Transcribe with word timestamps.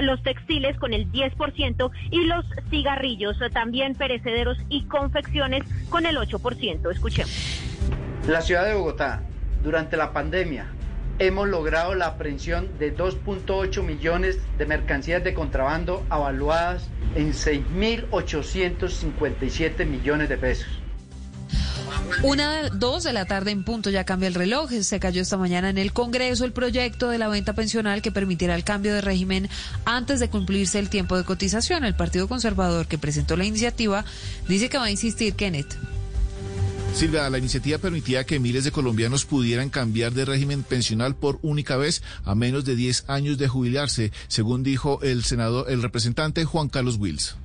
los 0.00 0.22
textiles 0.22 0.76
con 0.78 0.92
el 0.92 1.10
10% 1.10 1.90
y 2.10 2.24
los 2.24 2.44
cigarrillos, 2.70 3.38
también 3.52 3.94
perecederos 3.94 4.58
y 4.68 4.84
confecciones 4.84 5.64
con 5.88 6.06
el 6.06 6.16
8%. 6.16 6.90
Escuchemos. 6.90 7.62
La 8.28 8.40
ciudad 8.40 8.66
de 8.66 8.74
Bogotá, 8.74 9.22
durante 9.62 9.96
la 9.96 10.12
pandemia, 10.12 10.66
hemos 11.18 11.48
logrado 11.48 11.94
la 11.94 12.06
aprehensión 12.06 12.78
de 12.78 12.96
2.8 12.96 13.82
millones 13.82 14.38
de 14.58 14.66
mercancías 14.66 15.24
de 15.24 15.34
contrabando 15.34 16.04
avaluadas 16.10 16.90
en 17.14 17.32
6.857 17.32 19.86
millones 19.86 20.28
de 20.28 20.36
pesos. 20.36 20.68
Una, 22.22 22.68
dos 22.70 23.04
de 23.04 23.12
la 23.12 23.26
tarde 23.26 23.50
en 23.50 23.62
punto, 23.62 23.90
ya 23.90 24.04
cambia 24.04 24.28
el 24.28 24.34
reloj. 24.34 24.70
Se 24.82 25.00
cayó 25.00 25.22
esta 25.22 25.36
mañana 25.36 25.70
en 25.70 25.78
el 25.78 25.92
Congreso 25.92 26.44
el 26.44 26.52
proyecto 26.52 27.08
de 27.08 27.18
la 27.18 27.28
venta 27.28 27.52
pensional 27.52 28.02
que 28.02 28.10
permitirá 28.10 28.54
el 28.54 28.64
cambio 28.64 28.94
de 28.94 29.00
régimen 29.00 29.48
antes 29.84 30.20
de 30.20 30.28
cumplirse 30.28 30.78
el 30.78 30.88
tiempo 30.88 31.16
de 31.16 31.24
cotización. 31.24 31.84
El 31.84 31.94
Partido 31.94 32.28
Conservador 32.28 32.86
que 32.86 32.98
presentó 32.98 33.36
la 33.36 33.44
iniciativa 33.44 34.04
dice 34.48 34.68
que 34.68 34.78
va 34.78 34.84
a 34.84 34.90
insistir, 34.90 35.34
Kenneth. 35.34 35.76
Silvia, 36.94 37.28
la 37.28 37.36
iniciativa 37.36 37.76
permitía 37.76 38.24
que 38.24 38.40
miles 38.40 38.64
de 38.64 38.72
colombianos 38.72 39.26
pudieran 39.26 39.68
cambiar 39.68 40.14
de 40.14 40.24
régimen 40.24 40.62
pensional 40.62 41.14
por 41.14 41.38
única 41.42 41.76
vez 41.76 42.02
a 42.24 42.34
menos 42.34 42.64
de 42.64 42.74
10 42.74 43.04
años 43.08 43.36
de 43.36 43.48
jubilarse, 43.48 44.12
según 44.28 44.62
dijo 44.62 45.00
el 45.02 45.22
senador, 45.22 45.70
el 45.70 45.82
representante 45.82 46.46
Juan 46.46 46.70
Carlos 46.70 46.96
Wills. 46.98 47.36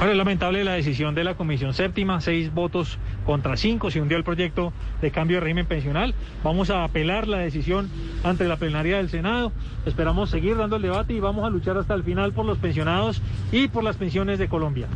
Ahora 0.00 0.12
es 0.12 0.16
lamentable 0.16 0.64
la 0.64 0.72
decisión 0.72 1.14
de 1.14 1.24
la 1.24 1.34
Comisión 1.34 1.74
Séptima, 1.74 2.22
seis 2.22 2.54
votos 2.54 2.98
contra 3.26 3.58
cinco, 3.58 3.90
se 3.90 4.00
hundió 4.00 4.16
el 4.16 4.24
proyecto 4.24 4.72
de 5.02 5.10
cambio 5.10 5.36
de 5.36 5.40
régimen 5.42 5.66
pensional. 5.66 6.14
Vamos 6.42 6.70
a 6.70 6.84
apelar 6.84 7.28
la 7.28 7.36
decisión 7.36 7.90
ante 8.24 8.48
la 8.48 8.56
plenaria 8.56 8.96
del 8.96 9.10
Senado. 9.10 9.52
Esperamos 9.84 10.30
seguir 10.30 10.56
dando 10.56 10.76
el 10.76 10.82
debate 10.82 11.12
y 11.12 11.20
vamos 11.20 11.44
a 11.44 11.50
luchar 11.50 11.76
hasta 11.76 11.92
el 11.92 12.02
final 12.02 12.32
por 12.32 12.46
los 12.46 12.56
pensionados 12.56 13.20
y 13.52 13.68
por 13.68 13.84
las 13.84 13.96
pensiones 13.96 14.38
de 14.38 14.48
Colombia. 14.48 14.86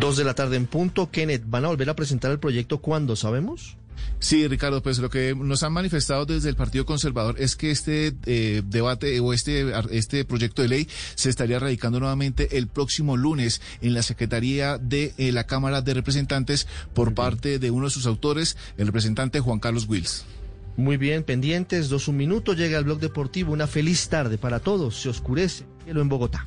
Dos 0.00 0.16
de 0.16 0.24
la 0.24 0.34
tarde 0.34 0.56
en 0.56 0.66
punto. 0.66 1.10
Kenneth, 1.10 1.44
¿van 1.46 1.64
a 1.64 1.68
volver 1.68 1.90
a 1.90 1.94
presentar 1.94 2.30
el 2.30 2.40
proyecto 2.40 2.78
cuándo? 2.78 3.14
¿Sabemos? 3.14 3.76
Sí, 4.20 4.46
Ricardo, 4.48 4.82
pues 4.82 4.98
lo 4.98 5.10
que 5.10 5.34
nos 5.34 5.62
han 5.62 5.72
manifestado 5.72 6.26
desde 6.26 6.48
el 6.48 6.56
Partido 6.56 6.84
Conservador 6.84 7.36
es 7.38 7.56
que 7.56 7.70
este 7.70 8.14
eh, 8.26 8.62
debate 8.64 9.20
o 9.20 9.32
este, 9.32 9.72
este 9.90 10.24
proyecto 10.24 10.62
de 10.62 10.68
ley 10.68 10.88
se 11.14 11.30
estaría 11.30 11.58
radicando 11.58 12.00
nuevamente 12.00 12.58
el 12.58 12.66
próximo 12.66 13.16
lunes 13.16 13.60
en 13.80 13.94
la 13.94 14.02
Secretaría 14.02 14.78
de 14.78 15.14
eh, 15.18 15.32
la 15.32 15.46
Cámara 15.46 15.82
de 15.82 15.94
Representantes 15.94 16.66
por 16.94 17.14
parte 17.14 17.58
de 17.58 17.70
uno 17.70 17.86
de 17.86 17.90
sus 17.92 18.06
autores, 18.06 18.56
el 18.76 18.86
representante 18.86 19.40
Juan 19.40 19.60
Carlos 19.60 19.86
Wills. 19.88 20.24
Muy 20.76 20.96
bien, 20.96 21.24
pendientes, 21.24 21.88
dos 21.88 22.06
un 22.06 22.16
minuto, 22.16 22.52
llega 22.52 22.78
el 22.78 22.84
blog 22.84 23.00
deportivo, 23.00 23.52
una 23.52 23.66
feliz 23.66 24.08
tarde 24.08 24.38
para 24.38 24.60
todos, 24.60 25.00
se 25.00 25.08
oscurece, 25.08 25.64
cielo 25.84 26.00
en 26.00 26.08
Bogotá. 26.08 26.46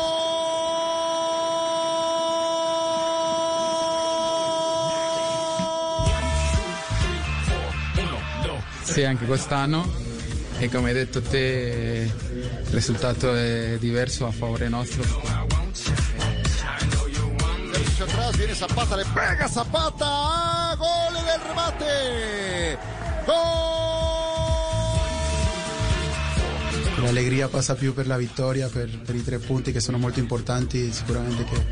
Sì, 9.01 9.07
anche 9.07 9.25
quest'anno 9.25 9.91
e 10.59 10.69
come 10.69 10.89
hai 10.89 10.93
detto 10.93 11.23
te 11.23 12.07
il 12.07 12.71
risultato 12.71 13.33
è 13.33 13.77
diverso 13.79 14.27
a 14.27 14.31
favore 14.31 14.69
nostro. 14.69 15.01
Servicio 17.71 18.03
atrás, 18.03 18.35
viene 18.37 18.53
Zapata, 18.53 18.95
le 18.95 19.05
pega 19.11 19.47
Zapata, 19.47 20.75
gol 20.77 21.13
del 21.23 21.39
remate. 21.47 22.77
Gol! 23.25 23.35
L'allegria 27.03 27.47
passa 27.47 27.73
più 27.73 27.95
per 27.95 28.05
la 28.05 28.17
vittoria, 28.17 28.67
per, 28.67 28.99
per 28.99 29.15
i 29.15 29.23
tre 29.23 29.39
punti 29.39 29.71
che 29.71 29.79
sono 29.79 29.97
molto 29.97 30.19
importanti, 30.19 30.93
sicuramente 30.93 31.43
che 31.43 31.65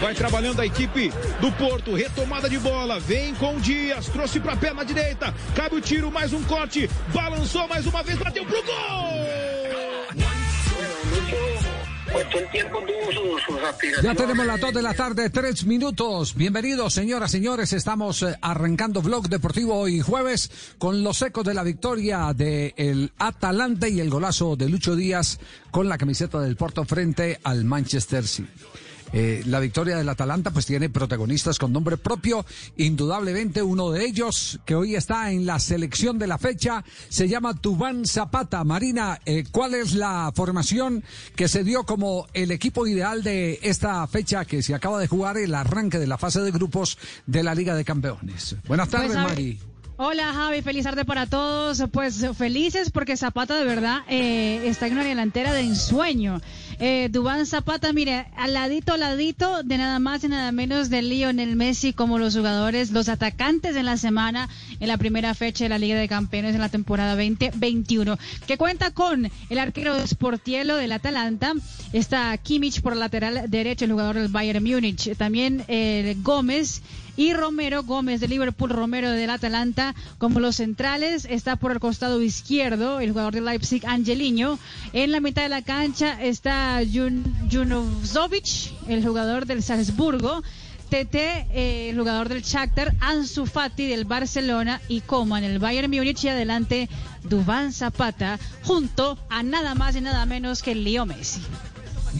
Vai 0.00 0.14
trabalhando 0.14 0.60
a 0.60 0.66
equipe 0.66 1.10
do 1.40 1.50
Porto. 1.52 1.94
Retomada 1.94 2.48
de 2.48 2.58
bola. 2.58 3.00
Vem 3.00 3.34
com 3.34 3.58
Dias. 3.58 4.06
Trouxe 4.06 4.38
para 4.38 4.56
perna 4.56 4.84
direita. 4.84 5.34
Cabe 5.56 5.76
o 5.76 5.80
tiro. 5.80 6.10
Mais 6.10 6.32
um 6.32 6.42
corte. 6.44 6.88
Balançou 7.12 7.66
mais 7.66 7.84
uma 7.86 8.02
vez. 8.02 8.18
Bateu 8.18 8.44
pro 8.44 8.62
gol. 8.62 9.28
Ya 14.02 14.14
tenemos 14.14 14.46
las 14.46 14.60
2 14.60 14.74
de 14.74 14.82
la 14.82 14.94
tarde, 14.94 15.28
3 15.28 15.66
minutos. 15.66 16.34
Bienvenidos, 16.34 16.94
señoras, 16.94 17.30
señores. 17.30 17.72
Estamos 17.72 18.22
eh, 18.22 18.34
arrancando 18.40 19.02
Vlog 19.02 19.28
Deportivo 19.28 19.74
hoy 19.74 20.00
jueves 20.00 20.50
con 20.78 21.04
los 21.04 21.20
ecos 21.22 21.44
de 21.44 21.54
la 21.54 21.62
victoria 21.62 22.32
del 22.34 22.72
el 22.76 23.12
Atalanta 23.18 23.88
y 23.88 24.00
el 24.00 24.08
golazo 24.10 24.56
de 24.56 24.68
Lucho 24.68 24.96
Díaz 24.96 25.38
con 25.70 25.88
la 25.88 25.98
camiseta 25.98 26.40
del 26.40 26.56
Porto 26.56 26.84
frente 26.84 27.38
al 27.44 27.64
Manchester 27.64 28.26
City. 28.26 28.48
Eh, 29.12 29.42
la 29.46 29.60
victoria 29.60 29.96
del 29.96 30.08
Atalanta 30.08 30.50
pues 30.50 30.66
tiene 30.66 30.90
protagonistas 30.90 31.58
con 31.58 31.72
nombre 31.72 31.96
propio, 31.96 32.44
indudablemente 32.76 33.62
uno 33.62 33.90
de 33.90 34.04
ellos 34.04 34.60
que 34.64 34.74
hoy 34.74 34.96
está 34.96 35.30
en 35.30 35.46
la 35.46 35.58
selección 35.58 36.18
de 36.18 36.26
la 36.26 36.38
fecha 36.38 36.84
se 37.08 37.28
llama 37.28 37.54
Tubán 37.54 38.04
Zapata. 38.06 38.64
Marina, 38.64 39.20
eh, 39.24 39.44
¿cuál 39.50 39.74
es 39.74 39.94
la 39.94 40.30
formación 40.34 41.02
que 41.36 41.48
se 41.48 41.64
dio 41.64 41.84
como 41.84 42.26
el 42.34 42.50
equipo 42.50 42.86
ideal 42.86 43.22
de 43.22 43.58
esta 43.62 44.06
fecha 44.06 44.44
que 44.44 44.62
se 44.62 44.74
acaba 44.74 44.98
de 45.00 45.08
jugar 45.08 45.38
el 45.38 45.54
arranque 45.54 45.98
de 45.98 46.06
la 46.06 46.18
fase 46.18 46.40
de 46.40 46.50
grupos 46.50 46.98
de 47.26 47.42
la 47.42 47.54
Liga 47.54 47.74
de 47.74 47.84
Campeones? 47.84 48.56
Buenas 48.66 48.88
tardes, 48.88 49.08
Pues, 49.08 49.18
ver, 49.18 49.28
Mari. 49.28 49.58
Hola 50.00 50.32
Javi, 50.32 50.62
feliz 50.62 50.84
tarde 50.84 51.04
para 51.04 51.26
todos. 51.26 51.82
Pues 51.90 52.24
felices 52.36 52.92
porque 52.92 53.16
Zapata 53.16 53.56
de 53.56 53.64
verdad 53.64 54.02
eh, 54.08 54.62
está 54.68 54.86
en 54.86 54.92
una 54.92 55.02
delantera 55.02 55.52
de 55.52 55.62
ensueño. 55.62 56.40
Eh, 56.80 57.08
Dubán 57.10 57.44
Zapata, 57.44 57.92
mire, 57.92 58.26
al 58.36 58.54
ladito, 58.54 58.92
al 58.92 59.00
ladito 59.00 59.64
de 59.64 59.78
nada 59.78 59.98
más 59.98 60.22
y 60.22 60.28
nada 60.28 60.52
menos 60.52 60.90
de 60.90 61.02
Lionel 61.02 61.56
Messi 61.56 61.92
como 61.92 62.18
los 62.18 62.36
jugadores, 62.36 62.92
los 62.92 63.08
atacantes 63.08 63.74
en 63.74 63.84
la 63.84 63.96
semana 63.96 64.48
en 64.78 64.86
la 64.86 64.96
primera 64.96 65.34
fecha 65.34 65.64
de 65.64 65.70
la 65.70 65.78
Liga 65.78 65.98
de 65.98 66.06
Campeones 66.06 66.54
en 66.54 66.60
la 66.60 66.68
temporada 66.68 67.16
2021, 67.16 68.16
que 68.46 68.56
cuenta 68.56 68.92
con 68.92 69.28
el 69.50 69.58
arquero 69.58 70.06
Sportielo 70.06 70.76
del 70.76 70.92
Atalanta, 70.92 71.52
está 71.92 72.36
Kimmich 72.38 72.80
por 72.80 72.94
lateral 72.96 73.50
derecho, 73.50 73.84
el 73.84 73.92
jugador 73.92 74.14
del 74.14 74.28
Bayern 74.28 74.62
Múnich, 74.62 75.16
también 75.16 75.64
eh, 75.66 76.14
Gómez 76.22 76.82
y 77.18 77.34
Romero 77.34 77.82
Gómez 77.82 78.20
de 78.20 78.28
Liverpool, 78.28 78.70
Romero 78.70 79.10
del 79.10 79.28
Atalanta 79.28 79.94
como 80.18 80.38
los 80.38 80.56
centrales, 80.56 81.26
está 81.28 81.56
por 81.56 81.72
el 81.72 81.80
costado 81.80 82.22
izquierdo 82.22 83.00
el 83.00 83.10
jugador 83.10 83.34
de 83.34 83.40
Leipzig, 83.40 83.84
Angeliño, 83.84 84.56
en 84.92 85.10
la 85.10 85.20
mitad 85.20 85.42
de 85.42 85.48
la 85.48 85.62
cancha 85.62 86.22
está 86.22 86.80
Jun 86.90 87.24
Junozovic, 87.50 88.72
el 88.86 89.04
jugador 89.04 89.46
del 89.46 89.64
Salzburgo, 89.64 90.44
Tete, 90.90 91.48
eh, 91.52 91.90
el 91.90 91.98
jugador 91.98 92.28
del 92.28 92.42
Shakhtar, 92.42 92.94
Ansu 93.00 93.46
Fati 93.46 93.86
del 93.86 94.04
Barcelona 94.04 94.80
y 94.88 95.00
Coman, 95.00 95.42
el 95.42 95.58
Bayern 95.58 95.90
Múnich. 95.90 96.24
Y 96.24 96.28
adelante 96.28 96.88
Dubán 97.24 97.72
Zapata 97.72 98.38
junto 98.62 99.18
a 99.28 99.42
nada 99.42 99.74
más 99.74 99.96
y 99.96 100.00
nada 100.00 100.24
menos 100.24 100.62
que 100.62 100.74
Leo 100.74 101.04
Messi. 101.04 101.42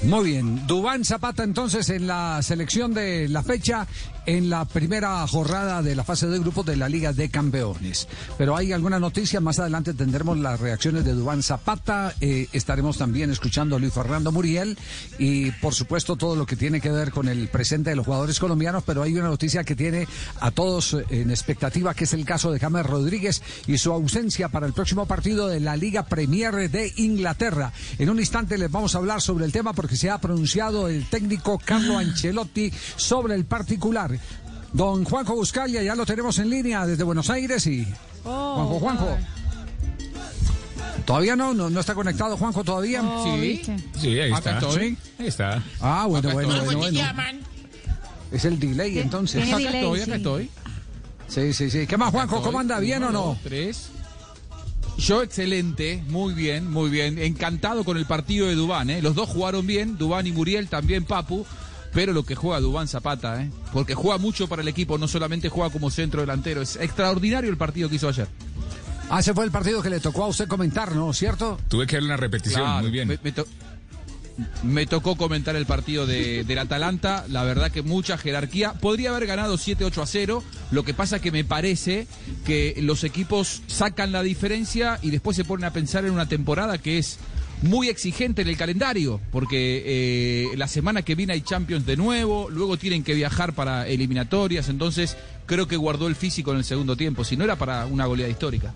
Muy 0.03 0.33
bien, 0.33 0.67
Dubán 0.67 1.05
Zapata 1.05 1.43
entonces 1.43 1.89
en 1.89 2.06
la 2.06 2.43
selección 2.43 2.93
de 2.93 3.29
la 3.29 3.43
fecha 3.43 3.87
en 4.29 4.51
la 4.51 4.67
primera 4.67 5.27
jornada 5.27 5.81
de 5.81 5.97
la 5.97 6.05
fase 6.05 6.27
de 6.27 6.39
grupos 6.39 6.67
de 6.67 6.77
la 6.77 6.87
Liga 6.87 7.15
de 7.15 7.31
Campeones. 7.31 8.07
Pero 8.37 8.59
hay 8.59 8.73
alguna 8.73 9.01
noticia, 9.01 9.41
más 9.41 9.59
adelante 9.59 9.95
tendremos 9.95 10.37
las 10.37 10.61
reacciones 10.61 11.07
de 11.07 11.15
Dubán 11.15 11.43
Zapata, 11.43 12.15
eh, 12.21 12.47
estaremos 12.53 12.99
también 12.99 13.31
escuchando 13.31 13.77
a 13.77 13.79
Luis 13.79 13.95
Fernando 13.95 14.31
Muriel 14.31 14.77
y 15.19 15.51
por 15.53 15.73
supuesto 15.73 16.17
todo 16.17 16.37
lo 16.37 16.45
que 16.45 16.57
tiene 16.57 16.79
que 16.79 16.91
ver 16.91 17.11
con 17.11 17.27
el 17.27 17.49
presente 17.49 17.89
de 17.89 17.97
los 17.97 18.05
jugadores 18.05 18.39
colombianos, 18.39 18.85
pero 18.85 19.03
hay 19.03 19.15
una 19.15 19.29
noticia 19.29 19.65
que 19.65 19.75
tiene 19.75 20.07
a 20.41 20.51
todos 20.51 20.95
en 21.09 21.31
expectativa, 21.31 21.95
que 21.95 22.05
es 22.05 22.13
el 22.13 22.27
caso 22.27 22.53
de 22.53 22.59
James 22.59 22.85
Rodríguez 22.85 23.43
y 23.67 23.79
su 23.79 23.95
ausencia 23.95 24.51
para 24.51 24.67
el 24.67 24.75
próximo 24.75 25.07
partido 25.07 25.49
de 25.49 25.61
la 25.61 25.75
Liga 25.75 26.05
Premier 26.05 26.71
de 26.71 26.93
Inglaterra. 26.97 27.73
En 27.99 28.11
un 28.11 28.19
instante 28.19 28.59
les 28.59 28.71
vamos 28.71 28.95
a 28.95 28.99
hablar 28.99 29.23
sobre 29.23 29.47
el 29.47 29.53
tema 29.53 29.73
porque 29.73 29.97
se 29.97 30.11
ha 30.11 30.19
pronunciado 30.19 30.87
el 30.89 31.07
técnico 31.07 31.59
Carlo 31.65 31.97
Ancelotti 31.97 32.71
sobre 32.97 33.35
el 33.35 33.47
particular. 33.47 34.18
Don 34.73 35.05
Juanjo 35.05 35.35
Buscalia, 35.35 35.82
ya 35.82 35.94
lo 35.94 36.05
tenemos 36.05 36.38
en 36.38 36.50
línea 36.50 36.87
desde 36.87 37.03
Buenos 37.03 37.31
Aires 37.31 37.67
y... 37.67 37.87
Juanjo, 38.23 38.79
Juanjo. 38.81 39.19
¿Todavía 41.06 41.37
no? 41.37 41.55
no? 41.55 41.70
¿No 41.70 41.81
está 41.81 41.94
conectado 41.94 42.37
Juanjo 42.37 42.62
todavía? 42.65 43.03
sí, 43.25 43.62
sí, 43.99 44.19
ahí 44.20 44.32
está. 44.32 44.61
¿Sí? 44.61 44.97
Ahí 45.19 45.26
está. 45.26 45.62
Ah, 45.81 46.05
bueno, 46.06 46.29
Acá 46.29 46.35
bueno, 46.35 46.55
estoy. 46.55 46.75
bueno, 46.76 47.00
bueno. 47.15 47.38
Es 48.31 48.44
el 48.44 48.59
delay 48.59 48.99
entonces. 48.99 49.50
Acá 49.50 49.59
estoy, 49.59 50.03
acá 50.03 50.17
estoy. 50.17 50.50
Sí, 51.29 51.53
sí, 51.55 51.70
sí. 51.70 51.87
¿Qué 51.87 51.97
más, 51.97 52.11
Juanjo? 52.11 52.43
¿Cómo 52.43 52.59
anda? 52.59 52.79
¿Bien 52.79 53.03
o 53.05 53.11
no? 53.11 53.38
Tres. 53.43 53.91
Yo 54.99 55.23
excelente, 55.23 56.03
muy 56.09 56.35
bien, 56.35 56.70
muy 56.70 56.91
bien. 56.91 57.19
Encantado 57.19 57.85
con 57.85 57.97
el 57.97 58.05
partido 58.05 58.49
de 58.49 58.56
Dubán, 58.56 58.91
¿eh? 58.91 59.00
Los 59.00 59.15
dos 59.15 59.29
jugaron 59.29 59.65
bien, 59.67 59.97
Dubán 59.97 60.26
y 60.26 60.32
Muriel, 60.32 60.69
también 60.69 61.05
Papu. 61.05 61.47
Pero 61.93 62.12
lo 62.12 62.23
que 62.25 62.35
juega 62.35 62.61
Dubán 62.61 62.87
Zapata, 62.88 63.43
¿eh? 63.43 63.50
Porque 63.73 63.94
juega 63.94 64.19
mucho 64.19 64.46
para 64.49 64.62
el 64.62 64.69
equipo, 64.69 64.99
no 64.99 65.08
solamente 65.08 65.49
juega 65.49 65.70
como 65.70 65.90
centro 65.90 66.20
delantero. 66.20 66.61
Es 66.62 66.76
extraordinario 66.76 67.50
el 67.50 67.56
partido 67.56 67.88
que 67.88 67.96
hizo 67.96 68.08
ayer. 68.08 68.29
Ah, 69.11 69.20
ese 69.20 69.32
fue 69.32 69.44
el 69.44 69.50
partido 69.50 69.81
que 69.82 69.88
le 69.90 70.00
tocó 70.00 70.25
a 70.25 70.29
usted 70.29 70.46
comentar, 70.49 70.94
¿no? 70.94 71.12
¿Cierto? 71.14 71.58
Tuve 71.69 71.87
que 71.87 71.96
darle 71.96 72.08
una 72.08 72.17
repetición, 72.19 72.61
Claro, 72.62 72.82
muy 72.82 72.90
bien. 72.90 73.08
Me, 73.08 73.19
me 73.23 73.32
to- 73.32 73.46
me 74.62 74.87
tocó 74.87 75.17
comentar 75.17 75.56
el 75.56 75.67
partido 75.67 76.06
de, 76.06 76.44
del 76.44 76.58
Atalanta, 76.58 77.25
la 77.29 77.43
verdad 77.43 77.73
que 77.73 77.82
mucha 77.82 78.17
jerarquía. 78.19 78.75
Podría 78.75 79.11
haber 79.11 79.26
ganado 79.26 79.56
7-8 79.56 80.00
a 80.02 80.06
0, 80.06 80.44
lo 80.70 80.84
que 80.84 80.94
pasa 80.94 81.19
que 81.20 81.32
me 81.32 81.43
parece 81.43 82.06
que 82.44 82.76
los 82.82 83.02
equipos 83.02 83.62
sacan 83.67 84.12
la 84.12 84.23
diferencia 84.23 85.00
y 85.02 85.11
después 85.11 85.37
se 85.37 85.44
ponen 85.44 85.64
a 85.64 85.73
pensar 85.73 86.05
en 86.05 86.12
una 86.12 86.29
temporada 86.29 86.79
que 86.79 86.99
es 86.99 87.19
muy 87.62 87.88
exigente 87.88 88.43
en 88.43 88.49
el 88.49 88.56
calendario, 88.56 89.20
porque 89.32 89.82
eh, 89.84 90.56
la 90.56 90.69
semana 90.69 91.02
que 91.02 91.14
viene 91.14 91.32
hay 91.32 91.40
Champions 91.43 91.84
de 91.87 91.96
nuevo, 91.96 92.49
luego 92.50 92.76
tienen 92.76 93.02
que 93.02 93.14
viajar 93.14 93.52
para 93.55 93.88
eliminatorias, 93.88 94.69
entonces 94.69 95.16
creo 95.46 95.66
que 95.66 95.76
guardó 95.76 96.06
el 96.08 96.14
físico 96.16 96.52
en 96.52 96.58
el 96.58 96.64
segundo 96.64 96.96
tiempo, 96.96 97.25
si 97.25 97.37
no 97.37 97.44
era 97.44 97.56
para 97.56 97.87
una 97.87 98.06
goleada 98.06 98.31
histórica. 98.31 98.72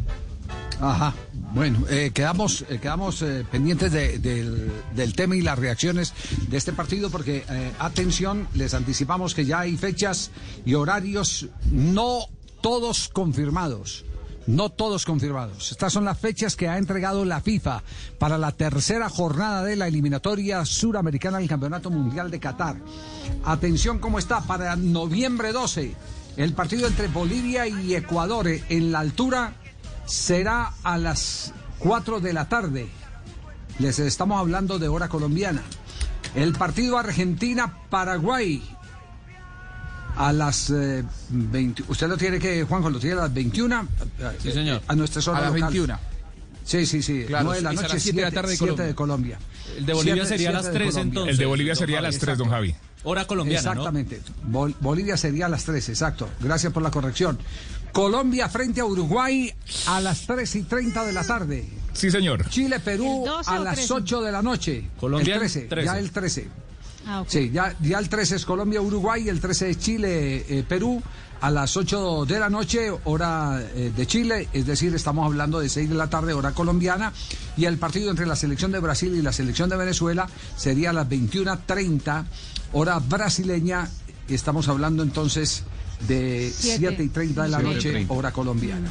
Ajá. 0.81 1.15
Bueno, 1.55 1.85
eh, 1.91 2.11
quedamos, 2.13 2.65
eh, 2.69 2.79
quedamos 2.81 3.25
pendientes 3.53 3.93
de- 3.93 4.19
del, 4.19 4.73
del 4.97 5.13
tema 5.15 5.37
y 5.37 5.43
las 5.43 5.59
reacciones 5.59 6.13
de 6.49 6.57
este 6.57 6.73
partido 6.73 7.11
porque, 7.11 7.45
atención, 7.79 8.49
les 8.55 8.75
anticipamos 8.75 9.35
que 9.35 9.45
ya 9.45 9.61
hay 9.61 9.77
fechas 9.77 10.31
y 10.65 10.75
horarios 10.75 11.47
no 11.71 12.21
todos 12.63 13.09
confirmados. 13.09 14.05
No 14.47 14.71
todos 14.71 15.05
confirmados. 15.05 15.71
Estas 15.71 15.93
son 15.93 16.05
las 16.05 16.19
fechas 16.19 16.57
que 16.57 16.69
ha 16.69 16.77
entregado 16.77 17.25
la 17.25 17.41
FIFA 17.41 17.83
para 18.19 18.39
la 18.39 18.53
tercera 18.53 19.09
jornada 19.09 19.63
de 19.63 19.77
la 19.77 19.87
eliminatoria 19.87 20.65
suramericana 20.65 21.39
del 21.39 21.49
Campeonato 21.49 21.91
Mundial 21.91 22.31
de 22.31 22.41
Qatar. 22.41 22.77
Atención 23.45 23.99
cómo 24.01 24.19
está 24.19 24.41
para 24.41 24.75
noviembre 24.75 25.53
12. 25.53 25.95
El 26.37 26.55
partido 26.55 26.89
entre 26.89 27.09
Bolivia 27.09 27.69
y 27.69 27.95
Ecuador 27.95 28.49
en 28.49 28.91
la 28.91 29.01
altura 29.01 29.55
será 30.07 30.73
a 30.83 30.99
las 30.99 31.53
4 31.79 32.21
de 32.21 32.33
la 32.33 32.49
tarde. 32.49 32.89
Les 33.79 33.99
estamos 34.01 34.41
hablando 34.41 34.79
de 34.79 34.89
hora 34.89 35.09
colombiana. 35.09 35.63
El 36.35 36.53
partido 36.53 36.99
Argentina-Paraguay 36.99 38.63
a 40.17 40.33
las 40.33 40.71
eh, 40.71 41.05
20. 41.31 41.85
Usted 41.89 42.09
lo 42.09 42.17
tiene 42.17 42.39
que, 42.39 42.65
Juanjo, 42.65 42.91
lo 42.91 42.99
tiene 42.99 43.15
a 43.17 43.23
las 43.23 43.35
21. 43.35 43.89
Sí, 44.43 44.53
señor. 44.53 44.83
A 44.87 44.95
nuestra 44.95 45.21
zona 45.23 45.39
A 45.39 45.41
las 45.43 45.53
local. 45.53 45.71
21. 45.73 45.99
Sí, 46.65 46.87
sí, 46.87 47.03
sí. 47.03 47.25
Claro, 47.27 47.45
9 47.47 47.59
de 47.59 47.63
la 47.65 47.71
a 47.71 47.73
noche, 47.73 47.89
las 47.89 48.03
siete 48.03 48.17
de 48.19 48.23
la 48.23 48.31
7 48.31 48.57
tarde 48.67 48.77
de 48.83 48.89
de 48.89 48.95
Colombia. 48.95 49.39
El 49.77 49.87
de 49.87 49.93
Bolivia 49.95 50.15
Siete- 50.25 50.29
sería 50.29 50.51
a 50.51 50.53
las 50.53 50.63
siete 50.63 50.79
de 50.79 50.85
3 50.85 50.93
Colombia. 50.95 51.11
entonces. 51.11 51.33
El 51.33 51.39
de 51.39 51.47
Bolivia 51.47 51.75
sería 51.75 51.99
a 51.99 52.03
las 52.03 52.15
Exacto. 52.15 52.27
3, 52.27 52.39
don 52.39 52.49
Javi. 52.51 52.75
Hora 53.05 53.27
colombiana, 53.27 53.63
¿no? 53.63 53.71
Exactamente. 53.89 54.21
Bol- 54.45 54.77
Bolivia 54.81 55.17
sería 55.17 55.47
a 55.47 55.49
las 55.49 55.65
3, 55.65 55.89
exacto. 55.89 56.29
Gracias 56.41 56.73
por 56.73 56.83
la 56.85 56.91
corrección. 56.93 57.37
Colombia 57.93 58.49
frente 58.49 58.81
a 58.81 58.85
Uruguay 58.85 59.53
a 59.87 60.01
las 60.01 60.25
3 60.27 60.55
y 60.57 60.63
30 60.63 61.05
de 61.05 61.13
la 61.13 61.25
tarde. 61.25 61.69
Sí, 61.95 62.11
señor. 62.13 62.49
Chile-Perú 62.49 63.25
¿El 63.25 63.31
12 63.31 63.51
a 63.51 63.59
las 63.59 63.75
13? 63.75 63.93
8 63.95 64.21
de 64.23 64.33
la 64.33 64.41
noche. 64.43 64.85
Colombia 65.01 65.35
el 65.35 65.41
13, 65.41 65.61
13. 65.63 65.85
ya 65.87 65.99
el 65.99 66.11
13. 66.13 66.49
Ah. 67.07 67.25
Sí, 67.27 67.51
ya, 67.53 67.75
ya 67.81 67.99
el 67.99 68.09
13 68.09 68.37
es 68.37 68.45
Colombia-Uruguay, 68.45 69.29
el 69.29 69.41
13 69.41 69.71
es 69.71 69.79
Chile-Perú 69.79 71.03
a 71.41 71.51
las 71.51 71.77
8 71.77 72.25
de 72.25 72.39
la 72.39 72.49
noche, 72.49 72.93
hora 73.05 73.61
eh, 73.75 73.93
de 73.95 74.07
Chile, 74.07 74.49
es 74.53 74.65
decir, 74.65 74.95
estamos 74.95 75.27
hablando 75.27 75.59
de 75.59 75.69
6 75.69 75.89
de 75.89 75.95
la 75.97 76.09
tarde, 76.09 76.35
hora 76.35 76.53
colombiana, 76.53 77.13
y 77.57 77.65
el 77.65 77.79
partido 77.79 78.11
entre 78.11 78.27
la 78.27 78.37
selección 78.37 78.71
de 78.71 78.79
Brasil 78.79 79.13
y 79.17 79.23
la 79.23 79.33
selección 79.33 79.69
de 79.69 79.77
Venezuela 79.77 80.29
sería 80.57 80.91
a 80.91 80.93
las 80.93 81.09
21.30, 81.09 82.25
hora 82.75 83.01
brasileña, 83.01 83.91
estamos 84.29 84.69
hablando 84.69 85.03
entonces 85.03 85.65
de 86.07 86.53
Siete. 86.55 86.97
7 86.97 87.03
y 87.03 87.09
30 87.09 87.43
de 87.43 87.49
la 87.49 87.59
noche, 87.59 87.91
30. 87.91 88.15
hora 88.15 88.33
colombiana. 88.33 88.89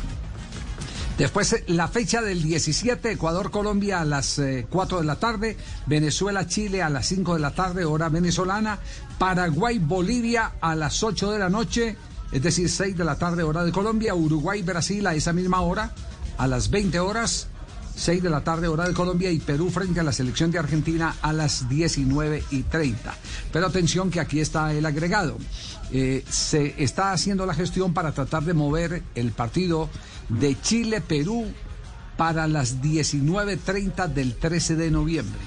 Después 1.22 1.54
eh, 1.54 1.64
la 1.68 1.88
fecha 1.88 2.20
del 2.24 2.42
17, 2.42 3.12
Ecuador-Colombia 3.12 4.02
a 4.02 4.06
las 4.06 4.40
eh, 4.40 4.66
4 4.68 5.02
de 5.02 5.06
la 5.06 5.18
tarde, 5.18 5.56
Venezuela-Chile 5.86 6.82
a 6.82 6.90
las 6.90 7.06
5 7.06 7.36
de 7.36 7.40
la 7.40 7.52
tarde, 7.52 7.86
hora 7.86 8.10
venezolana, 8.10 8.80
Paraguay-Bolivia 9.20 10.54
a 10.60 10.74
las 10.74 11.04
8 11.04 11.32
de 11.32 11.38
la 11.38 11.48
noche, 11.48 11.96
es 12.32 12.42
decir, 12.42 12.68
6 12.68 12.98
de 12.98 13.06
la 13.06 13.20
tarde, 13.20 13.44
hora 13.44 13.64
de 13.64 13.72
Colombia, 13.72 14.16
Uruguay-Brasil 14.16 15.06
a 15.06 15.14
esa 15.14 15.32
misma 15.32 15.62
hora, 15.62 15.94
a 16.40 16.48
las 16.48 16.72
20 16.72 17.00
horas, 17.00 17.50
6 17.96 18.24
de 18.24 18.30
la 18.32 18.44
tarde, 18.44 18.68
hora 18.68 18.88
de 18.88 18.96
Colombia, 18.96 19.30
y 19.30 19.38
Perú 19.38 19.70
frente 19.70 20.00
a 20.00 20.04
la 20.04 20.14
selección 20.14 20.50
de 20.50 20.58
Argentina 20.58 21.18
a 21.22 21.34
las 21.34 21.70
19 21.70 22.46
y 22.50 22.64
30. 22.64 23.14
Pero 23.54 23.68
atención 23.68 24.10
que 24.10 24.22
aquí 24.22 24.40
está 24.40 24.74
el 24.74 24.88
agregado. 24.88 25.38
Eh, 25.92 26.26
se 26.28 26.82
está 26.82 27.12
haciendo 27.12 27.46
la 27.46 27.54
gestión 27.54 27.94
para 27.94 28.12
tratar 28.12 28.44
de 28.44 28.56
mover 28.56 29.04
el 29.14 29.32
partido 29.34 29.88
de 30.40 30.60
Chile-Perú 30.60 31.46
para 32.18 32.48
las 32.48 32.82
19.30 32.82 34.08
del 34.08 34.36
13 34.36 34.76
de 34.76 34.92
noviembre. 34.92 35.42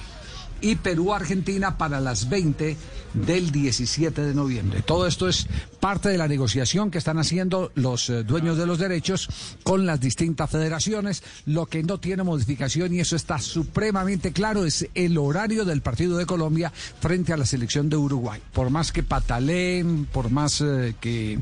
Y 0.61 0.77
Perú-Argentina 0.77 1.79
para 1.79 2.01
las 2.01 2.29
20 2.29 2.77
del 3.15 3.51
17 3.51 4.21
de 4.23 4.35
noviembre. 4.35 4.83
Todo 4.83 5.07
esto 5.07 5.29
es 5.29 5.47
parte 5.81 6.09
de 6.09 6.19
la 6.19 6.29
negociación 6.29 6.91
que 6.91 6.99
están 6.99 7.19
haciendo 7.19 7.71
los 7.75 8.11
eh, 8.11 8.25
dueños 8.25 8.59
de 8.59 8.67
los 8.67 8.79
derechos 8.79 9.29
con 9.63 9.87
las 9.87 10.01
distintas 10.01 10.51
federaciones. 10.51 11.23
Lo 11.47 11.67
que 11.67 11.83
no 11.83 11.99
tiene 11.99 12.23
modificación, 12.23 12.95
y 12.95 13.01
eso 13.01 13.17
está 13.17 13.39
supremamente 13.39 14.33
claro, 14.33 14.65
es 14.67 14.89
el 14.95 15.17
horario 15.19 15.65
del 15.65 15.81
partido 15.81 16.17
de 16.17 16.27
Colombia 16.27 16.73
frente 17.01 17.33
a 17.33 17.37
la 17.37 17.47
selección 17.47 17.89
de 17.89 17.97
Uruguay. 17.97 18.41
Por 18.53 18.71
más 18.71 18.93
que 18.93 19.03
pataleen, 19.03 20.07
por 20.07 20.31
más 20.31 20.61
eh, 20.61 20.95
que 21.01 21.39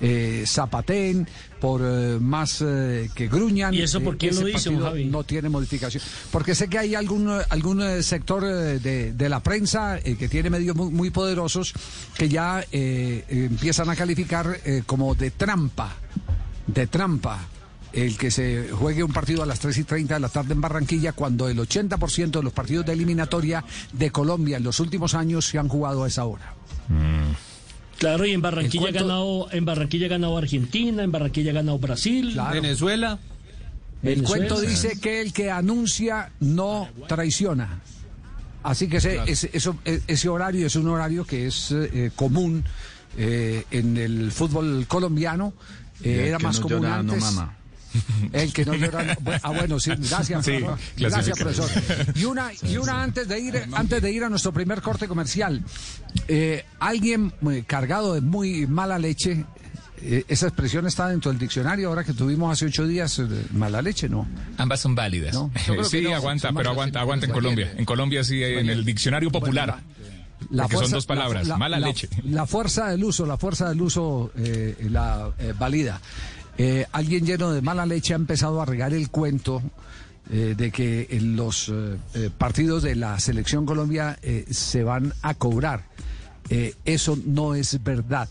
eh, 0.00 0.44
zapateen, 0.46 1.26
por 1.60 1.80
eh, 1.84 2.18
más 2.20 2.62
eh, 2.64 3.10
que 3.14 3.28
gruñan. 3.28 3.74
¿Y 3.74 3.82
eso 3.82 4.00
por 4.00 4.14
eh, 4.14 4.18
quién 4.18 4.34
lo 4.34 4.84
Javi? 4.84 5.06
no 5.06 5.24
tiene 5.24 5.48
modificación. 5.48 6.02
Porque 6.30 6.54
sé 6.54 6.68
que 6.68 6.78
hay 6.78 6.94
algún, 6.94 7.28
algún 7.48 8.02
sector 8.02 8.44
de, 8.44 9.12
de 9.12 9.28
la 9.28 9.42
prensa 9.42 9.98
que 10.00 10.28
tiene 10.28 10.50
medios 10.50 10.76
muy, 10.76 10.90
muy 10.90 11.10
poderosos 11.16 11.72
que 12.14 12.28
ya 12.28 12.60
eh, 12.60 12.66
eh, 12.72 13.24
empiezan 13.50 13.88
a 13.88 13.96
calificar 13.96 14.60
eh, 14.66 14.82
como 14.84 15.14
de 15.14 15.30
trampa, 15.30 15.94
de 16.66 16.86
trampa. 16.86 17.40
El 17.92 18.18
que 18.18 18.30
se 18.30 18.68
juegue 18.70 19.02
un 19.02 19.12
partido 19.14 19.42
a 19.42 19.46
las 19.46 19.58
3 19.60 19.78
y 19.78 19.84
30 19.84 20.14
de 20.14 20.20
la 20.20 20.28
tarde 20.28 20.52
en 20.52 20.60
Barranquilla, 20.60 21.12
cuando 21.12 21.48
el 21.48 21.56
80% 21.58 22.30
de 22.30 22.42
los 22.42 22.52
partidos 22.52 22.84
de 22.84 22.92
eliminatoria 22.92 23.64
de 23.94 24.10
Colombia 24.10 24.58
en 24.58 24.64
los 24.64 24.78
últimos 24.80 25.14
años 25.14 25.46
se 25.46 25.56
han 25.58 25.68
jugado 25.68 26.04
a 26.04 26.08
esa 26.08 26.26
hora. 26.26 26.52
Claro, 27.98 28.26
y 28.26 28.32
en 28.32 28.42
Barranquilla 28.42 28.88
ha 28.88 28.92
ganado, 28.92 29.48
en 29.50 29.64
Barranquilla 29.64 30.06
ha 30.06 30.10
ganado 30.10 30.36
Argentina, 30.36 31.02
en 31.02 31.10
Barranquilla 31.10 31.52
ha 31.52 31.54
ganado 31.54 31.78
Brasil, 31.78 32.32
Claro. 32.34 32.60
Venezuela. 32.60 33.18
El 34.02 34.16
Venezuela. 34.16 34.48
cuento 34.48 34.60
dice 34.60 35.00
que 35.00 35.22
el 35.22 35.32
que 35.32 35.50
anuncia 35.50 36.30
no 36.40 36.90
traiciona. 37.08 37.80
Así 38.66 38.88
que 38.88 38.96
ese, 38.98 39.20
ese, 39.26 39.50
eso- 39.52 39.78
e- 39.84 40.00
ese 40.06 40.28
horario 40.28 40.66
es 40.66 40.74
un 40.76 40.88
horario 40.88 41.24
que 41.24 41.46
es 41.46 41.70
eh, 41.72 42.10
común 42.14 42.64
eh, 43.16 43.64
en 43.70 43.96
el 43.96 44.32
fútbol 44.32 44.86
colombiano. 44.88 45.54
Eh, 46.02 46.14
el 46.14 46.20
era 46.28 46.38
que 46.38 46.44
más 46.44 46.56
no 46.56 46.62
común 46.62 46.82
llora, 46.82 47.02
no 47.02 47.12
antes. 47.14 47.20
mama. 47.20 47.56
El 48.32 48.52
que 48.52 48.64
no 48.66 48.74
llora. 48.74 49.04
no- 49.04 49.14
Ah, 49.42 49.52
bueno, 49.52 49.80
sí, 49.80 49.90
gracias, 49.96 50.44
Sí, 50.44 50.58
profesor. 50.58 50.78
Gracias, 50.98 51.38
profesor. 51.38 51.70
Y 52.14 52.24
una, 52.26 52.50
y 52.62 52.76
una 52.76 53.02
antes 53.02 53.26
de 53.26 53.40
ir, 53.40 53.68
antes 53.72 54.02
de 54.02 54.12
ir 54.12 54.24
a 54.24 54.28
nuestro 54.28 54.52
primer 54.52 54.82
corte 54.82 55.08
comercial. 55.08 55.62
Eh, 56.28 56.64
alguien 56.78 57.32
eh, 57.50 57.64
cargado 57.66 58.12
de 58.14 58.20
muy 58.20 58.66
mala 58.66 58.98
leche. 58.98 59.44
Eh, 60.02 60.24
esa 60.28 60.46
expresión 60.48 60.86
está 60.86 61.08
dentro 61.08 61.30
del 61.30 61.38
diccionario 61.38 61.88
ahora 61.88 62.04
que 62.04 62.12
tuvimos 62.12 62.52
hace 62.52 62.66
ocho 62.66 62.86
días. 62.86 63.18
eh, 63.18 63.24
mala 63.52 63.82
leche, 63.82 64.08
¿no? 64.08 64.26
Ambas 64.58 64.80
son 64.80 64.94
válidas. 64.94 65.34
No, 65.34 65.50
sí, 65.84 66.02
no. 66.02 66.14
aguanta, 66.14 66.52
pero 66.52 66.70
aguanta, 66.70 67.00
aguanta 67.00 67.26
en 67.26 67.32
Colombia. 67.32 67.72
En 67.76 67.84
Colombia 67.84 68.22
sí, 68.24 68.42
en 68.42 68.68
el 68.68 68.84
diccionario 68.84 69.30
popular. 69.30 69.80
porque 70.50 70.76
son 70.76 70.90
dos 70.90 71.06
palabras, 71.06 71.46
la- 71.46 71.56
mala 71.56 71.78
la- 71.80 71.88
leche. 71.88 72.08
La 72.24 72.46
fuerza 72.46 72.88
del 72.88 73.02
uso, 73.04 73.26
la 73.26 73.36
fuerza 73.38 73.68
del 73.68 73.80
uso 73.82 74.30
eh, 74.36 74.76
la 74.90 75.30
eh, 75.38 75.52
valida. 75.58 76.00
Eh, 76.58 76.86
alguien 76.92 77.26
lleno 77.26 77.52
de 77.52 77.60
mala 77.62 77.84
leche 77.84 78.14
ha 78.14 78.16
empezado 78.16 78.62
a 78.62 78.64
regar 78.64 78.94
el 78.94 79.10
cuento 79.10 79.62
eh, 80.30 80.54
de 80.56 80.70
que 80.72 81.06
en 81.10 81.36
los 81.36 81.70
eh, 81.70 82.30
partidos 82.38 82.82
de 82.82 82.96
la 82.96 83.18
selección 83.20 83.66
Colombia 83.66 84.18
eh, 84.22 84.46
se 84.50 84.82
van 84.82 85.12
a 85.22 85.34
cobrar. 85.34 85.84
Eh, 86.48 86.74
eso 86.84 87.18
no 87.26 87.54
es 87.54 87.82
verdad. 87.82 88.28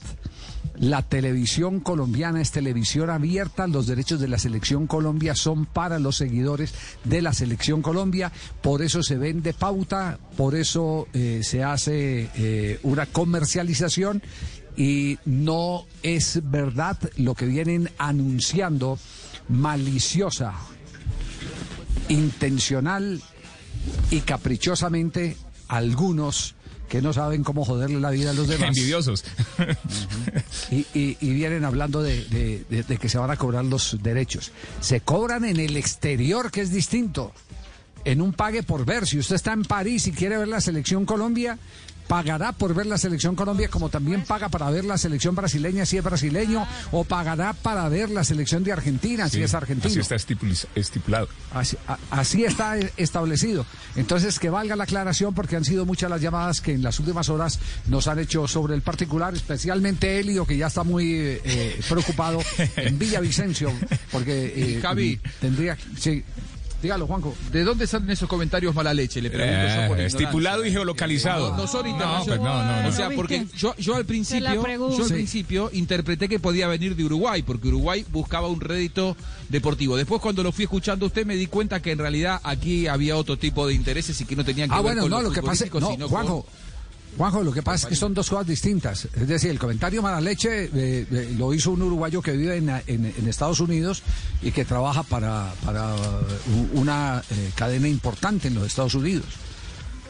La 0.78 1.02
televisión 1.02 1.80
colombiana 1.80 2.42
es 2.42 2.52
televisión 2.52 3.10
abierta, 3.10 3.68
los 3.68 3.88
derechos 3.88 4.20
de 4.20 4.28
la 4.28 4.38
selección 4.38 4.88
Colombia 4.88 5.34
son 5.34 5.66
para 5.66 6.00
los 6.00 6.18
seguidores 6.18 6.74
de 7.06 7.22
la 7.22 7.34
selección 7.34 7.82
Colombia, 7.82 8.32
por 8.62 8.82
eso 8.82 9.02
se 9.02 9.18
vende 9.18 9.54
pauta, 9.54 10.20
por 10.36 10.54
eso 10.54 11.08
eh, 11.14 11.42
se 11.44 11.64
hace 11.64 12.30
eh, 12.36 12.80
una 12.84 13.06
comercialización. 13.06 14.22
Y 14.78 15.20
no 15.24 15.86
es 16.04 16.42
verdad 16.52 16.98
lo 17.16 17.34
que 17.34 17.46
vienen 17.46 17.90
anunciando. 17.98 19.00
Maliciosa, 19.48 20.54
intencional 22.10 23.22
y 24.12 24.20
caprichosamente 24.22 25.38
algunos 25.68 26.56
que 26.90 27.02
no 27.02 27.14
saben 27.14 27.44
cómo 27.44 27.66
joderle 27.66 28.00
la 28.00 28.12
vida 28.12 28.32
a 28.32 28.34
los 28.34 28.48
demás. 28.48 28.70
Envidiosos. 28.70 29.24
Y, 30.72 30.86
y- 30.94 31.18
y 31.20 31.30
vienen 31.34 31.66
hablando 31.66 32.02
de, 32.02 32.24
de- 32.26 32.66
de- 32.70 32.84
de 32.84 32.98
que 32.98 33.10
se 33.10 33.18
van 33.18 33.32
a 33.32 33.38
cobrar 33.38 33.66
los 33.66 33.98
derechos. 34.02 34.52
Se 34.82 35.02
cobran 35.02 35.46
en 35.46 35.60
el 35.60 35.78
exterior, 35.78 36.52
que 36.52 36.62
es 36.62 36.72
distinto. 36.72 37.32
En 38.04 38.22
un 38.22 38.34
pague 38.34 38.64
por 38.64 38.86
ver. 38.86 39.08
Si 39.08 39.18
usted 39.18 39.36
está 39.36 39.54
en 39.54 39.64
París 39.64 40.08
y 40.08 40.12
quiere 40.12 40.38
ver 40.38 40.48
la 40.48 40.62
selección 40.62 41.06
Colombia, 41.06 41.58
pagará 42.08 42.52
por 42.52 42.74
ver 42.74 42.86
la 42.86 42.98
selección 42.98 43.36
Colombia 43.36 43.68
como 43.70 43.90
también 43.90 44.24
paga 44.24 44.50
para 44.50 44.70
ver 44.70 44.86
la 44.86 44.98
selección 44.98 45.36
brasileña 45.36 45.86
si 45.86 45.98
es 45.98 46.04
brasileño 46.04 46.68
o 46.92 47.04
pagará 47.04 47.54
para 47.54 47.88
ver 47.90 48.10
la 48.10 48.24
selección 48.24 48.64
de 48.64 48.72
Argentina 48.72 49.28
si 49.30 49.42
es 49.42 49.54
argentino. 49.54 49.90
Así 49.92 50.00
está 50.00 50.16
estipulado. 50.16 51.28
Así, 51.54 51.78
a- 51.88 51.98
así 52.12 52.44
está 52.44 52.78
e- 52.78 52.92
establecido. 52.98 53.66
Entonces, 53.96 54.40
que 54.40 54.50
valga 54.50 54.76
la 54.76 54.84
aclaración 54.84 55.34
porque 55.34 55.56
han 55.56 55.66
sido 55.66 55.86
muchas 55.86 56.10
las 56.10 56.22
llamadas 56.22 56.62
que 56.62 56.74
en 56.74 56.84
las 56.84 57.00
últimas 57.00 57.30
horas 57.30 57.60
nos 57.88 58.08
han 58.08 58.20
hecho 58.20 58.48
sobre 58.48 58.76
el 58.76 58.82
particular, 58.82 59.34
especialmente 59.34 60.20
Elio, 60.20 60.46
que 60.46 60.58
ya 60.58 60.68
está 60.68 60.84
muy 60.84 61.14
eh, 61.14 61.42
eh, 61.44 61.80
preocupado 61.90 62.40
en 62.78 63.00
Villavicencio, 63.06 63.72
porque 64.12 64.54
eh, 64.56 64.80
Javi. 64.82 65.20
tendría... 65.42 65.78
Sí, 66.00 66.24
dígalo, 66.86 67.08
Juanjo. 67.08 67.36
¿De 67.52 67.64
dónde 67.64 67.88
salen 67.88 68.10
esos 68.12 68.30
comentarios 68.30 68.74
mala 68.76 68.94
leche? 68.94 69.22
Le 69.22 69.30
pregunto 69.30 69.68
yo 69.82 69.88
por 69.88 70.00
Eh, 70.00 70.06
estipulado 70.06 70.66
y 70.66 70.72
geolocalizado. 70.72 71.52
No, 71.52 71.58
no 71.58 71.68
son 71.68 71.84
No, 71.84 71.90
internacionales. 71.90 72.28
pues 72.28 72.40
no, 72.42 72.64
no, 72.64 72.82
no. 72.84 72.88
O 72.90 72.92
sea, 72.92 73.10
porque 73.12 73.46
yo, 73.58 73.76
yo 73.78 73.96
al 73.96 74.06
principio, 74.06 74.54
yo 74.54 75.04
al 75.04 75.08
Sí. 75.08 75.14
principio 75.14 75.70
interpreté 75.74 76.30
que 76.30 76.40
podía 76.40 76.68
venir 76.68 76.96
de 76.96 77.04
Uruguay, 77.04 77.42
porque 77.44 77.68
Uruguay 77.68 78.06
buscaba 78.12 78.48
un 78.48 78.62
rédito 78.62 79.18
deportivo. 79.50 79.98
Después 79.98 80.22
cuando 80.22 80.44
lo 80.44 80.52
fui 80.52 80.64
escuchando 80.66 81.06
a 81.06 81.08
usted 81.08 81.26
me 81.26 81.36
di 81.36 81.48
cuenta 81.48 81.82
que 81.82 81.92
en 81.92 81.98
realidad 82.00 82.40
aquí 82.44 82.88
había 82.88 83.16
otro 83.16 83.38
tipo 83.38 83.68
de 83.68 83.74
intereses 83.74 84.20
y 84.22 84.26
que 84.26 84.36
no 84.36 84.46
tenían 84.46 84.70
que 84.70 84.76
Ah, 84.76 84.78
ver 84.78 84.84
bueno, 84.84 85.02
con 85.04 85.12
no, 85.12 85.18
lo 85.22 85.30
lo 85.30 85.32
que 85.32 85.42
pasa 85.42 85.66
no, 85.74 85.92
sino 85.92 86.08
Juanjo, 86.08 86.44
con- 86.44 86.65
Juanjo, 87.18 87.44
lo 87.44 87.52
que 87.52 87.62
pasa 87.64 87.88
es 87.88 87.90
que 87.90 87.96
son 87.96 88.14
dos 88.14 88.30
cosas 88.30 88.48
distintas. 88.48 89.06
Es 89.14 89.28
decir, 89.28 89.50
el 89.50 89.60
comentario 89.60 90.02
mala 90.02 90.20
leche 90.20 90.66
eh, 90.66 90.70
eh, 91.10 91.36
lo 91.38 91.54
hizo 91.54 91.72
un 91.72 91.82
uruguayo 91.82 92.22
que 92.22 92.32
vive 92.34 92.58
en, 92.58 92.70
en- 92.70 93.14
en 93.18 93.28
Estados 93.28 93.60
Unidos 93.60 94.04
y 94.42 94.52
que 94.52 94.66
trabaja 94.66 95.04
para, 95.04 95.54
para 95.66 95.96
una 96.74 97.24
eh, 97.32 97.52
cadena 97.56 97.88
importante 97.88 98.48
en 98.50 98.56
los 98.56 98.66
Estados 98.68 98.96
Unidos. 98.96 99.26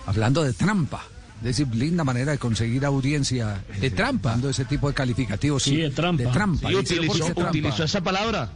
Hablando 0.06 0.44
de 0.44 0.54
trampa. 0.54 1.04
Es 1.40 1.44
decir, 1.58 1.68
linda 1.76 2.04
manera 2.04 2.32
de 2.32 2.38
conseguir 2.38 2.86
audiencia. 2.86 3.64
¿De 3.80 3.92
trampa? 3.92 4.32
Dando 4.32 4.50
ese 4.50 4.66
tipo 4.66 4.88
de 4.88 4.94
calificativos. 4.94 5.64
Sí, 5.64 5.76
de 5.78 5.90
trampa. 5.92 6.24
De 6.24 6.30
trampa. 6.30 6.72
Y 6.72 6.76
Dice, 6.78 6.96
¿por 6.96 7.04
qué 7.06 7.10
utilizó, 7.12 7.34
trampa? 7.34 7.50
utilizó 7.50 7.84
esa 7.84 8.02
palabra. 8.02 8.50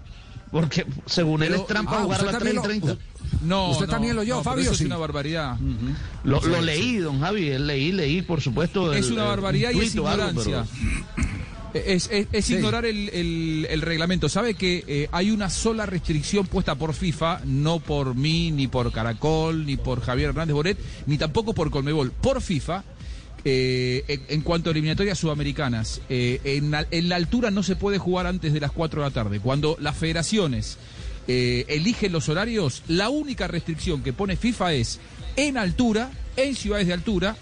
Porque 0.52 0.86
según 1.06 1.44
él 1.44 1.54
es 1.54 1.68
trampa 1.68 2.00
Ah, 2.00 2.04
jugar 2.04 2.22
a 2.22 2.24
las 2.24 2.32
también 2.34 2.62
3 2.62 2.78
y 2.78 2.80
lo- 2.80 2.88
30. 2.88 3.06
No, 3.44 3.70
¿Usted 3.72 3.86
no, 3.86 3.92
también 3.92 4.16
lo 4.16 4.22
oyó, 4.22 4.38
no, 4.38 4.44
Fabio? 4.44 4.64
Eso 4.64 4.74
Sí. 4.74 4.84
es 4.84 4.88
una 4.88 4.98
barbaridad. 4.98 5.58
Lo, 6.24 6.42
lo 6.42 6.62
leí, 6.62 6.98
don 6.98 7.20
Javi, 7.22 7.50
él 7.50 7.68
leí, 7.68 7.92
leí, 7.92 8.22
por 8.24 8.42
supuesto. 8.42 8.92
Es 8.94 9.06
el- 9.08 9.14
una 9.14 9.24
el- 9.24 9.28
barbaridad 9.30 9.72
un 9.74 9.78
y 9.78 9.86
es 9.86 9.96
algo, 9.96 10.10
ignorancia. 10.12 10.66
Es, 11.74 12.10
es- 12.12 12.28
es 12.32 12.46
Sí. 12.46 12.56
ignorar 12.56 12.86
el, 12.86 13.10
el- 13.10 13.68
el 13.70 13.82
reglamento. 13.82 14.28
¿Sabe 14.28 14.56
que 14.56 14.84
eh, 14.88 15.08
hay 15.12 15.30
una 15.30 15.52
sola 15.52 15.86
restricción 15.86 16.48
puesta 16.48 16.74
por 16.74 16.96
FIFA, 16.96 17.42
no 17.46 17.80
por 17.80 18.16
mí, 18.16 18.50
ni 18.52 18.68
por 18.68 18.92
Caracol, 18.92 19.68
ni 19.68 19.78
por 19.78 20.02
Javier 20.02 20.30
Hernández 20.30 20.56
Boret, 20.56 20.78
ni 21.06 21.20
tampoco 21.20 21.54
por 21.54 21.70
Colmebol, 21.70 22.12
por 22.12 22.42
FIFA? 22.42 22.84
Eh, 23.46 24.04
en, 24.08 24.22
en 24.30 24.42
cuanto 24.42 24.70
a 24.70 24.72
eliminatorias 24.72 25.18
sudamericanas, 25.18 26.02
eh, 26.10 26.42
en, 26.44 26.72
la- 26.72 26.88
en 26.92 27.10
la 27.10 27.16
altura 27.16 27.52
no 27.52 27.64
se 27.64 27.76
puede 27.76 27.98
jugar 27.98 28.28
antes 28.28 28.54
de 28.54 28.60
las 28.60 28.72
4 28.72 29.02
de 29.02 29.08
la 29.10 29.14
tarde. 29.14 29.40
Cuando 29.40 29.78
las 29.80 29.96
federaciones 29.98 30.78
eh, 31.28 31.66
eligen 31.70 32.12
los 32.12 32.28
horarios, 32.30 32.84
la 32.88 33.10
única 33.10 33.48
restricción 33.48 34.02
que 34.04 34.14
pone 34.14 34.36
FIFA 34.36 34.74
es 34.74 35.00
en 35.36 35.58
altura, 35.58 36.12
en 36.36 36.56
ciudades 36.56 36.88
de 36.88 36.94
altura, 36.94 37.38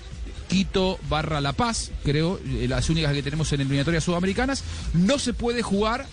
Quito 0.49 0.97
barra 1.09 1.41
La 1.41 1.51
Paz, 1.53 1.91
creo, 2.05 2.39
eh, 2.45 2.67
las 2.69 2.89
únicas 2.89 3.13
que 3.13 3.21
tenemos 3.23 3.51
en 3.51 3.61
eliminatorias 3.61 4.03
sudamericanas, 4.03 4.63
no 4.93 5.19
se 5.19 5.33
puede 5.33 5.61
jugar 5.61 6.05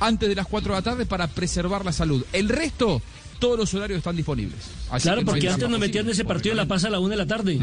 antes 0.00 0.28
de 0.28 0.34
las 0.34 0.46
4 0.46 0.72
de 0.74 0.78
la 0.78 0.82
tarde 0.82 1.06
para 1.06 1.26
preservar 1.28 1.84
la 1.84 1.92
salud. 1.92 2.24
El 2.32 2.48
resto, 2.48 3.02
todos 3.38 3.58
los 3.58 3.74
horarios 3.74 3.98
están 3.98 4.16
disponibles. 4.16 4.58
Así 4.90 5.02
Claro, 5.02 5.18
que 5.20 5.24
no 5.26 5.32
hay 5.32 5.40
porque 5.40 5.48
antes 5.50 5.68
nos 5.68 5.78
metían 5.80 6.08
ese 6.08 6.24
partido 6.24 6.54
de 6.54 6.62
La 6.62 6.66
Paz 6.68 6.84
a 6.84 6.90
la 6.90 6.98
una 6.98 7.10
de 7.10 7.16
la 7.16 7.26
tarde. 7.26 7.58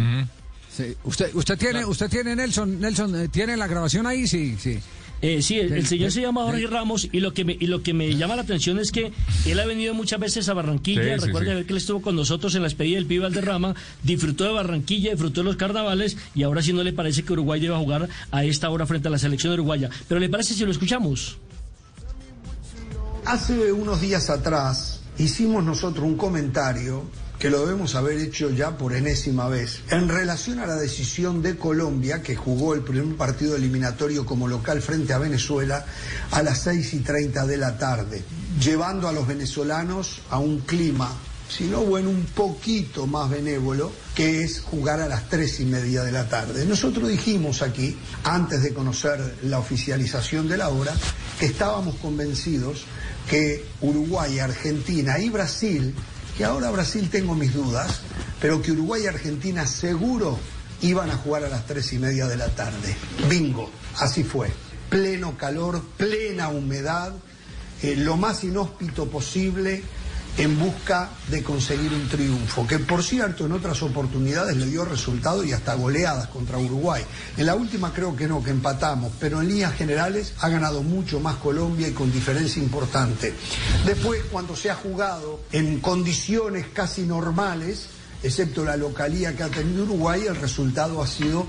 Sí. 0.75 0.95
Usted, 1.03 1.35
usted 1.35 1.57
tiene, 1.57 1.85
usted 1.85 2.09
tiene 2.09 2.35
Nelson, 2.35 2.79
Nelson, 2.79 3.15
eh, 3.23 3.27
¿tiene 3.27 3.57
la 3.57 3.67
grabación 3.67 4.07
ahí? 4.07 4.27
Sí, 4.27 4.55
sí. 4.59 4.79
Eh, 5.21 5.43
sí, 5.43 5.59
el, 5.59 5.85
señor 5.85 6.11
se 6.11 6.21
llama 6.21 6.43
Jorge 6.45 6.65
Ramos 6.65 7.07
y 7.11 7.19
lo 7.19 7.31
que 7.31 7.45
me, 7.45 7.53
y 7.53 7.67
lo 7.67 7.83
que 7.83 7.93
me 7.93 8.15
llama 8.15 8.35
la 8.35 8.41
atención 8.41 8.79
es 8.79 8.91
que 8.91 9.13
él 9.45 9.59
ha 9.59 9.65
venido 9.67 9.93
muchas 9.93 10.19
veces 10.19 10.49
a 10.49 10.53
Barranquilla. 10.53 11.19
Sí, 11.19 11.31
que 11.31 11.49
él 11.59 11.77
estuvo 11.77 12.01
con 12.01 12.15
nosotros 12.15 12.55
en 12.55 12.63
la 12.63 12.69
despedida 12.69 12.95
del 12.95 13.05
Pibe 13.05 13.23
Valderrama, 13.25 13.75
disfrutó 14.01 14.45
de 14.45 14.53
Barranquilla, 14.53 15.11
disfrutó 15.11 15.41
de 15.41 15.45
los 15.45 15.57
carnavales 15.57 16.17
y 16.33 16.41
ahora 16.41 16.63
sí 16.63 16.73
no 16.73 16.83
le 16.83 16.91
parece 16.91 17.21
que 17.21 17.33
Uruguay 17.33 17.59
deba 17.59 17.77
jugar 17.77 18.09
a 18.31 18.43
esta 18.43 18.69
hora 18.71 18.87
frente 18.87 19.09
a 19.09 19.11
la 19.11 19.19
selección 19.19 19.53
uruguaya. 19.53 19.91
Pero 20.07 20.19
le 20.19 20.27
parece 20.27 20.55
si 20.55 20.65
lo 20.65 20.71
escuchamos. 20.71 21.37
Hace 23.25 23.71
unos 23.71 24.01
días 24.01 24.31
atrás 24.31 25.01
hicimos 25.19 25.63
nosotros 25.63 26.03
un 26.03 26.17
comentario 26.17 27.03
que 27.41 27.49
lo 27.49 27.65
debemos 27.65 27.95
haber 27.95 28.19
hecho 28.19 28.51
ya 28.51 28.77
por 28.77 28.93
enésima 28.93 29.47
vez, 29.47 29.79
en 29.89 30.07
relación 30.07 30.59
a 30.59 30.67
la 30.67 30.75
decisión 30.75 31.41
de 31.41 31.57
Colombia, 31.57 32.21
que 32.21 32.35
jugó 32.35 32.75
el 32.75 32.81
primer 32.81 33.17
partido 33.17 33.55
eliminatorio 33.55 34.27
como 34.27 34.47
local 34.47 34.79
frente 34.79 35.11
a 35.11 35.17
Venezuela 35.17 35.83
a 36.29 36.43
las 36.43 36.59
6 36.59 36.93
y 36.93 36.99
30 36.99 37.47
de 37.47 37.57
la 37.57 37.79
tarde, 37.79 38.23
llevando 38.63 39.07
a 39.07 39.11
los 39.11 39.25
venezolanos 39.25 40.21
a 40.29 40.37
un 40.37 40.59
clima, 40.59 41.17
si 41.49 41.63
no 41.63 41.79
bueno, 41.79 42.11
un 42.11 42.25
poquito 42.25 43.07
más 43.07 43.31
benévolo, 43.31 43.91
que 44.13 44.43
es 44.43 44.59
jugar 44.61 45.01
a 45.01 45.07
las 45.07 45.27
3 45.27 45.61
y 45.61 45.65
media 45.65 46.03
de 46.03 46.11
la 46.11 46.29
tarde. 46.29 46.63
Nosotros 46.67 47.09
dijimos 47.09 47.63
aquí, 47.63 47.97
antes 48.23 48.61
de 48.61 48.71
conocer 48.71 49.37
la 49.45 49.57
oficialización 49.57 50.47
de 50.47 50.57
la 50.57 50.69
hora, 50.69 50.93
que 51.39 51.47
estábamos 51.47 51.95
convencidos 51.95 52.83
que 53.27 53.65
Uruguay, 53.81 54.37
Argentina 54.37 55.17
y 55.17 55.29
Brasil, 55.29 55.95
que 56.41 56.45
ahora 56.45 56.71
Brasil 56.71 57.07
tengo 57.11 57.35
mis 57.35 57.53
dudas, 57.53 57.99
pero 58.41 58.63
que 58.63 58.71
Uruguay 58.71 59.03
y 59.03 59.05
Argentina 59.05 59.67
seguro 59.67 60.39
iban 60.81 61.11
a 61.11 61.15
jugar 61.15 61.43
a 61.43 61.49
las 61.49 61.67
tres 61.67 61.93
y 61.93 61.99
media 61.99 62.25
de 62.25 62.35
la 62.35 62.47
tarde. 62.47 62.95
Bingo, 63.29 63.69
así 63.99 64.23
fue. 64.23 64.51
Pleno 64.89 65.37
calor, 65.37 65.83
plena 65.97 66.49
humedad, 66.49 67.13
eh, 67.83 67.95
lo 67.95 68.17
más 68.17 68.43
inhóspito 68.43 69.07
posible 69.07 69.83
en 70.37 70.57
busca 70.59 71.09
de 71.29 71.43
conseguir 71.43 71.93
un 71.93 72.07
triunfo, 72.07 72.65
que 72.65 72.79
por 72.79 73.03
cierto 73.03 73.45
en 73.45 73.51
otras 73.51 73.81
oportunidades 73.83 74.55
le 74.55 74.65
dio 74.67 74.85
resultado 74.85 75.43
y 75.43 75.51
hasta 75.51 75.73
goleadas 75.75 76.27
contra 76.27 76.57
Uruguay. 76.57 77.03
En 77.37 77.45
la 77.45 77.55
última 77.55 77.93
creo 77.93 78.15
que 78.15 78.27
no, 78.27 78.43
que 78.43 78.51
empatamos, 78.51 79.11
pero 79.19 79.41
en 79.41 79.49
líneas 79.49 79.73
generales 79.73 80.33
ha 80.39 80.49
ganado 80.49 80.83
mucho 80.83 81.19
más 81.19 81.35
Colombia 81.35 81.87
y 81.87 81.91
con 81.91 82.11
diferencia 82.11 82.61
importante. 82.61 83.33
Después, 83.85 84.21
cuando 84.31 84.55
se 84.55 84.69
ha 84.69 84.75
jugado 84.75 85.41
en 85.51 85.79
condiciones 85.79 86.67
casi 86.73 87.03
normales, 87.03 87.87
excepto 88.23 88.63
la 88.63 88.77
localía 88.77 89.35
que 89.35 89.43
ha 89.43 89.49
tenido 89.49 89.83
Uruguay, 89.83 90.23
el 90.27 90.35
resultado 90.35 91.01
ha 91.01 91.07
sido 91.07 91.45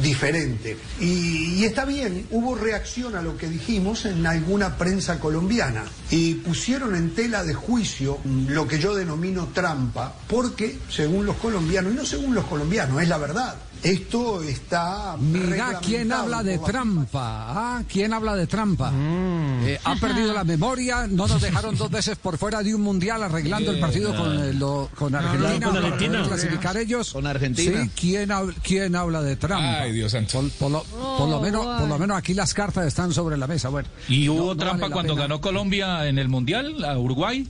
diferente. 0.00 0.76
Y, 1.00 1.54
y, 1.56 1.64
está 1.64 1.84
bien, 1.84 2.26
hubo 2.30 2.54
reacción 2.54 3.16
a 3.16 3.22
lo 3.22 3.36
que 3.36 3.48
dijimos 3.48 4.04
en 4.06 4.26
alguna 4.26 4.78
prensa 4.78 5.20
colombiana 5.20 5.84
y 6.10 6.34
pusieron 6.34 6.94
en 6.94 7.14
tela 7.14 7.44
de 7.44 7.54
juicio 7.54 8.18
lo 8.48 8.66
que 8.66 8.78
yo 8.78 8.94
denomino 8.94 9.48
trampa, 9.48 10.14
porque 10.28 10.78
según 10.88 11.26
los 11.26 11.36
colombianos, 11.36 11.92
y 11.92 11.96
no 11.96 12.06
según 12.06 12.34
los 12.34 12.44
colombianos, 12.46 13.02
es 13.02 13.08
la 13.08 13.18
verdad. 13.18 13.56
Esto 13.82 14.40
está. 14.44 15.16
Mira 15.18 15.80
quién 15.82 16.12
habla 16.12 16.42
de 16.44 16.58
trampa. 16.58 17.46
Ah, 17.48 17.82
quién 17.88 18.12
habla 18.12 18.36
de 18.36 18.46
trampa. 18.46 18.92
Eh, 18.94 19.78
ha 19.82 19.96
perdido 19.96 20.32
la 20.32 20.44
memoria. 20.44 21.06
No 21.08 21.26
nos 21.26 21.40
dejaron 21.42 21.76
dos 21.76 21.90
veces 21.90 22.16
por 22.16 22.38
fuera 22.38 22.62
de 22.62 22.74
un 22.74 22.80
mundial 22.82 23.22
arreglando 23.24 23.72
el 23.72 23.80
partido 23.80 24.14
con, 24.16 24.38
eh, 24.38 24.52
lo- 24.52 24.88
con 24.96 25.14
Argentina. 25.14 25.66
con 25.66 25.76
Argentina. 25.76 26.22
clasificar 26.26 26.76
ellos. 26.76 27.12
Con 27.12 27.26
Argentina. 27.26 27.82
Sí, 27.84 27.90
¿quién, 27.98 28.30
hab- 28.30 28.54
quién 28.62 28.94
habla 28.94 29.20
de 29.20 29.34
trampa? 29.36 29.80
Ay, 29.80 29.92
Dios 29.92 30.12
santo. 30.12 30.40
Por, 30.40 30.50
por 30.52 30.70
lo, 30.70 30.82
por 31.18 31.28
lo 31.28 31.40
menos, 31.40 31.66
por 31.80 31.88
lo 31.88 31.98
menos 31.98 32.16
aquí 32.16 32.34
las 32.34 32.54
cartas 32.54 32.86
están 32.86 33.12
sobre 33.12 33.36
la 33.36 33.46
mesa. 33.48 33.68
Bueno. 33.68 33.88
Y 34.08 34.26
no- 34.26 34.34
hubo 34.34 34.54
no 34.54 34.56
trampa 34.56 34.82
vale 34.82 34.92
cuando 34.92 35.14
pena. 35.14 35.22
ganó 35.24 35.40
Colombia 35.40 36.06
en 36.06 36.18
el 36.18 36.28
Mundial 36.28 36.84
a 36.84 36.96
Uruguay. 36.98 37.48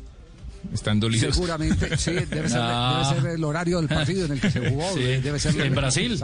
Están 0.72 1.00
dolidos. 1.00 1.34
Seguramente, 1.34 1.96
sí, 1.98 2.12
debe 2.12 2.48
ser, 2.48 2.58
Ah. 2.62 3.04
debe 3.10 3.20
ser 3.22 3.30
el 3.32 3.44
horario 3.44 3.78
del 3.80 3.88
partido 3.88 4.26
en 4.26 4.32
el 4.32 4.40
que 4.40 4.50
se 4.50 4.70
jugó. 4.70 4.92
Sí, 4.94 5.02
debe 5.02 5.38
ser 5.38 5.60
en 5.60 5.74
Brasil. 5.74 6.18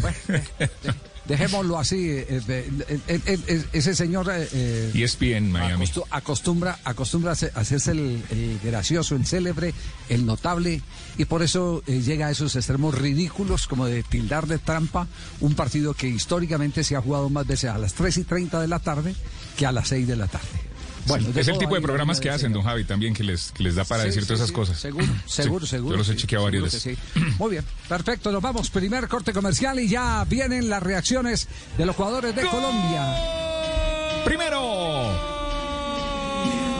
Bueno, 0.00 0.16
de- 0.28 0.94
dejémoslo 1.26 1.78
así. 1.78 2.08
eh, 2.10 2.26
eh, 2.28 2.70
eh, 3.08 3.20
eh, 3.26 3.38
eh, 3.48 3.64
ese 3.72 3.94
señor 3.96 4.30
eh, 4.32 4.48
eh, 4.52 4.92
ESPN 4.94 5.50
Miami. 5.50 5.84
acostu- 5.84 6.04
acostumbra, 6.10 6.78
acostumbra 6.84 7.30
a 7.30 7.32
hace- 7.32 7.50
a 7.54 7.60
hacerse 7.60 7.90
el, 7.92 8.22
el 8.30 8.60
gracioso, 8.62 9.16
el 9.16 9.26
célebre, 9.26 9.74
el 10.08 10.24
notable, 10.24 10.80
y 11.18 11.24
por 11.24 11.42
eso 11.42 11.82
eh, 11.88 12.00
llega 12.02 12.28
a 12.28 12.30
esos 12.30 12.54
extremos 12.54 12.94
ridículos 12.96 13.66
como 13.66 13.86
de 13.86 14.02
tildar 14.04 14.46
de 14.46 14.58
trampa 14.58 15.08
un 15.40 15.54
partido 15.54 15.94
que 15.94 16.06
históricamente 16.08 16.84
se 16.84 16.94
ha 16.94 17.00
jugado 17.00 17.28
más 17.30 17.46
veces 17.46 17.70
a 17.70 17.78
las 17.78 17.94
3 17.94 18.18
y 18.18 18.24
30 18.24 18.60
de 18.60 18.68
la 18.68 18.78
tarde 18.78 19.14
que 19.56 19.66
a 19.66 19.72
las 19.72 19.88
6 19.88 20.06
de 20.06 20.14
la 20.16 20.28
tarde. 20.28 20.46
Bueno, 21.06 21.28
es 21.34 21.48
el 21.48 21.58
tipo 21.58 21.74
de 21.74 21.80
programas 21.80 22.20
que 22.20 22.30
hacen, 22.30 22.52
don 22.52 22.62
Javi, 22.62 22.84
también 22.84 23.14
que 23.14 23.22
les, 23.24 23.52
que 23.52 23.62
les 23.62 23.74
da 23.74 23.84
para 23.84 24.02
Sí, 24.02 24.08
decir 24.08 24.22
sí, 24.22 24.28
todas 24.28 24.40
esas 24.40 24.48
sí, 24.48 24.54
cosas. 24.54 24.78
Seguro, 24.80 25.06
seguro, 25.26 25.66
seguro. 25.66 25.94
Yo 25.94 25.98
los 25.98 26.08
he 26.08 26.16
chequeado 26.16 26.44
varias 26.44 26.72
seguro 26.72 26.98
veces. 26.98 26.98
Muy 27.38 27.50
bien, 27.50 27.64
perfecto, 27.88 28.32
nos 28.32 28.42
vamos. 28.42 28.70
Primer 28.70 29.08
corte 29.08 29.32
comercial 29.32 29.78
y 29.80 29.88
ya 29.88 30.24
vienen 30.24 30.68
las 30.68 30.82
reacciones 30.82 31.48
de 31.78 31.86
los 31.86 31.94
jugadores 31.96 32.34
de 32.34 32.42
Colombia. 32.46 33.16
Primero, 34.24 35.10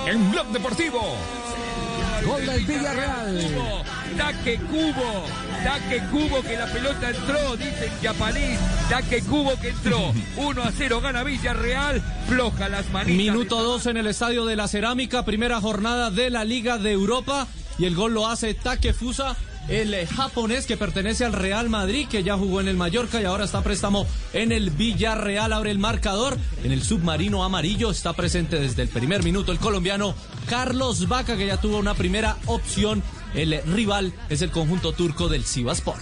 en 0.06 0.30
Blog 0.30 0.46
Deportivo. 0.48 1.00
Gol 2.24 2.46
del 2.46 2.64
Villarreal. 2.64 3.40
Taque 4.16 4.58
cubo, 4.58 5.24
taque 5.62 6.02
cubo 6.10 6.42
que 6.42 6.56
la 6.56 6.66
pelota 6.66 7.10
entró, 7.10 7.56
dice 7.56 7.86
en 7.86 8.02
japonés, 8.02 8.58
taque 8.88 9.22
cubo 9.22 9.58
que 9.60 9.68
entró. 9.68 10.12
1 10.36 10.62
a 10.62 10.72
0 10.72 11.00
gana 11.00 11.22
Villarreal, 11.22 12.02
floja 12.28 12.68
las 12.68 12.90
manitas. 12.90 13.16
Minuto 13.16 13.62
2 13.62 13.86
en 13.86 13.96
el 13.98 14.06
Estadio 14.06 14.46
de 14.46 14.56
la 14.56 14.68
Cerámica, 14.68 15.24
primera 15.24 15.60
jornada 15.60 16.10
de 16.10 16.30
la 16.30 16.44
Liga 16.44 16.78
de 16.78 16.92
Europa 16.92 17.46
y 17.78 17.84
el 17.84 17.94
gol 17.94 18.14
lo 18.14 18.26
hace 18.26 18.54
Takefusa, 18.54 19.36
el 19.68 19.94
eh, 19.94 20.06
japonés 20.06 20.66
que 20.66 20.76
pertenece 20.76 21.24
al 21.24 21.32
Real 21.32 21.68
Madrid, 21.68 22.08
que 22.08 22.22
ya 22.22 22.36
jugó 22.36 22.60
en 22.60 22.68
el 22.68 22.76
Mallorca 22.76 23.20
y 23.20 23.24
ahora 23.24 23.44
está 23.44 23.58
a 23.58 23.62
préstamo 23.62 24.06
en 24.32 24.52
el 24.52 24.70
Villarreal, 24.70 25.52
abre 25.52 25.70
el 25.70 25.78
marcador, 25.78 26.36
en 26.62 26.72
el 26.72 26.82
submarino 26.82 27.44
amarillo 27.44 27.90
está 27.90 28.12
presente 28.12 28.60
desde 28.60 28.82
el 28.82 28.88
primer 28.88 29.22
minuto 29.22 29.52
el 29.52 29.58
colombiano 29.58 30.14
Carlos 30.48 31.08
Vaca, 31.08 31.36
que 31.36 31.46
ya 31.46 31.60
tuvo 31.60 31.78
una 31.78 31.94
primera 31.94 32.36
opción. 32.46 33.02
El 33.36 33.62
rival 33.72 34.12
es 34.30 34.42
el 34.42 34.50
conjunto 34.50 34.92
turco 34.92 35.28
del 35.28 35.44
Sivaspor. 35.44 35.96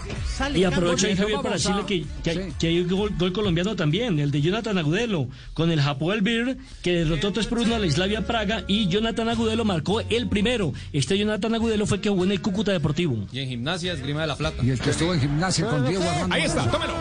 Y 0.55 0.65
aprovecho 0.65 1.07
ahí, 1.07 1.17
Javier, 1.17 1.41
para 1.43 1.57
decirle 1.57 1.85
que, 1.87 2.07
que 2.23 2.31
hay, 2.31 2.53
que 2.59 2.67
hay 2.69 2.85
gol, 2.85 3.13
gol 3.19 3.33
colombiano 3.33 3.75
también, 3.77 4.19
el 4.21 4.31
de 4.31 4.41
Jonathan 4.41 4.79
Agudelo, 4.79 5.29
con 5.53 5.71
el 5.71 5.81
Hapoel 5.81 6.23
Bir, 6.23 6.59
que 6.83 6.93
derrotó 7.05 7.33
3 7.33 7.47
por 7.47 7.59
1 7.59 7.75
a 7.75 7.79
la 7.79 7.87
Islavia 7.87 8.25
Praga, 8.27 8.65
y 8.69 8.89
Jonathan 8.89 9.29
Agudelo 9.29 9.65
marcó 9.65 10.01
el 10.01 10.29
primero. 10.29 10.73
Este 10.93 11.19
Jonathan 11.19 11.55
Agudelo 11.55 11.87
fue 11.87 12.01
que 12.01 12.09
jugó 12.09 12.25
en 12.25 12.33
el 12.33 12.41
Cúcuta 12.41 12.73
Deportivo. 12.73 13.27
Y 13.33 13.41
en 13.41 13.49
gimnasia, 13.49 13.93
esgrima 13.93 14.23
de 14.23 14.29
la 14.29 14.37
plata. 14.37 14.63
Y 14.65 14.71
el 14.71 14.81
que 14.81 14.91
estuvo 14.91 15.13
en 15.13 15.21
gimnasia 15.21 15.67
con 15.67 15.87
Diego 15.87 16.09
Armando. 16.09 16.35
Ahí 16.35 16.43
está, 16.43 16.71
tómelo. 16.71 16.95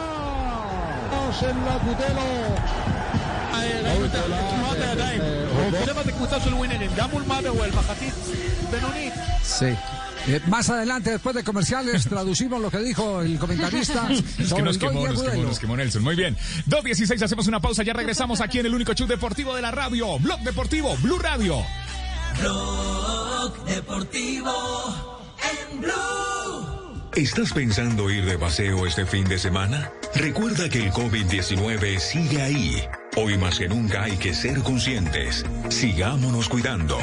Sí. 9.44 9.76
Eh, 10.28 10.40
más 10.48 10.70
adelante, 10.70 11.12
después 11.12 11.36
de 11.36 11.44
comerciales, 11.44 12.06
traducimos 12.08 12.62
lo 12.62 12.72
que 12.72 12.80
dijo 12.80 13.22
el 13.22 13.38
comentarista 13.38 14.08
Es 14.40 14.54
que 14.54 14.62
nos 14.62 14.78
quemó, 14.78 15.08
nos 15.08 15.22
quemó, 15.22 15.44
nos 15.44 15.60
quemó 15.60 15.78
Nelson. 15.78 16.04
Muy 16.04 16.16
bien. 16.16 16.38
2.16, 16.68 17.22
hacemos 17.22 17.48
una 17.48 17.60
pausa. 17.60 17.84
Ya 17.84 17.94
regresamos 17.94 18.42
aquí 18.42 18.60
en 18.60 18.68
el 18.68 18.74
único 18.74 18.94
show 18.94 19.08
deportivo 19.08 19.56
de 19.56 19.62
la 19.62 19.72
radio. 19.72 20.18
Blog 20.20 20.40
Deportivo, 20.42 20.96
Blue 20.98 21.20
Radio. 21.20 21.58
Blog 22.40 23.66
Deportivo 23.66 25.22
en 25.72 25.82
Blue. 25.82 27.12
¿Estás 27.16 27.54
pensando 27.54 28.10
ir 28.10 28.26
de 28.26 28.40
paseo 28.40 28.88
este 28.88 29.06
fin 29.06 29.26
de 29.26 29.38
semana? 29.38 29.92
Recuerda 30.16 30.70
que 30.70 30.86
el 30.86 30.92
COVID-19 30.92 32.00
sigue 32.00 32.42
ahí. 32.42 32.84
Hoy 33.16 33.38
más 33.38 33.60
que 33.60 33.68
nunca 33.68 34.04
hay 34.04 34.18
que 34.18 34.34
ser 34.34 34.64
conscientes. 34.64 35.46
Sigámonos 35.70 36.50
cuidando. 36.50 36.98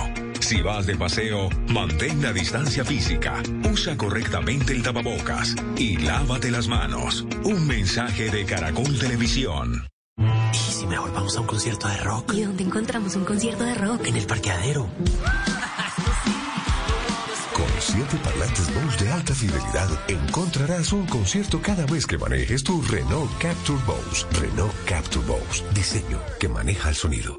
Si 0.51 0.63
vas 0.63 0.85
de 0.85 0.97
paseo, 0.97 1.49
mantén 1.69 2.21
la 2.21 2.33
distancia 2.33 2.85
física, 2.85 3.41
usa 3.71 3.97
correctamente 3.97 4.73
el 4.73 4.83
tapabocas 4.83 5.55
y 5.77 5.97
lávate 5.99 6.51
las 6.51 6.67
manos. 6.67 7.25
Un 7.45 7.69
mensaje 7.69 8.33
de 8.33 8.45
Caracol 8.45 8.99
Televisión. 8.99 9.87
¿Y 10.53 10.57
si 10.57 10.89
mejor 10.89 11.13
vamos 11.13 11.37
a 11.37 11.43
un 11.43 11.47
concierto 11.47 11.87
de 11.87 11.99
rock? 11.99 12.35
¿Y 12.35 12.43
dónde 12.43 12.65
encontramos 12.65 13.15
un 13.15 13.25
concierto 13.25 13.63
de 13.63 13.75
rock? 13.77 14.05
En 14.09 14.17
el 14.17 14.27
parqueadero. 14.27 14.89
Con 17.55 17.71
siete 17.79 18.17
parlantes 18.25 18.75
Bose 18.75 19.05
de 19.05 19.13
alta 19.13 19.35
fidelidad 19.37 19.89
encontrarás 20.09 20.93
un 20.93 21.07
concierto 21.07 21.63
cada 21.63 21.87
vez 21.87 22.09
que 22.09 22.19
manejes 22.19 22.65
tu 22.65 22.83
Renault 22.83 23.31
Capture 23.39 23.79
Bose. 23.87 24.27
Renault 24.41 24.75
Capture 24.85 25.25
Bose. 25.27 25.63
Diseño 25.75 26.19
que 26.41 26.49
maneja 26.49 26.89
el 26.89 26.97
sonido. 26.97 27.39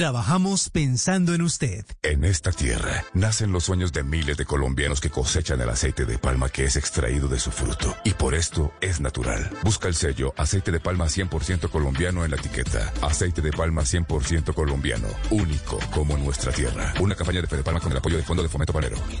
Trabajamos 0.00 0.70
pensando 0.70 1.34
en 1.34 1.42
usted. 1.42 1.84
En 2.02 2.24
esta 2.24 2.52
tierra 2.52 3.04
nacen 3.12 3.52
los 3.52 3.64
sueños 3.64 3.92
de 3.92 4.02
miles 4.02 4.38
de 4.38 4.46
colombianos 4.46 4.98
que 4.98 5.10
cosechan 5.10 5.60
el 5.60 5.68
aceite 5.68 6.06
de 6.06 6.16
palma 6.16 6.48
que 6.48 6.64
es 6.64 6.76
extraído 6.76 7.28
de 7.28 7.38
su 7.38 7.50
fruto. 7.50 7.94
Y 8.02 8.14
por 8.14 8.34
esto 8.34 8.72
es 8.80 9.02
natural. 9.02 9.50
Busca 9.62 9.88
el 9.88 9.94
sello 9.94 10.32
aceite 10.38 10.72
de 10.72 10.80
palma 10.80 11.04
100% 11.04 11.68
colombiano 11.68 12.24
en 12.24 12.30
la 12.30 12.38
etiqueta. 12.38 12.90
Aceite 13.02 13.42
de 13.42 13.52
palma 13.52 13.82
100% 13.82 14.54
colombiano. 14.54 15.08
Único 15.28 15.78
como 15.92 16.16
nuestra 16.16 16.50
tierra. 16.50 16.94
Una 16.98 17.14
campaña 17.14 17.42
de 17.42 17.46
Fede 17.46 17.62
Palma 17.62 17.80
con 17.80 17.92
el 17.92 17.98
apoyo 17.98 18.16
del 18.16 18.24
Fondo 18.24 18.42
de 18.42 18.48
Fomento 18.48 18.72
Panero. 18.72 18.96
Y 19.10 19.20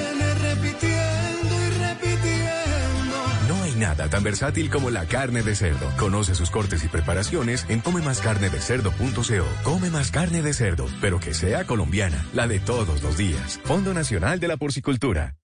nada 3.81 4.07
tan 4.07 4.23
versátil 4.23 4.69
como 4.69 4.89
la 4.89 5.05
carne 5.05 5.41
de 5.43 5.55
cerdo. 5.55 5.91
Conoce 5.97 6.35
sus 6.35 6.49
cortes 6.49 6.85
y 6.85 6.87
preparaciones 6.87 7.65
en 7.67 7.81
comemascarnedecerdo.co. 7.81 9.45
Come 9.63 9.89
más 9.89 10.11
carne 10.11 10.41
de 10.41 10.53
cerdo, 10.53 10.85
pero 11.01 11.19
que 11.19 11.33
sea 11.33 11.65
colombiana, 11.65 12.25
la 12.33 12.47
de 12.47 12.59
todos 12.59 13.03
los 13.03 13.17
días. 13.17 13.59
Fondo 13.65 13.93
Nacional 13.93 14.39
de 14.39 14.47
la 14.47 14.57
Porcicultura. 14.57 15.35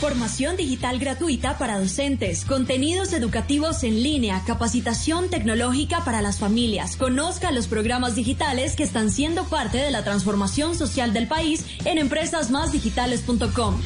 Formación 0.00 0.56
digital 0.56 0.98
gratuita 0.98 1.58
para 1.58 1.78
docentes, 1.78 2.44
contenidos 2.44 3.12
educativos 3.12 3.82
en 3.82 4.02
línea, 4.02 4.42
capacitación 4.46 5.28
tecnológica 5.28 6.04
para 6.04 6.22
las 6.22 6.38
familias. 6.38 6.96
Conozca 6.96 7.50
los 7.50 7.66
programas 7.66 8.14
digitales 8.14 8.76
que 8.76 8.84
están 8.84 9.10
siendo 9.10 9.44
parte 9.44 9.78
de 9.78 9.90
la 9.90 10.04
transformación 10.04 10.74
social 10.74 11.12
del 11.12 11.26
país 11.26 11.66
en 11.84 11.98
empresasmásdigitales.com. 11.98 13.80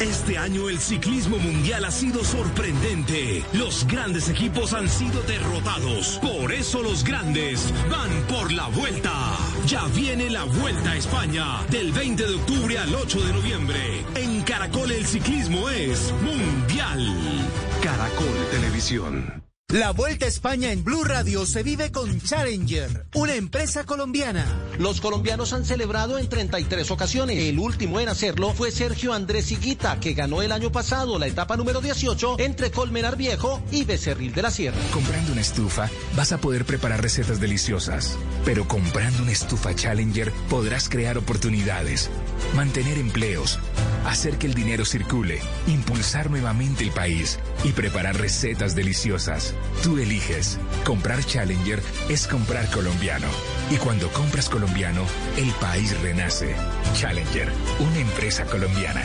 Este 0.00 0.38
año 0.38 0.70
el 0.70 0.78
ciclismo 0.78 1.36
mundial 1.38 1.84
ha 1.84 1.90
sido 1.90 2.24
sorprendente. 2.24 3.44
Los 3.52 3.86
grandes 3.86 4.30
equipos 4.30 4.72
han 4.72 4.88
sido 4.88 5.22
derrotados. 5.24 6.18
Por 6.22 6.52
eso 6.52 6.82
los 6.82 7.04
grandes 7.04 7.70
van 7.90 8.10
por 8.26 8.50
la 8.50 8.68
vuelta. 8.68 9.12
Ya 9.66 9.84
viene 9.88 10.30
la 10.30 10.44
Vuelta 10.44 10.92
a 10.92 10.96
España 10.96 11.44
del 11.70 11.92
20 11.92 12.26
de 12.26 12.34
octubre 12.34 12.78
al 12.78 12.94
8 12.94 13.20
de 13.20 13.32
noviembre. 13.34 14.04
En 14.14 14.40
Caracol 14.42 14.90
el 14.90 15.04
ciclismo 15.06 15.68
es 15.68 16.12
mundial. 16.22 17.14
Caracol 17.82 18.48
Televisión. 18.50 19.49
La 19.72 19.92
Vuelta 19.92 20.24
a 20.24 20.28
España 20.28 20.72
en 20.72 20.82
Blue 20.82 21.04
Radio 21.04 21.46
se 21.46 21.62
vive 21.62 21.92
con 21.92 22.20
Challenger, 22.20 23.06
una 23.14 23.36
empresa 23.36 23.84
colombiana. 23.84 24.44
Los 24.80 25.00
colombianos 25.00 25.52
han 25.52 25.64
celebrado 25.64 26.18
en 26.18 26.28
33 26.28 26.90
ocasiones. 26.90 27.38
El 27.38 27.60
último 27.60 28.00
en 28.00 28.08
hacerlo 28.08 28.52
fue 28.52 28.72
Sergio 28.72 29.12
Andrés 29.12 29.52
Higuita, 29.52 30.00
que 30.00 30.14
ganó 30.14 30.42
el 30.42 30.50
año 30.50 30.72
pasado 30.72 31.20
la 31.20 31.28
etapa 31.28 31.56
número 31.56 31.80
18 31.80 32.40
entre 32.40 32.72
Colmenar 32.72 33.16
Viejo 33.16 33.62
y 33.70 33.84
Becerril 33.84 34.34
de 34.34 34.42
la 34.42 34.50
Sierra. 34.50 34.76
Comprando 34.92 35.30
una 35.30 35.40
estufa 35.40 35.88
vas 36.16 36.32
a 36.32 36.38
poder 36.38 36.64
preparar 36.64 37.00
recetas 37.00 37.38
deliciosas, 37.38 38.16
pero 38.44 38.66
comprando 38.66 39.22
una 39.22 39.30
estufa 39.30 39.72
Challenger 39.72 40.32
podrás 40.48 40.88
crear 40.88 41.16
oportunidades, 41.16 42.10
mantener 42.56 42.98
empleos, 42.98 43.60
hacer 44.04 44.36
que 44.36 44.48
el 44.48 44.54
dinero 44.54 44.84
circule, 44.84 45.38
impulsar 45.68 46.28
nuevamente 46.28 46.82
el 46.82 46.90
país 46.90 47.38
y 47.62 47.70
preparar 47.70 48.16
recetas 48.18 48.74
deliciosas. 48.74 49.54
Tú 49.82 49.98
eliges. 49.98 50.58
Comprar 50.84 51.24
Challenger 51.24 51.82
es 52.08 52.26
comprar 52.26 52.70
colombiano. 52.70 53.28
Y 53.70 53.76
cuando 53.76 54.08
compras 54.10 54.48
colombiano, 54.48 55.02
el 55.36 55.50
país 55.52 55.98
renace. 56.02 56.54
Challenger, 56.94 57.50
una 57.80 57.98
empresa 57.98 58.44
colombiana. 58.44 59.02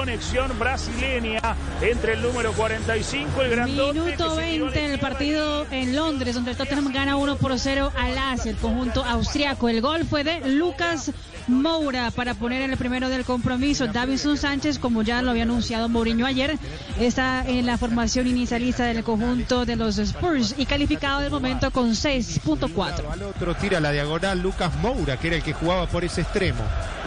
Conexión 0.00 0.58
brasileña 0.58 1.42
entre 1.82 2.14
el 2.14 2.22
número 2.22 2.54
45, 2.54 3.42
el 3.42 3.50
grandote. 3.50 4.00
Minuto 4.00 4.34
20 4.34 4.84
en 4.86 4.90
el 4.92 4.98
partido 4.98 5.66
en 5.70 5.94
Londres, 5.94 6.34
donde 6.34 6.52
el 6.52 6.56
Tottenham 6.56 6.90
gana 6.90 7.16
1 7.16 7.36
por 7.36 7.58
0 7.58 7.92
al 7.94 8.16
AS, 8.16 8.46
el 8.46 8.56
conjunto 8.56 9.04
austriaco. 9.04 9.68
El 9.68 9.82
gol 9.82 10.06
fue 10.06 10.24
de 10.24 10.40
Lucas 10.48 11.12
Moura 11.50 12.10
para 12.10 12.34
poner 12.34 12.62
el 12.62 12.76
primero 12.76 13.08
del 13.08 13.24
compromiso. 13.24 13.86
Davison 13.88 14.36
Sánchez, 14.36 14.78
como 14.78 15.02
ya 15.02 15.22
lo 15.22 15.30
había 15.30 15.42
anunciado 15.42 15.88
Mourinho 15.88 16.26
ayer, 16.26 16.58
está 16.98 17.44
en 17.46 17.66
la 17.66 17.78
formación 17.78 18.26
inicialista 18.26 18.84
del 18.84 19.04
conjunto 19.04 19.66
de 19.66 19.76
los 19.76 19.98
Spurs 19.98 20.54
y 20.56 20.66
calificado 20.66 21.20
de 21.20 21.30
momento 21.30 21.70
con 21.70 21.90
6.4. 21.90 23.10
Al 23.10 23.22
otro 23.22 23.54
tira 23.54 23.80
la 23.80 23.92
diagonal 23.92 24.40
Lucas 24.40 24.74
Moura, 24.76 25.18
que 25.18 25.28
era 25.28 25.36
el 25.36 25.42
que 25.42 25.52
jugaba 25.52 25.86
por 25.86 26.04
ese 26.04 26.22
extremo. 26.22 26.62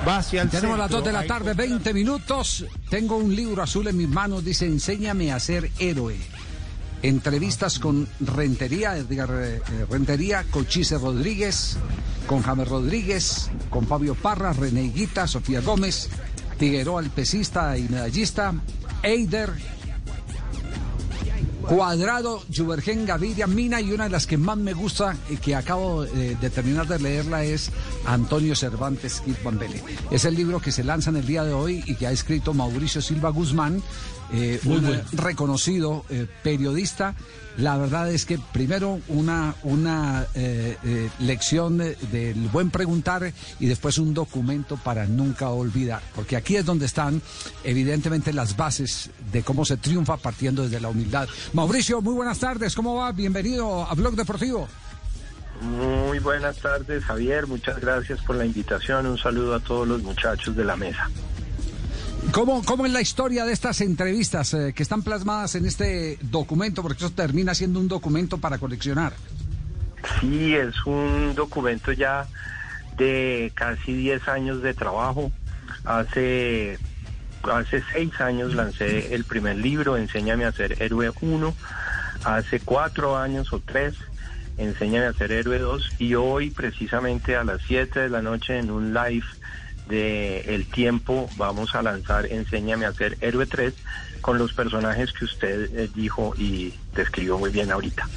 Va 0.08 0.18
hacia 0.18 0.42
el 0.42 0.50
Tenemos 0.50 0.78
las 0.78 0.90
centro. 0.90 1.02
2 1.02 1.06
de 1.06 1.14
la 1.14 1.26
tarde, 1.26 1.54
20 1.54 1.94
minutos. 1.94 2.66
Tengo 2.90 3.18
un 3.18 3.36
libro 3.36 3.64
azul 3.64 3.88
en 3.88 3.98
mis 3.98 4.10
manos, 4.10 4.44
dice 4.44 4.66
Enséñame 4.66 5.32
a 5.32 5.40
ser 5.40 5.72
héroe. 5.80 6.18
Entrevistas 7.04 7.80
con 7.80 8.08
Rentería, 8.22 8.96
Edgar 8.96 9.30
eh, 9.34 9.62
Rentería, 9.90 10.46
Cochise 10.50 10.98
Rodríguez, 10.98 11.76
con 12.28 12.42
James 12.42 12.68
Rodríguez, 12.68 13.52
con 13.70 13.86
Fabio 13.86 14.16
Parra, 14.16 14.54
René 14.54 14.84
Higuita, 14.84 15.28
Sofía 15.28 15.60
Gómez, 15.60 16.08
Figueroa, 16.58 17.02
el 17.02 17.10
pesista 17.10 17.78
y 17.78 17.90
medallista, 17.90 18.54
Eider, 19.04 19.52
Cuadrado, 21.64 22.42
Juvergen, 22.54 23.06
Gaviria, 23.06 23.48
Mina 23.48 23.80
y 23.80 23.92
una 23.92 24.06
de 24.06 24.10
las 24.10 24.28
que 24.28 24.38
más 24.38 24.58
me 24.58 24.74
gusta 24.74 25.16
y 25.30 25.38
que 25.38 25.56
acabo 25.56 26.04
eh, 26.04 26.38
de 26.40 26.50
terminar 26.50 26.88
de 26.88 27.00
leerla 27.00 27.44
es 27.46 27.72
Antonio 28.06 28.56
Cervantes 28.56 29.22
Kid 29.22 29.36
Bambele. 29.44 29.82
Es 30.12 30.26
el 30.26 30.36
libro 30.36 30.60
que 30.60 30.72
se 30.72 30.84
lanza 30.84 31.10
en 31.10 31.18
el 31.18 31.26
día 31.26 31.44
de 31.44 31.54
hoy 31.54 31.84
y 31.86 31.96
que 31.96 32.08
ha 32.08 32.12
escrito 32.12 32.54
Mauricio 32.54 33.02
Silva 33.02 33.30
Guzmán, 33.30 33.82
eh, 34.32 34.60
Muy 34.64 34.78
un 34.78 34.86
bueno. 34.88 35.04
reconocido 35.14 36.06
eh, 36.10 36.28
periodista. 36.44 37.16
La 37.58 37.78
verdad 37.78 38.10
es 38.12 38.26
que 38.26 38.40
primero 38.52 39.00
una, 39.10 39.54
una 39.62 40.26
eh, 40.34 40.76
eh, 40.84 41.10
lección 41.20 41.78
de- 41.78 41.96
del 42.12 42.48
buen 42.48 42.72
preguntar 42.72 43.32
y 43.60 43.66
después 43.68 44.00
un 44.00 44.16
documento 44.16 44.76
para 44.78 45.06
nunca 45.06 45.50
olvidar. 45.50 46.02
Porque 46.16 46.36
aquí 46.36 46.56
es 46.56 46.66
donde 46.66 46.88
están 46.88 47.22
evidentemente 47.64 48.34
las 48.34 48.58
bases 48.58 49.12
de 49.32 49.44
cómo 49.44 49.66
se 49.66 49.78
triunfa 49.78 50.18
partiendo 50.18 50.64
desde 50.64 50.80
la 50.80 50.90
humildad. 50.90 51.28
Mauricio, 51.54 52.02
muy 52.02 52.16
buenas 52.16 52.40
tardes. 52.40 52.74
¿Cómo 52.74 52.96
va? 52.96 53.12
Bienvenido 53.12 53.84
a 53.88 53.94
Blog 53.94 54.16
Deportivo. 54.16 54.68
Muy 55.62 56.18
buenas 56.20 56.58
tardes, 56.58 57.04
Javier. 57.06 57.46
Muchas 57.46 57.80
gracias 57.80 58.20
por 58.24 58.36
la 58.36 58.46
invitación. 58.46 59.06
Un 59.06 59.18
saludo 59.20 59.54
a 59.56 59.60
todos 59.60 59.88
los 59.88 60.02
muchachos 60.02 60.56
de 60.56 60.66
la 60.66 60.76
mesa. 60.76 61.08
¿Cómo, 62.32 62.64
¿Cómo 62.64 62.86
es 62.86 62.92
la 62.92 63.02
historia 63.02 63.46
de 63.46 63.54
estas 63.54 63.82
entrevistas 63.82 64.54
eh, 64.54 64.74
que 64.76 64.84
están 64.84 65.04
plasmadas 65.04 65.56
en 65.56 65.66
este 65.66 66.18
documento? 66.22 66.82
Porque 66.82 67.04
eso 67.04 67.12
termina 67.12 67.54
siendo 67.54 67.80
un 67.80 67.88
documento 67.88 68.38
para 68.40 68.58
coleccionar. 68.58 69.14
Sí, 70.20 70.56
es 70.56 70.76
un 70.86 71.34
documento 71.36 71.92
ya 71.92 72.28
de 72.98 73.52
casi 73.56 73.94
10 73.94 74.28
años 74.28 74.62
de 74.62 74.74
trabajo. 74.74 75.32
Hace, 75.86 76.78
hace 77.44 77.84
6 77.94 78.22
años 78.22 78.56
lancé 78.56 79.14
el 79.14 79.26
primer 79.26 79.58
libro, 79.58 79.98
Enséñame 79.98 80.46
a 80.46 80.52
ser 80.52 80.82
héroe 80.82 81.12
1. 81.22 81.54
Hace 82.26 82.60
4 82.60 83.18
años 83.18 83.54
o 83.54 83.60
3, 83.60 83.96
Enséñame 84.58 85.06
a 85.06 85.14
ser 85.14 85.32
héroe 85.32 85.60
2. 85.60 85.92
Y 86.00 86.16
hoy, 86.16 86.50
precisamente 86.52 87.36
a 87.36 87.44
las 87.44 87.62
7 87.68 88.02
de 88.02 88.10
la 88.10 88.22
noche, 88.22 88.58
en 88.58 88.72
un 88.72 88.94
live 88.94 89.26
de 89.88 90.42
El 90.56 90.66
Tiempo, 90.68 91.30
vamos 91.38 91.76
a 91.76 91.82
lanzar 91.82 92.26
Enséñame 92.28 92.86
a 92.86 92.94
ser 92.94 93.18
héroe 93.22 93.46
3 93.46 93.74
con 94.22 94.38
los 94.38 94.54
personajes 94.54 95.12
que 95.12 95.26
usted 95.26 95.70
eh, 95.78 95.90
dijo 95.96 96.34
y 96.38 96.74
describió 96.96 97.38
muy 97.38 97.50
bien 97.52 97.72
ahorita. 97.72 98.08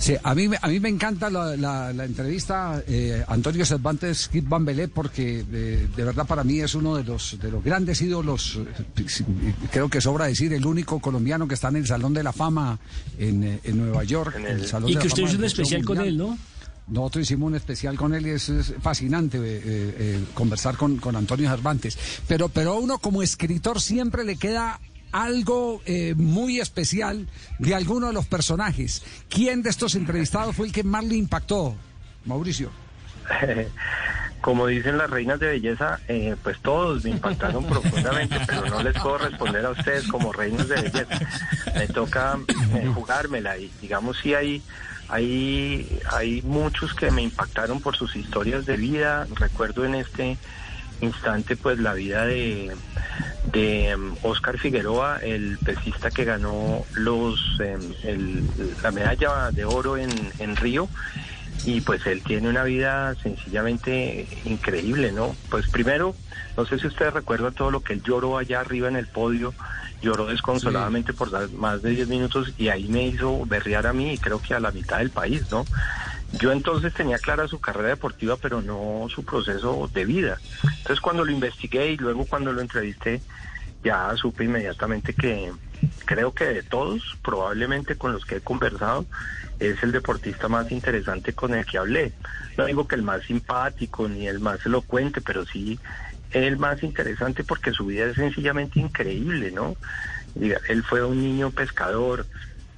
Sí, 0.00 0.14
a 0.22 0.32
mí, 0.32 0.46
me- 0.46 0.58
a 0.62 0.68
mí 0.68 0.78
me 0.78 0.88
encanta 0.88 1.28
la, 1.28 1.56
la- 1.56 1.92
la 1.92 2.04
entrevista 2.04 2.82
eh, 2.86 3.24
Antonio 3.26 3.66
Cervantes 3.66 4.28
Kid 4.28 4.44
Bambelé 4.46 4.86
porque 4.86 5.44
eh, 5.52 5.88
de 5.96 6.04
verdad 6.04 6.24
para 6.24 6.44
mí 6.44 6.60
es 6.60 6.76
uno 6.76 6.94
de 6.96 7.02
los 7.02 7.36
de 7.40 7.50
los 7.50 7.64
grandes 7.64 8.00
ídolos, 8.00 8.60
eh, 8.96 9.24
creo 9.72 9.88
que 9.88 10.00
sobra 10.00 10.26
decir 10.26 10.52
el 10.52 10.64
único 10.66 11.00
colombiano 11.00 11.48
que 11.48 11.54
está 11.54 11.68
en 11.68 11.76
el 11.76 11.86
Salón 11.88 12.14
de 12.14 12.22
la 12.22 12.32
Fama 12.32 12.78
en, 13.18 13.60
en 13.64 13.76
Nueva 13.78 14.04
York. 14.04 14.36
el 14.36 14.66
Salón 14.68 14.88
Y 14.90 14.94
de 14.94 15.00
que 15.00 15.08
la 15.08 15.14
usted 15.14 15.22
Fama 15.22 15.30
hizo 15.30 15.38
un 15.38 15.44
especial 15.44 15.84
con 15.84 16.00
él, 16.00 16.16
¿no? 16.16 16.38
Nosotros 16.90 17.24
hicimos 17.24 17.48
un 17.48 17.54
especial 17.54 17.96
con 17.96 18.14
él 18.14 18.26
y 18.26 18.30
es, 18.30 18.50
fascinante 18.80 19.38
eh, 19.38 19.42
eh, 19.42 19.62
eh, 19.64 20.24
conversar 20.34 20.76
con, 20.76 20.96
con 20.96 21.16
Antonio 21.16 21.50
Cervantes. 21.50 21.98
Pero, 22.26 22.48
pero 22.48 22.76
uno 22.78 22.98
como 22.98 23.22
escritor 23.22 23.80
siempre 23.80 24.24
le 24.24 24.36
queda 24.36 24.80
algo 25.12 25.80
eh, 25.86 26.14
muy 26.16 26.60
especial 26.60 27.28
de 27.58 27.74
alguno 27.74 28.08
de 28.08 28.12
los 28.12 28.26
personajes. 28.26 29.02
¿Quién 29.28 29.62
de 29.62 29.70
estos 29.70 29.94
entrevistados 29.94 30.54
fue 30.56 30.66
el 30.66 30.72
que 30.72 30.84
más 30.84 31.04
le 31.04 31.16
impactó, 31.16 31.74
Mauricio? 32.24 32.70
Como 34.40 34.68
dicen 34.68 34.98
las 34.98 35.10
reinas 35.10 35.40
de 35.40 35.48
belleza, 35.48 35.98
eh, 36.06 36.36
pues 36.42 36.60
todos 36.60 37.02
me 37.04 37.10
impactaron 37.10 37.64
profundamente, 37.68 38.38
pero 38.46 38.66
no 38.66 38.82
les 38.82 38.94
puedo 38.94 39.18
responder 39.18 39.66
a 39.66 39.70
ustedes 39.70 40.06
como 40.06 40.32
reinas 40.32 40.68
de 40.68 40.76
belleza. 40.76 41.18
Me 41.74 41.88
toca 41.88 42.38
eh, 42.74 42.86
jugármela 42.94 43.58
y 43.58 43.68
digamos 43.80 44.16
sí 44.22 44.34
hay, 44.34 44.62
hay, 45.08 46.00
hay 46.12 46.40
muchos 46.42 46.94
que 46.94 47.10
me 47.10 47.22
impactaron 47.22 47.80
por 47.80 47.96
sus 47.96 48.14
historias 48.14 48.64
de 48.64 48.76
vida. 48.76 49.26
Recuerdo 49.34 49.84
en 49.84 49.96
este 49.96 50.36
instante 51.00 51.56
pues 51.56 51.78
la 51.80 51.94
vida 51.94 52.24
de, 52.24 52.72
de 53.52 53.88
em, 53.90 54.14
Oscar 54.22 54.56
Figueroa, 54.58 55.18
el 55.22 55.58
pesista 55.58 56.10
que 56.10 56.24
ganó 56.24 56.84
los 56.94 57.40
em, 57.60 57.80
el- 58.04 58.44
la 58.84 58.92
medalla 58.92 59.50
de 59.50 59.64
oro 59.64 59.96
en, 59.96 60.10
en 60.38 60.54
Río 60.56 60.88
y 61.64 61.80
pues 61.80 62.06
él 62.06 62.22
tiene 62.22 62.48
una 62.48 62.64
vida 62.64 63.14
sencillamente 63.16 64.26
increíble, 64.44 65.12
¿no? 65.12 65.34
Pues 65.50 65.68
primero, 65.68 66.14
no 66.56 66.66
sé 66.66 66.78
si 66.78 66.86
ustedes 66.86 67.14
recuerdan 67.14 67.54
todo 67.54 67.70
lo 67.70 67.80
que 67.80 67.94
él 67.94 68.02
lloró 68.02 68.38
allá 68.38 68.60
arriba 68.60 68.88
en 68.88 68.96
el 68.96 69.06
podio, 69.06 69.54
lloró 70.00 70.26
desconsoladamente 70.26 71.12
por 71.12 71.30
dar 71.30 71.50
más 71.50 71.82
de 71.82 71.90
10 71.90 72.08
minutos 72.08 72.52
y 72.56 72.68
ahí 72.68 72.88
me 72.88 73.06
hizo 73.06 73.44
berrear 73.46 73.86
a 73.86 73.92
mí 73.92 74.12
y 74.12 74.18
creo 74.18 74.40
que 74.40 74.54
a 74.54 74.60
la 74.60 74.70
mitad 74.70 74.98
del 74.98 75.10
país, 75.10 75.50
¿no? 75.50 75.64
Yo 76.32 76.52
entonces 76.52 76.92
tenía 76.92 77.18
clara 77.18 77.48
su 77.48 77.58
carrera 77.58 77.88
deportiva, 77.88 78.36
pero 78.36 78.60
no 78.60 79.06
su 79.08 79.24
proceso 79.24 79.88
de 79.92 80.04
vida. 80.04 80.38
Entonces 80.62 81.00
cuando 81.00 81.24
lo 81.24 81.32
investigué 81.32 81.92
y 81.92 81.96
luego 81.96 82.26
cuando 82.26 82.52
lo 82.52 82.60
entrevisté, 82.60 83.22
ya 83.82 84.14
supe 84.16 84.44
inmediatamente 84.44 85.14
que 85.14 85.52
creo 86.04 86.32
que 86.32 86.44
de 86.44 86.62
todos, 86.62 87.16
probablemente 87.22 87.96
con 87.96 88.12
los 88.12 88.24
que 88.24 88.36
he 88.36 88.40
conversado, 88.40 89.06
es 89.58 89.82
el 89.82 89.92
deportista 89.92 90.48
más 90.48 90.70
interesante 90.70 91.32
con 91.32 91.54
el 91.54 91.66
que 91.66 91.78
hablé. 91.78 92.12
No 92.56 92.66
digo 92.66 92.86
que 92.86 92.94
el 92.94 93.02
más 93.02 93.24
simpático 93.24 94.08
ni 94.08 94.28
el 94.28 94.40
más 94.40 94.64
elocuente, 94.66 95.20
pero 95.20 95.44
sí 95.44 95.78
el 96.32 96.58
más 96.58 96.82
interesante 96.82 97.44
porque 97.44 97.72
su 97.72 97.86
vida 97.86 98.06
es 98.06 98.16
sencillamente 98.16 98.80
increíble, 98.80 99.50
¿no? 99.50 99.76
Él 100.68 100.82
fue 100.82 101.02
un 101.04 101.20
niño 101.20 101.50
pescador, 101.50 102.26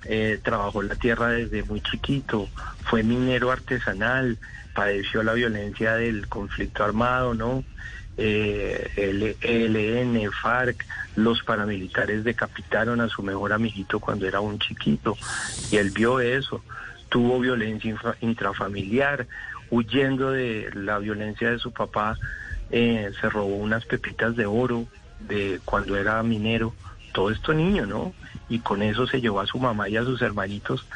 eh, 0.04 0.38
trabajó 0.42 0.82
la 0.82 0.94
tierra 0.94 1.28
desde 1.28 1.62
muy 1.64 1.80
chiquito, 1.80 2.48
fue 2.84 3.02
minero 3.02 3.50
artesanal, 3.50 4.38
padeció 4.74 5.22
la 5.22 5.34
violencia 5.34 5.94
del 5.94 6.28
conflicto 6.28 6.84
armado, 6.84 7.34
¿no? 7.34 7.64
Eh, 8.22 8.90
el 8.96 9.34
ELN, 9.40 10.30
FARC, 10.30 10.84
los 11.16 11.42
paramilitares 11.42 12.22
decapitaron 12.22 13.00
a 13.00 13.08
su 13.08 13.22
mejor 13.22 13.54
amiguito 13.54 13.98
cuando 13.98 14.28
era 14.28 14.40
un 14.40 14.58
chiquito 14.58 15.16
y 15.70 15.78
él 15.78 15.90
vio 15.90 16.20
eso, 16.20 16.62
tuvo 17.08 17.40
violencia 17.40 17.96
intrafamiliar, 18.20 19.26
huyendo 19.70 20.32
de 20.32 20.70
la 20.74 20.98
violencia 20.98 21.50
de 21.50 21.58
su 21.58 21.72
papá, 21.72 22.18
eh, 22.70 23.10
se 23.18 23.30
robó 23.30 23.56
unas 23.56 23.86
pepitas 23.86 24.36
de 24.36 24.44
oro 24.44 24.86
de 25.20 25.58
cuando 25.64 25.96
era 25.96 26.22
minero, 26.22 26.74
todo 27.14 27.30
esto 27.30 27.54
niño, 27.54 27.86
¿no? 27.86 28.12
Y 28.50 28.58
con 28.58 28.82
eso 28.82 29.06
se 29.06 29.22
llevó 29.22 29.40
a 29.40 29.46
su 29.46 29.58
mamá 29.58 29.88
y 29.88 29.96
a 29.96 30.04
sus 30.04 30.20
hermanitos 30.20 30.86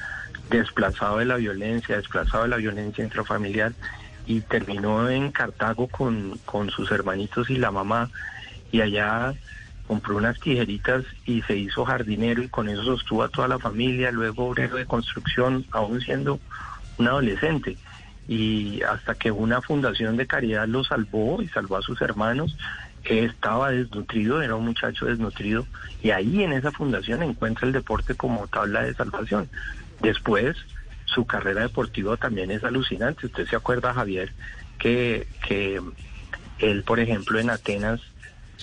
desplazado 0.50 1.18
de 1.18 1.24
la 1.24 1.37
violencia, 1.37 1.96
desplazado 1.96 2.42
de 2.42 2.50
la 2.50 2.56
violencia 2.56 3.02
intrafamiliar 3.02 3.72
y 4.26 4.40
terminó 4.40 5.08
en 5.08 5.30
Cartago 5.30 5.88
con, 5.88 6.38
con 6.44 6.70
sus 6.70 6.90
hermanitos 6.90 7.50
y 7.50 7.56
la 7.56 7.70
mamá 7.70 8.10
y 8.72 8.80
allá 8.80 9.34
compró 9.87 10.16
unas 10.16 10.40
tijeritas 10.40 11.04
y 11.26 11.42
se 11.42 11.56
hizo 11.56 11.84
jardinero 11.84 12.42
y 12.42 12.48
con 12.48 12.68
eso 12.68 12.82
sostuvo 12.82 13.22
a 13.22 13.28
toda 13.28 13.48
la 13.48 13.58
familia, 13.58 14.10
luego 14.10 14.48
obrero 14.48 14.76
de 14.76 14.87
construcción, 14.87 15.64
aún 15.70 16.00
siendo 16.00 16.40
un 16.98 17.08
adolescente. 17.08 17.76
Y 18.26 18.82
hasta 18.82 19.14
que 19.14 19.30
una 19.30 19.60
fundación 19.60 20.16
de 20.16 20.26
caridad 20.26 20.66
lo 20.66 20.82
salvó 20.82 21.42
y 21.42 21.48
salvó 21.48 21.76
a 21.76 21.82
sus 21.82 22.00
hermanos, 22.00 22.56
estaba 23.04 23.70
desnutrido, 23.70 24.40
era 24.40 24.54
un 24.56 24.64
muchacho 24.64 25.04
desnutrido, 25.06 25.66
y 26.02 26.10
ahí 26.10 26.42
en 26.42 26.52
esa 26.52 26.72
fundación 26.72 27.22
encuentra 27.22 27.66
el 27.66 27.72
deporte 27.72 28.14
como 28.14 28.46
tabla 28.48 28.82
de 28.82 28.94
salvación. 28.94 29.50
Después, 30.00 30.56
su 31.14 31.27
carrera 31.27 31.62
deportiva 31.62 32.16
también 32.16 32.50
es 32.50 32.64
alucinante. 32.64 33.27
Usted 33.27 33.46
se 33.46 33.57
acuerda, 33.57 33.94
Javier, 33.94 34.33
que, 34.79 35.27
que 35.46 35.81
él, 36.59 36.83
por 36.83 37.00
ejemplo, 37.00 37.38
en 37.38 37.50
Atenas, 37.50 38.00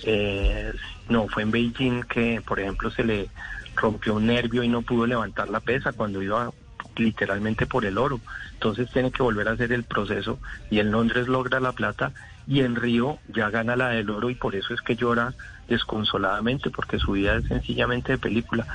eh, 0.04 0.72
no, 1.08 1.28
fue 1.28 1.42
en 1.42 1.50
Beijing 1.50 2.02
que, 2.02 2.42
por 2.46 2.60
ejemplo, 2.60 2.90
se 2.90 3.04
le 3.04 3.28
rompió 3.76 4.14
un 4.14 4.26
nervio 4.26 4.62
y 4.62 4.68
no 4.68 4.82
pudo 4.82 5.06
levantar 5.06 5.48
la 5.48 5.60
pesa 5.60 5.92
cuando 5.92 6.22
iba 6.22 6.50
literalmente 6.96 7.66
por 7.66 7.84
el 7.84 7.98
oro. 7.98 8.20
Entonces 8.52 8.90
tiene 8.92 9.10
que 9.10 9.22
volver 9.22 9.48
a 9.48 9.52
hacer 9.52 9.72
el 9.72 9.84
proceso 9.84 10.38
y 10.70 10.78
en 10.78 10.90
Londres 10.90 11.28
logra 11.28 11.60
la 11.60 11.72
plata 11.72 12.12
y 12.46 12.60
en 12.60 12.76
Río 12.76 13.18
ya 13.34 13.50
gana 13.50 13.76
la 13.76 13.88
del 13.88 14.10
oro 14.10 14.30
y 14.30 14.34
por 14.34 14.54
eso 14.54 14.74
es 14.74 14.80
que 14.80 14.96
llora 14.96 15.32
desconsoladamente 15.68 16.70
porque 16.70 16.98
su 16.98 17.12
vida 17.12 17.36
es 17.36 17.44
sencillamente 17.46 18.12
de 18.12 18.18
película. 18.18 18.66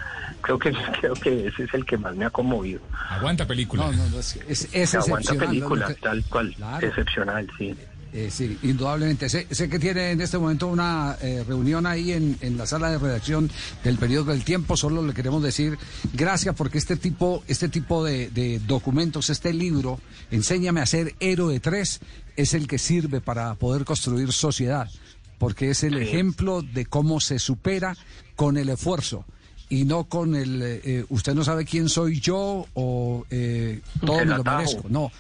Creo 0.42 0.58
que 0.60 0.72
creo 1.02 1.14
que 1.14 1.48
ese 1.48 1.64
es 1.64 1.74
el 1.74 1.86
que 1.86 1.98
más 1.98 2.16
me 2.16 2.26
ha 2.26 2.30
conmovido. 2.30 2.82
Aguanta 3.10 3.46
película. 3.46 3.86
No, 3.86 3.92
no, 3.92 4.10
no, 4.10 4.20
es, 4.20 4.36
es, 4.48 4.70
es 4.74 4.96
Aguanta 4.96 5.34
excepcional, 5.34 5.48
película, 5.48 5.96
tal 6.02 6.24
cual, 6.26 6.54
Claro. 6.56 6.88
excepcional, 6.88 7.48
sí. 7.58 7.76
Eh, 8.18 8.32
sí, 8.32 8.58
indudablemente. 8.64 9.30
Sé, 9.30 9.46
sé 9.52 9.70
que 9.70 9.78
tiene 9.78 10.10
en 10.10 10.22
este 10.22 10.40
momento 10.40 10.66
una 10.66 11.16
eh, 11.22 11.44
reunión 11.48 11.86
ahí 11.86 12.14
en, 12.14 12.36
en 12.42 12.58
la 12.58 12.66
sala 12.66 12.90
de 12.90 12.98
redacción 12.98 13.48
del 13.84 14.00
periodo 14.00 14.32
del 14.32 14.44
tiempo. 14.44 14.76
Solo 14.76 15.06
le 15.06 15.14
queremos 15.14 15.44
decir 15.44 15.78
gracias 16.14 16.56
porque 16.56 16.80
este 16.80 16.96
tipo, 16.96 17.44
este 17.48 17.70
tipo 17.70 18.04
de, 18.04 18.32
de 18.32 18.58
documentos, 18.66 19.30
este 19.30 19.54
libro, 19.54 20.00
Enséñame 20.32 20.82
a 20.82 20.88
ser 20.88 21.14
héroe 21.20 21.60
3, 21.60 22.00
es 22.38 22.54
el 22.56 22.68
que 22.68 22.80
sirve 22.80 23.22
para 23.22 23.54
poder 23.54 23.86
construir 23.86 24.34
sociedad. 24.34 24.90
Porque 25.38 25.70
es 25.70 25.84
el 25.84 25.98
ejemplo 26.02 26.64
de 26.64 26.88
cómo 26.88 27.20
se 27.20 27.38
supera 27.38 27.96
con 28.36 28.58
el 28.58 28.70
esfuerzo 28.70 29.26
y 29.70 29.86
no 29.86 30.06
con 30.06 30.36
el 30.36 30.62
eh, 30.62 30.82
eh, 30.84 31.06
usted 31.10 31.36
no 31.36 31.44
sabe 31.44 31.66
quién 31.66 31.90
soy 31.90 32.20
yo 32.20 32.66
o 32.74 33.26
eh, 33.30 33.82
todo 34.06 34.22
El 34.22 34.30
me 34.30 34.36
lo 34.36 34.42
atajo. 34.42 34.58
merezco. 34.58 34.90
No. 34.90 35.12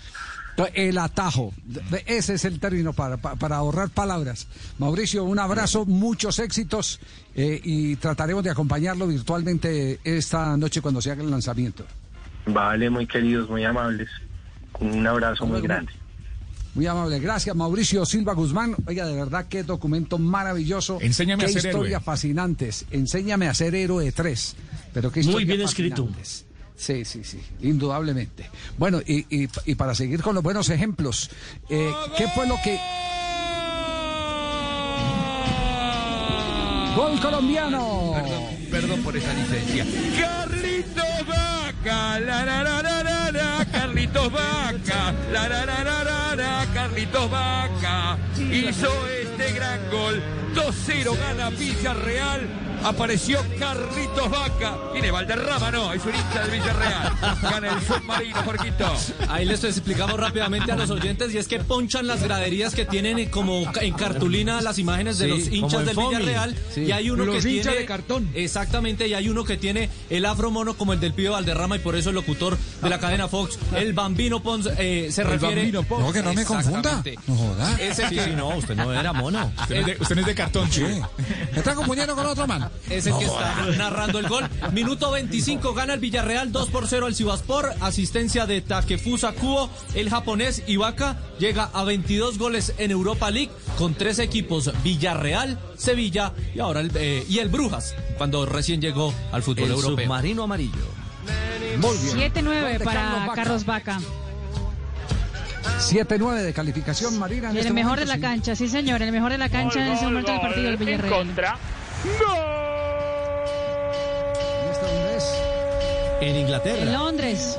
El 0.73 0.97
atajo. 0.97 1.53
Ese 2.05 2.33
es 2.33 2.45
el 2.45 2.59
término 2.59 2.93
para, 2.93 3.17
para, 3.17 3.35
para 3.35 3.57
ahorrar 3.57 3.89
palabras. 3.89 4.47
Mauricio, 4.79 5.23
un 5.23 5.37
abrazo, 5.37 5.85
muchos 5.85 6.39
éxitos 6.39 6.99
eh, 7.35 7.61
y 7.63 7.95
trataremos 7.97 8.43
de 8.43 8.49
acompañarlo 8.49 9.05
virtualmente 9.07 9.99
esta 10.03 10.57
noche 10.57 10.81
cuando 10.81 11.01
se 11.01 11.11
haga 11.11 11.23
el 11.23 11.29
lanzamiento. 11.29 11.85
Vale, 12.47 12.89
muy 12.89 13.05
queridos, 13.05 13.49
muy 13.49 13.63
amables. 13.65 14.09
Un 14.79 15.05
abrazo 15.05 15.45
muy 15.45 15.61
grande. 15.61 15.91
Muy 16.73 16.85
amable. 16.85 17.19
Gracias, 17.19 17.55
Mauricio 17.55 18.05
Silva 18.05 18.33
Guzmán. 18.33 18.75
Oiga, 18.85 19.05
de 19.05 19.15
verdad, 19.15 19.47
qué 19.49 19.63
documento 19.63 20.19
maravilloso. 20.19 20.99
Enséñame 21.01 21.43
qué 21.43 21.49
a 21.49 21.53
ser 21.53 21.65
historias 21.65 22.01
héroe. 22.01 22.05
fascinantes. 22.05 22.85
Enséñame 22.91 23.47
a 23.47 23.53
ser 23.55 23.73
héroe 23.73 24.11
3. 24.11 24.55
Pero 24.93 25.11
qué 25.11 25.21
Muy 25.21 25.27
historias 25.27 25.47
bien 25.47 25.61
escrito. 25.61 26.07
Sí, 26.77 27.03
sí, 27.05 27.23
sí, 27.23 27.41
indudablemente. 27.61 28.49
Bueno, 28.77 29.01
y, 29.05 29.25
y- 29.35 29.49
y 29.65 29.75
para 29.75 29.95
seguir 29.95 30.21
con 30.21 30.35
los 30.35 30.43
buenos 30.43 30.69
ejemplos, 30.69 31.29
eh, 31.69 31.91
¿qué 32.17 32.27
fue 32.29 32.45
lo 32.47 32.55
que... 32.63 32.79
Gol 36.95 37.19
colombiano. 37.19 38.11
Perdón, 38.15 38.43
perdón 38.71 39.01
por 39.03 39.15
esa 39.17 39.33
licencia. 39.33 39.85
Carlitos 40.19 41.27
Vaca, 41.27 42.19
la 42.19 42.43
la 42.45 42.63
la 42.63 42.81
la 42.81 43.03
la 43.03 43.26
la, 43.26 43.26
Carlitos 44.17 44.31
Vaca, 44.33 45.13
la 45.31 45.47
la 45.47 45.65
la 45.65 45.83
la 45.83 46.03
la 46.03 46.35
la, 46.35 46.65
Carlitos 46.73 47.29
Vaca 47.29 48.17
hizo 48.51 48.89
este 49.21 49.51
gran 49.53 49.79
gol. 49.91 50.21
2-0 50.55 51.15
gana 51.19 51.49
Villarreal. 51.51 52.63
Apareció 52.83 53.39
Carlitos 53.59 54.29
Vaca. 54.29 54.75
Tiene 54.93 55.09
Valderrama, 55.11 55.71
no, 55.71 55.93
es 55.93 56.03
un 56.05 56.13
hincha 56.15 56.45
de 56.45 56.51
Villarreal. 56.51 57.13
Gana 57.41 57.73
el 57.73 57.81
submarino, 57.81 58.43
Jorquito. 58.43 58.85
Ahí 59.29 59.45
les 59.45 59.63
explicamos 59.63 60.19
rápidamente 60.19 60.71
a 60.71 60.75
los 60.75 60.89
oyentes 60.91 61.33
y 61.33 61.37
es 61.39 61.47
que 61.47 61.59
ponchan 61.59 62.05
las 62.07 62.23
graderías 62.23 62.73
que 62.75 62.85
tienen 62.85 63.29
como 63.29 63.71
en 63.81 63.93
cartulina 63.93 64.61
las 64.61 64.77
imágenes 64.79 65.17
de 65.17 65.25
Sí, 65.25 65.31
los 65.31 65.47
hinchas 65.51 65.85
del 65.85 65.95
Fomi. 65.95 66.15
Villarreal 66.15 66.55
Sí. 66.73 66.81
y 66.85 66.91
hay 66.91 67.09
uno 67.09 67.25
Los 67.25 67.43
que 67.43 67.49
tiene 67.61 67.75
de 67.75 67.85
cartón. 67.85 68.29
exactamente 68.35 69.07
y 69.07 69.13
hay 69.15 69.27
uno 69.29 69.43
que 69.43 69.57
tiene 69.57 69.89
el 70.09 70.25
afro 70.25 70.49
mono 70.51 70.75
como 70.75 70.93
el 70.93 70.99
del 70.99 71.13
pibe 71.13 71.29
Valderrama 71.29 71.75
y 71.75 71.79
por 71.79 71.95
eso 71.95 72.09
el 72.09 72.15
locutor 72.15 72.57
de 72.81 72.89
la 72.89 72.99
cadena 72.99 73.27
Fox 73.27 73.57
el 73.75 73.93
Bambino 74.07 74.41
Pons 74.41 74.69
eh, 74.77 75.09
se 75.11 75.21
El 75.21 75.27
refiere 75.27 75.55
Bambino 75.55 75.83
Pons. 75.83 76.01
No, 76.05 76.13
que 76.13 76.23
no 76.23 76.33
me 76.33 76.45
confunda. 76.45 77.03
No 77.27 77.35
joda. 77.35 77.73
Es 77.79 77.99
el 77.99 78.09
Sí, 78.09 78.15
que 78.15 78.23
sí, 78.23 78.29
no, 78.37 78.49
usted 78.55 78.75
no 78.75 78.93
era 78.97 79.11
mono. 79.11 79.51
Usted 79.61 79.75
no 79.75 79.79
es 79.81 79.85
de, 79.85 79.97
usted 80.01 80.15
no 80.15 80.21
es 80.21 80.27
de 80.27 80.35
cartón, 80.35 80.71
Sí. 80.71 80.81
chico. 80.81 81.09
Me 81.51 81.57
está 81.59 81.75
confundiendo 81.75 82.15
con 82.15 82.25
otro 82.25 82.47
man. 82.47 82.69
Es 82.89 83.05
el 83.07 83.17
que 83.17 83.25
está 83.25 83.65
narrando 83.77 84.19
el 84.19 84.27
gol. 84.29 84.47
Minuto 84.71 85.11
25, 85.11 85.73
gana 85.73 85.93
el 85.93 85.99
Villarreal 85.99 86.51
2 86.51 86.69
por 86.69 86.87
0 86.87 87.05
al 87.05 87.15
Sivaspor. 87.15 87.73
Asistencia 87.81 88.45
de 88.45 88.61
Takefusa 88.61 89.33
Kubo. 89.33 89.69
El 89.93 90.09
japonés 90.09 90.63
Ibaka 90.67 91.17
llega 91.39 91.69
a 91.73 91.83
22 91.83 92.37
goles 92.37 92.73
en 92.77 92.91
Europa 92.91 93.29
League 93.29 93.51
con 93.77 93.93
tres 93.93 94.19
equipos: 94.19 94.71
Villarreal, 94.83 95.59
Sevilla 95.77 96.31
y 96.55 96.59
ahora 96.59 96.79
el, 96.79 96.91
eh, 96.95 97.25
y 97.27 97.39
el 97.39 97.49
Brujas, 97.49 97.93
cuando 98.17 98.45
recién 98.45 98.79
llegó 98.81 99.13
al 99.31 99.43
fútbol 99.43 99.65
El 99.65 99.71
europeo. 99.71 100.05
submarino 100.05 100.43
amarillo. 100.43 101.06
Muy 101.79 101.97
bien. 101.97 102.33
7-9 102.33 102.43
Gol 102.61 102.71
de 102.73 102.79
para 102.85 103.31
Carlos 103.35 103.65
Vaca. 103.65 103.99
7-9 105.79 106.35
de 106.41 106.53
calificación, 106.53 107.17
Marina. 107.19 107.49
en 107.49 107.57
El 107.57 107.57
este 107.59 107.73
mejor 107.73 107.99
de 107.99 108.05
momento, 108.05 108.07
la 108.07 108.15
sí. 108.15 108.21
cancha, 108.35 108.55
sí 108.55 108.67
señor, 108.67 109.01
el 109.01 109.11
mejor 109.11 109.31
de 109.31 109.37
la 109.37 109.49
cancha 109.49 109.85
en 109.85 109.93
ese 109.93 110.05
momento 110.05 110.31
del 110.31 110.41
partido 110.41 110.65
del 110.65 110.73
En 110.73 110.79
Villarreal. 110.79 111.13
contra. 111.13 111.57
¿Y 112.03 112.07
este 114.71 114.85
dónde 114.85 115.17
es? 115.17 115.23
En 116.21 116.27
En 116.29 116.35
Inglaterra. 116.37 116.85
Londres. 116.91 117.57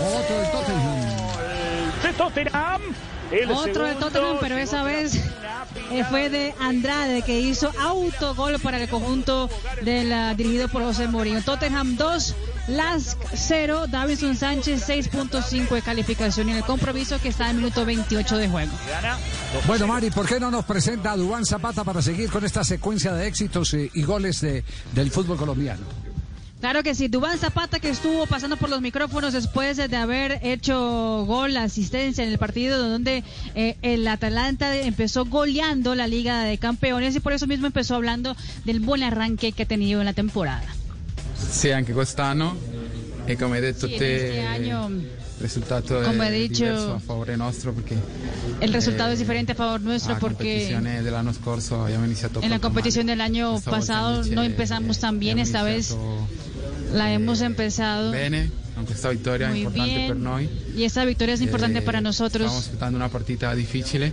Otro 0.00 0.38
del 0.38 0.50
Tottenham. 0.50 1.00
De 2.02 2.12
Tottenham. 2.14 2.82
El 3.30 3.50
Otro 3.50 3.84
del 3.84 3.96
Tottenham, 3.96 4.36
pero 4.40 4.56
esa 4.58 4.84
de 4.84 4.92
vez 4.92 5.14
eh, 5.90 6.04
fue 6.10 6.28
de 6.28 6.52
Andrade 6.60 7.22
que 7.22 7.38
hizo 7.40 7.72
autogol 7.80 8.58
para 8.58 8.76
el 8.78 8.88
conjunto 8.90 9.48
de 9.82 10.04
la, 10.04 10.34
dirigido 10.34 10.68
por 10.68 10.82
José 10.82 11.08
Mourinho. 11.08 11.40
Tottenham 11.42 11.96
2, 11.96 12.34
Lask 12.68 13.18
0, 13.34 13.86
Davinson 13.88 14.36
Sánchez 14.36 14.88
6.5 14.88 15.74
de 15.74 15.82
calificación 15.82 16.48
en 16.48 16.56
el 16.56 16.64
compromiso 16.64 17.20
que 17.20 17.28
está 17.28 17.50
en 17.50 17.56
minuto 17.56 17.84
28 17.84 18.36
de 18.36 18.48
juego. 18.48 18.72
Bueno, 19.66 19.86
Mari, 19.86 20.10
¿por 20.10 20.26
qué 20.26 20.38
no 20.38 20.50
nos 20.50 20.64
presenta 20.64 21.12
a 21.12 21.16
Dubán 21.16 21.44
Zapata 21.44 21.82
para 21.82 22.00
seguir 22.00 22.30
con 22.30 22.44
esta 22.44 22.62
secuencia 22.62 23.12
de 23.12 23.26
éxitos 23.26 23.74
eh, 23.74 23.90
y 23.94 24.02
goles 24.02 24.40
de, 24.40 24.64
del 24.94 25.10
fútbol 25.10 25.36
colombiano? 25.36 25.82
Claro 26.60 26.84
que 26.84 26.94
sí, 26.94 27.08
Dubán 27.08 27.38
Zapata 27.38 27.80
que 27.80 27.88
estuvo 27.88 28.24
pasando 28.26 28.56
por 28.56 28.70
los 28.70 28.80
micrófonos 28.80 29.32
después 29.32 29.76
de 29.76 29.96
haber 29.96 30.38
hecho 30.44 31.24
gol, 31.26 31.56
asistencia 31.56 32.22
en 32.22 32.30
el 32.30 32.38
partido 32.38 32.88
donde 32.88 33.24
eh, 33.56 33.76
el 33.82 34.06
Atalanta 34.06 34.76
empezó 34.76 35.24
goleando 35.24 35.96
la 35.96 36.06
Liga 36.06 36.44
de 36.44 36.58
Campeones 36.58 37.16
y 37.16 37.20
por 37.20 37.32
eso 37.32 37.48
mismo 37.48 37.66
empezó 37.66 37.96
hablando 37.96 38.36
del 38.64 38.78
buen 38.78 39.02
arranque 39.02 39.50
que 39.50 39.64
ha 39.64 39.66
tenido 39.66 39.98
en 39.98 40.06
la 40.06 40.12
temporada. 40.12 40.62
Sì, 41.48 41.70
anche 41.70 41.92
quest'anno 41.92 42.56
e 43.24 43.36
come 43.36 43.56
hai 43.56 43.62
detto 43.62 43.86
Sì, 43.86 43.96
te 43.96 44.38
este 44.38 45.12
risultato 45.38 46.00
Come 46.02 46.28
è 46.28 46.32
hai 46.32 46.48
dicho, 46.48 46.64
diverso 46.64 46.94
a 46.94 46.98
favore 46.98 47.36
nostro 47.36 47.72
perché 47.72 47.96
el 48.60 48.72
resultado 48.72 49.10
eh, 49.10 49.14
es 49.14 49.18
diferente 49.18 49.52
a 49.52 49.54
favor 49.54 49.80
nuestro 49.80 50.16
porque 50.18 50.68
scorso 51.32 51.86
en 51.88 52.50
la 52.50 52.58
competición 52.60 53.06
del 53.06 53.20
año 53.20 53.56
Esta 53.56 53.70
pasado 53.70 54.24
no 54.30 54.42
empezamos 54.42 54.98
tan 54.98 55.18
bien, 55.18 55.38
esta 55.38 55.62
vez 55.62 55.96
la 56.92 57.12
hemos 57.12 57.40
empezado 57.40 58.10
bene 58.12 58.50
con 58.74 58.84
questa 58.86 59.10
vittoria 59.10 59.48
muy 59.48 59.62
importante 59.62 60.06
per 60.06 60.16
bien 60.16 60.22
noi 60.24 60.48
y 60.76 60.84
esta 60.84 61.04
victoria 61.04 61.34
es 61.34 61.40
importante 61.40 61.78
Eh, 61.80 61.82
para 61.82 62.00
nosotros. 62.00 62.46
Stavamo 62.46 62.58
aspettando 62.58 62.96
una 62.96 63.08
partita 63.08 63.54
difficile, 63.54 64.12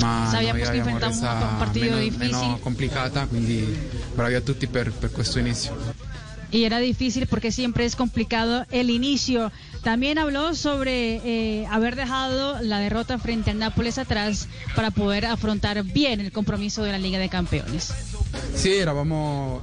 ma 0.00 0.28
Sabíamos 0.30 0.68
enfrentavamo 0.68 0.98
resa 0.98 1.48
un 1.50 1.58
partido 1.58 1.86
meno, 1.96 1.98
difficile. 1.98 2.30
meno 2.30 2.58
complicata, 2.60 3.26
quindi 3.26 3.76
bravi 4.14 4.34
a 4.34 4.40
tutti 4.40 4.66
per, 4.68 4.92
per 4.92 5.10
questo 5.10 5.38
inizio. 5.40 6.01
Y 6.52 6.64
era 6.64 6.78
difícil 6.78 7.26
porque 7.26 7.50
siempre 7.50 7.84
es 7.84 7.96
complicado 7.96 8.66
el 8.70 8.90
inicio. 8.90 9.50
También 9.82 10.18
habló 10.18 10.54
sobre 10.54 11.16
eh, 11.24 11.66
haber 11.70 11.96
dejado 11.96 12.60
la 12.62 12.78
derrota 12.78 13.18
frente 13.18 13.50
al 13.50 13.58
Nápoles 13.58 13.98
atrás 13.98 14.48
para 14.76 14.90
poder 14.90 15.26
afrontar 15.26 15.82
bien 15.82 16.20
el 16.20 16.30
compromiso 16.30 16.84
de 16.84 16.92
la 16.92 16.98
Liga 16.98 17.18
de 17.18 17.28
Campeones. 17.28 17.92
Sì, 18.54 18.70
eravamo, 18.76 19.62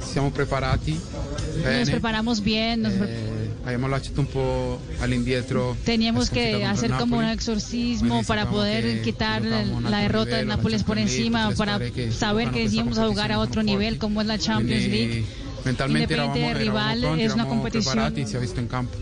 siamo 0.00 0.30
preparati 0.30 0.92
Nos 0.92 1.64
bene, 1.64 1.86
preparamos 1.86 2.40
bien, 2.42 2.82
nos 2.82 2.92
eh, 2.94 3.50
abbiamo 3.64 3.88
lasciato 3.88 4.20
un 4.20 4.26
po' 4.26 4.78
all'indietro. 5.00 5.76
teníamos 5.84 6.24
la 6.24 6.26
sconfitta 6.26 6.58
que 6.58 6.64
hacer 6.64 6.90
como 6.92 7.18
un 7.18 7.24
exorcismo 7.24 8.22
para 8.24 8.48
poder 8.48 9.02
quitar 9.02 9.42
la 9.42 9.98
derrota 10.00 10.36
de 10.36 10.44
Nápoles 10.44 10.84
por 10.84 10.98
encima, 10.98 11.50
para 11.56 11.78
saber 12.10 12.50
que 12.50 12.64
íbamos 12.64 12.98
a 12.98 13.06
jugar 13.06 13.32
a 13.32 13.38
otro 13.38 13.62
nivel 13.62 13.98
como 13.98 14.20
es 14.20 14.26
la 14.26 14.38
Champions 14.38 14.86
League. 14.86 15.24
Mentalmente 15.64 16.14
Independiente 16.14 16.60
eravamo 16.62 16.94
rival, 17.04 17.20
es 17.20 17.34
una 17.34 17.46
competición 17.46 17.94
preparati, 17.94 18.26
si 18.26 18.36
è 18.36 18.40
visto 18.40 18.60
in 18.60 18.66
campo. 18.68 18.96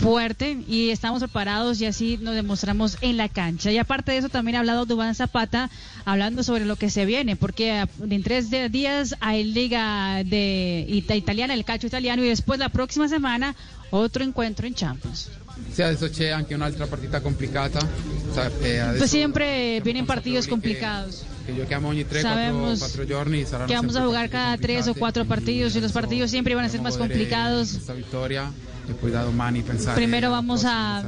fuerte 0.00 0.58
y 0.66 0.90
estamos 0.90 1.20
preparados 1.20 1.80
y 1.80 1.86
así 1.86 2.18
nos 2.20 2.34
demostramos 2.34 2.96
en 3.02 3.16
la 3.16 3.28
cancha. 3.28 3.70
Y 3.70 3.78
aparte 3.78 4.10
de 4.10 4.18
eso 4.18 4.28
también 4.28 4.56
ha 4.56 4.58
hablado 4.60 4.84
Dubán 4.84 5.14
Zapata 5.14 5.70
hablando 6.04 6.42
sobre 6.42 6.64
lo 6.64 6.74
que 6.74 6.90
se 6.90 7.06
viene, 7.06 7.36
porque 7.36 7.84
en 8.10 8.22
tres 8.24 8.50
de- 8.50 8.68
días 8.68 9.14
hay 9.20 9.44
liga 9.44 10.24
de 10.24 10.84
ita- 10.88 11.14
italiana, 11.14 11.54
el 11.54 11.64
calcio 11.64 11.86
italiano 11.86 12.24
y 12.24 12.28
después 12.28 12.58
la 12.58 12.68
próxima 12.70 13.08
semana 13.08 13.54
otro 13.90 14.24
encuentro 14.24 14.66
en 14.66 14.74
Champions. 14.74 15.28
Sì, 15.72 15.82
adesso 15.82 16.08
c'è 16.10 16.30
anche 16.30 16.54
un'altra 16.54 16.86
partita 16.86 17.20
complicata. 17.20 17.78
Eh, 18.62 18.80
adesso 18.80 18.98
Pues 18.98 19.10
siempre 19.10 19.80
vienen 19.82 20.06
partidos 20.06 20.48
complicados. 20.48 21.22
Che 21.44 21.54
giochiamo 21.54 21.88
ogni 21.88 22.02
3-4 22.02 22.20
Sabemos 22.20 23.04
giorni 23.06 23.44
saranno 23.44 23.66
que 23.66 23.74
vamos 23.74 23.94
a 23.94 23.98
sempre 23.98 24.06
jugar 24.08 24.28
cada 24.30 24.56
tres 24.58 24.86
o 24.88 24.94
cuatro 24.94 25.24
partidos 25.24 25.74
y 25.76 25.80
los 25.80 25.92
partidos 25.92 26.30
siempre 26.30 26.54
van 26.54 26.64
a 26.64 26.68
ser 26.68 26.80
más 26.80 26.96
complicados. 26.96 27.72
questa 27.72 27.94
vittoria 27.94 28.50
e 28.88 28.92
poi 28.94 29.10
da 29.10 29.22
domani 29.22 29.62
pensare 29.62 29.94
Primero 29.94 30.30
vamos 30.30 30.64
a 30.64 31.02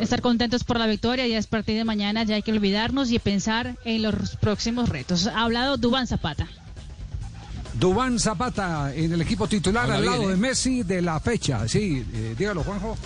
estar 0.00 0.20
contentos 0.20 0.62
por 0.64 0.78
la 0.78 0.86
victoria 0.86 1.26
y 1.26 1.34
a 1.34 1.42
partir 1.42 1.76
de 1.76 1.84
mañana 1.84 2.22
ya 2.24 2.36
hay 2.36 2.42
que 2.42 2.52
olvidarnos 2.52 3.10
y 3.10 3.18
pensar 3.18 3.76
en 3.84 4.02
los 4.02 4.36
próximos 4.36 4.88
retos. 4.88 5.26
Ha 5.26 5.42
hablado 5.42 5.76
Dubán 5.76 6.06
Zapata. 6.06 6.46
Dubán 7.74 8.18
Zapata 8.18 8.94
en 8.94 9.12
el 9.12 9.20
equipo 9.20 9.46
titular 9.48 9.84
Habla 9.84 9.96
al 9.96 10.02
bien, 10.02 10.12
lado 10.12 10.24
¿eh? 10.24 10.30
de 10.30 10.36
Messi 10.36 10.82
de 10.82 11.02
la 11.02 11.18
fecha. 11.20 11.66
Sí, 11.68 12.04
eh, 12.14 12.34
dígalo, 12.38 12.62
Juanjo. 12.62 12.96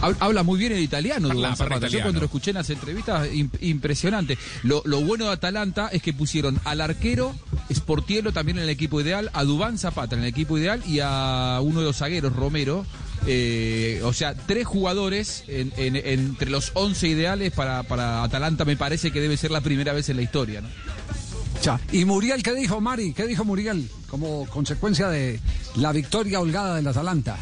Hab- 0.00 0.16
Habla 0.20 0.42
muy 0.42 0.58
bien 0.58 0.72
el 0.72 0.80
italiano, 0.80 1.28
parla 1.28 1.54
Zapata. 1.56 1.86
Yo 1.88 2.00
cuando 2.02 2.20
lo 2.20 2.26
escuché 2.26 2.50
en 2.50 2.56
las 2.56 2.70
entrevistas, 2.70 3.28
im- 3.32 3.50
impresionante. 3.60 4.38
Lo, 4.62 4.82
lo 4.86 5.00
bueno 5.02 5.26
de 5.26 5.32
Atalanta 5.32 5.88
es 5.92 6.02
que 6.02 6.12
pusieron 6.12 6.58
al 6.64 6.80
arquero 6.80 7.34
Sportielo 7.72 8.32
también 8.32 8.58
en 8.58 8.64
el 8.64 8.70
equipo 8.70 9.00
ideal, 9.00 9.30
a 9.32 9.44
Dubán 9.44 9.78
Zapata 9.78 10.14
en 10.16 10.22
el 10.22 10.28
equipo 10.28 10.58
ideal 10.58 10.82
y 10.86 11.00
a 11.02 11.60
uno 11.62 11.80
de 11.80 11.86
los 11.86 11.96
zagueros, 11.98 12.34
Romero. 12.34 12.84
Eh, 13.26 14.00
o 14.04 14.12
sea, 14.14 14.34
tres 14.34 14.66
jugadores 14.66 15.44
en- 15.46 15.72
en- 15.76 15.96
entre 15.96 16.48
los 16.50 16.70
11 16.74 17.06
ideales 17.08 17.52
para, 17.52 17.82
para 17.82 18.22
Atalanta 18.22 18.64
me 18.64 18.76
parece 18.76 19.10
que 19.10 19.20
debe 19.20 19.36
ser 19.36 19.50
la 19.50 19.60
primera 19.60 19.92
vez 19.92 20.08
en 20.08 20.16
la 20.16 20.22
historia. 20.22 20.62
¿no? 20.62 20.68
Ya. 21.62 21.78
¿Y 21.92 22.06
Muriel 22.06 22.42
qué 22.42 22.54
dijo, 22.54 22.80
Mari? 22.80 23.12
¿Qué 23.12 23.26
dijo 23.26 23.44
Muriel 23.44 23.90
como 24.08 24.46
consecuencia 24.46 25.08
de 25.10 25.38
la 25.76 25.92
victoria 25.92 26.40
holgada 26.40 26.76
del 26.76 26.86
Atalanta? 26.88 27.36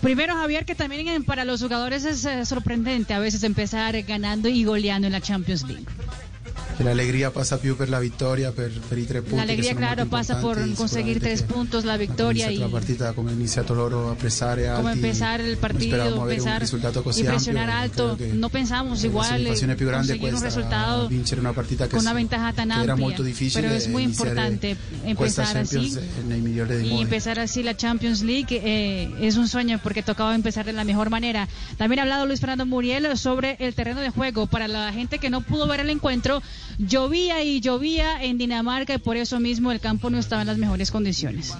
Primero, 0.00 0.34
Javier, 0.34 0.64
que 0.64 0.74
también 0.74 1.24
para 1.24 1.44
los 1.44 1.62
jugadores 1.62 2.04
es 2.04 2.24
eh, 2.24 2.44
sorprendente 2.44 3.14
a 3.14 3.18
veces 3.18 3.42
empezar 3.42 4.00
ganando 4.02 4.48
y 4.48 4.64
goleando 4.64 5.06
en 5.06 5.12
la 5.12 5.20
Champions 5.20 5.64
League. 5.64 5.86
Che 6.76 6.82
l'allegria 6.82 7.30
passa 7.30 7.58
più 7.58 7.76
per 7.76 7.88
la 7.88 7.98
vittoria, 7.98 8.52
per, 8.52 8.70
per 8.88 8.98
i 8.98 9.06
tre 9.06 9.20
punti. 9.22 9.36
La 9.36 9.42
alegría, 9.42 9.74
claro, 9.74 10.06
pasa 10.06 10.40
por 10.40 10.58
conseguir 10.74 11.20
tres 11.20 11.42
puntos, 11.42 11.84
la 11.84 11.96
victoria 11.96 12.50
y 12.50 12.58
la 12.58 12.68
partita 12.68 13.12
come 13.12 13.30
hanno 13.30 13.38
iniziato 13.40 13.74
loro 13.74 14.10
a 14.10 14.14
pressare 14.14 14.68
alti. 14.68 14.82
cómo 14.82 14.94
empezar 14.94 15.40
el 15.40 15.56
partido, 15.56 16.28
empezar 16.30 16.62
y 16.62 17.22
presionar 17.24 17.70
ampio, 17.70 17.82
alto. 17.82 18.16
credo 18.16 18.32
che 18.32 18.36
No 18.36 18.48
pensamos 18.48 19.00
la 19.02 19.06
igual 19.06 19.46
eh, 19.46 19.48
conseguir 19.48 20.34
un 20.34 20.40
resultado 20.42 21.08
una 21.38 21.52
partita 21.52 21.84
che, 21.86 21.90
con 21.92 22.00
una 22.00 22.12
ventaja 22.12 22.52
tan 22.52 22.68
che 22.68 22.74
era 22.82 22.92
amplia. 22.92 22.96
molto 22.96 23.22
difficile 23.22 23.62
Pero 23.62 23.74
es 23.74 23.88
muy 23.88 24.02
importante 24.02 24.76
empezar 25.04 25.56
así. 25.56 25.96
Dei 26.28 26.86
Y 26.92 27.00
empezar 27.00 27.38
así 27.38 27.62
la 27.62 27.76
Champions 27.76 28.22
League 28.22 28.60
eh, 28.62 29.10
es 29.20 29.36
un 29.36 29.48
sueño 29.48 29.80
porque 29.82 30.02
tocaba 30.02 30.34
empezar 30.34 30.64
de 30.66 30.72
la 30.72 30.84
mejor 30.84 31.10
manera. 31.10 31.48
También 31.78 32.00
ha 32.00 32.02
hablado 32.02 32.26
Luis 32.26 32.40
Fernando 32.40 32.66
Muriel 32.66 33.16
sobre 33.16 33.56
el 33.60 33.74
terreno 33.74 34.00
de 34.00 34.10
juego. 34.10 34.46
Para 34.46 34.68
la 34.68 34.92
gente 34.92 35.18
que 35.18 35.30
no 35.30 35.40
pudo 35.40 35.66
ver 35.66 35.80
el 35.80 35.90
encuentro, 35.90 36.41
llovía 36.78 37.42
y 37.42 37.60
llovía 37.60 38.22
en 38.22 38.38
Dinamarca 38.38 38.94
y 38.94 38.98
por 38.98 39.16
eso 39.16 39.38
mismo 39.40 39.72
el 39.72 39.80
campo 39.80 40.10
no 40.10 40.18
estaba 40.18 40.42
en 40.42 40.48
las 40.48 40.58
mejores 40.58 40.90
condiciones. 40.90 41.52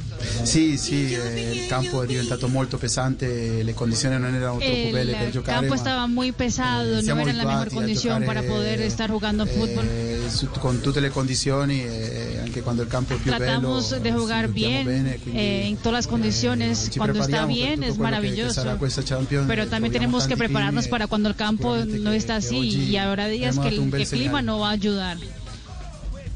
Sì, 0.44 0.76
sì, 0.78 1.12
eh, 1.14 1.52
il 1.62 1.66
campo 1.68 2.02
è 2.02 2.06
diventato 2.06 2.48
molto 2.48 2.78
pesante, 2.78 3.62
le 3.62 3.74
condizioni 3.74 4.18
non 4.18 4.34
erano 4.34 4.58
troppo 4.58 4.90
belle 4.90 5.12
per 5.12 5.22
El 5.26 5.32
giocare. 5.32 5.58
campo 5.58 5.70
ma, 5.74 5.76
estaba 5.76 6.06
muy 6.06 6.32
pesado, 6.32 6.96
no 6.96 7.02
siamo 7.02 7.20
era 7.22 7.30
en 7.30 7.36
la 7.38 7.44
mejor 7.44 7.60
abituati 7.62 7.74
a 7.76 7.78
condición 7.80 8.20
giocare, 8.22 8.26
para 8.40 8.54
poder 8.54 8.80
estar 8.80 9.10
jugando 9.10 9.46
fútbol. 9.46 9.86
eh, 9.88 10.18
su- 10.30 10.48
con 10.50 10.80
tutte 10.80 11.00
le 11.00 11.10
condizioni, 11.10 11.80
eh, 11.82 12.38
anche 12.42 12.62
quando 12.62 12.82
il 12.82 12.88
campo 12.88 13.14
è 13.14 13.18
più 13.18 13.30
Tratamos 13.32 13.90
bello. 13.90 14.02
de 14.02 14.10
jugar 14.12 14.46
ci 14.46 14.52
giochiamo 14.52 14.82
bien 14.82 14.84
bene, 14.86 15.18
quindi 15.18 15.38
eh, 15.40 15.66
en 15.68 15.76
todas 15.76 15.92
las 15.92 16.06
condiciones. 16.06 16.88
ci 16.90 16.98
Cuando 16.98 17.18
está 17.20 17.26
prepariamo 17.26 17.46
per 17.46 17.54
bien 17.54 17.74
tutto 17.80 17.86
es 17.90 17.96
quello 17.96 18.10
che- 18.10 18.20
che 18.20 18.22
maravilloso. 18.22 18.52
sarà 18.60 18.76
questa 18.76 19.02
Champions, 19.02 19.46
Pero 19.46 19.62
eh, 19.62 19.66
también 19.66 19.92
troviamo 19.92 19.92
tenemos 19.92 20.22
que 20.24 20.28
tanti 20.30 20.38
prepararnos 20.44 20.84
climi, 20.84 20.90
para 20.90 21.06
cuando 21.06 21.28
el 21.28 21.34
campo 21.36 21.76
no 21.84 22.12
está 22.12 22.36
así 22.36 22.56
oggi 22.56 22.90
y 22.90 22.96
habrá 22.96 23.28
días 23.28 23.56
abbiamo 23.58 23.62
que 23.62 23.68
el, 23.68 23.74
dato 23.74 23.82
un 23.82 23.90
bel 23.90 23.98
que 23.98 24.02
el 24.04 24.08
clima 24.08 24.38
segnale. 24.38 24.46
no 24.46 24.58
va 24.58 24.71
ayudar. 24.72 25.18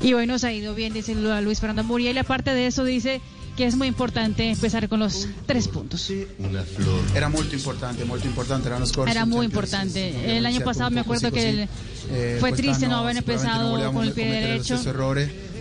Y 0.03 0.13
hoy 0.13 0.27
nos 0.27 0.45
ha 0.45 0.53
ido 0.53 0.75
bien, 0.75 0.93
dice 0.93 1.15
Lu- 1.15 1.41
Luis 1.43 1.61
Fernando 1.61 1.83
Muriel. 1.85 2.17
Y 2.17 2.19
aparte 2.19 2.51
de 2.53 2.67
eso, 2.67 2.85
dice 2.85 3.21
que 3.57 3.65
es 3.65 3.75
muy 3.77 3.89
importante 3.89 4.51
empezar 4.51 4.87
con 4.89 5.01
los 5.01 5.27
tres 5.47 5.69
puntos. 5.69 6.11
Era 7.15 7.29
molto 7.31 7.57
importante, 7.57 8.05
molto 8.05 8.27
importante. 8.27 8.69
Era 8.69 8.77
muy 9.25 9.47
Champions 9.47 9.55
importante. 9.55 10.37
El 10.37 10.45
año 10.47 10.61
pasado 10.61 10.91
me 10.91 11.01
acuerdo 11.01 11.31
que 11.33 11.37
così. 11.37 11.47
el- 11.61 11.69
Eh, 12.09 12.37
fue 12.39 12.53
triste 12.53 12.87
no 12.87 12.99
haber 12.99 13.17
empezado 13.17 13.93
con 13.93 14.05
el 14.05 14.13
pie 14.13 14.27
derecho. 14.27 14.77
stesso 14.77 14.83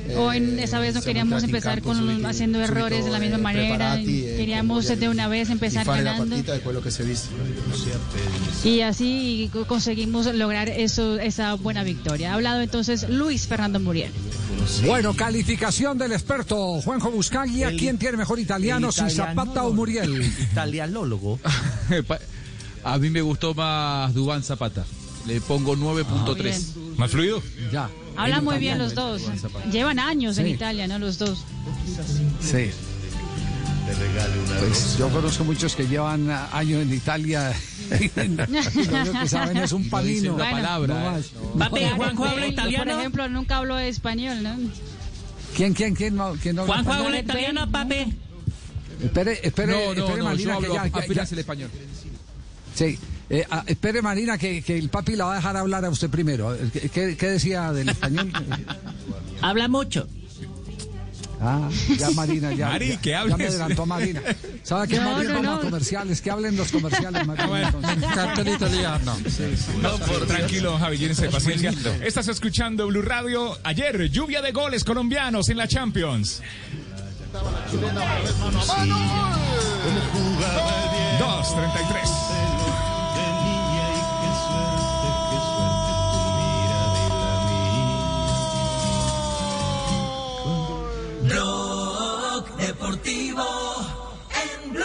Eh, 0.07 0.15
Hoy 0.17 0.59
esa 0.59 0.79
vez 0.79 0.93
no 0.93 1.01
queríamos 1.01 1.43
empezar 1.43 1.81
con 1.81 1.97
subito- 1.97 2.27
haciendo 2.27 2.59
subito, 2.59 2.71
errores 2.77 3.05
de 3.05 3.11
la 3.11 3.19
misma 3.19 3.37
eh, 3.37 3.41
manera. 3.41 3.97
Queríamos 3.97 4.87
de 4.87 5.09
una 5.09 5.27
vez 5.27 5.49
empezar 5.49 5.85
fare 5.85 6.03
la 6.03 6.11
ganando. 6.13 6.35
partita 6.35 6.59
quello 6.63 6.81
che 6.81 6.91
si 6.91 7.01
è 7.01 7.05
visto. 7.05 7.29
Y 8.63 8.81
así 8.81 9.49
co- 9.51 9.65
conseguimos 9.65 10.27
lograr 10.33 10.69
eso, 10.69 11.17
esa 11.19 11.53
buena 11.55 11.83
victoria. 11.83 12.31
Ha 12.31 12.35
hablado 12.35 12.61
entonces 12.61 13.09
Luis 13.09 13.47
Fernando 13.47 13.79
Muriel. 13.79 14.11
Bueno, 14.85 15.13
calificación 15.15 15.97
del 15.97 16.11
experto 16.11 16.81
Juanjo 16.81 17.11
Buscaglia. 17.11 17.69
¿Quién 17.77 17.97
tiene 17.97 18.17
mejor 18.17 18.39
italiano, 18.39 18.91
si 18.91 19.09
Zapata 19.09 19.63
o 19.63 19.73
Muriel? 19.73 20.21
Italianólogo. 20.51 21.39
A 22.83 22.99
mí 22.99 23.09
me 23.09 23.21
gustó 23.21 23.55
más 23.55 24.13
Dubán 24.13 24.43
Zapata. 24.43 24.85
Le 25.25 25.41
pongo 25.41 25.75
9.3. 25.75 26.53
Ah, 26.53 26.79
¿Más 26.97 27.09
fluido? 27.11 27.41
Ya. 27.71 27.89
Hablan 28.17 28.43
muy 28.43 28.57
bien 28.57 28.77
los 28.77 28.95
dos. 28.95 29.21
Llevan 29.71 29.99
años 29.99 30.37
en. 30.37 30.47
Italia, 30.47 30.87
¿no? 30.87 30.99
Los 30.99 31.17
dos. 31.17 31.43
Sí. 32.41 32.71
Pues 34.59 34.97
yo 34.97 35.09
conozco 35.09 35.43
muchos 35.43 35.75
que 35.75 35.87
llevan 35.87 36.29
años 36.29 36.81
en 36.81 36.93
Italia 36.93 37.53
y 38.01 38.09
lo 38.17 38.23
único 38.23 39.19
que 39.21 39.27
saben 39.29 39.57
es 39.57 39.71
un 39.71 39.87
una 40.33 40.43
Bueno. 40.49 40.57
palabra. 40.57 40.93
No 40.95 41.17
¿eh? 41.77 41.91
Juanjo 41.95 42.25
habla 42.25 42.41
Por 42.41 42.49
italiano. 42.51 42.99
ejemplo, 42.99 43.29
nunca 43.29 43.57
habló 43.57 43.77
español, 43.77 44.41
¿no? 44.41 44.55
¿Quién, 45.55 45.73
quién, 45.73 45.93
quién 45.95 46.15
no? 46.15 46.35
quién 46.41 46.55
no 46.55 46.63
habla 46.63 46.73
Juanjo 46.83 46.93
habla 46.93 47.19
italiano, 47.19 47.69
papi. 47.71 48.13
Espere, 49.03 49.39
espere, 49.43 49.71
No, 49.73 49.93
no, 49.93 50.05
espere, 50.05 50.23
Marina, 50.23 50.53
yo 50.53 50.59
que 50.59 50.65
hablo 50.65 50.75
ya- 50.75 50.87
ya- 50.87 50.99
apenas 51.03 51.29
ya- 51.29 51.33
el 51.35 51.39
español. 51.39 51.69
Sí. 52.73 52.97
Eh, 53.29 53.45
ah, 53.49 53.63
espere, 53.65 54.01
Marina, 54.01 54.37
que, 54.37 54.61
que, 54.61 54.77
el 54.77 54.89
papi 54.89 55.15
la 55.15 55.25
va 55.25 55.33
a 55.33 55.35
dejar 55.37 55.57
hablar 55.57 55.83
a 55.85 55.89
usted 55.89 56.09
primero. 56.09 56.53
Eh, 56.53 56.89
¿Qué, 56.93 57.27
decía 57.27 57.71
del 57.73 57.89
español? 57.89 58.31
Habla 59.41 59.67
mucho. 59.67 60.07
Ah, 61.41 61.69
ya 61.97 62.11
Marina, 62.11 62.53
ya. 62.53 62.69
Mari, 62.69 62.89
ya, 62.89 63.01
que 63.01 63.15
hables. 63.15 63.31
Ya 63.31 63.37
me 63.37 63.47
adelantó 63.47 63.85
Marina. 63.85 64.21
¿Sabe 64.63 64.87
qué, 64.87 64.99
no, 64.99 65.11
Marina? 65.11 65.41
No. 65.41 65.55
A 65.55 65.59
comerciales, 65.59 66.21
que 66.21 66.31
hablen 66.31 66.55
los 66.55 66.71
comerciales, 66.71 67.27
Marina. 67.27 67.47
Bueno, 67.47 67.81
cartel 68.13 68.47
italiano. 68.47 69.17
Sí, 69.25 69.55
sí. 69.57 69.71
No, 69.81 69.97
por 69.97 70.25
tranquilo, 70.27 70.77
Javi, 70.77 70.97
llénense 70.97 71.23
de 71.23 71.29
paciencia. 71.29 71.73
Estás 72.03 72.27
escuchando 72.27 72.87
Blue 72.87 73.01
Radio. 73.01 73.57
Ayer, 73.63 74.09
lluvia 74.09 74.41
de 74.41 74.51
goles 74.51 74.83
colombianos 74.83 75.49
en 75.49 75.57
la 75.57 75.67
Champions. 75.67 76.41
Sí. 77.69 77.77
2.33. 81.19 82.34
Deportivo 93.05 93.45
en 94.33 94.73
Blue. 94.73 94.83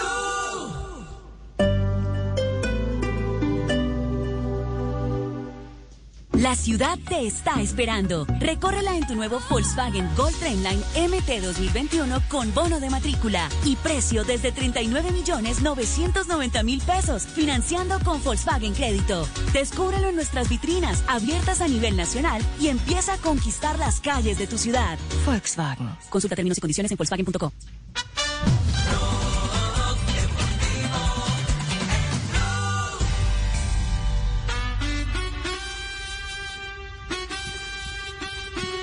La 6.32 6.54
ciudad 6.54 6.98
te 7.08 7.26
está 7.26 7.62
esperando. 7.62 8.26
Recórrela 8.38 8.94
en 8.96 9.06
tu 9.06 9.14
nuevo 9.14 9.40
Volkswagen 9.48 10.06
Gold 10.16 10.38
Trendline 10.38 10.80
MT 10.96 11.42
2021 11.42 12.20
con 12.28 12.52
bono 12.52 12.78
de 12.78 12.90
matrícula 12.90 13.48
y 13.64 13.76
precio 13.76 14.22
desde 14.24 14.52
39 14.52 15.12
millones 15.12 15.62
990 15.62 16.62
mil 16.62 16.82
pesos, 16.82 17.22
financiando 17.22 17.98
con 18.00 18.22
Volkswagen 18.22 18.74
Crédito. 18.74 19.26
Descúbrelo 19.54 20.08
en 20.08 20.16
nuestras 20.16 20.50
vitrinas 20.50 21.02
abiertas 21.08 21.62
a 21.62 21.68
nivel 21.68 21.96
nacional 21.96 22.42
y 22.60 22.68
empieza 22.68 23.14
a 23.14 23.18
conquistar 23.18 23.78
las 23.78 24.00
calles 24.00 24.36
de 24.36 24.46
tu 24.46 24.58
ciudad. 24.58 24.98
Volkswagen. 25.24 25.88
Consulta 26.10 26.36
términos 26.36 26.58
y 26.58 26.60
condiciones 26.60 26.92
en 26.92 26.98
Volkswagen.co. 26.98 27.50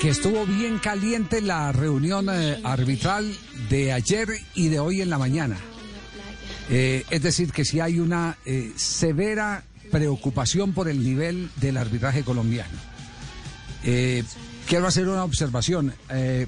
estuvo 0.10 0.46
bien 0.46 0.80
caliente 0.80 1.42
la 1.42 1.72
reunión 1.72 2.30
eh, 2.30 2.60
arbitral 2.64 3.30
de 3.70 3.92
ayer 3.92 4.28
y 4.56 4.70
de 4.70 4.80
hoy 4.80 5.02
en 5.02 5.10
la 5.10 5.18
mañana. 5.18 5.58
Eh, 6.70 7.04
es 7.10 7.22
decir, 7.22 7.52
que 7.52 7.66
si 7.66 7.80
hay 7.80 8.00
una 8.00 8.38
eh, 8.46 8.72
severa 8.76 9.64
preocupación 9.92 10.74
por 10.74 10.88
el 10.88 11.04
nivel 11.04 11.50
del 11.58 11.78
arbitraje 11.78 12.24
colombiano. 12.24 12.78
Quiero 14.68 14.88
hacer 14.88 15.08
una 15.08 15.24
observación. 15.24 15.94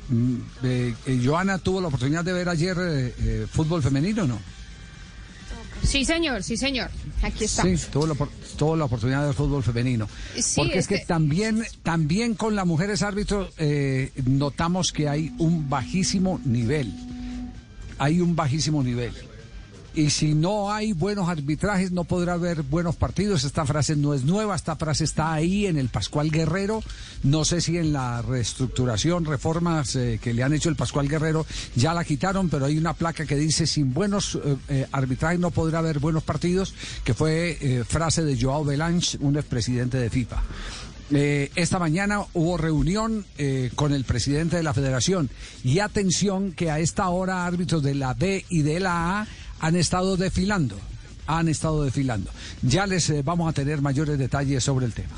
Mm, 0.10 1.24
Joana 1.24 1.57
tuvo 1.57 1.80
la 1.80 1.88
oportunidad 1.88 2.26
de 2.26 2.34
ver 2.34 2.49
ayer 2.49 3.47
fútbol 3.49 3.82
femenino, 3.82 4.28
¿no? 4.28 4.39
Sí, 5.84 6.06
señor, 6.06 6.44
sí, 6.44 6.58
señor. 6.58 6.90
Aquí 7.22 7.46
está. 7.46 7.64
Sí, 7.64 7.76
tuvo 7.92 8.08
la, 8.08 8.14
opor- 8.14 8.30
tuvo 8.58 8.76
la 8.76 8.86
oportunidad 8.86 9.26
del 9.26 9.34
fútbol 9.34 9.64
femenino. 9.64 10.08
Sí, 10.38 10.54
Porque 10.58 10.80
es 10.80 10.88
que 10.88 11.00
también, 11.00 11.64
también 11.84 12.36
con 12.36 12.56
las 12.56 12.66
mujeres 12.66 13.02
árbitros 13.02 13.50
eh, 13.58 14.12
notamos 14.26 14.92
que 14.92 15.10
hay 15.10 15.34
un 15.38 15.70
bajísimo 15.70 16.40
nivel. 16.46 16.94
Hay 17.98 18.22
un 18.22 18.36
bajísimo 18.36 18.84
nivel. 18.84 19.14
Y 19.96 20.12
si 20.12 20.36
no 20.36 20.72
hay 20.72 20.94
buenos 20.94 21.30
arbitrajes, 21.30 21.92
no 21.92 22.04
podrá 22.04 22.34
haber 22.34 22.62
buenos 22.62 22.96
partidos. 22.96 23.44
Esta 23.44 23.66
frase 23.66 23.96
no 23.96 24.14
es 24.14 24.24
nueva, 24.24 24.56
esta 24.56 24.76
frase 24.76 25.04
está 25.04 25.34
ahí 25.34 25.66
en 25.66 25.78
el 25.78 25.90
Pascual 25.90 26.30
Guerrero. 26.30 26.84
No 27.24 27.44
sé 27.44 27.60
si 27.60 27.78
en 27.78 27.92
la 27.92 28.22
reestructuración, 28.22 29.26
reformas 29.26 29.96
eh, 29.96 30.20
que 30.22 30.34
le 30.34 30.44
han 30.44 30.54
hecho 30.54 30.70
el 30.70 30.76
Pascual 30.76 31.08
Guerrero 31.08 31.46
ya 31.76 31.94
la 31.94 32.04
quitaron, 32.04 32.50
pero 32.50 32.66
hay 32.66 32.78
una 32.78 32.94
placa 32.94 33.26
que 33.26 33.36
dice 33.36 33.66
sin 33.66 33.94
buenos 33.94 34.36
eh, 34.36 34.58
eh, 34.70 34.88
arbitrajes 34.92 35.40
no 35.40 35.52
podrá 35.52 35.80
haber 35.80 36.00
buenos 36.00 36.24
partidos, 36.24 36.74
que 37.04 37.14
fue 37.14 37.84
frase 37.88 38.24
de 38.24 38.40
Joao 38.40 38.64
Belange, 38.64 39.18
un 39.22 39.38
expresidente 39.38 39.98
de 39.98 40.10
FIFA. 40.10 40.42
Esta 41.12 41.80
mañana 41.80 42.22
hubo 42.34 42.58
reunión 42.58 43.26
con 43.76 43.94
el 43.94 44.04
presidente 44.04 44.58
de 44.58 44.64
la 44.64 44.76
federación 44.76 45.30
y 45.64 45.80
atención 45.80 46.52
que 46.52 46.70
a 46.70 46.80
esta 46.80 47.10
hora 47.10 47.46
árbitros 47.46 47.82
de 47.82 47.96
la 47.96 48.14
B 48.14 48.46
y 48.50 48.62
de 48.62 48.80
la 48.80 49.22
A 49.22 49.28
han 49.60 49.76
estado 49.76 50.18
desfilando, 50.18 50.76
han 51.28 51.47
estado 51.47 51.84
desfilando. 51.84 52.32
Ya 52.62 52.88
les 52.88 53.10
eh, 53.10 53.22
vamos 53.24 53.49
a 53.49 53.53
tener 53.53 53.82
mayores 53.82 54.18
detalles 54.18 54.64
sobre 54.64 54.86
el 54.86 54.93
tema. 54.93 55.16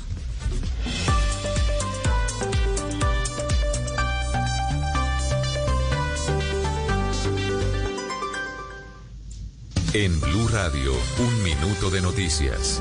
En 9.94 10.18
Blue 10.20 10.48
Radio, 10.48 10.92
un 11.18 11.42
minuto 11.42 11.90
de 11.90 12.00
noticias. 12.00 12.80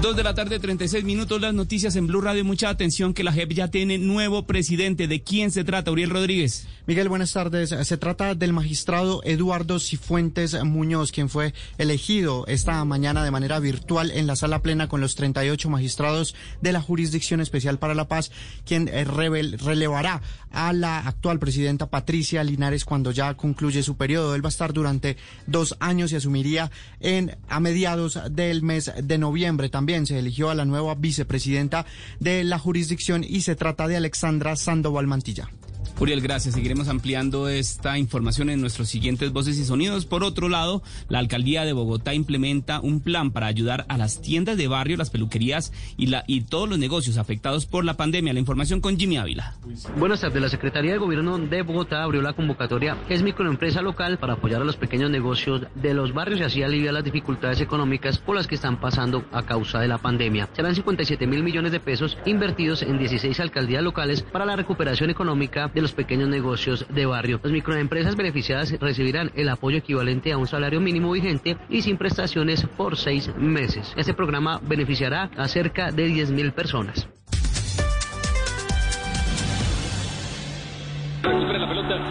Dos 0.00 0.14
de 0.14 0.22
la 0.22 0.34
tarde, 0.34 0.60
36 0.60 1.04
minutos, 1.04 1.40
las 1.40 1.52
noticias 1.52 1.96
en 1.96 2.06
Blue 2.06 2.20
Radio. 2.20 2.44
Mucha 2.44 2.68
atención 2.68 3.12
que 3.12 3.24
la 3.24 3.32
JEP 3.32 3.52
ya 3.52 3.68
tiene 3.68 3.98
nuevo 3.98 4.46
presidente. 4.46 5.08
¿De 5.08 5.22
quién 5.22 5.50
se 5.50 5.64
trata, 5.64 5.90
Uriel 5.90 6.10
Rodríguez? 6.10 6.68
Miguel, 6.86 7.08
buenas 7.08 7.32
tardes. 7.32 7.70
Se 7.70 7.96
trata 7.96 8.36
del 8.36 8.52
magistrado 8.52 9.20
Eduardo 9.24 9.80
Cifuentes 9.80 10.56
Muñoz, 10.62 11.10
quien 11.10 11.28
fue 11.28 11.52
elegido 11.78 12.44
esta 12.46 12.84
mañana 12.84 13.24
de 13.24 13.32
manera 13.32 13.58
virtual 13.58 14.12
en 14.12 14.28
la 14.28 14.36
sala 14.36 14.62
plena 14.62 14.88
con 14.88 15.00
los 15.00 15.16
38 15.16 15.68
magistrados 15.68 16.36
de 16.60 16.70
la 16.70 16.80
Jurisdicción 16.80 17.40
Especial 17.40 17.80
para 17.80 17.96
la 17.96 18.06
Paz, 18.06 18.30
quien 18.64 18.86
eh, 18.86 19.02
relevará 19.02 20.22
a 20.52 20.72
la 20.72 21.00
actual 21.00 21.40
presidenta 21.40 21.90
Patricia 21.90 22.44
Linares 22.44 22.84
cuando 22.84 23.10
ya 23.10 23.34
concluye 23.34 23.82
su 23.82 23.96
periodo. 23.96 24.36
Él 24.36 24.44
va 24.44 24.48
a 24.48 24.50
estar 24.50 24.72
durante 24.72 25.16
dos 25.48 25.76
años 25.80 26.12
y 26.12 26.16
asumiría 26.16 26.70
en 27.00 27.36
a 27.48 27.58
mediados 27.58 28.20
del 28.30 28.62
mes 28.62 28.92
de 29.02 29.18
noviembre. 29.18 29.70
También 29.70 30.06
se 30.06 30.20
eligió 30.20 30.50
a 30.50 30.54
la 30.54 30.64
nueva 30.64 30.94
vicepresidenta 30.94 31.84
de 32.20 32.44
la 32.44 32.60
jurisdicción 32.60 33.24
y 33.24 33.40
se 33.40 33.56
trata 33.56 33.88
de 33.88 33.96
Alexandra 33.96 34.54
Sandoval 34.54 35.08
Mantilla. 35.08 35.50
Uriel, 35.98 36.20
gracias. 36.20 36.54
Seguiremos 36.54 36.88
ampliando 36.88 37.48
esta 37.48 37.98
información 37.98 38.50
en 38.50 38.60
nuestros 38.60 38.88
siguientes 38.88 39.32
voces 39.32 39.58
y 39.58 39.64
sonidos. 39.64 40.04
Por 40.04 40.24
otro 40.24 40.48
lado, 40.48 40.82
la 41.08 41.18
alcaldía 41.18 41.64
de 41.64 41.72
Bogotá 41.72 42.12
implementa 42.12 42.80
un 42.80 43.00
plan 43.00 43.30
para 43.30 43.46
ayudar 43.46 43.86
a 43.88 43.96
las 43.96 44.20
tiendas 44.20 44.56
de 44.56 44.68
barrio, 44.68 44.98
las 44.98 45.10
peluquerías 45.10 45.72
y, 45.96 46.06
la, 46.06 46.24
y 46.26 46.42
todos 46.42 46.68
los 46.68 46.78
negocios 46.78 47.16
afectados 47.16 47.66
por 47.66 47.84
la 47.84 47.94
pandemia. 47.94 48.34
La 48.34 48.40
información 48.40 48.80
con 48.80 48.98
Jimmy 48.98 49.16
Ávila. 49.16 49.54
Buenas 49.96 50.20
tardes. 50.20 50.40
La 50.42 50.48
Secretaría 50.48 50.92
de 50.92 50.98
Gobierno 50.98 51.38
de 51.38 51.62
Bogotá 51.62 52.02
abrió 52.02 52.20
la 52.20 52.34
convocatoria 52.34 52.98
Es 53.08 53.22
microempresa 53.22 53.80
local 53.80 54.18
para 54.18 54.34
apoyar 54.34 54.60
a 54.60 54.64
los 54.64 54.76
pequeños 54.76 55.10
negocios 55.10 55.62
de 55.74 55.94
los 55.94 56.12
barrios 56.12 56.40
y 56.40 56.42
así 56.44 56.62
aliviar 56.62 56.94
las 56.94 57.04
dificultades 57.04 57.60
económicas 57.60 58.18
por 58.18 58.36
las 58.36 58.46
que 58.46 58.56
están 58.56 58.80
pasando 58.80 59.24
a 59.32 59.44
causa 59.44 59.80
de 59.80 59.88
la 59.88 59.98
pandemia. 59.98 60.50
Serán 60.52 60.74
57 60.74 61.26
mil 61.26 61.42
millones 61.42 61.72
de 61.72 61.80
pesos 61.80 62.18
invertidos 62.26 62.82
en 62.82 62.98
16 62.98 63.40
alcaldías 63.40 63.82
locales 63.82 64.22
para 64.22 64.44
la 64.44 64.56
recuperación 64.56 65.10
económica 65.10 65.70
de 65.74 65.80
los 65.80 65.85
pequeños 65.92 66.28
negocios 66.28 66.86
de 66.88 67.06
barrio. 67.06 67.40
Las 67.42 67.52
microempresas 67.52 68.16
beneficiadas 68.16 68.72
recibirán 68.80 69.30
el 69.34 69.48
apoyo 69.48 69.78
equivalente 69.78 70.32
a 70.32 70.38
un 70.38 70.46
salario 70.46 70.80
mínimo 70.80 71.12
vigente 71.12 71.56
y 71.68 71.82
sin 71.82 71.96
prestaciones 71.96 72.66
por 72.76 72.96
seis 72.96 73.30
meses. 73.36 73.92
Este 73.96 74.14
programa 74.14 74.60
beneficiará 74.62 75.30
a 75.36 75.48
cerca 75.48 75.90
de 75.90 76.06
10 76.06 76.30
mil 76.30 76.52
personas. 76.52 77.08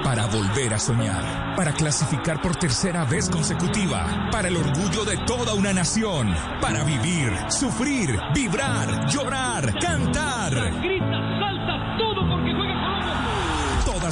Para 0.04 0.28
volver 0.28 0.74
a 0.74 0.80
soñar, 0.80 1.56
para 1.56 1.74
clasificar 1.74 2.42
por 2.42 2.56
tercera 2.56 3.06
vez 3.06 3.30
consecutiva, 3.30 4.30
para 4.32 4.48
el 4.48 4.58
orgullo 4.58 5.04
de 5.06 5.18
toda 5.26 5.54
una 5.54 5.74
nación, 5.74 6.34
para 6.62 6.84
vivir, 6.84 7.32
sufrir, 7.50 8.18
vibrar, 8.34 9.08
llorar, 9.10 9.78
cantar. 9.80 10.72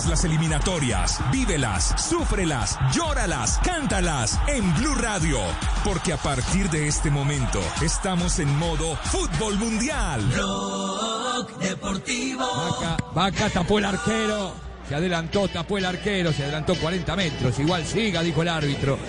Todas 0.04 0.20
las 0.20 0.26
eliminatorias, 0.26 1.20
vívelas, 1.32 1.96
súfrelas, 2.10 2.78
llóralas, 2.94 3.58
cántalas 3.64 4.38
en 4.48 4.74
Blue 4.76 4.96
Radio, 4.96 5.38
porque 5.86 6.12
a 6.12 6.18
partir 6.18 6.70
de 6.70 6.90
este 6.90 7.10
momento 7.10 7.62
estamos 7.82 8.40
en 8.40 8.54
modo 8.58 8.98
fútbol 8.98 9.58
mundial. 9.58 10.22
Blog 10.24 11.58
Deportivo. 11.58 12.46
Vaca, 12.46 12.98
Vaca 13.14 13.50
tapó 13.50 13.80
el 13.80 13.86
arquero. 13.86 14.54
Se 14.90 14.96
adelantó, 14.96 15.48
tapó 15.48 15.78
el 15.78 15.86
arquero, 15.86 16.34
se 16.34 16.44
adelantó 16.44 16.76
40 16.76 17.16
metros. 17.16 17.58
Igual 17.60 17.86
siga, 17.86 18.22
dijo 18.22 18.42
el 18.42 18.50
árbitro. 18.50 19.00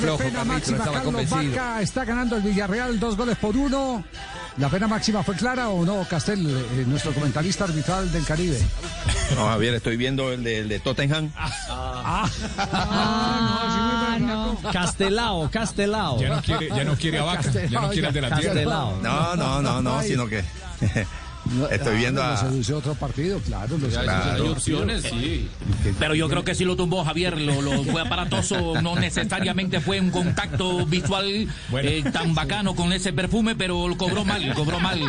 Flojo, 0.00 0.18
pena 0.18 0.40
no 0.40 0.44
máxima, 0.44 0.78
estaba 0.78 0.96
Carlos 0.96 1.14
convencido. 1.14 1.56
Vaca 1.56 1.82
está 1.82 2.04
ganando 2.04 2.36
el 2.36 2.42
Villarreal 2.42 2.98
dos 2.98 3.16
goles 3.16 3.36
por 3.36 3.56
uno. 3.56 4.02
¿La 4.58 4.70
pena 4.70 4.88
máxima 4.88 5.22
fue 5.22 5.34
clara 5.36 5.68
o 5.68 5.84
no, 5.84 6.06
Castel, 6.08 6.46
eh, 6.46 6.84
nuestro 6.86 7.12
comentarista 7.12 7.64
arbitral 7.64 8.10
del 8.10 8.24
Caribe? 8.24 8.58
No, 9.34 9.46
Javier, 9.48 9.74
estoy 9.74 9.98
viendo 9.98 10.32
el 10.32 10.42
de, 10.42 10.60
el 10.60 10.68
de 10.68 10.80
Tottenham. 10.80 11.30
Ah, 11.36 12.26
Castelao, 14.72 15.50
Castelao. 15.50 16.20
Ya 16.20 16.28
no 16.30 16.42
quiere, 16.42 16.68
ya 16.68 16.84
no 16.84 16.96
quiere 16.96 17.18
a 17.18 17.24
Vaca, 17.24 17.50
ya 17.68 17.80
no 17.80 17.90
quiere 17.90 18.12
delantero. 18.12 18.98
No, 19.02 19.36
no, 19.36 19.60
no, 19.60 19.82
no, 19.82 20.02
sino 20.02 20.26
que 20.26 20.42
No, 21.54 21.68
Estoy 21.68 21.94
ah, 21.94 21.98
viendo 21.98 22.22
lo 22.22 22.28
a... 22.28 22.36
sedució 22.36 22.78
otro 22.78 22.94
partido, 22.94 23.38
claro. 23.40 23.78
lo 23.78 23.88
Claro. 23.88 24.44
Hay 24.44 24.50
opciones, 24.50 25.02
sí. 25.02 25.48
Pero 25.98 26.14
yo 26.14 26.28
creo 26.28 26.44
que 26.44 26.54
sí 26.54 26.64
lo 26.64 26.76
tumbó 26.76 27.04
Javier, 27.04 27.40
lo, 27.40 27.62
lo 27.62 27.84
fue 27.84 28.02
aparatoso, 28.02 28.74
no 28.82 28.96
necesariamente 28.96 29.80
fue 29.80 30.00
un 30.00 30.10
contacto 30.10 30.84
visual 30.86 31.48
eh, 31.82 32.04
tan 32.12 32.34
bacano 32.34 32.74
con 32.74 32.92
ese 32.92 33.12
perfume, 33.12 33.54
pero 33.54 33.88
lo 33.88 33.96
cobró 33.96 34.24
mal, 34.24 34.54
cobró 34.54 34.80
mal. 34.80 35.00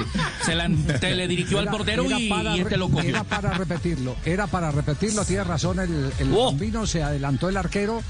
Se, 0.46 0.56
la, 0.56 0.68
le 0.68 1.28
dirigió 1.28 1.60
al 1.60 1.70
portero 1.70 2.06
y, 2.10 2.30
para 2.30 2.56
y 2.56 2.62
este 2.62 2.78
lo 2.78 2.90
cogió. 2.90 3.10
Era 3.10 3.24
para 3.24 3.54
repetirlo, 3.54 4.16
era 4.26 4.48
para 4.48 4.72
repetirlo, 4.72 5.26
tiene 5.26 5.44
razón 5.44 5.80
el, 5.80 6.12
el 6.20 6.30
bambino, 6.30 6.86
se 6.86 7.04
adelantó 7.04 7.50
el 7.50 7.58
arquero, 7.58 8.02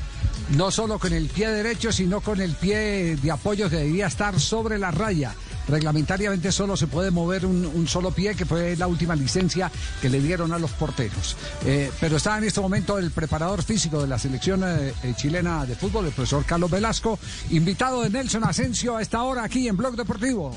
no 0.55 0.71
solo 0.71 0.99
con 0.99 1.13
el 1.13 1.28
pie 1.28 1.49
derecho, 1.49 1.91
sino 1.91 2.21
con 2.21 2.41
el 2.41 2.53
pie 2.53 3.15
de 3.15 3.32
apoyo 3.32 3.69
que 3.69 3.78
debía 3.78 4.07
estar 4.07 4.39
sobre 4.39 4.78
la 4.78 4.91
raya. 4.91 5.34
Reglamentariamente 5.68 6.51
solo 6.51 6.78
se 6.78 6.88
puede 6.88 7.11
mover 7.11 7.45
un, 7.45 7.88
solo 7.88 8.11
pie, 8.11 8.36
que 8.36 8.45
fue 8.45 8.76
la 8.76 8.88
última 8.88 9.15
licencia 9.15 9.72
que 10.01 10.09
le 10.09 10.22
dieron 10.22 10.53
a 10.53 10.59
los 10.59 10.72
porteros. 10.72 11.36
Eh, 11.65 11.91
pero 11.99 12.18
está 12.18 12.38
en 12.38 12.45
este 12.45 12.61
momento 12.61 12.97
el 12.97 13.11
preparador 13.11 13.63
físico 13.63 14.01
de 14.01 14.07
la 14.07 14.20
selección 14.20 14.63
eh, 14.63 14.93
eh, 15.03 15.13
chilena 15.15 15.65
de 15.65 15.76
fútbol, 15.76 16.05
el 16.05 16.11
profesor 16.11 16.45
Carlos 16.45 16.72
Velasco, 16.72 17.20
invitado 17.49 18.01
de 18.01 18.09
Nelson 18.09 18.43
Asensio 18.43 18.97
a 18.97 19.01
esta 19.01 19.24
hora 19.24 19.43
aquí 19.43 19.68
en 19.68 19.78
Blog 19.78 19.95
Deportivo. 19.95 20.55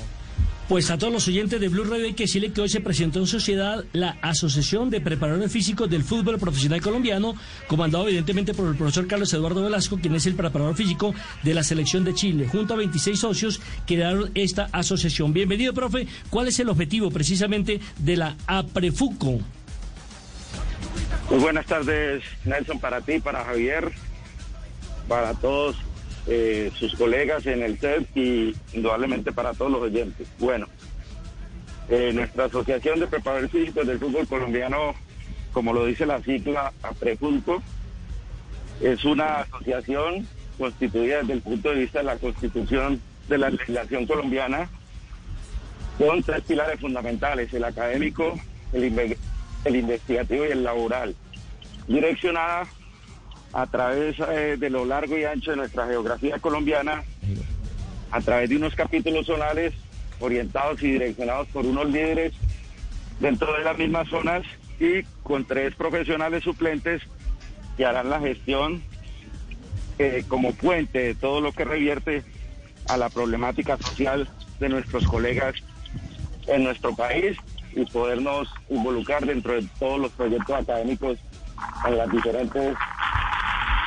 Pues 0.71 0.89
a 0.89 0.97
todos 0.97 1.11
los 1.11 1.27
oyentes 1.27 1.59
de 1.59 1.67
Blue 1.67 1.83
Radio 1.83 2.05
hay 2.05 2.13
que 2.13 2.23
decirle 2.23 2.53
que 2.53 2.61
hoy 2.61 2.69
se 2.69 2.79
presentó 2.79 3.19
en 3.19 3.27
sociedad 3.27 3.83
la 3.91 4.17
Asociación 4.21 4.89
de 4.89 5.01
Preparadores 5.01 5.51
Físicos 5.51 5.89
del 5.89 6.01
Fútbol 6.01 6.39
Profesional 6.39 6.79
Colombiano, 6.79 7.35
comandado 7.67 8.07
evidentemente 8.07 8.53
por 8.53 8.69
el 8.69 8.77
profesor 8.77 9.05
Carlos 9.05 9.33
Eduardo 9.33 9.63
Velasco, 9.63 9.97
quien 9.97 10.15
es 10.15 10.27
el 10.27 10.35
preparador 10.35 10.73
físico 10.77 11.13
de 11.43 11.53
la 11.53 11.63
selección 11.63 12.05
de 12.05 12.13
Chile, 12.13 12.47
junto 12.49 12.73
a 12.73 12.77
26 12.77 13.19
socios 13.19 13.59
que 13.85 13.95
crearon 13.95 14.31
esta 14.33 14.69
asociación. 14.71 15.33
Bienvenido, 15.33 15.73
profe. 15.73 16.07
¿Cuál 16.29 16.47
es 16.47 16.57
el 16.61 16.69
objetivo 16.69 17.11
precisamente 17.11 17.81
de 17.97 18.15
la 18.15 18.37
APREFUCO? 18.47 19.41
Muy 21.31 21.39
buenas 21.41 21.65
tardes, 21.65 22.23
Nelson, 22.45 22.79
para 22.79 23.01
ti, 23.01 23.19
para 23.19 23.43
Javier, 23.43 23.91
para 25.09 25.33
todos 25.33 25.75
eh, 26.27 26.71
sus 26.77 26.95
colegas 26.95 27.45
en 27.47 27.63
el 27.63 27.79
set 27.79 28.05
y 28.15 28.55
indudablemente 28.73 29.31
para 29.31 29.53
todos 29.53 29.71
los 29.71 29.81
oyentes. 29.81 30.27
Bueno, 30.39 30.67
eh, 31.89 32.11
nuestra 32.13 32.45
Asociación 32.45 32.99
de 32.99 33.07
Preparadores 33.07 33.51
Físicos 33.51 33.87
del 33.87 33.99
Fútbol 33.99 34.27
Colombiano, 34.27 34.93
como 35.51 35.73
lo 35.73 35.85
dice 35.85 36.05
la 36.05 36.21
sigla 36.21 36.71
APREFUNCO, 36.83 37.61
es 38.81 39.03
una 39.03 39.41
asociación 39.41 40.27
constituida 40.57 41.19
desde 41.19 41.33
el 41.33 41.41
punto 41.41 41.69
de 41.69 41.75
vista 41.75 41.99
de 41.99 42.05
la 42.05 42.17
constitución 42.17 43.01
de 43.27 43.37
la 43.37 43.49
legislación 43.49 44.05
colombiana 44.05 44.69
con 45.97 46.23
tres 46.23 46.41
pilares 46.41 46.79
fundamentales, 46.79 47.53
el 47.53 47.63
académico, 47.63 48.39
el, 48.73 49.17
el 49.65 49.75
investigativo 49.75 50.45
y 50.45 50.51
el 50.51 50.63
laboral, 50.63 51.15
direccionada 51.87 52.67
a 53.53 53.67
través 53.67 54.15
eh, 54.19 54.55
de 54.57 54.69
lo 54.69 54.85
largo 54.85 55.17
y 55.17 55.25
ancho 55.25 55.51
de 55.51 55.57
nuestra 55.57 55.87
geografía 55.87 56.39
colombiana, 56.39 57.03
a 58.11 58.21
través 58.21 58.49
de 58.49 58.57
unos 58.57 58.75
capítulos 58.75 59.25
zonales 59.25 59.73
orientados 60.19 60.81
y 60.83 60.91
direccionados 60.93 61.47
por 61.47 61.65
unos 61.65 61.89
líderes 61.89 62.33
dentro 63.19 63.53
de 63.53 63.63
las 63.63 63.77
mismas 63.77 64.07
zonas 64.09 64.43
y 64.79 65.03
con 65.23 65.45
tres 65.45 65.75
profesionales 65.75 66.43
suplentes 66.43 67.01
que 67.77 67.85
harán 67.85 68.09
la 68.09 68.19
gestión 68.19 68.81
eh, 69.99 70.23
como 70.27 70.53
puente 70.53 70.99
de 70.99 71.15
todo 71.15 71.41
lo 71.41 71.51
que 71.51 71.65
revierte 71.65 72.23
a 72.87 72.97
la 72.97 73.09
problemática 73.09 73.77
social 73.77 74.27
de 74.59 74.69
nuestros 74.69 75.05
colegas 75.07 75.55
en 76.47 76.63
nuestro 76.63 76.95
país 76.95 77.37
y 77.73 77.85
podernos 77.85 78.49
involucrar 78.69 79.25
dentro 79.25 79.53
de 79.53 79.67
todos 79.79 79.99
los 79.99 80.11
proyectos 80.11 80.55
académicos 80.55 81.19
en 81.85 81.97
las 81.97 82.11
diferentes 82.11 82.75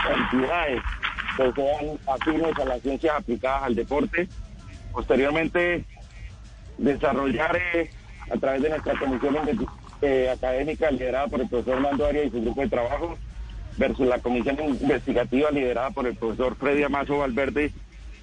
entidades 0.07 0.83
que 1.37 1.53
sean 1.53 1.99
afines 2.07 2.59
a 2.59 2.65
las 2.65 2.83
ciencias 2.83 3.17
aplicadas 3.17 3.63
al 3.65 3.75
deporte. 3.75 4.29
Posteriormente, 4.93 5.85
desarrollar 6.79 7.57
eh, 7.57 7.91
a 8.31 8.37
través 8.37 8.63
de 8.63 8.71
nuestra 8.71 8.99
comisión 8.99 9.37
eh, 10.03 10.31
académica 10.31 10.91
liderada 10.91 11.27
por 11.29 11.41
el 11.41 11.49
profesor 11.49 11.81
Mando 11.81 12.07
Arias 12.07 12.27
y 12.27 12.31
su 12.31 12.43
grupo 12.43 12.61
de 12.61 12.69
trabajo, 12.69 13.19
versus 13.77 14.07
la 14.07 14.19
comisión 14.21 14.57
investigativa 14.61 15.51
liderada 15.51 15.91
por 15.91 16.07
el 16.07 16.15
profesor 16.15 16.57
Freddy 16.57 16.85
Amazo 16.85 17.19
Valverde 17.19 17.73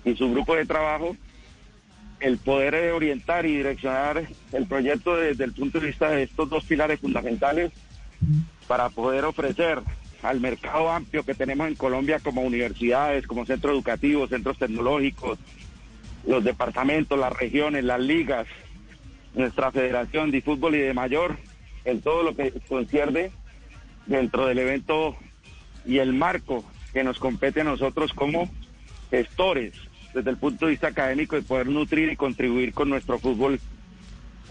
y 0.06 0.16
su 0.16 0.32
grupo 0.32 0.56
de 0.56 0.66
trabajo, 0.66 1.16
el 2.20 2.38
poder 2.38 2.92
orientar 2.94 3.46
y 3.46 3.58
direccionar 3.58 4.24
el 4.52 4.68
proyecto 4.68 5.16
desde 5.16 5.44
el 5.44 5.54
punto 5.54 5.80
de 5.80 5.88
vista 5.88 6.10
de 6.10 6.24
estos 6.24 6.50
dos 6.50 6.64
pilares 6.64 7.00
fundamentales 7.00 7.72
para 8.68 8.90
poder 8.90 9.26
ofrecer 9.26 9.82
al 10.24 10.39
mercado 10.39 10.91
amplio 10.91 11.24
que 11.24 11.34
tenemos 11.34 11.67
en 11.67 11.76
Colombia 11.76 12.19
como 12.19 12.41
universidades, 12.41 13.26
como 13.28 13.45
centros 13.45 13.74
educativos, 13.74 14.30
centros 14.30 14.57
tecnológicos, 14.57 15.39
los 16.26 16.43
departamentos, 16.43 17.17
las 17.17 17.34
regiones, 17.34 17.84
las 17.84 17.99
ligas, 17.99 18.47
nuestra 19.34 19.72
federación 19.72 20.32
de 20.32 20.41
fútbol 20.41 20.76
y 20.76 20.80
de 20.80 20.93
mayor, 20.93 21.38
en 21.86 22.01
todo 22.01 22.24
lo 22.24 22.36
que 22.36 22.51
concierne 22.67 23.32
dentro 24.05 24.45
del 24.45 24.59
evento 24.59 25.15
y 25.86 25.97
el 25.97 26.13
marco 26.13 26.63
que 26.93 27.03
nos 27.03 27.17
compete 27.17 27.61
a 27.61 27.65
nosotros 27.65 28.13
como 28.13 28.49
gestores 29.09 29.74
desde 30.13 30.30
el 30.30 30.38
punto 30.38 30.65
de 30.65 30.72
vista 30.72 30.88
académico 30.88 31.36
de 31.36 31.41
poder 31.41 31.67
nutrir 31.67 32.11
y 32.11 32.15
contribuir 32.15 32.74
con 32.74 32.89
nuestro 32.89 33.17
fútbol 33.17 33.59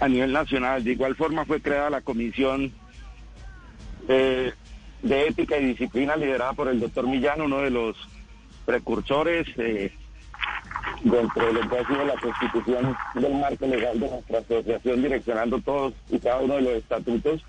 a 0.00 0.08
nivel 0.08 0.32
nacional. 0.32 0.82
De 0.82 0.92
igual 0.92 1.14
forma 1.16 1.44
fue 1.44 1.60
creada 1.60 1.90
la 1.90 2.00
comisión 2.00 2.72
eh, 4.08 4.52
de 5.02 5.28
ética 5.28 5.58
y 5.58 5.66
disciplina 5.66 6.16
liderada 6.16 6.52
por 6.52 6.68
el 6.68 6.80
doctor 6.80 7.06
Millán, 7.06 7.40
uno 7.40 7.58
de 7.60 7.70
los 7.70 7.96
precursores 8.66 9.46
eh, 9.56 9.92
dentro 11.02 11.46
de 11.46 11.52
lo 11.52 11.68
que 11.68 11.78
ha 11.78 11.86
sido 11.86 12.04
la 12.04 12.14
constitución 12.20 12.96
del 13.14 13.34
marco 13.34 13.66
legal 13.66 13.98
de 13.98 14.10
nuestra 14.10 14.38
asociación, 14.38 15.02
direccionando 15.02 15.60
todos 15.60 15.94
y 16.10 16.18
cada 16.18 16.40
uno 16.40 16.56
de 16.56 16.62
los 16.62 16.72
estatutos, 16.74 17.42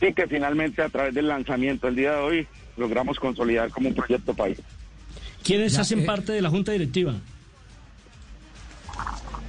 y 0.00 0.12
que 0.12 0.26
finalmente 0.26 0.82
a 0.82 0.88
través 0.88 1.14
del 1.14 1.28
lanzamiento 1.28 1.88
el 1.88 1.96
día 1.96 2.12
de 2.12 2.20
hoy 2.20 2.46
logramos 2.76 3.18
consolidar 3.18 3.70
como 3.70 3.88
un 3.88 3.94
proyecto 3.94 4.34
país. 4.34 4.60
¿Quiénes 5.42 5.78
hacen 5.78 6.00
eh. 6.00 6.04
parte 6.04 6.32
de 6.32 6.42
la 6.42 6.50
Junta 6.50 6.72
Directiva? 6.72 7.14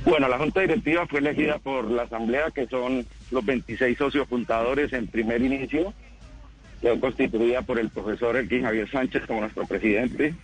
Bueno, 0.05 0.27
la 0.27 0.37
Junta 0.37 0.61
Directiva 0.61 1.07
fue 1.07 1.19
elegida 1.19 1.59
por 1.59 1.89
la 1.89 2.03
Asamblea, 2.03 2.51
que 2.51 2.67
son 2.67 3.05
los 3.31 3.45
26 3.45 3.97
socios 3.97 4.27
fundadores 4.27 4.91
en 4.91 5.07
primer 5.07 5.41
inicio, 5.41 5.93
constituida 6.99 7.61
por 7.61 7.79
el 7.79 7.89
profesor 7.89 8.35
Elkin 8.35 8.63
Javier 8.63 8.89
Sánchez 8.89 9.25
como 9.25 9.41
nuestro 9.41 9.65
presidente, 9.65 10.35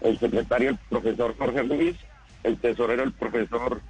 el 0.00 0.18
secretario 0.18 0.70
el 0.70 0.78
profesor 0.88 1.36
Jorge 1.36 1.62
Luis, 1.64 1.96
el 2.42 2.58
tesorero 2.58 3.02
el 3.02 3.12
profesor 3.12 3.80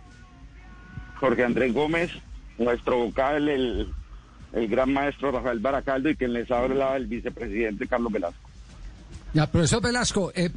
Jorge 1.19 1.45
Andrés 1.45 1.73
Gómez, 1.73 2.11
nuestro 2.59 2.99
vocal 2.99 3.49
el, 3.49 3.89
el 4.53 4.69
gran 4.69 4.93
maestro 4.93 5.33
Rafael 5.33 5.61
Baracaldo 5.61 6.11
y 6.11 6.17
quien 6.17 6.33
les 6.33 6.51
habla 6.51 6.97
el 6.97 7.07
vicepresidente 7.07 7.87
Carlos 7.87 8.13
Velasco. 8.13 8.52
Ya, 9.35 9.47
profesor 9.47 9.81
Velasco, 9.81 10.31
eh, 10.35 10.51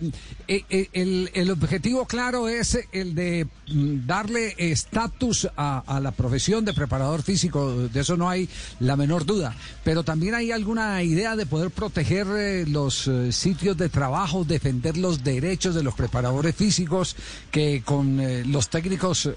eh, 0.50 0.66
eh, 0.70 0.90
el, 0.92 1.32
el 1.34 1.50
objetivo 1.50 2.06
claro 2.06 2.50
es 2.50 2.78
el 2.92 3.16
de 3.16 3.48
mm, 3.72 4.06
darle 4.06 4.54
estatus 4.58 5.48
a, 5.56 6.00
la 6.02 6.12
profesión 6.12 6.66
de 6.66 6.74
preparador 6.74 7.24
físico, 7.24 7.88
de 7.88 8.02
eso 8.02 8.18
no 8.18 8.30
hay 8.30 8.50
la 8.82 8.98
menor 8.98 9.26
duda, 9.26 9.56
pero 9.86 10.04
también 10.04 10.36
hay 10.36 10.52
alguna 10.52 11.02
idea 11.04 11.38
de 11.38 11.46
poder 11.46 11.72
proteger 11.72 12.68
los 12.68 13.10
sitios 13.30 13.78
de 13.78 13.88
trabajo, 13.88 14.44
defender 14.44 14.98
los 14.98 15.24
derechos 15.24 15.74
de 15.74 15.82
los 15.84 15.96
preparadores 15.96 16.54
físicos, 16.54 17.16
que 17.52 17.82
con 17.86 18.22
los 18.52 18.70
técnicos, 18.70 19.30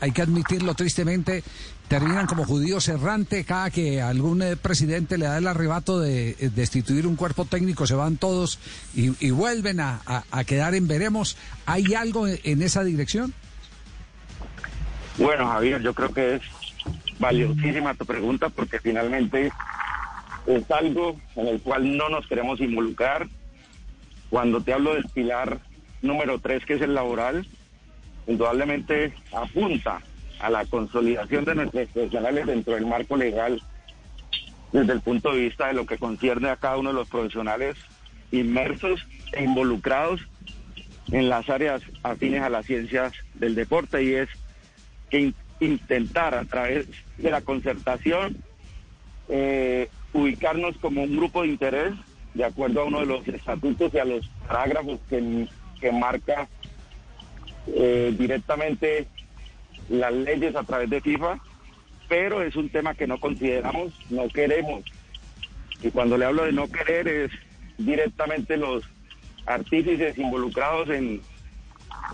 hay 0.00 0.12
que 0.12 0.22
admitirlo 0.22 0.74
tristemente, 0.74 1.42
terminan 1.88 2.26
como 2.26 2.44
judíos 2.44 2.88
errantes 2.88 3.46
cada 3.46 3.70
que 3.70 4.02
algún 4.02 4.42
eh, 4.42 4.56
presidente 4.56 5.18
le 5.18 5.26
da 5.26 5.38
el 5.38 5.46
arrebato 5.46 6.00
de 6.00 6.30
eh, 6.30 6.50
destituir 6.54 7.06
un 7.06 7.16
cuerpo 7.16 7.44
técnico, 7.44 7.86
se 7.86 7.94
van 7.94 8.16
todos 8.16 8.58
y, 8.94 9.30
vuelven 9.30 9.80
a, 9.80 10.00
quedar 10.46 10.74
en 10.74 10.88
veremos. 10.88 11.36
¿Hay 11.66 11.94
algo 11.94 12.26
en 12.26 12.62
esa 12.62 12.82
dirección? 12.84 13.34
Bueno, 15.18 15.46
Javier, 15.48 15.82
yo 15.82 15.94
creo 15.94 16.12
que 16.12 16.36
es 16.36 16.42
valiosísima 17.18 17.94
tu 17.94 18.04
pregunta 18.04 18.48
porque 18.48 18.80
finalmente 18.80 19.50
es 20.46 20.70
algo 20.70 21.16
en 21.36 21.48
el 21.48 21.60
cual 21.60 21.96
no 21.96 22.08
nos 22.08 22.26
queremos 22.26 22.60
involucrar. 22.60 23.28
Cuando 24.30 24.60
te 24.60 24.72
hablo 24.72 24.94
del 24.94 25.04
pilar 25.04 25.60
número 26.02 26.40
tres, 26.40 26.64
que 26.64 26.74
es 26.74 26.82
el 26.82 26.94
laboral, 26.94 27.46
indudablemente 28.26 29.14
apunta 29.32 30.00
a 30.40 30.50
la 30.50 30.64
consolidación 30.66 31.44
de 31.44 31.54
nuestros 31.54 31.88
profesionales 31.88 32.46
dentro 32.46 32.74
del 32.74 32.86
marco 32.86 33.16
legal 33.16 33.62
desde 34.72 34.92
el 34.92 35.00
punto 35.00 35.32
de 35.32 35.40
vista 35.40 35.68
de 35.68 35.74
lo 35.74 35.86
que 35.86 35.96
concierne 35.98 36.48
a 36.50 36.56
cada 36.56 36.76
uno 36.76 36.90
de 36.90 36.96
los 36.96 37.08
profesionales 37.08 37.76
inmersos 38.32 39.06
e 39.32 39.44
involucrados 39.44 40.20
en 41.12 41.28
las 41.28 41.48
áreas 41.48 41.80
afines 42.02 42.42
a 42.42 42.50
las 42.50 42.66
ciencias 42.66 43.12
del 43.34 43.54
deporte 43.54 44.02
y 44.02 44.14
es 44.14 44.28
que 45.08 45.20
in- 45.20 45.34
intentar 45.60 46.34
a 46.34 46.44
través 46.44 46.86
de 47.16 47.30
la 47.30 47.40
concertación 47.40 48.36
eh, 49.28 49.88
ubicarnos 50.12 50.76
como 50.78 51.02
un 51.04 51.16
grupo 51.16 51.42
de 51.42 51.48
interés 51.48 51.94
de 52.34 52.44
acuerdo 52.44 52.82
a 52.82 52.84
uno 52.84 53.00
de 53.00 53.06
los 53.06 53.26
estatutos 53.28 53.94
y 53.94 53.98
a 53.98 54.04
los 54.04 54.28
parágrafos 54.46 54.98
que, 55.08 55.46
que 55.80 55.92
marca 55.92 56.48
eh, 57.68 58.14
directamente 58.18 59.06
las 59.88 60.12
leyes 60.12 60.54
a 60.56 60.64
través 60.64 60.90
de 60.90 61.00
FIFA, 61.00 61.38
pero 62.08 62.42
es 62.42 62.56
un 62.56 62.68
tema 62.68 62.94
que 62.94 63.06
no 63.06 63.18
consideramos, 63.18 63.92
no 64.10 64.28
queremos. 64.28 64.84
Y 65.82 65.90
cuando 65.90 66.16
le 66.16 66.24
hablo 66.24 66.44
de 66.44 66.52
no 66.52 66.68
querer 66.68 67.08
es 67.08 67.30
directamente 67.78 68.56
los 68.56 68.84
artífices 69.44 70.16
involucrados 70.18 70.88
en 70.90 71.20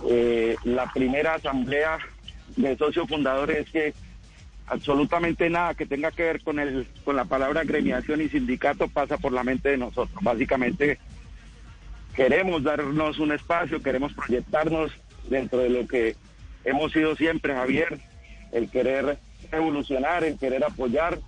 eh, 0.09 0.57
la 0.65 0.91
primera 0.93 1.35
asamblea 1.35 1.99
de 2.57 2.77
socios 2.77 3.09
fundadores 3.09 3.69
que 3.71 3.95
absolutamente 4.67 5.51
nada 5.51 5.75
que 5.75 5.87
tenga 5.87 6.11
que 6.11 6.23
ver 6.23 6.43
con 6.43 6.59
el 6.59 6.87
con 7.05 7.17
la 7.17 7.25
palabra 7.25 7.65
gremiación 7.65 8.21
y 8.21 8.29
sindicato 8.29 8.89
pasa 8.89 9.19
por 9.19 9.33
la 9.33 9.45
mente 9.45 9.71
de 9.71 9.79
nosotros. 9.79 10.19
Básicamente 10.23 10.99
queremos 12.15 12.63
darnos 12.63 13.19
un 13.19 13.33
espacio, 13.33 13.83
queremos 13.83 14.13
proyectarnos 14.13 14.93
dentro 15.29 15.59
de 15.59 15.71
lo 15.71 15.87
que 15.87 16.17
hemos 16.65 16.93
sido 16.93 17.17
siempre, 17.17 17.55
Javier, 17.55 17.99
el 18.53 18.69
querer 18.71 19.19
evolucionar, 19.51 20.25
el 20.25 20.39
querer 20.39 20.65
apoyar, 20.65 21.19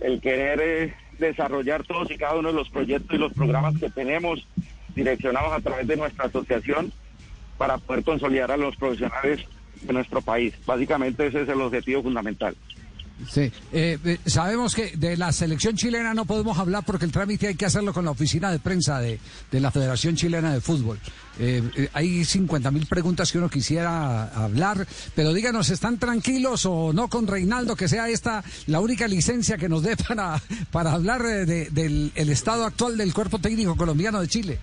el 0.00 0.20
querer 0.20 0.60
eh, 0.62 0.94
desarrollar 1.18 1.84
todos 1.84 2.10
y 2.10 2.16
cada 2.16 2.36
uno 2.36 2.48
de 2.48 2.54
los 2.54 2.68
proyectos 2.68 3.14
y 3.14 3.18
los 3.18 3.32
programas 3.32 3.78
que 3.78 3.90
tenemos 3.90 4.46
direccionados 4.94 5.52
a 5.52 5.60
través 5.60 5.86
de 5.86 5.96
nuestra 5.96 6.26
asociación 6.26 6.92
para 7.58 7.78
poder 7.78 8.04
consolidar 8.04 8.50
a 8.50 8.56
los 8.56 8.76
profesionales 8.76 9.46
de 9.82 9.92
nuestro 9.92 10.20
país. 10.20 10.54
Básicamente 10.66 11.26
ese 11.26 11.42
es 11.42 11.48
el 11.48 11.60
objetivo 11.60 12.02
fundamental. 12.02 12.56
Sí, 13.30 13.50
eh, 13.72 13.98
eh, 14.04 14.18
sabemos 14.26 14.74
que 14.74 14.94
de 14.94 15.16
la 15.16 15.32
selección 15.32 15.74
chilena 15.74 16.12
no 16.12 16.26
podemos 16.26 16.58
hablar 16.58 16.84
porque 16.84 17.06
el 17.06 17.12
trámite 17.12 17.46
hay 17.48 17.54
que 17.54 17.64
hacerlo 17.64 17.94
con 17.94 18.04
la 18.04 18.10
oficina 18.10 18.50
de 18.52 18.58
prensa 18.58 19.00
de, 19.00 19.18
de 19.50 19.60
la 19.60 19.70
Federación 19.70 20.16
Chilena 20.16 20.52
de 20.52 20.60
Fútbol. 20.60 21.00
Eh, 21.38 21.62
eh, 21.76 21.88
hay 21.94 22.26
50 22.26 22.70
mil 22.70 22.84
preguntas 22.86 23.32
que 23.32 23.38
uno 23.38 23.48
quisiera 23.48 24.24
hablar, 24.28 24.86
pero 25.14 25.32
díganos, 25.32 25.70
¿están 25.70 25.96
tranquilos 25.98 26.66
o 26.66 26.92
no 26.92 27.08
con 27.08 27.26
Reinaldo 27.26 27.74
que 27.74 27.88
sea 27.88 28.06
esta 28.10 28.44
la 28.66 28.80
única 28.80 29.08
licencia 29.08 29.56
que 29.56 29.68
nos 29.70 29.82
dé 29.82 29.96
para, 30.08 30.38
para 30.70 30.92
hablar 30.92 31.22
eh, 31.24 31.46
de- 31.46 31.70
del 31.70 32.12
el 32.16 32.28
estado 32.28 32.66
actual 32.66 32.98
del 32.98 33.14
cuerpo 33.14 33.38
técnico 33.38 33.76
colombiano 33.76 34.20
de 34.20 34.28
Chile? 34.28 34.58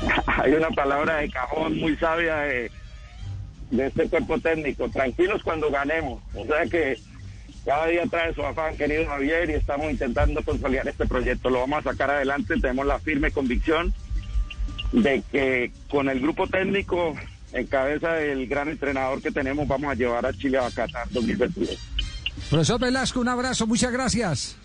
Hay 0.42 0.52
una 0.52 0.70
palabra 0.70 1.16
de 1.16 1.30
cajón 1.30 1.78
muy 1.78 1.96
sabia 1.98 2.36
de, 2.36 2.70
de 3.70 3.86
este 3.86 4.08
cuerpo 4.08 4.38
técnico, 4.38 4.88
tranquilos 4.88 5.42
cuando 5.42 5.70
ganemos. 5.70 6.22
O 6.34 6.46
sea 6.46 6.66
que 6.66 6.98
cada 7.64 7.86
día 7.86 8.04
trae 8.08 8.34
su 8.34 8.42
afán, 8.42 8.76
querido 8.76 9.06
Javier, 9.06 9.50
y 9.50 9.54
estamos 9.54 9.90
intentando 9.90 10.42
consolidar 10.42 10.86
este 10.86 11.06
proyecto. 11.06 11.50
Lo 11.50 11.60
vamos 11.60 11.80
a 11.84 11.90
sacar 11.90 12.10
adelante, 12.10 12.54
tenemos 12.60 12.86
la 12.86 12.98
firme 13.00 13.30
convicción 13.30 13.92
de 14.92 15.22
que 15.32 15.72
con 15.90 16.08
el 16.08 16.20
grupo 16.20 16.46
técnico 16.46 17.14
en 17.52 17.66
cabeza 17.66 18.12
del 18.12 18.46
gran 18.46 18.68
entrenador 18.68 19.20
que 19.20 19.30
tenemos 19.30 19.66
vamos 19.66 19.90
a 19.90 19.94
llevar 19.94 20.26
a 20.26 20.32
Chile 20.32 20.58
a 20.58 20.70
Qatar 20.70 21.08
2022. 21.10 21.76
Profesor 22.50 22.80
Velasco, 22.80 23.20
un 23.20 23.28
abrazo, 23.28 23.66
muchas 23.66 23.90
gracias. 23.90 24.56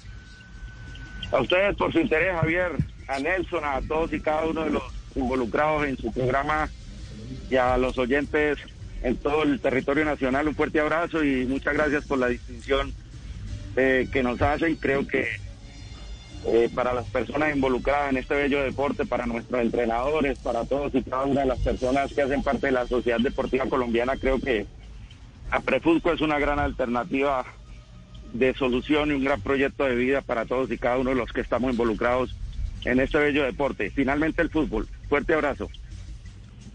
A 1.31 1.41
ustedes 1.41 1.75
por 1.77 1.91
su 1.91 1.99
interés, 1.99 2.35
Javier, 2.39 2.71
a 3.07 3.19
Nelson, 3.19 3.63
a 3.63 3.81
todos 3.81 4.13
y 4.13 4.19
cada 4.19 4.45
uno 4.45 4.63
de 4.63 4.71
los 4.71 4.83
involucrados 5.15 5.87
en 5.87 5.97
su 5.97 6.11
programa 6.11 6.69
y 7.49 7.55
a 7.55 7.77
los 7.77 7.97
oyentes 7.97 8.59
en 9.03 9.17
todo 9.17 9.43
el 9.43 9.59
territorio 9.59 10.05
nacional, 10.05 10.47
un 10.47 10.55
fuerte 10.55 10.79
abrazo 10.79 11.23
y 11.23 11.45
muchas 11.45 11.73
gracias 11.73 12.05
por 12.05 12.19
la 12.19 12.27
distinción 12.27 12.93
eh, 13.75 14.07
que 14.11 14.23
nos 14.23 14.41
hacen. 14.41 14.75
Creo 14.75 15.07
que 15.07 15.27
eh, 16.47 16.69
para 16.73 16.93
las 16.93 17.05
personas 17.07 17.55
involucradas 17.55 18.11
en 18.11 18.17
este 18.17 18.35
bello 18.35 18.63
deporte, 18.63 19.05
para 19.05 19.25
nuestros 19.25 19.61
entrenadores, 19.61 20.39
para 20.39 20.65
todos 20.65 20.93
y 20.95 21.01
cada 21.03 21.23
una 21.23 21.41
de 21.41 21.47
las 21.47 21.59
personas 21.59 22.13
que 22.13 22.21
hacen 22.21 22.43
parte 22.43 22.67
de 22.67 22.73
la 22.73 22.87
Sociedad 22.87 23.19
Deportiva 23.19 23.65
Colombiana, 23.67 24.17
creo 24.17 24.39
que 24.39 24.65
Aprefusco 25.51 26.13
es 26.13 26.21
una 26.21 26.39
gran 26.39 26.59
alternativa 26.59 27.45
de 28.33 28.53
solución 28.53 29.11
y 29.11 29.15
un 29.15 29.23
gran 29.23 29.41
proyecto 29.41 29.83
de 29.83 29.95
vida 29.95 30.21
para 30.21 30.45
todos 30.45 30.71
y 30.71 30.77
cada 30.77 30.97
uno 30.97 31.09
de 31.09 31.17
los 31.17 31.31
que 31.33 31.41
estamos 31.41 31.71
involucrados 31.71 32.33
en 32.85 32.99
este 32.99 33.17
bello 33.17 33.43
deporte. 33.43 33.89
Finalmente 33.89 34.41
el 34.41 34.49
fútbol. 34.49 34.87
Fuerte 35.09 35.33
abrazo. 35.33 35.69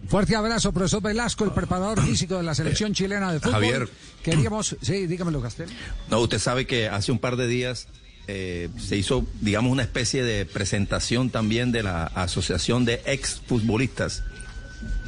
Fuerte 0.09 0.37
abrazo, 0.37 0.73
profesor 0.73 1.03
Velasco, 1.03 1.45
el 1.45 1.51
preparador 1.51 2.01
físico 2.01 2.37
de 2.37 2.45
la 2.45 2.55
selección 2.55 2.95
chilena 2.95 3.33
de 3.33 3.41
fútbol. 3.41 3.55
Javier. 3.55 3.89
Queríamos, 4.23 4.77
sí, 4.81 5.07
dígamelo, 5.07 5.43
Castel. 5.43 5.69
No, 6.09 6.21
usted 6.21 6.39
sabe 6.39 6.67
que 6.67 6.89
hace 6.89 7.11
un 7.11 7.19
par 7.19 7.37
de 7.37 7.49
días 7.49 7.89
eh, 8.29 8.69
se 8.79 8.97
hizo, 8.97 9.25
digamos, 9.41 9.71
una 9.71 9.83
especie 9.83 10.23
de 10.25 10.47
presentación 10.47 11.31
también 11.31 11.73
de 11.73 11.83
la 11.83 12.05
Asociación 12.05 12.85
de 12.85 13.03
Exfutbolistas. 13.07 14.23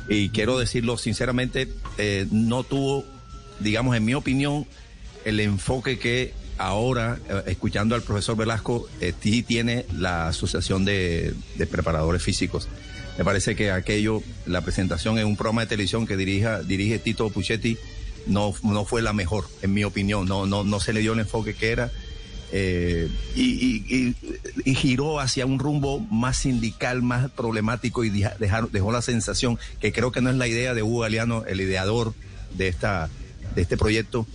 Y 0.08 0.30
quiero 0.30 0.58
decirlo 0.58 0.96
sinceramente, 0.98 1.68
eh, 1.98 2.26
no 2.30 2.64
tuvo, 2.64 3.04
digamos, 3.60 3.96
en 3.96 4.04
mi 4.04 4.14
opinión, 4.14 4.66
el 5.24 5.38
enfoque 5.40 5.98
que 5.98 6.32
ahora, 6.58 7.18
eh, 7.28 7.42
escuchando 7.46 7.94
al 7.94 8.02
profesor 8.02 8.36
Velasco, 8.36 8.88
tiene 9.20 9.86
la 9.96 10.28
Asociación 10.28 10.84
de, 10.84 11.34
de 11.56 11.66
Preparadores 11.66 12.22
Físicos. 12.22 12.68
Me 13.18 13.24
parece 13.24 13.56
que 13.56 13.72
aquello, 13.72 14.22
la 14.46 14.60
presentación 14.60 15.18
en 15.18 15.26
un 15.26 15.36
programa 15.36 15.62
de 15.62 15.66
televisión 15.66 16.06
que 16.06 16.16
dirija, 16.16 16.62
dirige 16.62 17.00
Tito 17.00 17.28
Puchetti, 17.30 17.76
no, 18.28 18.54
no 18.62 18.84
fue 18.84 19.02
la 19.02 19.12
mejor, 19.12 19.48
en 19.60 19.74
mi 19.74 19.82
opinión. 19.82 20.26
No, 20.28 20.46
no, 20.46 20.62
no 20.62 20.78
se 20.78 20.92
le 20.92 21.00
dio 21.00 21.14
el 21.14 21.18
enfoque 21.18 21.54
que 21.54 21.72
era. 21.72 21.90
eh, 22.52 23.08
y, 23.34 24.14
giró 24.74 25.18
hacia 25.18 25.46
un 25.46 25.58
rumbo 25.58 25.98
más 25.98 26.36
sindical, 26.38 27.02
más 27.02 27.30
problemático 27.32 28.04
y 28.04 28.10
dejó 28.70 28.92
la 28.92 29.02
sensación 29.02 29.58
que 29.80 29.92
creo 29.92 30.12
que 30.12 30.20
no 30.20 30.30
es 30.30 30.36
la 30.36 30.46
idea 30.46 30.72
de 30.72 30.84
Hugo 30.84 31.00
Galeano, 31.00 31.44
el 31.46 31.60
ideador 31.60 32.14
de, 32.56 32.68
esta, 32.68 33.10
de 33.56 33.62
este 33.62 33.76
proyecto, 33.76 34.26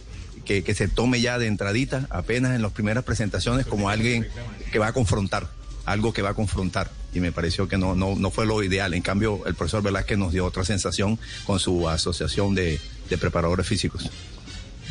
que, 0.43 0.63
que 0.63 0.75
se 0.75 0.89
tome 0.89 1.21
ya 1.21 1.39
de 1.39 1.47
entradita, 1.47 2.05
apenas 2.09 2.53
en 2.55 2.61
las 2.61 2.73
primeras 2.73 3.05
presentaciones, 3.05 3.65
como 3.65 3.89
alguien 3.89 4.27
que 4.73 4.79
va 4.79 4.87
a 4.87 4.93
confrontar, 4.93 5.47
algo 5.85 6.13
que 6.13 6.21
va 6.21 6.29
a 6.29 6.33
confrontar. 6.33 6.91
Y 7.13 7.19
me 7.19 7.31
pareció 7.31 7.67
que 7.67 7.77
no, 7.77 7.95
no, 7.95 8.15
no 8.15 8.31
fue 8.31 8.45
lo 8.45 8.63
ideal. 8.63 8.93
En 8.93 9.01
cambio, 9.01 9.45
el 9.45 9.55
profesor 9.55 9.83
Velázquez 9.83 10.17
nos 10.17 10.33
dio 10.33 10.45
otra 10.45 10.65
sensación 10.65 11.19
con 11.45 11.59
su 11.59 11.87
asociación 11.87 12.55
de, 12.55 12.79
de 13.09 13.17
preparadores 13.17 13.67
físicos. 13.67 14.09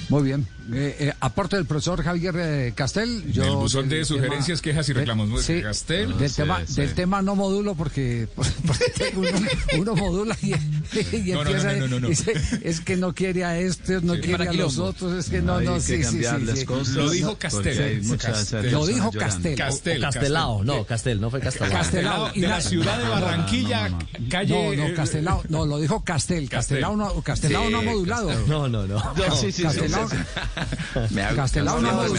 Muy 0.08 0.22
bien. 0.22 0.46
Eh, 0.72 0.96
eh, 1.00 1.12
aporte 1.20 1.56
del 1.56 1.66
profesor 1.66 2.02
Javier 2.02 2.34
eh, 2.38 2.72
Castel. 2.74 3.24
Yo 3.32 3.44
el 3.44 3.50
buzón 3.56 3.88
de 3.88 3.96
del 3.96 4.06
sugerencias, 4.06 4.60
quejas 4.62 4.88
y 4.88 4.92
del- 4.92 5.00
reclamos. 5.00 5.28
Muy- 5.28 5.42
sí, 5.42 5.60
Castel. 5.62 6.16
Del, 6.18 6.30
Sí, 6.30 6.36
tema, 6.36 6.60
sí. 6.66 6.74
del 6.80 6.94
tema 6.94 7.20
no 7.22 7.34
modulo 7.34 7.74
porque, 7.74 8.28
porque 8.36 9.12
uno, 9.16 9.30
uno 9.78 9.96
modula 9.96 10.36
y, 10.42 10.52
y 10.52 11.32
No, 11.32 11.42
no, 11.44 11.50
empieza 11.50 11.72
no, 11.74 11.88
no, 11.88 11.88
no, 11.88 12.00
no. 12.00 12.08
y 12.10 12.16
es 12.62 12.80
que 12.80 12.96
no 12.96 13.12
quiere 13.14 13.44
a 13.44 13.58
este, 13.58 14.00
no 14.02 14.14
Sí, 14.14 14.20
quiere 14.20 14.48
a 14.48 14.52
los 14.52 14.78
otros, 14.78 15.12
es 15.18 15.30
que 15.30 15.42
no, 15.42 15.60
no, 15.60 15.74
que 15.74 15.80
sí, 15.80 16.04
sí, 16.04 16.22
sí, 16.22 16.66
Lo 16.94 17.10
dijo 17.10 17.36
Castel. 17.38 18.02
Castel. 18.18 18.70
Lo 18.72 18.86
dijo 18.86 19.10
Castel. 19.10 19.56
Castel, 19.56 20.00
Castelao, 20.00 20.58
Castel. 20.58 20.66
no, 20.76 20.84
Castel, 20.84 21.20
no 21.20 21.30
fue 21.30 21.40
Castelao. 21.40 21.72
Castelao. 21.72 22.32
de 22.32 22.40
la 22.48 22.60
ciudad 22.60 22.98
de 22.98 23.08
Barranquilla, 23.08 23.90
calle. 24.30 24.76
No, 24.76 24.88
no, 24.88 24.94
Castelao, 24.94 25.42
no, 25.48 25.66
lo 25.66 25.78
dijo 25.78 26.04
Castel. 26.04 26.48
Castelao 26.48 26.96
no, 26.96 27.20
Castelao 27.22 27.68
no 27.70 27.82
modulado. 27.82 28.30
No, 28.46 28.68
no, 28.68 28.86
no. 28.86 28.98
Castelao- 29.14 30.08
Me 31.10 31.22
hago 31.22 31.36
Castelao 31.36 31.80
no 31.80 31.88
ha 31.88 31.98
hoy 31.98 32.12
de 32.12 32.18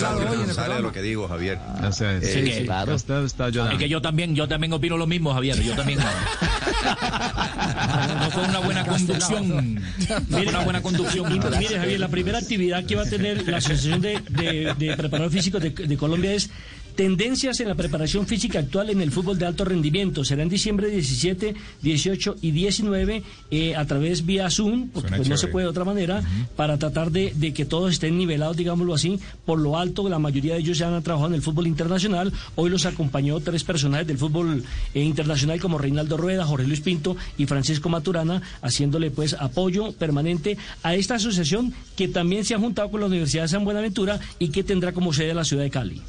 programa. 0.54 0.80
lo 0.80 0.92
que 0.92 1.02
digo, 1.02 1.28
Javier. 1.28 1.60
O 1.88 1.92
sea, 1.92 2.20
sí, 2.22 2.28
Eh, 2.28 2.56
sí, 2.60 2.66
claro. 2.66 2.94
Castel 2.94 3.26
está 3.26 3.44
Es 3.46 3.50
ayudando. 3.50 3.78
que 3.78 3.90
yo 3.90 4.02
también, 4.02 4.36
yo 4.36 4.48
también 4.48 4.74
opino 4.74 4.98
lo 4.98 5.08
mismo, 5.08 5.34
Javier. 5.34 5.62
Yo 5.62 5.76
también. 5.76 6.00
No, 6.00 6.06
no 8.20 8.32
fue 8.32 8.44
una 8.44 8.60
buena 8.60 8.86
conducción. 8.86 9.82
Fue 10.30 10.48
una 10.48 10.60
buena 10.60 10.82
conducción. 10.82 11.34
Mire, 11.58 11.78
Javier, 11.80 12.00
la 12.00 12.08
primera 12.08 12.38
actividad 12.40 12.84
que 12.86 12.96
va 12.96 13.04
a 13.04 13.10
tener 13.10 13.48
la 13.48 13.58
Asociación 13.58 14.02
de, 14.02 14.20
de, 14.30 14.74
de 14.78 14.98
Preparadores 14.98 15.34
Físicos 15.34 15.62
de, 15.62 15.70
de 15.72 15.98
Colombia 15.98 16.34
es 16.34 16.50
tendencias 16.96 17.60
en 17.60 17.68
la 17.68 17.76
preparación 17.76 18.28
física 18.28 18.60
actual 18.60 18.90
en 18.90 19.02
el 19.02 19.12
fútbol 19.12 19.38
de 19.38 19.46
alto 19.46 19.66
rendimiento. 19.66 20.24
Será 20.24 20.44
en 20.44 20.50
diciembre 20.50 20.88
17, 20.90 21.56
18 21.82 22.36
y 22.42 22.52
19 22.52 23.24
eh, 23.52 23.76
a 23.76 23.86
través 23.86 24.26
vía 24.26 24.50
Zoom, 24.50 24.90
porque 24.90 25.16
pues, 25.16 25.30
no 25.30 25.38
se 25.38 25.48
puede 25.48 25.66
de 25.66 25.70
otra 25.70 25.86
manera, 25.86 26.24
para 26.56 26.78
tratar 26.78 27.12
de, 27.12 27.34
de 27.36 27.54
que 27.54 27.66
todos 27.66 27.92
estén 27.94 28.18
nivelados, 28.18 28.58
digámoslo 28.58 28.94
así, 28.94 29.20
por 29.46 29.60
lo 29.60 29.78
alto. 29.78 30.08
La 30.10 30.20
mayoría 30.20 30.54
de 30.54 30.60
ellos 30.60 30.78
ya 30.78 30.94
han 30.94 31.04
trabajado 31.04 31.30
en 31.30 31.36
el 31.36 31.42
fútbol 31.42 31.68
internacional. 31.68 32.32
Hoy 32.56 32.70
los 32.70 32.86
acompañó 32.86 33.40
tres 33.40 33.64
personajes 33.64 34.08
del 34.08 34.18
fútbol 34.18 34.64
eh, 34.94 35.02
internacional 35.02 35.60
como 35.60 35.78
Reinaldo 35.78 36.18
Rueda, 36.18 36.46
Jorge 36.46 36.68
Luis 36.68 36.82
Pinto 36.82 37.16
y 37.38 37.46
Francisco 37.46 37.90
Maturana, 37.90 38.42
haciéndole 38.62 39.12
pues 39.12 39.36
apoyo 39.40 39.92
permanente 39.94 40.58
a 40.84 40.96
esta 40.96 41.16
asociación 41.16 41.74
que 41.96 42.08
también 42.08 42.46
se 42.46 42.56
ha 42.56 42.60
juntado 42.60 42.90
con 42.92 43.00
la 43.00 43.08
Universidad 43.08 43.44
de 43.44 43.50
San 43.50 43.66
Buenaventura 43.66 44.20
y 44.40 44.50
que 44.50 44.64
tendrá 44.64 44.92
como 44.92 45.14
sede 45.14 45.34
la 45.34 45.44
ciudad 45.44 45.64
de 45.64 45.70
Cali. 45.70 46.02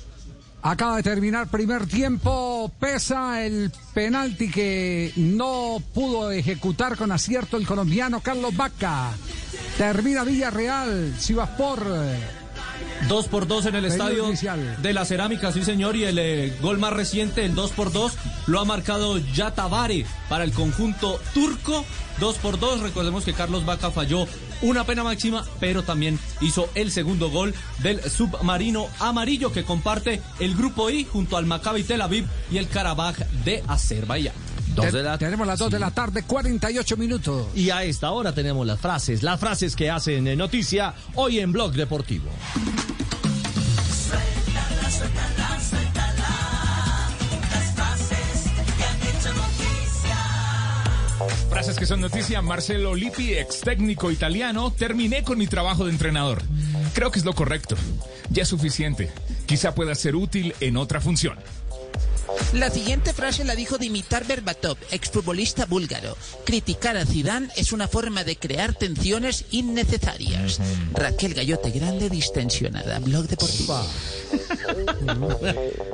Acaba 0.66 0.96
de 0.96 1.02
terminar 1.02 1.48
primer 1.48 1.86
tiempo. 1.86 2.72
Pesa 2.80 3.44
el 3.44 3.70
penalti 3.92 4.50
que 4.50 5.12
no 5.16 5.76
pudo 5.92 6.30
ejecutar 6.30 6.96
con 6.96 7.12
acierto 7.12 7.58
el 7.58 7.66
colombiano 7.66 8.20
Carlos 8.20 8.56
Vaca. 8.56 9.10
Termina 9.76 10.24
Villarreal, 10.24 11.16
Sivaspor. 11.18 12.43
2 13.08 13.28
por 13.28 13.46
2 13.46 13.66
en 13.66 13.74
el 13.74 13.84
estadio 13.84 14.26
inicial. 14.26 14.82
de 14.82 14.92
la 14.92 15.04
Cerámica, 15.04 15.52
sí 15.52 15.64
señor, 15.64 15.96
y 15.96 16.04
el 16.04 16.18
eh, 16.18 16.56
gol 16.60 16.78
más 16.78 16.92
reciente, 16.92 17.44
el 17.44 17.54
2 17.54 17.72
por 17.72 17.92
2, 17.92 18.12
lo 18.46 18.60
ha 18.60 18.64
marcado 18.64 19.18
Yatabare 19.18 20.06
para 20.28 20.44
el 20.44 20.52
conjunto 20.52 21.20
turco. 21.34 21.84
2 22.20 22.36
por 22.38 22.58
2, 22.58 22.80
recordemos 22.80 23.24
que 23.24 23.34
Carlos 23.34 23.64
Vaca 23.64 23.90
falló 23.90 24.26
una 24.62 24.84
pena 24.84 25.02
máxima, 25.02 25.44
pero 25.60 25.82
también 25.82 26.18
hizo 26.40 26.68
el 26.74 26.90
segundo 26.90 27.30
gol 27.30 27.54
del 27.80 28.00
submarino 28.08 28.86
amarillo 29.00 29.52
que 29.52 29.64
comparte 29.64 30.22
el 30.38 30.54
grupo 30.54 30.90
I 30.90 31.04
junto 31.04 31.36
al 31.36 31.46
Maccabi 31.46 31.82
Tel 31.82 32.02
Aviv 32.02 32.26
y 32.50 32.58
el 32.58 32.68
Karabaj 32.68 33.16
de 33.44 33.62
Azerbaiyán. 33.66 34.53
Te- 34.82 35.18
Tenemos 35.18 35.46
las 35.46 35.58
2 35.58 35.70
de 35.70 35.78
la 35.78 35.90
tarde, 35.90 36.22
48 36.24 36.96
minutos. 36.96 37.46
Y 37.54 37.70
a 37.70 37.84
esta 37.84 38.10
hora 38.10 38.32
tenemos 38.34 38.66
las 38.66 38.80
frases, 38.80 39.22
las 39.22 39.38
frases 39.40 39.76
que 39.76 39.90
hacen 39.90 40.26
eh, 40.26 40.36
noticia 40.36 40.94
hoy 41.14 41.38
en 41.40 41.52
Blog 41.52 41.72
Deportivo. 41.72 42.30
Suéltala, 44.04 44.90
suéltala, 44.90 45.60
suéltala. 45.60 47.08
Las 47.50 47.74
frases 47.74 48.50
que 48.76 48.84
han 48.84 49.02
hecho 49.02 49.32
noticia. 49.34 50.16
Frases 51.50 51.76
que 51.78 51.86
son 51.86 52.00
noticia. 52.00 52.42
Marcelo 52.42 52.94
Lippi, 52.94 53.34
ex 53.34 53.60
técnico 53.60 54.10
italiano. 54.10 54.72
Terminé 54.72 55.22
con 55.22 55.38
mi 55.38 55.46
trabajo 55.46 55.84
de 55.84 55.90
entrenador. 55.92 56.42
Creo 56.94 57.10
que 57.10 57.18
es 57.18 57.24
lo 57.24 57.34
correcto. 57.34 57.76
Ya 58.30 58.42
es 58.42 58.48
suficiente. 58.48 59.10
Quizá 59.46 59.74
pueda 59.74 59.94
ser 59.94 60.16
útil 60.16 60.54
en 60.60 60.76
otra 60.76 61.00
función. 61.00 61.36
La 62.52 62.70
siguiente 62.70 63.12
frase 63.12 63.44
la 63.44 63.54
dijo 63.54 63.78
Dimitar 63.78 64.26
Berbatov, 64.26 64.76
exfutbolista 64.90 65.66
búlgaro. 65.66 66.16
Criticar 66.44 66.96
a 66.96 67.04
Zidane 67.04 67.48
es 67.56 67.72
una 67.72 67.88
forma 67.88 68.24
de 68.24 68.36
crear 68.36 68.74
tensiones 68.74 69.44
innecesarias. 69.50 70.60
Raquel 70.92 71.34
Gallote 71.34 71.70
Grande 71.70 72.08
distensionada. 72.10 72.98
Blog 73.00 73.26
deportivo. 73.26 73.84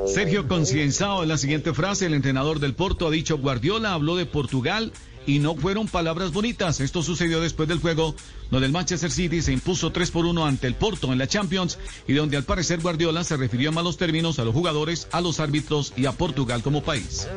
Sergio 0.06 0.46
Concienzao, 0.48 1.22
en 1.22 1.28
la 1.28 1.38
siguiente 1.38 1.72
frase, 1.74 2.06
el 2.06 2.14
entrenador 2.14 2.60
del 2.60 2.74
Porto 2.74 3.06
ha 3.06 3.10
dicho 3.10 3.38
Guardiola 3.38 3.94
habló 3.94 4.16
de 4.16 4.26
Portugal 4.26 4.92
y 5.26 5.38
no 5.38 5.54
fueron 5.54 5.88
palabras 5.88 6.32
bonitas. 6.32 6.80
Esto 6.80 7.02
sucedió 7.02 7.40
después 7.40 7.68
del 7.68 7.80
juego 7.80 8.14
donde 8.50 8.66
el 8.66 8.72
Manchester 8.72 9.10
City 9.10 9.42
se 9.42 9.52
impuso 9.52 9.92
3 9.92 10.10
por 10.10 10.26
1 10.26 10.44
ante 10.44 10.66
el 10.66 10.74
Porto 10.74 11.12
en 11.12 11.18
la 11.18 11.26
Champions 11.26 11.78
y 12.08 12.14
donde 12.14 12.36
al 12.36 12.44
parecer 12.44 12.80
Guardiola 12.80 13.22
se 13.24 13.36
refirió 13.36 13.68
en 13.68 13.74
malos 13.74 13.96
términos 13.96 14.38
a 14.38 14.44
los 14.44 14.54
jugadores, 14.54 15.08
a 15.12 15.20
los 15.20 15.40
árbitros 15.40 15.92
y 15.96 16.06
a 16.06 16.12
Portugal 16.12 16.62
como 16.62 16.82
país. 16.82 17.28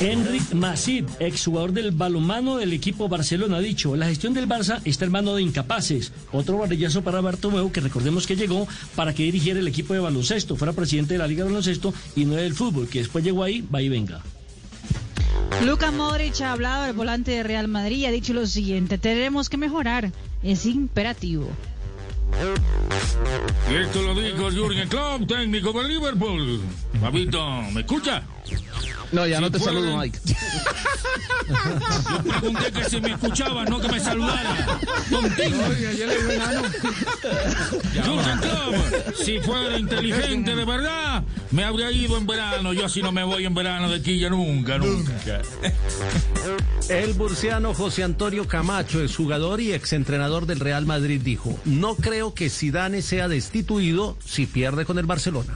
Enric 0.00 0.52
Masip, 0.54 1.08
exjugador 1.20 1.72
del 1.72 1.92
balonmano 1.92 2.56
del 2.56 2.72
equipo 2.72 3.08
Barcelona, 3.08 3.58
ha 3.58 3.60
dicho, 3.60 3.94
la 3.96 4.06
gestión 4.06 4.34
del 4.34 4.48
Barça 4.48 4.80
está 4.84 5.04
en 5.04 5.12
mano 5.12 5.34
de 5.34 5.42
incapaces. 5.42 6.12
Otro 6.32 6.58
varillazo 6.58 7.02
para 7.02 7.20
Bartomeu, 7.20 7.70
que 7.70 7.80
recordemos 7.80 8.26
que 8.26 8.36
llegó 8.36 8.66
para 8.96 9.14
que 9.14 9.22
dirigiera 9.22 9.60
el 9.60 9.68
equipo 9.68 9.94
de 9.94 10.00
baloncesto, 10.00 10.56
fuera 10.56 10.72
presidente 10.72 11.14
de 11.14 11.18
la 11.18 11.26
Liga 11.26 11.44
de 11.44 11.50
Baloncesto 11.50 11.94
y 12.16 12.24
no 12.24 12.34
del 12.34 12.54
fútbol, 12.54 12.88
que 12.88 13.00
después 13.00 13.24
llegó 13.24 13.44
ahí, 13.44 13.64
va 13.72 13.80
y 13.80 13.88
venga. 13.88 14.22
Luka 15.64 15.90
Modric 15.90 16.40
ha 16.40 16.52
hablado 16.52 16.84
del 16.84 16.92
volante 16.92 17.30
de 17.30 17.42
Real 17.42 17.68
Madrid 17.68 18.06
ha 18.06 18.10
dicho 18.10 18.32
lo 18.32 18.46
siguiente, 18.46 18.98
tenemos 18.98 19.48
que 19.48 19.56
mejorar, 19.56 20.10
es 20.42 20.66
imperativo. 20.66 21.48
Esto 23.70 24.02
lo 24.02 24.14
dijo 24.14 24.50
Jürgen 24.50 24.88
Klopp, 24.88 25.26
técnico 25.28 25.72
de 25.72 25.88
Liverpool. 25.88 26.60
Papito, 27.00 27.62
¿me 27.72 27.80
escucha? 27.80 28.22
No, 29.12 29.26
ya 29.26 29.36
Si 29.36 29.42
no 29.42 29.50
te 29.50 29.58
pueden- 29.58 29.74
saludo, 29.74 29.98
Mike. 29.98 30.18
Yo 32.14 32.22
pregunté 32.22 32.72
que 32.72 32.84
si 32.84 33.00
me 33.00 33.10
escuchaba, 33.12 33.64
no 33.64 33.78
que 33.80 33.88
me 33.88 34.00
saludara. 34.00 34.78
Contigo. 35.10 35.58
Jürgen 37.92 38.38
Klopp, 38.38 39.14
si 39.22 39.38
fuera 39.40 39.76
inteligente 39.78 40.54
de 40.54 40.64
verdad, 40.64 41.22
me 41.50 41.64
habría 41.64 41.90
ido 41.90 42.16
en 42.16 42.26
verano. 42.26 42.72
Yo 42.72 42.86
así 42.86 43.02
no 43.02 43.12
me 43.12 43.22
voy 43.24 43.44
en 43.44 43.54
verano 43.54 43.90
de 43.90 43.96
aquí 43.96 44.18
ya 44.18 44.30
nunca, 44.30 44.78
nunca. 44.78 45.42
El 46.88 47.12
burciano 47.14 47.74
José 47.74 48.02
Antonio 48.02 48.48
Camacho, 48.48 49.02
exjugador 49.02 49.60
y 49.60 49.72
exentrenador 49.72 50.46
del 50.46 50.60
Real 50.60 50.86
Madrid, 50.86 51.20
dijo: 51.22 51.58
No 51.64 51.96
creo 51.96 52.21
que 52.34 52.48
Zidane 52.50 53.02
sea 53.02 53.28
destituido 53.28 54.16
si 54.24 54.46
pierde 54.46 54.84
con 54.84 54.98
el 54.98 55.06
Barcelona. 55.06 55.54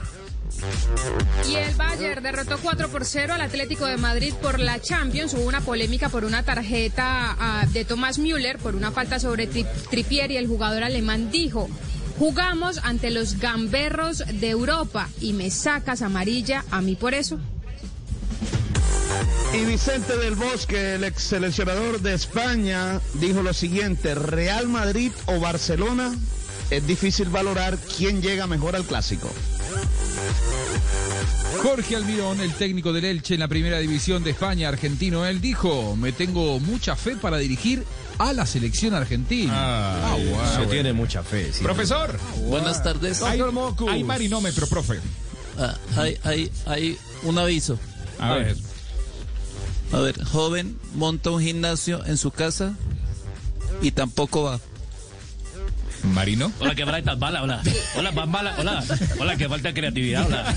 Y 1.47 1.55
el 1.55 1.75
Bayern 1.75 2.23
derrotó 2.23 2.57
4 2.57 2.89
por 2.89 3.05
0 3.05 3.33
al 3.33 3.41
Atlético 3.41 3.85
de 3.85 3.97
Madrid 3.97 4.33
por 4.41 4.59
la 4.59 4.79
Champions. 4.81 5.33
Hubo 5.33 5.43
una 5.43 5.61
polémica 5.61 6.09
por 6.09 6.25
una 6.25 6.43
tarjeta 6.43 7.35
ah, 7.39 7.65
de 7.71 7.85
Thomas 7.85 8.17
Müller 8.17 8.57
por 8.57 8.75
una 8.75 8.91
falta 8.91 9.19
sobre 9.19 9.49
Tri- 9.49 9.67
Trippier 9.89 10.31
y 10.31 10.37
el 10.37 10.47
jugador 10.47 10.83
alemán 10.83 11.29
dijo, 11.31 11.69
jugamos 12.17 12.79
ante 12.83 13.11
los 13.11 13.37
gamberros 13.39 14.23
de 14.39 14.49
Europa 14.49 15.09
y 15.21 15.33
me 15.33 15.51
sacas 15.51 16.01
amarilla 16.01 16.65
a 16.71 16.81
mí 16.81 16.95
por 16.95 17.13
eso. 17.13 17.39
Y 19.53 19.65
Vicente 19.65 20.17
del 20.17 20.35
Bosque, 20.35 20.95
el 20.95 21.03
ex 21.03 21.21
seleccionador 21.23 22.01
de 22.01 22.13
España, 22.13 22.99
dijo 23.15 23.41
lo 23.43 23.53
siguiente, 23.53 24.13
Real 24.15 24.67
Madrid 24.67 25.11
o 25.25 25.39
Barcelona, 25.39 26.13
es 26.69 26.85
difícil 26.87 27.29
valorar 27.29 27.77
quién 27.97 28.21
llega 28.21 28.47
mejor 28.47 28.75
al 28.75 28.83
clásico. 28.85 29.29
Jorge 31.63 31.95
Almirón, 31.95 32.39
el 32.39 32.53
técnico 32.53 32.93
del 32.93 33.05
Elche 33.05 33.33
en 33.33 33.39
la 33.39 33.47
primera 33.47 33.79
división 33.79 34.23
de 34.23 34.31
España, 34.31 34.69
argentino, 34.69 35.25
él 35.25 35.41
dijo, 35.41 35.95
me 35.95 36.11
tengo 36.11 36.59
mucha 36.59 36.95
fe 36.95 37.15
para 37.15 37.37
dirigir 37.37 37.83
a 38.19 38.33
la 38.33 38.45
selección 38.45 38.93
argentina. 38.93 39.53
Ah, 39.55 40.17
Se 40.55 40.65
tiene 40.67 40.93
mucha 40.93 41.23
fe. 41.23 41.51
sí. 41.51 41.63
Profesor. 41.63 42.19
Buenas 42.47 42.83
tardes. 42.83 43.21
Hay, 43.21 43.41
hay 43.89 44.03
marinómetro, 44.03 44.67
profe. 44.67 44.99
Ah, 45.57 45.75
hay, 45.95 46.17
hay, 46.23 46.51
hay 46.65 46.97
un 47.23 47.37
aviso. 47.39 47.79
A 48.19 48.35
ver. 48.35 48.57
A 49.91 49.99
ver, 49.99 50.23
joven 50.25 50.77
monta 50.95 51.31
un 51.31 51.41
gimnasio 51.41 52.05
en 52.05 52.17
su 52.17 52.29
casa 52.31 52.75
y 53.81 53.91
tampoco 53.91 54.43
va. 54.43 54.59
¿Marino? 56.03 56.51
Hola, 56.59 56.75
que 56.75 56.83
bala 56.83 57.01
tan 57.01 57.19
mala, 57.19 57.43
hola. 57.43 57.61
Hola, 57.95 58.11
más 58.11 58.27
mala, 58.27 58.55
hola. 58.57 58.83
Hola, 59.19 59.35
que 59.35 59.49
falta 59.49 59.73
creatividad, 59.73 60.25
hola. 60.25 60.55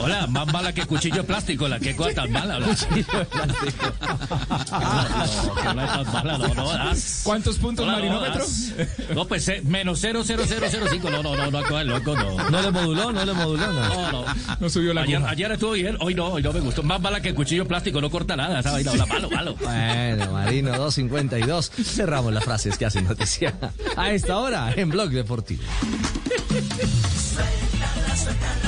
Hola, 0.00 0.26
más 0.28 0.46
mala 0.52 0.72
que 0.72 0.86
cuchillo 0.86 1.16
de 1.16 1.24
plástico, 1.24 1.64
hola. 1.64 1.80
Qué 1.80 1.96
cosa 1.96 2.14
tan 2.14 2.30
mala. 2.30 2.60
Cuchillo 2.60 3.18
de 3.18 3.24
plástico. 3.26 3.92
No, 5.48 5.54
que 5.54 5.68
habla 5.68 5.86
tan 6.04 6.12
mala, 6.12 6.38
no, 6.38 6.54
no, 6.54 6.72
das. 6.72 7.20
¿Cuántos 7.24 7.58
puntos 7.58 7.84
Hola, 7.84 7.96
no, 7.96 7.98
marinómetro? 7.98 8.38
das. 8.44 8.72
No, 9.14 9.26
pues 9.26 9.48
eh, 9.48 9.60
menos 9.64 10.00
00005. 10.00 11.10
No, 11.10 11.22
no, 11.22 11.34
no, 11.36 11.50
no, 11.50 11.60
no, 11.60 11.84
loco, 11.84 12.14
no. 12.16 12.50
No 12.50 12.62
le 12.62 12.70
moduló, 12.70 13.12
no 13.12 13.24
le 13.24 13.32
moduló. 13.32 13.66
No, 13.72 13.88
No, 13.88 14.12
no. 14.12 14.24
No 14.60 14.70
subió 14.70 14.94
la 14.94 15.02
ayer, 15.02 15.20
ayer 15.26 15.50
estuvo 15.52 15.72
bien, 15.72 15.96
hoy 16.00 16.14
no, 16.14 16.26
hoy 16.26 16.42
no 16.42 16.52
me 16.52 16.60
gustó. 16.60 16.82
Más 16.84 17.00
mala 17.00 17.20
que 17.20 17.34
cuchillo 17.34 17.64
de 17.64 17.68
plástico, 17.68 18.00
no 18.00 18.08
corta 18.08 18.36
nada, 18.36 18.60
esa 18.60 18.70
vaina, 18.70 18.92
hola, 18.92 19.06
malo, 19.06 19.30
malo. 19.30 19.56
Bueno, 19.56 20.32
Marino 20.32 20.70
252. 20.78 21.72
Cerramos 21.84 22.32
las 22.32 22.44
frases 22.44 22.78
que 22.78 22.86
hacen 22.86 23.04
noticia. 23.04 23.52
A 23.96 24.10
esta 24.12 24.36
hora 24.38 24.72
en 24.76 24.90
Blog 24.90 25.10
Deportivo. 25.10 25.62
Suéltala, 26.48 28.16
suéltala. 28.16 28.67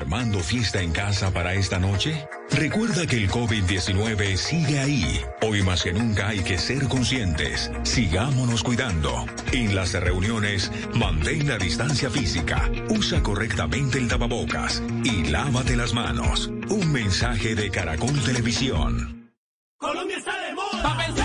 ¿Armando 0.00 0.40
fiesta 0.40 0.80
en 0.80 0.92
casa 0.92 1.30
para 1.30 1.52
esta 1.52 1.78
noche? 1.78 2.26
Recuerda 2.52 3.06
que 3.06 3.16
el 3.16 3.28
COVID-19 3.28 4.34
sigue 4.36 4.78
ahí. 4.78 5.20
Hoy 5.42 5.62
más 5.62 5.82
que 5.82 5.92
nunca 5.92 6.28
hay 6.28 6.38
que 6.38 6.56
ser 6.56 6.88
conscientes. 6.88 7.70
Sigámonos 7.82 8.62
cuidando. 8.62 9.26
En 9.52 9.74
las 9.74 9.92
reuniones, 9.92 10.72
mantén 10.94 11.46
la 11.46 11.58
distancia 11.58 12.08
física, 12.08 12.70
usa 12.88 13.22
correctamente 13.22 13.98
el 13.98 14.08
tapabocas 14.08 14.82
y 15.04 15.24
lávate 15.24 15.76
las 15.76 15.92
manos. 15.92 16.46
Un 16.70 16.90
mensaje 16.90 17.54
de 17.54 17.70
Caracol 17.70 18.18
Televisión. 18.24 19.30
Colombia 19.76 20.16
está 20.16 20.32
de 20.40 20.54
moda. 20.54 21.19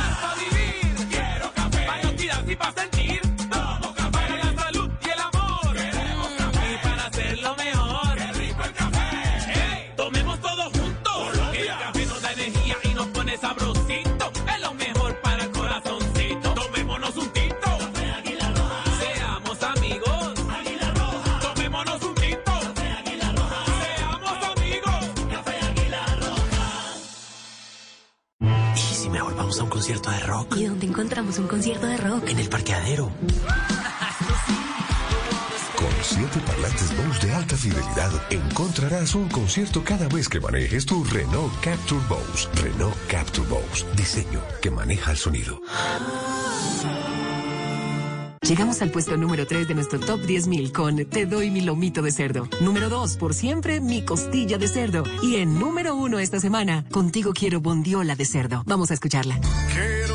¿Y 30.56 30.64
dónde 30.66 30.88
encontramos 30.88 31.38
un 31.38 31.48
concierto 31.48 31.86
de 31.86 31.98
rock? 31.98 32.30
En 32.30 32.40
el 32.40 32.48
parqueadero. 32.48 33.12
Con 35.76 35.90
siete 36.02 36.40
parlantes 36.46 36.96
Bose 36.96 37.28
de 37.28 37.34
alta 37.34 37.58
fidelidad, 37.58 38.12
encontrarás 38.30 39.16
un 39.16 39.28
concierto 39.28 39.84
cada 39.84 40.08
vez 40.08 40.30
que 40.30 40.40
manejes 40.40 40.86
tu 40.86 41.04
Renault 41.04 41.54
Capture 41.62 42.02
Bose. 42.08 42.48
Renault 42.62 42.96
Capture 43.08 43.48
Bose. 43.48 43.86
Diseño 43.98 44.42
que 44.62 44.72
maneja 44.72 45.12
el 45.12 45.18
sonido. 45.18 45.62
Llegamos 48.48 48.82
al 48.84 48.92
puesto 48.92 49.18
número 49.18 49.48
3 49.48 49.68
de 49.68 49.74
nuestro 49.74 50.00
top 50.00 50.22
10.000 50.22 50.72
con 50.72 51.04
Te 51.06 51.26
doy 51.26 51.50
mi 51.50 51.62
lomito 51.62 52.04
de 52.04 52.12
cerdo. 52.12 52.48
Número 52.62 52.90
2, 52.90 53.18
por 53.18 53.34
siempre, 53.34 53.82
mi 53.82 54.06
costilla 54.06 54.60
de 54.60 54.68
cerdo. 54.68 55.04
Y 55.24 55.38
en 55.38 55.60
número 55.60 55.96
1 55.96 56.20
esta 56.20 56.40
semana, 56.40 56.86
contigo 56.92 57.34
quiero 57.34 57.60
bondiola 57.60 58.16
de 58.16 58.26
cerdo. 58.26 58.64
Vamos 58.68 58.92
a 58.92 58.94
escucharla. 58.94 59.40
Quiero 59.74 60.15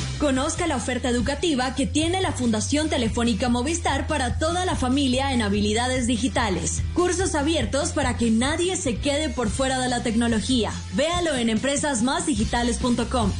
Conozca 0.21 0.67
la 0.67 0.75
oferta 0.75 1.09
educativa 1.09 1.73
que 1.73 1.87
tiene 1.87 2.21
la 2.21 2.31
Fundación 2.31 2.89
Telefónica 2.89 3.49
Movistar 3.49 4.05
para 4.05 4.37
toda 4.37 4.65
la 4.65 4.75
familia 4.75 5.33
en 5.33 5.41
habilidades 5.41 6.05
digitales. 6.05 6.83
Cursos 6.93 7.33
abiertos 7.33 7.91
para 7.91 8.17
que 8.17 8.29
nadie 8.29 8.75
se 8.75 8.97
quede 8.97 9.29
por 9.29 9.49
fuera 9.49 9.79
de 9.79 9.89
la 9.89 10.03
tecnología. 10.03 10.71
Véalo 10.93 11.33
en 11.33 11.49
empresasmásdigitales.com. 11.49 13.31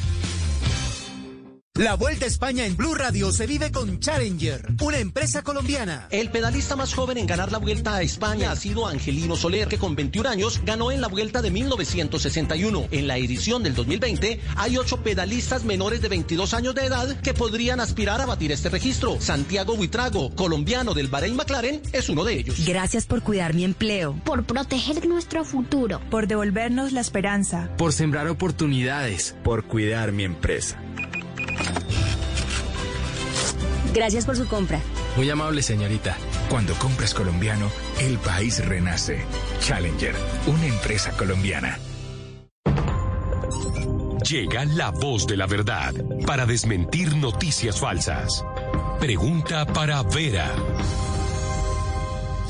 La 1.79 1.95
Vuelta 1.95 2.25
a 2.25 2.27
España 2.27 2.65
en 2.65 2.75
Blue 2.75 2.93
Radio 2.95 3.31
se 3.31 3.47
vive 3.47 3.71
con 3.71 4.01
Challenger, 4.01 4.67
una 4.81 4.97
empresa 4.97 5.41
colombiana. 5.41 6.09
El 6.11 6.29
pedalista 6.29 6.75
más 6.75 6.93
joven 6.93 7.17
en 7.17 7.25
ganar 7.25 7.49
la 7.49 7.59
Vuelta 7.59 7.95
a 7.95 8.01
España 8.01 8.51
ha 8.51 8.57
sido 8.57 8.87
Angelino 8.87 9.37
Soler, 9.37 9.69
que 9.69 9.77
con 9.77 9.95
21 9.95 10.27
años 10.27 10.61
ganó 10.65 10.91
en 10.91 10.99
la 10.99 11.07
Vuelta 11.07 11.41
de 11.41 11.49
1961. 11.49 12.89
En 12.91 13.07
la 13.07 13.17
edición 13.17 13.63
del 13.63 13.73
2020 13.73 14.41
hay 14.57 14.77
ocho 14.77 15.01
pedalistas 15.01 15.63
menores 15.63 16.01
de 16.01 16.09
22 16.09 16.53
años 16.53 16.75
de 16.75 16.87
edad 16.87 17.21
que 17.21 17.33
podrían 17.33 17.79
aspirar 17.79 18.19
a 18.19 18.25
batir 18.25 18.51
este 18.51 18.67
registro. 18.67 19.21
Santiago 19.21 19.77
Buitrago, 19.77 20.35
colombiano 20.35 20.93
del 20.93 21.07
Bahrein 21.07 21.37
McLaren, 21.37 21.81
es 21.93 22.09
uno 22.09 22.25
de 22.25 22.33
ellos. 22.33 22.65
Gracias 22.67 23.05
por 23.05 23.23
cuidar 23.23 23.53
mi 23.53 23.63
empleo, 23.63 24.19
por 24.25 24.45
proteger 24.45 25.07
nuestro 25.07 25.45
futuro, 25.45 26.01
por 26.09 26.27
devolvernos 26.27 26.91
la 26.91 26.99
esperanza, 26.99 27.69
por 27.77 27.93
sembrar 27.93 28.27
oportunidades, 28.27 29.37
por 29.41 29.63
cuidar 29.63 30.11
mi 30.11 30.25
empresa. 30.25 30.77
Gracias 33.93 34.25
por 34.25 34.37
su 34.37 34.47
compra. 34.47 34.79
Muy 35.17 35.29
amable, 35.29 35.61
señorita. 35.61 36.15
Cuando 36.49 36.73
compras 36.75 37.13
colombiano, 37.13 37.69
el 37.99 38.17
país 38.17 38.65
renace. 38.65 39.25
Challenger, 39.59 40.15
una 40.47 40.65
empresa 40.65 41.11
colombiana. 41.11 41.77
Llega 44.29 44.65
la 44.65 44.91
voz 44.91 45.27
de 45.27 45.35
la 45.35 45.47
verdad 45.47 45.93
para 46.25 46.45
desmentir 46.45 47.15
noticias 47.17 47.79
falsas. 47.79 48.45
Pregunta 48.99 49.65
para 49.65 50.03
Vera. 50.03 50.47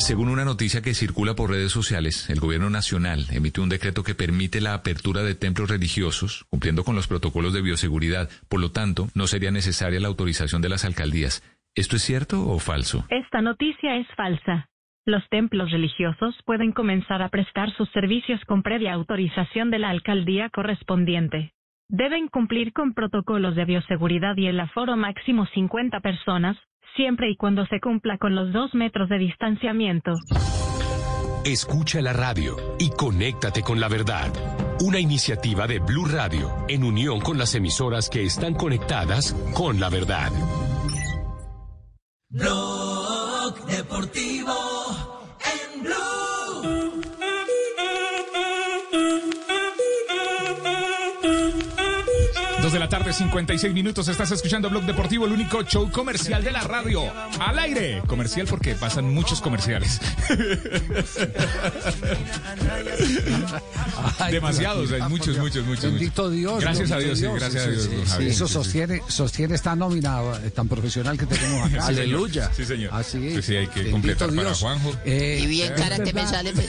Según 0.02 0.30
una 0.30 0.46
noticia 0.46 0.82
que 0.82 0.96
circula 0.96 1.36
por 1.36 1.52
redes 1.52 1.72
sociales, 1.72 2.28
el 2.32 2.40
gobierno 2.40 2.72
nacional 2.72 3.28
emitió 3.32 3.62
un 3.62 3.70
decreto 3.70 4.04
que 4.04 4.16
permite 4.16 4.60
la 4.60 4.74
apertura 4.74 5.22
de 5.22 5.36
templos 5.36 5.70
religiosos, 5.70 6.44
cumpliendo 6.50 6.84
con 6.84 6.96
los 6.96 7.08
protocolos 7.08 7.54
de 7.54 7.62
bioseguridad. 7.62 8.28
Por 8.50 8.60
lo 8.60 8.72
tanto, 8.72 9.10
no 9.14 9.28
sería 9.28 9.52
necesaria 9.52 10.00
la 10.00 10.08
autorización 10.08 10.64
de 10.64 10.70
las 10.70 10.86
alcaldías. 10.86 11.44
¿Esto 11.76 11.98
es 11.98 12.02
cierto 12.02 12.50
o 12.50 12.58
falso? 12.58 13.06
Esta 13.10 13.42
noticia 13.42 13.96
es 13.98 14.08
falsa. 14.18 14.68
Los 15.06 15.24
templos 15.30 15.72
religiosos 15.72 16.36
pueden 16.46 16.72
comenzar 16.72 17.22
a 17.22 17.30
prestar 17.30 17.72
sus 17.78 17.90
servicios 17.92 18.44
con 18.46 18.64
previa 18.64 18.94
autorización 18.94 19.70
de 19.70 19.80
la 19.80 19.92
alcaldía 19.92 20.50
correspondiente. 20.50 21.54
Deben 21.90 22.28
cumplir 22.28 22.74
con 22.74 22.94
protocolos 22.96 23.56
de 23.56 23.66
bioseguridad 23.66 24.36
y 24.36 24.48
el 24.48 24.60
aforo 24.60 24.98
máximo 24.98 25.46
50 25.46 26.00
personas, 26.00 26.58
siempre 26.96 27.30
y 27.30 27.36
cuando 27.36 27.66
se 27.68 27.80
cumpla 27.80 28.18
con 28.18 28.36
los 28.36 28.52
dos 28.54 28.74
metros 28.74 29.10
de 29.10 29.18
distanciamiento. 29.18 30.14
Escucha 31.44 32.02
la 32.02 32.14
radio 32.14 32.56
y 32.78 32.92
conéctate 32.92 33.64
con 33.64 33.80
la 33.80 33.88
verdad. 33.88 34.32
Una 34.82 35.00
iniciativa 35.00 35.66
de 35.66 35.80
Blue 35.80 36.06
Radio 36.06 36.52
en 36.68 36.84
unión 36.84 37.20
con 37.20 37.38
las 37.38 37.56
emisoras 37.56 38.10
que 38.10 38.24
están 38.24 38.54
conectadas 38.54 39.34
con 39.56 39.80
la 39.80 39.90
verdad. 39.90 40.32
Blog 42.30 43.66
Deportivo 43.66 44.54
en 45.44 45.84
Blue. 45.84 47.02
De 52.72 52.80
la 52.80 52.88
tarde, 52.88 53.12
56 53.12 53.74
minutos. 53.74 54.08
Estás 54.08 54.32
escuchando 54.32 54.70
Blog 54.70 54.84
Deportivo, 54.86 55.26
el 55.26 55.34
único 55.34 55.62
show 55.64 55.92
comercial 55.92 56.42
de 56.42 56.52
la 56.52 56.62
radio. 56.62 57.04
Al 57.40 57.60
aire. 57.60 58.02
Comercial 58.08 58.48
porque 58.50 58.76
pasan 58.76 59.14
muchos 59.14 59.42
comerciales. 59.42 60.00
Demasiados, 64.30 64.92
hay 64.92 65.02
muchos, 65.10 65.38
muchos, 65.38 65.66
muchos. 65.66 65.84
Bendito 65.92 66.24
muchos. 66.24 66.36
Dios. 66.38 66.62
Gracias 66.62 66.92
a 66.92 66.98
Dios, 67.00 67.20
sí, 67.20 67.26
gracias 67.26 67.66
a 67.66 67.70
Dios. 67.70 67.90
Javier. 68.08 68.32
Eso 68.32 68.48
Sí, 68.48 68.54
sí, 68.54 68.54
sostiene, 68.54 69.02
sostiene 69.08 69.56
esta 69.56 69.76
nómina 69.76 70.22
eh, 70.44 70.52
tan 70.52 70.68
profesional 70.70 71.18
que 71.18 71.26
tenemos 71.26 71.70
acá. 71.70 71.88
Sí, 71.88 71.96
señor. 71.96 72.30
Sí, 72.56 72.66
señor. 72.66 72.94
Así 72.94 73.28
es. 73.28 73.34
Sí, 73.36 73.42
sí, 73.42 73.56
hay 73.58 73.68
que 73.68 73.74
Bendito 73.80 73.92
completar 73.92 74.30
para 74.30 74.42
Dios. 74.44 74.60
Juanjo. 74.60 74.94
Eh, 75.06 75.40
Y 75.44 75.46
bien 75.48 75.74
cara 75.76 75.96
es 75.98 76.02
que 76.02 76.14
me 76.14 76.26
sale. 76.28 76.54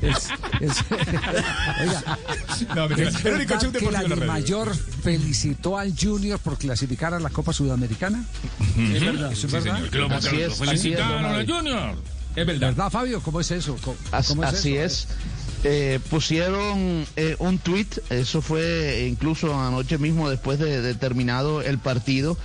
Es- 0.00 0.28
es- 0.60 0.84
oiga, 1.80 2.18
No, 2.76 2.88
mentira. 2.88 3.10
¿Es 3.56 3.62
El 3.62 3.68
único 3.70 3.84
verdad 3.86 4.00
show 4.02 4.08
que 4.08 4.16
la 4.16 4.20
de. 4.20 4.26
Mayor 4.26 4.76
felicitó 4.76 5.78
al 5.78 5.94
Junior 5.98 6.38
por 6.38 6.58
clasificar 6.58 7.14
a 7.14 7.20
la 7.20 7.30
Copa 7.30 7.52
Sudamericana? 7.52 8.24
Es 8.92 9.00
verdad, 9.00 9.32
¿eso 9.32 9.46
es 9.46 9.52
verdad? 9.52 9.80
felicitaron 10.58 11.24
al. 11.24 11.46
Junior. 11.46 11.94
Es 12.36 12.46
¿Verdad, 12.46 12.68
verdad. 12.68 12.90
Fabio? 12.90 13.20
¿Cómo 13.22 13.40
es 13.40 13.50
eso? 13.50 13.76
¿Cómo, 13.82 13.96
As- 14.12 14.28
cómo 14.28 14.44
es 14.44 14.50
así 14.50 14.76
eso? 14.76 14.84
es. 14.84 15.08
Eh, 15.64 15.98
pusieron 16.08 17.04
eh, 17.16 17.34
un 17.40 17.58
tweet, 17.58 17.86
eso 18.10 18.40
fue 18.42 19.06
incluso 19.10 19.58
anoche 19.60 19.98
mismo 19.98 20.30
después 20.30 20.60
de, 20.60 20.80
de 20.82 20.94
terminado 20.94 21.62
el 21.62 21.78
partido. 21.78 22.36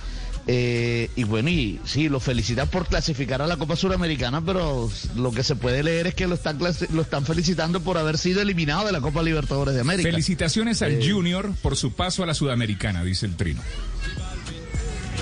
Eh, 0.46 1.10
y 1.16 1.24
bueno, 1.24 1.48
y 1.48 1.80
sí, 1.84 2.08
lo 2.08 2.20
felicitan 2.20 2.68
por 2.68 2.86
clasificar 2.86 3.40
a 3.40 3.46
la 3.46 3.56
Copa 3.56 3.76
Suramericana, 3.76 4.44
pero 4.44 4.90
lo 5.16 5.32
que 5.32 5.42
se 5.42 5.56
puede 5.56 5.82
leer 5.82 6.06
es 6.08 6.14
que 6.14 6.26
lo 6.26 6.34
están, 6.34 6.58
lo 6.92 7.02
están 7.02 7.24
felicitando 7.24 7.80
por 7.80 7.96
haber 7.96 8.18
sido 8.18 8.42
eliminado 8.42 8.84
de 8.86 8.92
la 8.92 9.00
Copa 9.00 9.22
Libertadores 9.22 9.74
de 9.74 9.80
América. 9.80 10.08
Felicitaciones 10.10 10.82
al 10.82 10.92
Eh, 11.02 11.08
Junior 11.10 11.52
por 11.62 11.76
su 11.76 11.92
paso 11.92 12.22
a 12.22 12.26
la 12.26 12.34
Sudamericana, 12.34 13.02
dice 13.04 13.26
el 13.26 13.36
Trino. 13.36 13.62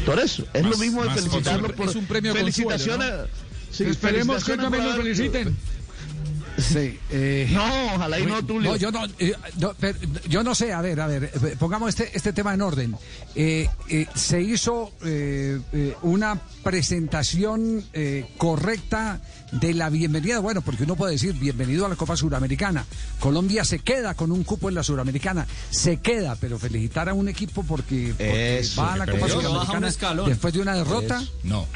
Por 0.07 0.18
eso, 0.18 0.45
es 0.53 0.62
Más- 0.62 0.73
lo 0.73 0.79
mismo 0.79 1.05
de 1.05 1.11
felicitarlo 1.11 1.68
consuelo. 1.68 1.75
por 1.77 1.89
Es 1.89 1.95
un 1.97 2.07
premio 2.07 2.33
felicitaciones. 2.35 3.09
consuelo, 3.09 3.29
sí, 3.70 3.85
Esperemos 3.85 4.43
que 4.45 4.57
también 4.57 4.85
lo 4.85 4.97
feliciten. 4.97 5.57
Sí, 6.59 6.98
eh, 7.11 7.48
No, 7.53 7.94
ojalá 7.94 8.18
y 8.18 8.26
no, 8.26 8.44
Tulio. 8.44 8.70
No, 8.70 8.76
yo 8.76 8.90
no, 8.90 9.07
eh, 9.18 9.34
no, 9.59 9.74
pero 9.78 9.98
yo 10.28 10.42
no 10.42 10.55
sé, 10.55 10.72
a 10.72 10.80
ver, 10.80 11.00
a 11.00 11.07
ver, 11.07 11.24
eh, 11.24 11.57
pongamos 11.59 11.88
este, 11.90 12.16
este 12.16 12.32
tema 12.32 12.55
en 12.55 12.62
orden. 12.62 12.96
Eh, 13.34 13.68
se 14.14 14.42
hizo 14.42 14.92
una 16.03 16.40
presentación 16.62 17.84
correcta 18.36 19.20
de 19.53 19.74
la 19.74 19.90
bienvenida, 19.90 20.40
bueno, 20.40 20.62
porque 20.62 20.84
uno 20.84 20.96
puede 20.96 21.12
decir 21.12 21.34
bienvenido 21.34 21.84
a 21.86 21.88
la 21.88 21.96
Copa 21.96 22.16
Suramericana. 22.16 22.84
Colombia 23.20 23.64
se 23.64 23.78
queda 23.80 24.14
con 24.14 24.32
un 24.32 24.44
cupo 24.44 24.68
en 24.68 24.74
la 24.74 24.82
Suramericana, 24.82 25.46
se 25.70 25.98
queda, 25.98 26.36
pero 26.36 26.59
felicitar 26.59 27.09
a 27.09 27.14
un 27.14 27.28
equipo 27.28 27.62
porque, 27.62 28.14
porque 28.16 28.59
Eso, 28.61 28.82
va 28.82 28.94
a 28.94 28.98
la 28.98 29.07
Copa 29.07 29.28
Suramericana 29.28 30.22
después 30.26 30.55
de 30.55 30.61
una 30.61 30.74
derrota. 30.74 31.20
Eso. 31.20 31.32
No. 31.44 31.66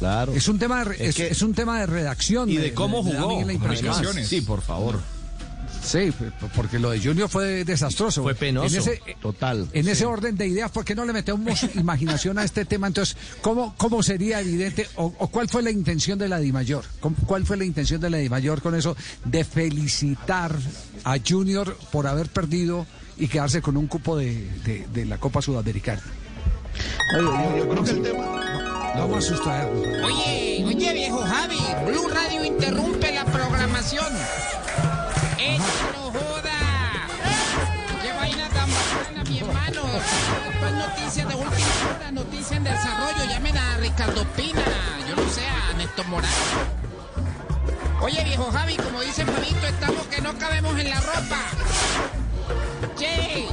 Claro. 0.00 0.32
Es 0.34 0.48
un 0.48 0.58
tema 0.58 0.84
de, 0.84 0.94
Es 0.94 1.00
es, 1.10 1.14
que- 1.14 1.28
es 1.28 1.42
un 1.42 1.54
tema 1.54 1.78
de 1.80 1.86
redacción. 1.86 2.48
Y 2.50 2.56
de 2.56 2.72
cómo 2.74 3.02
jugó. 3.02 3.28
Comunicaciones. 3.28 4.26
Sí, 4.28 4.40
por 4.40 4.62
favor. 4.62 4.98
Sí, 5.82 6.12
porque 6.54 6.78
lo 6.78 6.90
de 6.90 7.00
Junior 7.00 7.28
fue 7.28 7.64
desastroso. 7.64 8.22
Fue 8.22 8.34
penoso. 8.34 8.74
En 8.74 8.80
ese, 8.82 9.00
Total. 9.20 9.66
en 9.72 9.88
ese 9.88 10.04
orden 10.04 10.36
de 10.36 10.46
ideas, 10.46 10.70
¿por 10.70 10.84
qué 10.84 10.94
no 10.94 11.04
le 11.04 11.12
metemos 11.12 11.62
imaginación 11.74 12.38
a 12.38 12.44
este 12.44 12.64
tema? 12.64 12.86
Entonces, 12.86 13.16
¿cómo, 13.40 13.74
cómo 13.78 14.02
sería 14.02 14.40
evidente 14.40 14.86
o, 14.96 15.12
o 15.18 15.28
cuál 15.28 15.48
fue 15.48 15.62
la 15.62 15.70
intención 15.70 16.18
de 16.18 16.28
la 16.28 16.38
DIMAYOR? 16.38 16.84
¿Cómo- 17.00 17.16
¿Cuál 17.26 17.46
fue 17.46 17.56
la 17.56 17.64
intención 17.64 18.00
de 18.00 18.10
la 18.10 18.18
DIMAYOR 18.18 18.60
con 18.62 18.74
eso 18.74 18.96
de 19.24 19.44
felicitar 19.44 20.54
a 21.04 21.16
Junior 21.26 21.76
por 21.90 22.06
haber 22.06 22.28
perdido 22.28 22.86
y 23.16 23.28
quedarse 23.28 23.62
con 23.62 23.76
un 23.76 23.86
cupo 23.86 24.16
de, 24.16 24.34
de- 24.64 24.86
de 24.92 25.04
la 25.06 25.18
Copa 25.18 25.40
Sudamericana? 25.42 26.02
Yo, 27.16 27.56
yo 27.56 27.68
creo 27.68 27.84
que 27.84 27.90
el 27.90 28.02
tema. 28.02 28.92
No 28.94 29.02
vamos 29.08 29.24
a 29.24 29.28
sustraernos. 29.28 29.86
Oye, 30.04 30.64
oye, 30.66 30.92
viejo 30.94 31.18
Javi, 31.18 31.58
Blue 31.86 32.08
Radio 32.08 32.44
interrumpe 32.44 33.12
la 33.12 33.24
programación. 33.24 34.06
¡Echa 35.40 35.62
no 35.94 36.12
joda! 36.12 37.08
¡Qué 38.02 38.12
vaina 38.12 38.48
tan 38.50 38.68
bacana, 38.70 39.24
mi 39.24 39.38
hermano! 39.38 39.82
Después 40.44 40.72
noticias 40.72 41.28
de 41.28 41.34
última 41.34 41.96
hora, 41.96 42.10
noticias 42.12 42.52
en 42.52 42.64
desarrollo. 42.64 43.24
Llamen 43.24 43.56
a 43.56 43.76
Ricardo 43.78 44.24
Pina, 44.36 44.62
yo 45.08 45.16
no 45.16 45.26
sé, 45.30 45.46
a 45.46 45.72
Néstor 45.78 46.06
Morales. 46.08 46.36
Oye, 48.02 48.22
viejo 48.24 48.50
Javi, 48.52 48.76
como 48.76 49.00
dice 49.00 49.24
Fabito, 49.24 49.66
estamos 49.66 50.06
que 50.08 50.20
no 50.20 50.36
cabemos 50.38 50.78
en 50.78 50.90
la 50.90 51.00
ropa. 51.00 51.38
¡Che! 52.98 53.48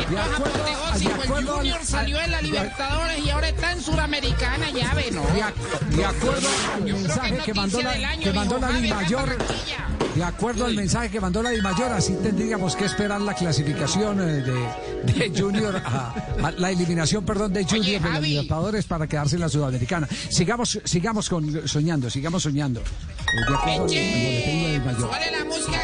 Esto 0.00 0.14
es 0.14 0.34
apoteósico. 0.34 1.34
El 1.38 1.46
Junior 1.46 1.80
salió 1.84 2.20
en 2.20 2.30
la 2.30 2.42
Libertadores 2.42 3.18
y 3.24 3.30
ahora 3.30 3.48
está 3.48 3.72
en 3.72 3.80
Suramericana, 3.82 4.70
ya 4.70 4.94
ve, 4.94 5.10
¿no? 5.12 5.22
De, 5.22 5.96
de 5.96 6.04
acuerdo 6.04 6.48
al 6.74 6.82
mensaje 6.84 7.38
que 7.44 7.54
mandó 7.54 7.82
la, 7.82 7.90
año, 7.92 8.22
que 8.22 8.32
mandó 8.32 8.58
la 8.58 8.68
Barranquilla. 8.68 9.88
de 10.14 10.24
acuerdo 10.24 10.66
al 10.66 10.74
mensaje 10.74 11.10
que 11.10 11.20
mandó 11.20 11.42
la 11.42 11.50
Dimayor, 11.50 11.92
así 11.92 12.14
tendríamos 12.22 12.76
que 12.76 12.84
esperar 12.84 13.20
la 13.20 13.34
clasificación 13.34 14.20
eh, 14.20 14.42
de, 14.42 15.12
de 15.12 15.32
Junior, 15.40 15.76
a, 15.84 16.14
a 16.42 16.50
la 16.52 16.70
eliminación, 16.70 17.24
perdón, 17.24 17.52
de 17.52 17.64
Junior 17.64 18.02
de 18.02 18.10
los 18.10 18.20
Libertadores 18.22 18.84
para 18.86 19.06
quedarse 19.06 19.36
en 19.36 19.40
la 19.42 19.48
Sudamericana. 19.48 20.08
Sigamos, 20.30 20.78
sigamos 20.84 21.28
con, 21.28 21.66
soñando, 21.68 22.10
sigamos 22.10 22.42
soñando. 22.42 22.80
Eh, 22.80 22.84
De 23.36 23.54
acuerdo 23.54 25.10
al 25.12 25.14
al 25.14 25.24
de 25.24 25.30
la 25.38 25.44
música, 25.44 25.80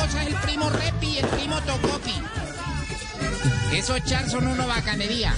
Goza 0.00 0.22
es 0.22 0.28
el 0.28 0.34
primo 0.36 0.70
Repi 0.70 1.06
y 1.08 1.18
el 1.18 1.26
primo 1.26 1.60
Tocopi. 1.60 2.14
Esos 3.72 4.02
chars 4.04 4.32
son 4.32 4.46
una 4.46 4.66
bacanería. 4.66 5.34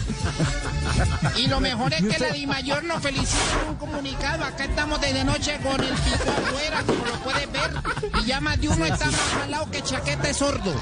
Y 1.36 1.48
lo 1.48 1.60
mejor 1.60 1.92
es 1.92 2.02
que 2.02 2.18
la 2.18 2.30
Di 2.30 2.46
Mayor 2.46 2.84
nos 2.84 3.02
felicita 3.02 3.62
en 3.62 3.70
un 3.70 3.74
comunicado. 3.76 4.44
Acá 4.44 4.64
estamos 4.64 5.00
desde 5.00 5.24
noche 5.24 5.58
con 5.62 5.80
el 5.80 5.92
pico 5.92 6.30
afuera, 6.30 6.82
como 6.86 7.04
lo 7.04 7.14
puedes 7.24 7.52
ver. 7.52 8.22
Y 8.22 8.26
ya 8.26 8.40
más 8.40 8.60
de 8.60 8.68
uno 8.68 8.84
está 8.84 9.06
más 9.06 9.20
jalado 9.40 9.70
que 9.70 9.82
chaqueta 9.82 10.28
de 10.28 10.34
sordo. 10.34 10.74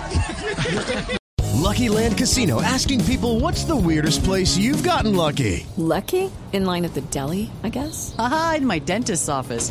Lucky 1.55 1.89
Land 1.89 2.17
Casino 2.17 2.61
asking 2.63 3.05
people 3.05 3.41
what's 3.41 3.65
the 3.65 3.77
weirdest 3.77 4.25
place 4.25 4.59
you've 4.59 4.83
gotten 4.83 5.15
lucky? 5.15 5.67
Lucky? 5.77 6.31
In 6.53 6.65
line 6.65 6.85
at 6.85 6.95
the 6.95 7.03
deli, 7.13 7.51
I 7.63 7.69
guess? 7.69 8.15
Aha, 8.19 8.57
in 8.59 8.67
my 8.67 8.79
dentist's 8.79 9.29
office. 9.29 9.71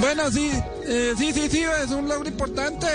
Bueno, 0.00 0.30
sí, 0.30 0.52
eh, 0.86 1.14
sí, 1.18 1.32
sí, 1.32 1.48
sí, 1.50 1.64
es 1.82 1.90
un 1.90 2.08
logro 2.08 2.28
importante. 2.28 2.86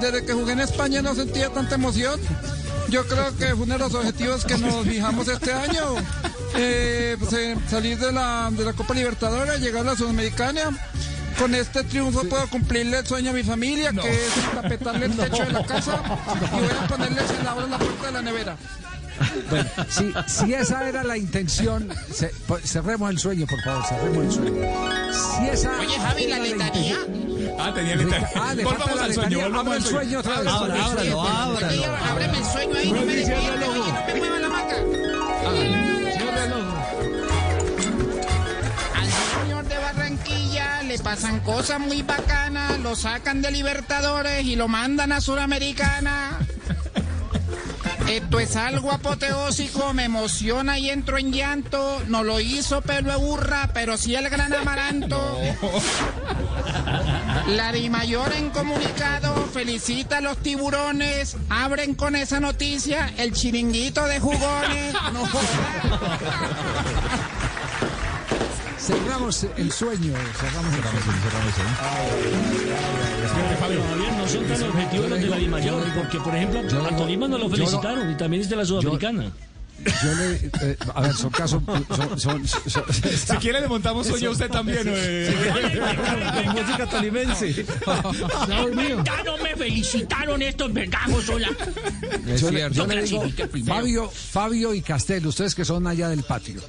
Desde 0.00 0.24
que 0.24 0.32
jugué 0.32 0.52
en 0.52 0.60
España 0.60 1.02
no 1.02 1.14
sentía 1.14 1.50
tanta 1.50 1.74
emoción. 1.74 2.18
Yo 2.88 3.06
creo 3.06 3.36
que 3.36 3.46
fue 3.54 3.64
uno 3.64 3.74
de 3.74 3.78
los 3.78 3.94
objetivos 3.94 4.44
que 4.44 4.56
nos 4.58 4.86
fijamos 4.86 5.28
este 5.28 5.52
año. 5.52 5.96
Eh, 6.54 7.16
pues, 7.18 7.32
eh, 7.34 7.56
salir 7.68 7.98
de 7.98 8.12
la, 8.12 8.48
de 8.50 8.64
la 8.64 8.72
Copa 8.72 8.94
Libertadores, 8.94 9.60
llegar 9.60 9.82
a 9.82 9.90
la 9.90 9.96
Sudamericana. 9.96 10.70
Con 11.38 11.54
este 11.54 11.84
triunfo 11.84 12.24
puedo 12.24 12.48
cumplirle 12.48 13.00
el 13.00 13.06
sueño 13.06 13.30
a 13.30 13.34
mi 13.34 13.42
familia, 13.42 13.92
que 13.92 14.10
es 14.10 14.32
tapetarle 14.54 15.06
el 15.06 15.16
techo 15.16 15.44
de 15.44 15.52
la 15.52 15.66
casa 15.66 16.00
y 16.34 16.60
voy 16.60 16.70
a 16.70 16.86
ponerle 16.88 17.20
celador 17.26 17.64
en 17.64 17.70
la 17.72 17.78
puerta 17.78 18.06
de 18.06 18.12
la 18.12 18.22
nevera. 18.22 18.56
Bueno, 19.50 19.70
si, 19.88 20.12
si 20.26 20.54
esa 20.54 20.88
era 20.88 21.02
la 21.04 21.16
intención, 21.16 21.88
ce- 22.12 22.32
po- 22.46 22.58
cerremos 22.58 23.10
el 23.10 23.18
sueño, 23.18 23.46
por 23.46 23.60
favor, 23.62 23.84
cerremos 23.86 24.24
el 24.26 24.32
sueño. 24.32 24.62
Si 25.12 25.48
esa 25.48 25.78
Oye, 25.78 25.98
Javi, 25.98 26.26
la 26.26 26.38
letanía. 26.38 26.96
Ah, 27.58 27.72
tenía 27.74 27.96
letanía. 27.96 28.30
Ah, 28.34 28.54
le 28.54 28.64
Volvamos 28.64 28.86
falta 28.88 29.00
la 29.00 29.04
al 29.06 29.14
sueño, 29.14 29.38
volvamos 29.40 29.66
Abra 29.66 29.76
el 29.76 29.82
al 29.84 29.88
sueño 29.90 30.18
otra 30.20 30.40
vez. 30.40 30.48
Ábralo, 30.48 31.22
ábralo, 31.22 31.68
Oye, 31.68 31.86
ábreme 31.86 32.38
el 32.38 32.44
sueño 32.44 32.76
ahí, 32.76 32.92
no 32.92 33.00
me 33.06 33.14
despierte, 33.16 33.64
oye, 33.68 33.92
no 33.92 34.06
me 34.06 34.14
mueva 34.18 34.38
la 34.40 34.48
maca. 34.48 34.76
Al 38.94 39.10
Junior 39.40 39.64
de 39.66 39.78
Barranquilla 39.78 40.82
le 40.82 40.98
pasan 40.98 41.40
cosas 41.40 41.80
muy 41.80 42.02
bacanas, 42.02 42.78
lo 42.80 42.96
sacan 42.96 43.42
de 43.42 43.50
Libertadores 43.50 44.44
y 44.44 44.56
lo 44.56 44.68
mandan 44.68 45.12
a 45.12 45.20
Suramericana. 45.20 46.38
Esto 48.08 48.38
es 48.38 48.56
algo 48.56 48.92
apoteósico, 48.92 49.92
me 49.92 50.04
emociona 50.04 50.78
y 50.78 50.90
entro 50.90 51.18
en 51.18 51.32
llanto. 51.32 52.02
No 52.06 52.22
lo 52.22 52.40
hizo 52.40 52.80
pelo 52.80 53.10
de 53.10 53.16
burra, 53.16 53.70
pero 53.74 53.96
sí 53.96 54.14
el 54.14 54.28
gran 54.28 54.52
amaranto. 54.52 55.40
La 57.48 57.72
Di 57.72 57.90
Mayor 57.90 58.32
en 58.32 58.50
comunicado 58.50 59.34
felicita 59.52 60.18
a 60.18 60.20
los 60.20 60.38
tiburones. 60.38 61.36
Abren 61.48 61.94
con 61.94 62.16
esa 62.16 62.40
noticia 62.40 63.12
el 63.18 63.32
chiringuito 63.32 64.06
de 64.06 64.20
jugones. 64.20 64.94
No 65.12 65.26
Cerramos 68.86 69.44
el 69.56 69.72
sueño, 69.72 70.12
cerramos 70.38 70.72
el 70.74 70.82
Todavía 73.58 74.12
no 74.16 74.28
son 74.28 74.44
tan 74.44 74.62
objetivos 74.62 75.10
los 75.10 75.20
de 75.20 75.26
la 75.26 75.36
Dimayor, 75.36 75.82
porque 75.94 76.18
por 76.20 76.34
ejemplo 76.34 76.60
a 76.60 76.96
Tolima 76.96 77.26
no 77.26 77.38
lo- 77.38 77.48
felicitaron 77.48 78.10
y 78.10 78.14
también 78.16 78.42
es 78.42 78.48
de 78.48 78.56
la 78.56 78.64
Sudamericana. 78.64 79.24
Yo 79.84 80.14
le, 80.14 80.50
eh, 80.62 80.76
a 80.94 81.00
ver, 81.02 81.14
son 81.14 81.30
casos. 81.30 81.62
Son, 81.94 82.18
son- 82.18 82.46
son- 82.48 82.84
Si 82.92 83.36
quiere 83.36 83.60
le 83.60 83.68
montamos 83.68 84.06
sueño 84.06 84.30
a 84.30 84.32
usted 84.32 84.48
también. 84.50 84.82
eh. 84.86 85.34
Con 86.44 86.54
música 86.54 86.86
tolimense. 86.90 87.64
Ya 89.04 89.22
no 89.24 89.36
me 89.38 89.54
felicitaron 89.56 90.42
estos 90.42 90.72
vengamos 90.72 91.24
sola. 91.24 91.48
Yo, 92.40 92.50
le, 92.50 92.70
yo 92.72 92.86
le 92.86 93.02
digo, 93.02 93.22
Fabio, 93.66 94.10
Fabio 94.10 94.74
y 94.74 94.82
Castel, 94.82 95.26
ustedes 95.26 95.54
que 95.54 95.64
son 95.64 95.86
allá 95.86 96.08
del 96.08 96.22
patio. 96.22 96.60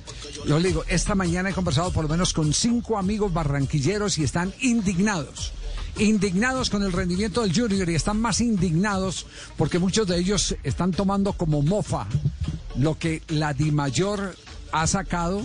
Yo 0.46 0.60
le 0.60 0.68
digo, 0.70 0.84
esta 0.88 1.16
mañana 1.16 1.50
he 1.50 1.54
conversado 1.54 1.92
por 1.92 2.04
lo 2.04 2.10
menos 2.10 2.34
con 2.34 2.54
cinco 2.54 2.98
amigos 2.98 3.34
barranquilleros 3.34 4.18
y 4.18 4.24
están 4.24 4.54
indignados. 4.62 5.54
Indignados 6.00 6.70
con 6.70 6.84
el 6.84 6.92
rendimiento 6.92 7.42
del 7.42 7.54
Junior 7.56 7.90
y 7.90 7.96
están 7.96 8.20
más 8.22 8.40
indignados 8.42 9.26
porque 9.58 9.80
muchos 9.80 10.06
de 10.08 10.18
ellos 10.20 10.56
están 10.64 10.92
tomando 10.92 11.34
como 11.34 11.62
mofa 11.64 12.06
lo 12.76 12.98
que 13.00 13.24
la 13.30 13.54
Dimayor 13.54 14.36
ha 14.72 14.86
sacado 14.86 15.42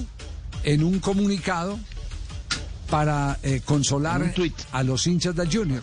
en 0.64 0.84
un 0.84 0.98
comunicado 0.98 1.78
para 2.90 3.38
eh, 3.42 3.62
consolar 3.64 4.34
a 4.72 4.82
los 4.82 5.07
hinchas 5.07 5.34
del 5.34 5.50
Junior. 5.50 5.82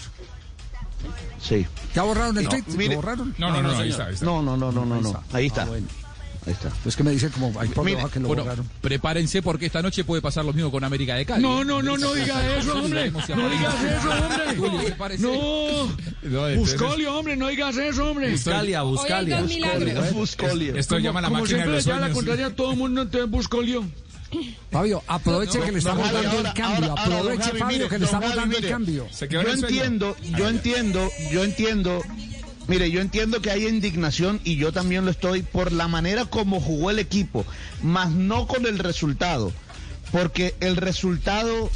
Sí. 1.41 1.65
¿Ya 1.95 2.03
borraron 2.03 2.38
el 2.38 2.43
No, 2.43 2.49
tweet? 2.51 2.63
mire- 2.76 2.89
¿Lo 2.89 2.95
borraron? 3.01 3.34
No, 3.39 3.49
no, 3.51 3.61
no, 3.63 3.70
ahí 3.78 3.89
está, 3.89 4.05
ahí 4.05 4.13
está. 4.13 4.26
No, 4.26 4.43
no, 4.43 4.55
no, 4.55 4.72
no, 4.72 4.86
no, 4.86 5.01
no. 5.01 5.24
Ahí 5.34 5.47
está. 5.47 5.63
Ah, 5.63 5.65
bueno. 5.65 5.88
Ahí 6.48 6.54
está. 6.54 6.72
Es 6.86 6.96
que 6.96 7.04
me 7.04 7.12
dicen 7.12 7.30
como 7.32 7.60
hay 7.60 7.68
por 7.70 7.84
Mire, 7.86 8.04
que 8.12 8.20
lo 8.20 8.28
bueno, 8.28 8.44
borraron. 8.44 8.70
prepárense 8.82 9.42
porque 9.42 9.66
esta 9.66 9.82
noche 9.82 10.04
puede 10.04 10.22
pasar 10.22 10.46
lo 10.46 10.54
mismo 10.54 10.72
con 10.72 10.84
América 10.84 11.16
de 11.16 11.26
Cali. 11.26 11.44
No, 11.44 11.64
no, 11.64 11.82
no, 11.82 11.98
no 11.98 12.14
diga 12.14 12.58
eso, 12.58 12.74
hombre. 12.78 13.12
No 13.12 13.50
digas 13.50 13.76
eso, 13.84 14.10
hombre. 14.10 15.18
No. 15.20 16.56
Buscolio, 16.56 17.16
hombre, 17.18 17.36
no 17.36 17.48
digas 17.48 17.76
eso, 17.78 18.10
hombre. 18.12 18.32
Buscalia, 18.32 18.82
Buscalia. 18.84 19.42
Buscolio. 20.14 20.76
Esto 20.76 20.96
Como- 20.96 21.06
llama 21.06 21.22
la 21.22 21.28
como 21.30 21.42
máquina 21.42 21.66
de 21.66 21.72
los 21.72 21.86
lleva 21.86 21.98
la 22.00 22.06
sueños. 22.08 22.16
contraria 22.18 22.56
todo 22.56 22.72
el 22.72 22.78
mundo, 22.78 23.02
entonces 23.02 23.30
Buscolio. 23.30 23.86
Fabio, 24.72 25.02
aproveche 25.08 25.58
No, 25.58 25.66
que 25.66 25.72
le 25.72 25.78
estamos 25.80 26.04
Javi, 26.08 26.16
dando 26.16 26.38
ahora- 26.38 26.50
el 26.50 26.56
cambio. 26.56 26.90
ahora- 26.92 27.02
ahora, 27.04 27.16
aproveche, 27.18 27.44
Javi, 27.44 27.60
Fabio, 27.60 27.78
mire, 27.78 27.90
que 27.90 27.98
le 28.00 28.06
estamos 28.06 28.26
Javi, 28.30 28.40
dando 28.40 28.58
el 28.58 28.70
cambio. 28.70 29.08
Yo 29.30 29.42
entiendo, 29.52 30.18
yo 30.38 30.48
entiendo, 30.50 31.10
yo 31.32 31.44
entiendo. 31.44 32.02
Mire, 32.70 32.91
yo 32.91 33.01
entiendo 33.01 33.41
que 33.41 33.49
hay 33.49 33.67
indignación 33.67 34.39
y 34.43 34.55
yo 34.55 34.72
también 34.72 35.03
lo 35.03 35.09
estoy 35.09 35.41
por 35.41 35.72
la 35.72 35.88
manera 35.88 36.26
como 36.26 36.61
jugó 36.61 36.91
el 36.91 36.99
equipo, 36.99 37.43
más 37.82 38.11
no 38.11 38.45
con 38.45 38.67
el 38.67 38.78
resultado, 38.78 39.51
porque 40.11 40.53
el 40.59 40.76
resultado, 40.76 41.72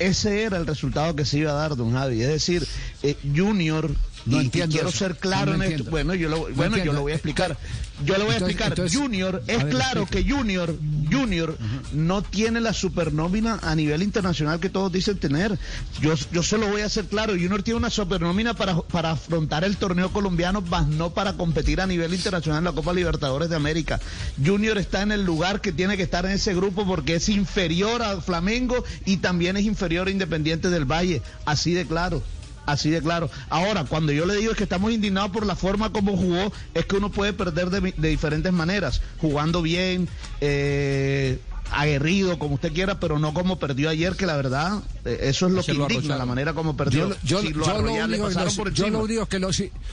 ese 0.00 0.42
era 0.42 0.56
el 0.56 0.66
resultado 0.66 1.14
que 1.14 1.24
se 1.24 1.38
iba 1.38 1.52
a 1.52 1.54
dar, 1.54 1.76
don 1.76 1.92
Javi. 1.92 2.20
Es 2.20 2.26
decir, 2.26 2.66
eh, 3.04 3.16
Junior 3.32 3.94
No 4.26 4.40
y, 4.40 4.48
quiero 4.48 4.90
ser 4.90 5.16
claro 5.16 5.56
No 5.56 5.62
en 5.62 5.72
esto. 5.72 5.90
Bueno, 5.90 6.14
yo 6.14 6.28
lo, 6.28 6.36
No 6.36 6.54
bueno, 6.54 6.56
yo 6.56 6.64
entiendo. 6.76 6.92
lo 6.94 7.00
voy 7.02 7.12
a 7.12 7.16
explicar. 7.16 7.56
Yo 8.04 8.18
lo 8.18 8.24
voy 8.24 8.34
a 8.34 8.38
explicar. 8.38 8.68
entonces- 8.68 8.98
Junior, 8.98 9.42
es 9.46 9.62
ver, 9.62 9.68
claro 9.72 10.02
explique. 10.02 10.26
que 10.26 10.32
Junior, 10.34 10.76
Junior 11.12 11.56
no 11.92 12.22
tiene 12.22 12.60
la 12.60 12.72
supernómina 12.72 13.60
a 13.62 13.74
nivel 13.74 14.02
internacional 14.02 14.58
que 14.60 14.68
todos 14.70 14.90
dicen 14.90 15.18
tener. 15.18 15.58
Yo, 16.00 16.14
yo 16.32 16.42
se 16.42 16.58
lo 16.58 16.68
voy 16.68 16.80
a 16.80 16.86
hacer 16.86 17.04
claro. 17.04 17.34
Junior 17.34 17.62
tiene 17.62 17.78
una 17.78 17.90
supernómina 17.90 18.54
para, 18.54 18.80
para 18.80 19.12
afrontar 19.12 19.62
el 19.64 19.76
torneo 19.76 20.10
colombiano, 20.12 20.60
más 20.62 20.88
no 20.88 21.10
para 21.10 21.34
competir 21.34 21.80
a 21.80 21.86
nivel 21.86 22.14
internacional 22.14 22.58
en 22.58 22.64
la 22.64 22.72
Copa 22.72 22.92
Libertadores 22.92 23.48
de 23.48 23.56
América. 23.56 24.00
Junior 24.44 24.78
está 24.78 25.02
en 25.02 25.12
el 25.12 25.24
lugar 25.24 25.60
que 25.60 25.70
tiene 25.72 25.96
que 25.96 26.02
estar 26.02 26.24
en 26.26 26.32
ese 26.32 26.54
grupo 26.54 26.86
porque 26.86 27.16
es 27.16 27.28
inferior 27.28 28.02
a 28.02 28.20
Flamengo 28.20 28.82
y 29.04 29.18
también 29.18 29.56
es 29.56 29.64
inferior 29.64 30.08
a 30.08 30.10
Independiente 30.10 30.70
del 30.70 30.84
Valle. 30.84 31.22
Así 31.44 31.72
de 31.74 31.86
claro. 31.86 32.22
Así 32.66 32.90
de 32.90 33.00
claro. 33.02 33.30
Ahora, 33.50 33.84
cuando 33.84 34.12
yo 34.12 34.24
le 34.26 34.36
digo 34.36 34.52
es 34.52 34.56
que 34.58 34.64
estamos 34.64 34.90
indignados 34.92 35.30
por 35.30 35.44
la 35.46 35.54
forma 35.56 35.92
como 35.92 36.16
jugó, 36.16 36.52
es 36.74 36.86
que 36.86 36.96
uno 36.96 37.10
puede 37.10 37.32
perder 37.32 37.70
de, 37.70 37.92
de 37.96 38.08
diferentes 38.08 38.52
maneras. 38.52 39.00
Jugando 39.18 39.60
bien, 39.62 40.08
eh, 40.40 41.38
aguerrido, 41.70 42.38
como 42.38 42.54
usted 42.54 42.72
quiera, 42.72 43.00
pero 43.00 43.18
no 43.18 43.34
como 43.34 43.58
perdió 43.58 43.88
ayer, 43.90 44.14
que 44.16 44.26
la 44.26 44.36
verdad, 44.36 44.80
eh, 45.04 45.18
eso 45.22 45.46
es 45.46 45.52
lo 45.52 45.62
Se 45.62 45.72
que 45.72 45.78
lo 45.78 45.84
indigna, 45.90 46.16
la 46.16 46.26
manera 46.26 46.52
como 46.52 46.76
perdió. 46.76 47.08
Yo, 47.22 47.42
lo 47.42 47.50
yo 47.66 47.72
lo 47.82 47.92
único 48.04 48.28
que 48.28 48.34
yo 48.74 48.84
lo 48.92 49.04
único 49.04 49.26
que 49.26 49.38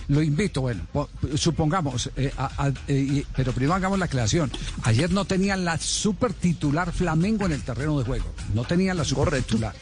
lo, 0.08 0.22
invito, 0.22 0.62
bueno, 0.62 0.82
po- 0.92 1.10
supongamos, 1.36 2.10
eh, 2.18 2.32
a- 2.38 2.68
a- 2.68 2.74
eh, 2.88 3.26
pero 3.36 3.52
primero 3.54 3.74
hagamos 3.74 3.98
la 4.00 4.06
aclaración. 4.06 4.52
Ayer 4.84 5.12
no 5.12 5.26
tenían 5.26 5.66
la 5.66 5.78
super 5.80 6.34
titular 6.34 6.92
Flamengo 6.92 7.46
en 7.46 7.54
el 7.54 7.62
terreno 7.64 7.98
de 8.00 8.06
juego. 8.06 8.26
No 8.54 8.64
tenían 8.66 8.98
la 8.98 9.06
super 9.06 9.42
titular. 9.42 9.74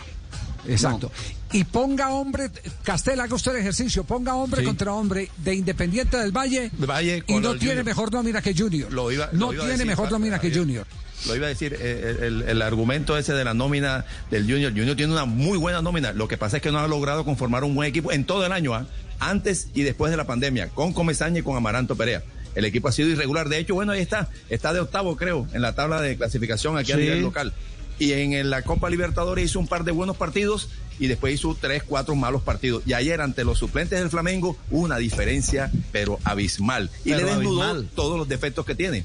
Exacto. 0.68 1.12
Y 1.51 1.64
ponga 1.64 2.10
hombre, 2.10 2.49
Castel, 2.84 3.20
haga 3.20 3.34
usted 3.36 3.51
el 3.53 3.57
ejercicio, 3.62 4.03
ponga 4.03 4.36
hombre 4.36 4.62
Sí. 4.62 4.68
contra 4.68 4.93
hombre 4.93 5.30
de 5.38 5.55
Independiente 5.55 6.18
del 6.18 6.32
Valle, 6.32 6.70
Valle 6.78 7.24
y 7.28 7.34
no 7.36 7.51
tiene 7.55 7.68
Junior. 7.68 7.86
mejor 7.86 8.12
nómina 8.14 8.41
que 8.41 8.53
Junior. 8.55 8.91
Lo 8.93 9.12
iba- 9.12 9.30
no 9.32 9.47
lo 9.47 9.53
iba 9.53 9.64
a 9.64 9.66
tiene 9.66 9.72
decir, 9.74 9.88
mejor 9.88 10.12
nómina 10.12 10.39
que. 10.39 10.51
Junior. 10.53 10.86
Lo 11.28 11.36
iba 11.36 11.47
a 11.47 11.49
decir, 11.49 11.76
eh, 11.80 12.18
el, 12.22 12.43
el 12.43 12.62
argumento 12.62 13.18
ese 13.18 13.34
de 13.34 13.43
la 13.43 13.53
nómina 13.53 14.05
del 14.32 14.43
Junior. 14.43 14.72
Junior 14.72 14.95
tiene 14.95 15.12
una 15.12 15.26
muy 15.26 15.57
buena 15.57 15.82
nómina. 15.82 16.14
Lo 16.14 16.28
que 16.28 16.38
pasa 16.38 16.57
es 16.57 16.64
que 16.64 16.72
no 16.72 16.80
ha 16.80 16.88
logrado 16.88 17.26
conformar 17.26 17.64
un 17.64 17.76
buen 17.76 17.89
equipo 17.89 18.12
en 18.12 18.26
todo 18.26 18.45
el 18.45 18.51
año, 18.51 18.74
¿ah? 18.76 18.86
antes 19.20 19.68
y 19.74 19.82
después 19.84 20.12
de 20.12 20.18
la 20.18 20.26
pandemia, 20.28 20.70
con 20.70 20.93
Comesaña 20.93 21.39
y 21.39 21.41
con 21.41 21.57
Amaranto 21.57 21.95
Perea. 21.95 22.24
El 22.55 22.64
equipo 22.66 22.88
ha 22.88 22.91
sido 22.91 23.10
irregular. 23.10 23.49
De 23.49 23.57
hecho, 23.57 23.74
bueno, 23.76 23.91
ahí 23.91 24.01
está. 24.01 24.30
Está 24.49 24.72
de 24.74 24.80
octavo, 24.80 25.18
creo, 25.18 25.47
en 25.53 25.62
la 25.62 25.76
tabla 25.76 25.99
de 26.01 26.16
clasificación 26.16 26.78
aquí 26.78 26.91
a 26.93 26.97
nivel 26.97 27.22
local. 27.22 27.53
Y 28.00 28.14
en 28.14 28.50
la 28.50 28.62
Copa 28.64 28.89
Libertadores 28.89 29.45
hizo 29.45 29.60
un 29.60 29.68
par 29.68 29.84
de 29.84 29.91
buenos 29.91 30.16
partidos 30.18 30.70
y 31.00 31.08
después 31.08 31.34
hizo 31.36 31.56
tres, 31.60 31.84
cuatro 31.84 32.16
malos 32.16 32.41
partidos. 32.41 32.82
Y 32.86 32.93
ayer 32.93 33.20
ante 33.22 33.43
los 33.43 33.58
suplentes 33.60 34.00
del 34.00 34.10
Flamengo 34.10 34.58
hubo 34.72 34.82
una 34.86 34.97
diferencia, 34.97 35.70
pero 35.91 36.18
abismal. 36.24 36.89
Y 37.06 37.12
Pero 37.12 37.26
le 37.28 37.34
desnudó 37.36 37.84
todos 37.84 38.18
los 38.18 38.28
defectos 38.28 38.66
que 38.66 38.74
tiene. 38.76 39.04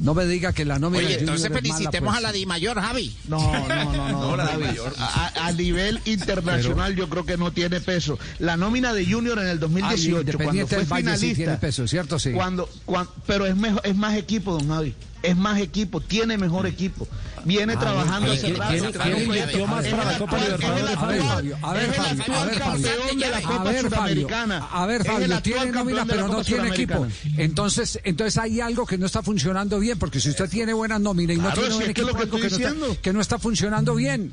No 0.00 0.14
me 0.14 0.26
diga 0.26 0.52
que 0.52 0.64
la 0.64 0.78
nómina 0.78 1.04
Oye, 1.04 1.18
entonces 1.18 1.50
mala, 1.50 1.60
felicitemos 1.60 2.10
pues. 2.14 2.18
a 2.18 2.20
la 2.20 2.30
Di 2.30 2.46
Mayor, 2.46 2.80
Javi. 2.80 3.16
No, 3.26 3.40
no, 3.40 3.68
no, 3.68 3.94
no. 3.94 4.20
No, 4.30 4.36
la 4.36 4.46
Javi. 4.46 4.62
mayor. 4.62 4.94
A, 4.96 5.46
a 5.48 5.52
nivel 5.52 6.00
internacional 6.04 6.94
yo 6.94 7.08
creo 7.08 7.26
que 7.26 7.36
no 7.36 7.50
tiene 7.52 7.80
peso. 7.80 8.16
La 8.38 8.56
nómina 8.56 8.92
de 8.94 9.04
Junior 9.04 9.40
en 9.40 9.48
el 9.48 9.58
2018, 9.58 10.12
cuando 10.12 10.20
Independiente 10.30 10.76
fue 10.76 10.84
Valle 10.84 11.02
sí 11.02 11.16
finalista, 11.16 11.36
tiene 11.36 11.56
peso, 11.56 11.88
¿cierto? 11.88 12.18
Sí. 12.20 12.30
Cuando, 12.30 12.68
cuan- 12.86 13.08
pero 13.26 13.44
es 13.46 13.56
mejor, 13.56 13.80
es 13.84 13.96
más 13.96 14.16
equipo, 14.16 14.52
don 14.52 14.68
Javi. 14.68 14.94
Es 15.24 15.36
más 15.36 15.58
equipo, 15.60 16.00
tiene 16.00 16.38
mejor 16.38 16.68
equipo. 16.68 17.08
Viene 17.48 17.72
Ah, 17.72 17.80
trabajando 17.80 18.30
hace 18.32 18.42
¿quién- 18.42 18.56
rato. 18.56 19.00
quién- 19.02 19.22
invirtió 19.22 19.66
más 19.66 19.86
para 19.88 20.04
la 20.12 20.18
Copa 20.18 20.36
Libertadores, 20.38 20.94
Fabio? 20.96 21.58
A 21.62 21.72
ver, 21.72 21.94
Fabio, 21.94 22.24
a 22.34 22.44
ver, 22.44 22.62
a 22.62 22.76
de 22.76 23.30
la 23.30 23.38
A 23.38 23.40
Copa 23.42 23.62
ver, 23.64 23.80
Fabio, 23.80 23.88
Sudamericana. 23.88 24.68
a 24.70 24.86
ver, 24.86 25.04
Fabio, 25.04 25.40
tiene 25.42 25.72
nómina, 25.72 26.04
pero 26.04 26.28
no 26.28 26.44
tiene 26.44 26.68
equipo. 26.68 27.06
Entonces, 27.38 27.98
entonces 28.04 28.36
hay 28.36 28.60
algo 28.60 28.84
que 28.84 28.98
no 28.98 29.06
está 29.06 29.22
funcionando 29.22 29.78
bien, 29.80 29.98
porque 29.98 30.20
si 30.20 30.28
usted 30.28 30.48
tiene 30.50 30.74
buena 30.74 30.98
nómina 30.98 31.32
y 31.32 31.36
no 31.36 31.44
Claro, 31.44 31.60
tiene 31.62 31.74
buen 31.74 31.90
equipo, 31.90 32.06
lo 32.08 32.14
que 32.14 32.22
algo 32.24 32.36
que, 32.36 32.50
no 32.50 32.56
está, 32.56 33.00
que 33.02 33.12
no 33.14 33.20
está 33.22 33.38
funcionando 33.38 33.94
bien. 33.94 34.32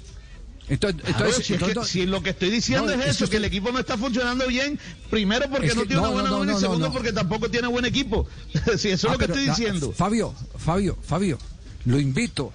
Entonces, 0.67 0.99
Claro, 1.01 1.17
entonces, 1.19 1.45
si, 1.45 1.53
es 1.53 1.59
que- 1.59 1.65
entonces- 1.67 1.91
si 1.93 2.05
lo 2.07 2.21
que 2.23 2.31
estoy 2.31 2.49
diciendo 2.49 2.85
No, 2.87 2.91
es 2.91 2.97
es 2.97 3.05
que 3.05 3.11
eso, 3.11 3.29
que, 3.29 3.37
el 3.37 3.45
equipo 3.45 3.71
no 3.71 3.79
está 3.79 3.97
funcionando 3.97 4.45
bien, 4.47 4.77
primero 5.09 5.47
porque 5.49 5.67
Es 5.67 5.75
no 5.75 5.83
tiene 5.83 5.95
no, 6.01 6.01
una 6.01 6.09
buena 6.11 6.29
no, 6.31 6.35
nómina 6.39 6.57
y 6.57 6.59
segundo 6.59 6.91
porque 6.91 7.13
tampoco 7.13 7.49
tiene 7.49 7.67
buen 7.67 7.85
equipo. 7.85 8.27
si 8.77 8.89
eso 8.89 8.93
es 8.93 9.05
Ah, 9.05 9.11
lo 9.13 9.17
que 9.19 9.27
pero, 9.27 9.39
estoy 9.39 9.49
diciendo. 9.49 9.93
Fabio, 9.95 10.33
Fabio, 10.57 10.97
Fabio, 11.01 11.37
lo 11.85 11.99
invito, 11.99 12.51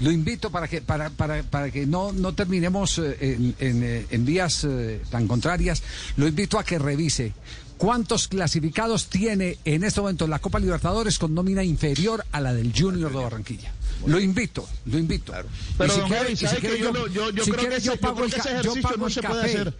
lo 0.00 0.10
invito 0.10 0.50
para 0.50 0.66
que 0.68 0.80
para, 0.82 1.10
para, 1.10 1.42
para 1.42 1.70
que 1.70 1.86
no, 1.86 2.12
no 2.12 2.34
terminemos 2.34 2.98
eh, 2.98 3.16
en, 3.20 3.54
en, 3.58 3.82
eh, 3.82 4.06
en 4.10 4.24
vías 4.24 4.64
eh, 4.64 5.00
tan 5.10 5.26
contrarias, 5.28 5.82
lo 6.16 6.26
invito 6.26 6.58
a 6.58 6.64
que 6.64 6.78
revise 6.78 7.32
cuántos 7.78 8.28
clasificados 8.28 9.06
tiene 9.06 9.58
en 9.64 9.84
este 9.84 10.00
momento 10.00 10.26
la 10.26 10.38
Copa 10.38 10.58
Libertadores 10.58 11.18
con 11.18 11.34
nómina 11.34 11.62
inferior 11.64 12.24
a 12.32 12.40
la 12.40 12.52
del 12.52 12.72
Junior 12.76 13.10
de 13.10 13.22
Barranquilla. 13.22 13.72
Lo 14.06 14.18
invito, 14.18 14.66
lo 14.86 14.98
invito. 14.98 15.32
Pero, 15.76 15.92
Y 15.92 15.96
si 15.96 16.00
quiere- 16.06 16.36
si 16.36 16.46
¿sabe 16.46 16.60
quiere 16.60 16.78
yo 16.78 17.06
yo- 17.08 17.30
yo 17.30 17.44
si 17.44 17.50
creo 17.50 17.60
quiere 17.68 17.76
que 17.76 17.82
yo 17.82 17.92
ese- 17.92 17.96
yo 17.96 18.00
pago 18.00 18.14
creo 18.16 18.26
el 18.26 18.32
ese 18.32 18.42
yo 18.48 18.50
ejercicio 18.50 18.82
pago 18.82 18.96
no 18.96 19.06
el 19.06 19.12
se 19.12 19.22
puede 19.22 19.34
café. 19.42 19.50
hacer. 19.60 19.74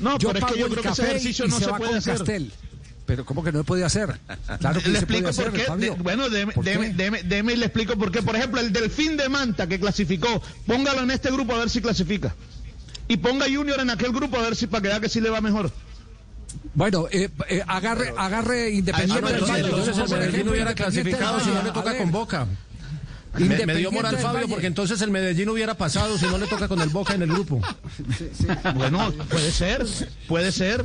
No, 0.00 0.18
pero 0.18 0.38
es 0.38 0.44
que 0.52 0.60
yo 0.60 0.68
creo 0.68 0.82
que 0.82 0.88
ese 0.90 1.02
ejercicio 1.02 1.46
no 1.48 1.58
se 1.58 1.68
puede 1.68 1.94
hacer. 1.96 2.16
Castel. 2.18 2.52
Pero 3.06 3.24
¿cómo 3.26 3.44
que 3.44 3.52
no 3.52 3.58
se 3.58 3.64
puede 3.64 3.84
hacer? 3.84 4.18
Claro 4.60 4.80
que 4.80 4.88
le 4.88 5.00
se 5.00 5.06
puede 5.06 5.18
explico 5.20 5.28
hacer, 5.28 5.44
por 5.46 5.52
qué. 5.54 5.64
Fabio. 5.64 5.94
De- 5.94 6.02
bueno, 6.02 6.30
deme, 6.30 6.52
¿Por 6.54 6.64
deme, 6.64 6.88
qué? 6.88 6.94
deme- 7.04 7.22
deme 7.22 7.52
y 7.52 7.56
le 7.56 7.66
explico 7.66 7.96
por 7.96 8.10
qué. 8.10 8.22
Por 8.22 8.34
ejemplo, 8.34 8.60
el 8.60 8.72
Delfín 8.72 9.16
de 9.18 9.28
Manta 9.28 9.66
que 9.66 9.78
clasificó, 9.78 10.42
póngalo 10.66 11.02
en 11.02 11.10
este 11.10 11.30
grupo 11.30 11.54
a 11.54 11.58
ver 11.58 11.68
si 11.70 11.82
clasifica. 11.82 12.34
Y 13.06 13.18
ponga 13.18 13.44
Junior 13.44 13.78
en 13.80 13.90
aquel 13.90 14.12
grupo 14.12 14.38
a 14.38 14.42
ver 14.42 14.56
si 14.56 14.66
para 14.66 14.80
que 14.80 14.88
vea 14.88 15.00
que 15.00 15.10
sí 15.10 15.20
le 15.20 15.28
va 15.28 15.42
mejor. 15.42 15.70
Bueno, 16.72 17.06
eh, 17.10 17.28
eh, 17.48 17.62
agarre, 17.66 18.14
agarre 18.16 18.70
Independiente 18.70 19.18
Ah, 19.18 19.20
no, 19.20 19.26
del 19.28 19.34
entonces, 19.40 19.62
Valle. 19.62 19.68
entonces 19.98 20.28
ejemplo, 20.28 20.52
hubiera 20.52 20.74
clasificado 20.74 21.40
si 21.40 21.50
no 21.50 21.62
le 21.62 21.70
toca 21.72 21.90
ver, 21.90 21.98
con 22.00 22.10
Boca. 22.10 22.46
Me, 23.34 23.40
me 23.40 23.46
dio 23.56 23.58
Independiente 23.64 23.90
moral 23.90 24.16
Fabio 24.18 24.40
Valle. 24.40 24.48
porque 24.48 24.66
entonces 24.66 25.00
el 25.02 25.10
Medellín 25.10 25.48
hubiera 25.48 25.74
pasado 25.76 26.16
si 26.18 26.26
no 26.26 26.38
le 26.38 26.46
toca 26.46 26.68
con 26.68 26.80
el 26.80 26.88
Boca 26.88 27.14
en 27.14 27.22
el 27.22 27.28
grupo. 27.30 27.60
Bueno, 28.74 29.12
puede 29.28 29.50
ser, 29.50 29.84
puede 30.28 30.52
ser. 30.52 30.84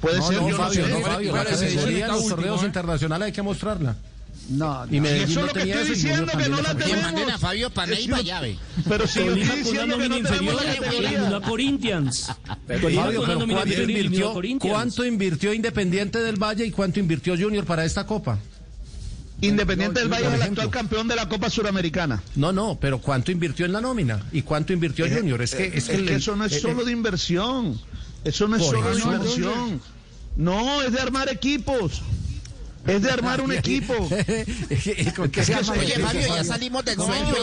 Puede 0.00 0.18
no, 0.18 0.26
ser, 0.28 0.36
no, 0.40 0.48
yo 0.48 0.56
no 0.58 0.64
Fabio, 0.64 0.86
sé. 0.86 0.92
no, 0.92 1.00
Fabio, 1.00 1.36
la 1.36 1.44
categoría 1.44 2.06
en 2.06 2.12
los 2.12 2.26
torneos 2.28 2.62
¿eh? 2.62 2.66
internacionales 2.66 3.26
hay 3.26 3.32
que 3.32 3.42
mostrarla. 3.42 3.96
No, 4.48 4.84
Y 4.90 5.00
Medellín 5.00 5.22
eso 5.28 5.30
es 5.30 5.36
no 5.36 5.46
lo 5.46 5.52
que 5.52 5.60
estoy 5.60 5.82
eso 5.82 5.92
diciendo, 5.92 6.32
que 6.36 6.48
no 6.48 6.60
la 6.60 6.74
tenemos. 6.76 7.02
manden 7.04 7.30
a 7.30 7.38
Fabio 7.38 7.70
Panay 7.70 7.98
y 8.00 8.02
Sí, 8.04 8.10
Bayave. 8.10 8.58
Pero 8.88 9.06
si 9.06 9.24
yo 9.24 9.34
estoy 9.36 9.58
diciendo 9.58 9.98
que 9.98 10.08
no 10.08 10.16
tenemos 10.22 10.54
la 10.64 10.74
categoría. 10.74 11.40
Corinthians. 11.46 12.32
Pero, 12.66 12.90
Fabio, 12.90 13.22
pero 13.26 13.46
¿cuánto 13.46 13.82
invirtió, 13.82 14.32
Corinthians. 14.32 14.74
¿cuánto 14.74 15.04
invirtió 15.04 15.54
Independiente 15.54 16.18
del 16.20 16.36
Valle 16.36 16.64
y 16.66 16.70
cuánto 16.72 16.98
invirtió 16.98 17.36
Junior 17.38 17.64
para 17.64 17.84
esta 17.84 18.04
Copa? 18.06 18.38
Independiente 19.40 20.00
del 20.00 20.08
Valle 20.08 20.26
es 20.28 20.34
el 20.34 20.42
actual 20.42 20.70
campeón 20.70 21.08
de 21.08 21.16
la 21.16 21.28
Copa 21.28 21.48
Suramericana. 21.50 22.22
No, 22.36 22.52
no, 22.52 22.78
pero 22.80 22.98
¿cuánto 23.00 23.32
invirtió 23.32 23.64
en 23.66 23.72
la 23.72 23.80
nómina? 23.80 24.20
¿Y 24.32 24.42
cuánto 24.42 24.72
invirtió 24.72 25.06
Eh, 25.06 25.14
Junior? 25.16 25.40
Es 25.42 25.54
que, 25.54 25.64
es 25.66 25.70
que, 25.72 25.78
Es 25.78 25.88
el- 25.90 26.06
que 26.06 26.14
eso 26.16 26.36
no 26.36 26.44
es 26.44 26.52
eh, 26.52 26.60
solo 26.60 26.82
eh, 26.82 26.84
de 26.86 26.92
inversión. 26.92 27.80
Eso 28.24 28.46
no 28.48 28.56
es 28.56 28.64
solo 28.64 28.94
de 28.94 29.00
inversión. 29.00 29.80
No, 30.36 30.82
es 30.82 30.92
de 30.92 31.00
armar 31.00 31.28
equipos. 31.30 32.02
Es 32.86 33.02
de 33.02 33.10
armar 33.10 33.42
un 33.42 33.52
equipo. 33.52 33.94
¿Con 35.16 35.30
qué 35.30 35.44
se 35.44 35.54
arma 35.54 35.74
el 35.74 35.80
Oye, 35.80 35.98
Fabio, 36.00 36.26
ya 36.34 36.44
salimos 36.44 36.82
del 36.84 36.96
No, 36.96 37.04
sueño, 37.06 37.34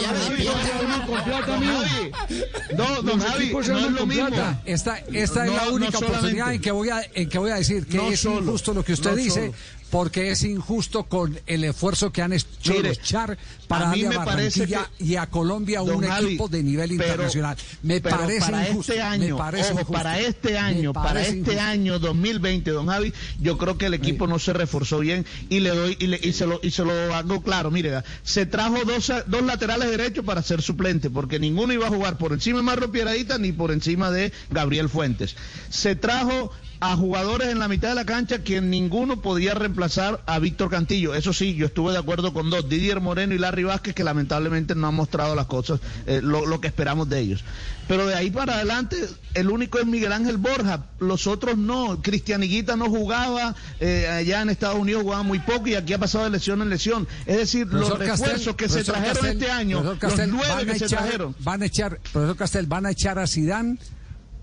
No, 2.76 3.02
don 3.02 3.18
Los 3.18 3.24
Javi, 3.24 3.52
no 3.52 3.60
es 3.60 3.68
lo 3.92 4.06
mismo. 4.06 4.28
Esta, 4.64 4.98
esta 5.12 5.44
es 5.44 5.50
No, 5.50 5.56
la 5.56 5.64
no 5.66 5.72
única 5.72 5.98
oportunidad 5.98 6.52
en 6.54 6.60
que 6.60 6.70
voy 6.72 6.90
a, 6.90 7.02
en 7.14 7.28
que 7.28 7.38
voy 7.38 7.50
a 7.50 7.54
decir 7.56 7.86
que 7.86 7.96
No 7.98 8.08
es 8.10 8.20
solo. 8.20 8.40
injusto 8.46 8.74
lo 8.74 8.84
que 8.84 8.92
usted 8.94 9.10
No 9.10 9.16
dice, 9.16 9.40
solo. 9.46 9.54
Porque 9.90 10.30
es 10.30 10.42
injusto 10.44 11.04
con 11.04 11.38
el 11.46 11.64
esfuerzo 11.64 12.12
que 12.12 12.20
han 12.22 12.32
hecho 12.34 12.46
Mire, 12.66 12.90
los 12.90 13.00
Char 13.02 13.38
para 13.66 13.86
a 13.86 13.88
darle 13.88 14.06
a 14.08 14.18
Barranquilla 14.24 14.90
que- 14.98 15.04
y 15.04 15.16
a 15.16 15.26
Colombia 15.26 15.82
un 15.82 16.04
Javi, 16.06 16.26
equipo 16.26 16.48
de 16.48 16.62
nivel 16.62 16.90
pero- 16.96 17.04
internacional. 17.04 17.56
Me 17.82 18.00
pero 18.00 18.16
parece 18.18 18.40
para 18.40 18.68
injusto. 18.68 18.92
este 18.92 19.02
año, 19.02 19.34
me 19.34 19.38
parece 19.38 19.70
ojo, 19.72 19.80
injusto. 19.80 19.92
para 19.92 20.18
este 20.20 20.58
año, 20.58 20.92
para 20.92 21.22
este 21.22 21.36
injusto. 21.38 21.60
año 21.60 21.98
2020, 21.98 22.70
don 22.70 22.86
Javi, 22.88 23.12
yo 23.40 23.56
creo 23.58 23.78
que 23.78 23.86
el 23.86 23.94
equipo 23.94 24.26
no 24.26 24.38
se 24.38 24.52
reforzó 24.52 24.98
bien 24.98 25.24
y 25.48 25.60
le 25.60 25.70
doy 25.70 25.96
y, 25.98 26.06
le- 26.08 26.20
y 26.22 26.32
se 26.32 26.46
lo 26.46 26.60
y 26.62 26.70
se 26.70 26.84
lo 26.84 26.92
hago 27.14 27.42
claro. 27.42 27.70
Mire, 27.70 28.02
se 28.22 28.46
trajo 28.46 28.84
dos 28.84 29.10
dos 29.26 29.42
laterales 29.42 29.90
derechos 29.90 30.24
para 30.24 30.42
ser 30.42 30.60
suplente 30.62 31.08
porque 31.10 31.38
ninguno 31.38 31.72
iba 31.72 31.86
a 31.86 31.90
jugar 31.90 32.18
por 32.18 32.32
encima 32.32 32.58
de 32.58 32.62
Marro 32.64 32.92
Pieradita 32.92 33.38
ni 33.38 33.52
por 33.52 33.70
encima 33.70 34.10
de 34.10 34.32
Gabriel 34.50 34.88
Fuentes. 34.88 35.34
Se 35.70 35.96
trajo 35.96 36.50
a 36.80 36.96
jugadores 36.96 37.48
en 37.48 37.58
la 37.58 37.68
mitad 37.68 37.88
de 37.88 37.94
la 37.96 38.04
cancha 38.04 38.44
que 38.44 38.60
ninguno 38.60 39.20
podía 39.20 39.54
reemplazar 39.54 40.22
a 40.26 40.38
Víctor 40.38 40.70
Cantillo. 40.70 41.14
Eso 41.14 41.32
sí, 41.32 41.54
yo 41.54 41.66
estuve 41.66 41.92
de 41.92 41.98
acuerdo 41.98 42.32
con 42.32 42.50
dos, 42.50 42.68
Didier 42.68 43.00
Moreno 43.00 43.34
y 43.34 43.38
Larry 43.38 43.64
Vázquez, 43.64 43.94
que 43.94 44.04
lamentablemente 44.04 44.74
no 44.74 44.86
han 44.86 44.94
mostrado 44.94 45.34
las 45.34 45.46
cosas, 45.46 45.80
eh, 46.06 46.20
lo, 46.22 46.46
lo 46.46 46.60
que 46.60 46.68
esperamos 46.68 47.08
de 47.08 47.20
ellos. 47.20 47.44
Pero 47.88 48.06
de 48.06 48.14
ahí 48.14 48.30
para 48.30 48.56
adelante, 48.56 48.96
el 49.34 49.48
único 49.48 49.78
es 49.78 49.86
Miguel 49.86 50.12
Ángel 50.12 50.36
Borja, 50.36 50.86
los 51.00 51.26
otros 51.26 51.56
no. 51.56 52.00
Cristian 52.02 52.42
Higuita 52.42 52.76
no 52.76 52.90
jugaba, 52.90 53.56
eh, 53.80 54.06
allá 54.06 54.42
en 54.42 54.50
Estados 54.50 54.78
Unidos 54.78 55.02
jugaba 55.02 55.22
muy 55.22 55.38
poco 55.38 55.68
y 55.68 55.74
aquí 55.74 55.94
ha 55.94 55.98
pasado 55.98 56.24
de 56.24 56.30
lesión 56.30 56.60
en 56.60 56.68
lesión. 56.68 57.08
Es 57.24 57.38
decir, 57.38 57.66
los 57.66 57.88
Castel, 57.94 58.08
refuerzos 58.08 58.56
que 58.56 58.68
se 58.68 58.84
trajeron 58.84 59.14
Castel, 59.14 59.32
este 59.32 59.50
año, 59.50 59.98
Castel, 59.98 60.30
los 60.30 60.46
nueve 60.46 60.72
que 60.72 60.78
se 60.78 60.86
trajeron. 60.86 61.34
Van 61.40 61.62
a 61.62 61.66
echar, 61.66 61.98
profesor 62.12 62.36
Castel, 62.36 62.66
van 62.66 62.86
a 62.86 62.90
echar 62.90 63.18
a 63.18 63.26
Sidán, 63.26 63.78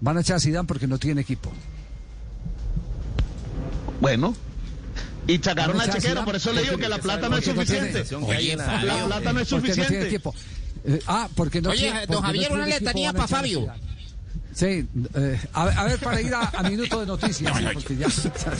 van 0.02 0.18
a 0.18 0.22
echar 0.22 0.38
a 0.38 0.40
Sidán 0.40 0.66
porque 0.66 0.88
no 0.88 0.98
tiene 0.98 1.22
equipo. 1.22 1.54
Bueno. 4.06 4.36
Y 5.26 5.40
sacaron 5.40 5.72
¿Cómo 5.72 5.82
a 5.82 5.86
se 5.86 5.94
Chequero, 5.94 6.14
hacía? 6.14 6.26
por 6.26 6.36
eso 6.36 6.54
le 6.54 6.62
digo 6.62 6.78
que 6.78 6.88
la 6.88 7.00
plata 7.00 7.28
no 7.28 7.38
es 7.38 7.46
suficiente. 7.46 8.16
Oye, 8.18 8.56
La 8.56 9.06
plata 9.08 9.34
no 9.34 9.40
es 9.40 9.48
suficiente. 9.48 10.22
ah, 11.08 11.28
porque 11.34 11.60
no 11.60 11.72
Oye, 11.72 11.92
don 12.08 12.22
Javier, 12.22 12.52
una 12.52 12.68
letanía 12.68 13.12
van 13.12 13.16
a 13.16 13.20
pa' 13.22 13.26
echar 13.26 13.38
a 13.38 13.42
Fabio. 13.42 13.74
Sí, 14.56 14.88
eh, 15.16 15.40
a, 15.52 15.66
ver- 15.66 15.78
a 15.78 15.84
ver, 15.84 16.00
para 16.00 16.22
ir 16.22 16.34
a, 16.34 16.44
a 16.48 16.64
minuto 16.64 17.02
de 17.02 17.06
noticias. 17.06 17.52
porque 17.74 17.98
ya- 17.98 18.08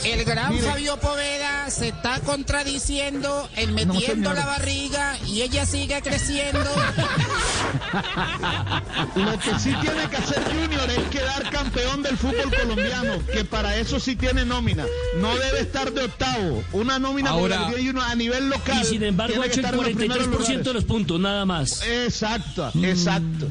El 0.04 0.24
gran 0.26 0.52
Mire, 0.54 0.68
Fabio 0.68 0.98
Poveda 0.98 1.70
se 1.70 1.88
está 1.88 2.20
contradiciendo, 2.20 3.48
el 3.56 3.72
metiendo 3.72 4.34
la 4.34 4.44
barriga 4.44 5.16
y 5.26 5.40
ella 5.40 5.64
sigue 5.64 6.02
creciendo. 6.02 6.60
Lo 9.16 9.38
que 9.38 9.58
sí 9.58 9.74
tiene 9.80 10.08
que 10.10 10.16
hacer 10.16 10.42
Junior 10.44 10.90
es 10.90 11.08
quedar 11.08 11.50
campeón 11.50 12.02
del 12.02 12.16
fútbol 12.18 12.54
colombiano, 12.54 13.24
que 13.32 13.44
para 13.46 13.76
eso 13.76 13.98
sí 13.98 14.16
tiene 14.16 14.44
nómina. 14.44 14.84
No 15.18 15.34
debe 15.36 15.60
estar 15.60 15.90
de 15.92 16.04
octavo. 16.04 16.62
Una 16.72 16.98
nómina 16.98 17.30
Ahora- 17.30 17.70
Junior 17.70 18.04
a 18.06 18.14
nivel 18.14 18.50
local. 18.50 18.82
Y 18.82 18.84
sin 18.84 19.02
embargo 19.02 19.40
ha 19.42 19.46
hecho 19.46 19.60
el 19.60 19.64
estar 19.66 19.74
en 19.74 19.82
los 19.82 19.92
primeros 19.94 20.28
43% 20.28 20.62
de 20.62 20.74
los 20.74 20.84
puntos, 20.84 21.18
nada 21.20 21.46
más. 21.46 21.82
Exacto, 21.86 22.70
exacto. 22.82 23.48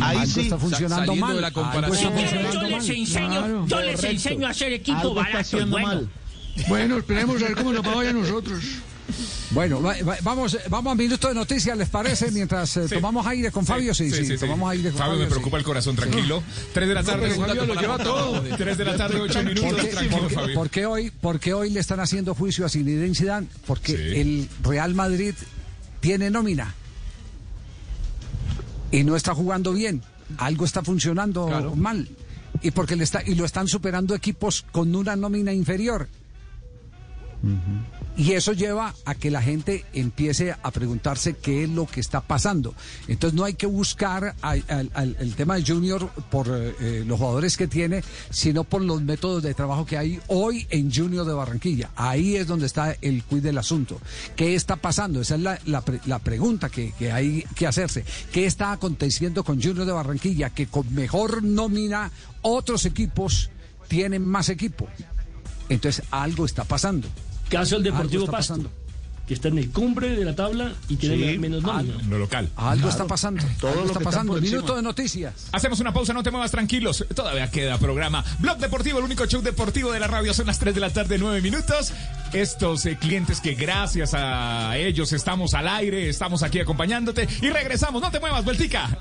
Ahí 0.00 0.26
sí. 0.26 0.40
está 0.42 0.58
funcionando 0.58 1.14
mal. 1.16 1.36
de 1.36 1.40
la 1.42 1.50
comparación. 1.50 2.16
está 2.18 2.52
Yo 2.52 2.62
les 2.68 2.88
enseño, 2.88 3.28
Claro. 3.28 3.66
yo 3.66 3.80
les 3.80 3.96
Correcto. 3.96 4.06
enseño 4.06 4.46
a 4.46 4.50
hacer 4.50 4.72
equipo 4.72 5.14
barato. 5.14 5.48
Bueno, 5.66 5.78
mal. 5.88 6.08
Bueno, 6.68 6.98
esperemos 6.98 7.42
a 7.42 7.46
ver 7.46 7.54
cómo 7.56 7.72
nos 7.72 7.84
va 7.86 7.96
hoy 7.96 8.06
a 8.08 8.12
nosotros. 8.12 8.62
Bueno, 9.52 9.80
va- 9.80 9.96
va- 10.06 10.18
vamos, 10.22 10.58
vamos 10.68 10.92
a 10.92 10.94
minuto 10.94 11.28
de 11.28 11.34
noticias, 11.34 11.76
¿les 11.78 11.88
parece? 11.88 12.30
Mientras 12.30 12.76
eh, 12.76 12.88
Sí. 12.88 12.94
tomamos 12.94 13.26
aire 13.26 13.50
con 13.50 13.64
Fabio, 13.64 13.94
sí, 13.94 14.10
sí, 14.10 14.36
tomamos 14.36 14.70
aire 14.70 14.90
con 14.90 14.98
Fabio, 14.98 15.12
Fabio. 15.12 15.24
me 15.24 15.30
preocupa 15.30 15.56
el 15.56 15.64
corazón, 15.64 15.96
tranquilo. 15.96 16.42
Tres 16.74 16.88
de 16.88 16.94
la 16.94 17.02
tarde, 17.02 17.28
pero 17.34 17.46
Fabio 17.46 17.64
lo 17.66 17.74
lleva 17.80 17.98
todo. 17.98 18.42
Tres 18.58 18.76
de 18.76 18.84
la 18.84 18.96
tarde, 18.98 19.18
ocho 19.20 19.42
minutos, 19.42 19.70
¿Por 19.72 19.80
qué, 19.80 19.86
tranquilo, 19.88 20.18
por 20.18 20.28
qué- 20.28 20.34
Fabio. 20.34 20.54
por 20.54 20.70
qué 20.70 20.86
hoy, 20.86 21.10
por 21.10 21.40
qué 21.40 21.54
hoy 21.54 21.70
le 21.70 21.80
están 21.80 22.00
haciendo 22.00 22.34
juicio 22.34 22.66
a 22.66 22.68
Zinedine 22.68 23.14
Zidane? 23.14 23.46
Porque 23.66 23.96
Sí. 23.96 24.20
el 24.20 24.48
Real 24.62 24.94
Madrid 24.94 25.34
tiene 26.00 26.28
nómina 26.30 26.74
y 28.90 29.04
no 29.04 29.16
está 29.16 29.34
jugando 29.34 29.72
bien. 29.72 30.02
Algo 30.38 30.64
está 30.64 30.82
funcionando 30.82 31.46
Claro. 31.46 31.74
mal 31.76 32.08
y 32.62 32.70
porque 32.70 32.96
le 32.96 33.04
está 33.04 33.22
y 33.24 33.34
lo 33.34 33.44
están 33.44 33.66
superando 33.68 34.14
equipos 34.14 34.64
con 34.72 34.94
una 34.94 35.16
nómina 35.16 35.52
inferior. 35.52 36.08
Y 38.18 38.32
eso 38.32 38.52
lleva 38.52 38.96
a 39.04 39.14
que 39.14 39.30
la 39.30 39.40
gente 39.40 39.84
empiece 39.92 40.52
a 40.60 40.70
preguntarse 40.72 41.36
qué 41.36 41.62
es 41.62 41.70
lo 41.70 41.86
que 41.86 42.00
está 42.00 42.20
pasando. 42.20 42.74
Entonces 43.06 43.38
no 43.38 43.44
hay 43.44 43.54
que 43.54 43.66
buscar 43.66 44.34
el 44.42 45.34
tema 45.36 45.54
de 45.54 45.64
Junior 45.64 46.10
por 46.28 46.48
eh, 46.48 46.74
eh, 46.80 47.04
los 47.06 47.16
jugadores 47.16 47.56
que 47.56 47.68
tiene, 47.68 48.02
sino 48.30 48.64
por 48.64 48.82
los 48.82 49.02
métodos 49.02 49.44
de 49.44 49.54
trabajo 49.54 49.86
que 49.86 49.96
hay 49.96 50.18
hoy 50.26 50.66
en 50.70 50.92
Junior 50.92 51.24
de 51.24 51.32
Barranquilla. 51.32 51.90
Ahí 51.94 52.34
es 52.34 52.48
donde 52.48 52.66
está 52.66 52.96
el 53.00 53.22
quid 53.22 53.40
del 53.40 53.56
asunto. 53.56 54.00
¿Qué 54.34 54.56
está 54.56 54.74
pasando? 54.74 55.20
Esa 55.20 55.36
es 55.36 55.40
la, 55.40 55.60
la 56.04 56.18
pregunta 56.18 56.70
que, 56.70 56.92
que 56.98 57.12
hay 57.12 57.44
que 57.54 57.68
hacerse. 57.68 58.04
¿Qué 58.32 58.46
está 58.46 58.72
aconteciendo 58.72 59.44
con 59.44 59.62
Junior 59.62 59.86
de 59.86 59.92
Barranquilla? 59.92 60.50
Que 60.50 60.66
con 60.66 60.92
mejor 60.92 61.44
nómina 61.44 62.10
otros 62.42 62.84
equipos 62.84 63.50
tienen 63.86 64.26
más 64.26 64.48
equipo. 64.48 64.88
Entonces 65.68 66.04
algo 66.10 66.44
está 66.44 66.64
pasando. 66.64 67.06
Caso 67.48 67.74
del 67.76 67.84
Deportivo 67.84 68.26
Pasto, 68.26 68.36
pasando. 68.54 68.70
que 69.26 69.34
está 69.34 69.48
en 69.48 69.58
el 69.58 69.70
cumbre 69.70 70.16
de 70.16 70.24
la 70.24 70.34
tabla 70.34 70.72
y 70.88 70.96
tiene 70.96 71.32
Sí. 71.32 71.38
menos 71.38 71.62
nómina. 71.62 71.96
Lo 72.08 72.18
local. 72.18 72.48
Algo 72.56 72.88
está 72.88 73.06
pasando. 73.06 73.44
Todo 73.60 73.70
algo 73.72 73.82
lo 73.82 73.86
está 73.88 73.98
que 73.98 74.04
está 74.04 74.10
pasando. 74.10 74.40
Minuto 74.40 74.74
de 74.74 74.80
noticias. 74.82 75.34
Hacemos 75.52 75.80
una 75.80 75.92
pausa, 75.92 76.14
no 76.14 76.22
te 76.22 76.30
muevas 76.30 76.50
tranquilos. 76.50 77.04
Todavía 77.14 77.50
queda 77.50 77.76
programa. 77.76 78.24
Blog 78.38 78.56
Deportivo, 78.58 78.98
el 79.00 79.04
único 79.04 79.26
show 79.26 79.42
deportivo 79.42 79.92
de 79.92 80.00
la 80.00 80.06
radio. 80.06 80.32
Son 80.32 80.46
las 80.46 80.58
3 80.58 80.74
de 80.74 80.80
la 80.80 80.90
tarde, 80.90 81.18
9 81.18 81.42
minutos. 81.42 81.92
Estos 82.32 82.86
eh, 82.86 82.96
clientes 82.98 83.40
que 83.42 83.54
gracias 83.54 84.14
a 84.14 84.76
ellos 84.78 85.12
estamos 85.12 85.52
al 85.52 85.68
aire, 85.68 86.08
estamos 86.08 86.42
aquí 86.42 86.60
acompañándote 86.60 87.28
y 87.42 87.50
regresamos. 87.50 88.00
No 88.00 88.10
te 88.10 88.20
muevas, 88.20 88.44
vueltica. 88.44 88.98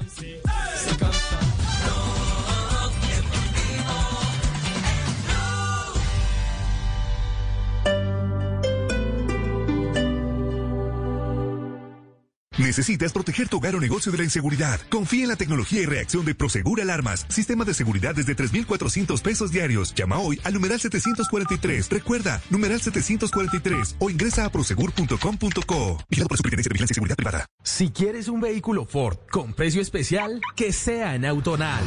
¿Necesitas 12.57 13.13
proteger 13.13 13.47
tu 13.49 13.57
hogar 13.57 13.75
o 13.75 13.79
negocio 13.79 14.11
de 14.11 14.17
la 14.17 14.23
inseguridad? 14.23 14.79
Confía 14.89 15.21
en 15.23 15.29
la 15.29 15.35
tecnología 15.35 15.79
y 15.81 15.85
reacción 15.85 16.25
de 16.25 16.33
Prosegur 16.33 16.81
Alarmas. 16.81 17.27
Sistema 17.29 17.65
de 17.65 17.75
seguridad 17.75 18.15
desde 18.15 18.33
3,400 18.33 19.21
pesos 19.21 19.51
diarios. 19.51 19.93
Llama 19.93 20.17
hoy 20.17 20.39
al 20.43 20.55
numeral 20.55 20.79
743. 20.79 21.87
Recuerda, 21.91 22.41
numeral 22.49 22.81
743 22.81 23.97
o 23.99 24.09
ingresa 24.09 24.45
a 24.45 24.51
prosegur.com.co. 24.51 25.97
Vigilado 26.09 26.29
por 26.29 26.37
Superintendencia 26.37 26.69
de 26.69 26.73
Vigilancia 26.73 26.93
y 26.93 26.95
Seguridad 26.95 27.15
Privada. 27.15 27.45
Si 27.63 27.91
quieres 27.91 28.27
un 28.27 28.41
vehículo 28.41 28.85
Ford 28.85 29.17
con 29.29 29.53
precio 29.53 29.79
especial, 29.79 30.41
que 30.55 30.73
sea 30.73 31.13
en 31.13 31.25
Autonal. 31.25 31.83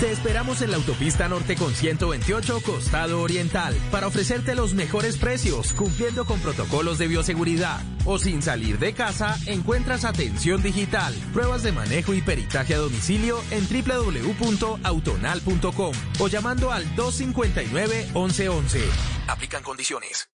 Te 0.00 0.10
esperamos 0.12 0.62
en 0.62 0.70
la 0.70 0.76
autopista 0.76 1.28
norte 1.28 1.56
con 1.56 1.74
128 1.74 2.60
Costado 2.60 3.20
Oriental 3.20 3.74
para 3.90 4.06
ofrecerte 4.06 4.54
los 4.54 4.72
mejores 4.72 5.18
precios, 5.18 5.72
cumpliendo 5.72 6.24
con 6.24 6.38
protocolos 6.38 6.98
de 6.98 7.08
bioseguridad. 7.08 7.80
O 8.04 8.20
sin 8.20 8.40
salir 8.40 8.78
de 8.78 8.92
casa, 8.92 9.36
encuentras 9.46 10.04
atención 10.04 10.62
digital, 10.62 11.12
pruebas 11.32 11.64
de 11.64 11.72
manejo 11.72 12.14
y 12.14 12.22
peritaje 12.22 12.74
a 12.74 12.78
domicilio 12.78 13.40
en 13.50 13.66
www.autonal.com 13.66 15.94
o 16.20 16.28
llamando 16.28 16.70
al 16.70 16.84
259-1111. 16.94 18.80
Aplican 19.26 19.64
condiciones. 19.64 20.28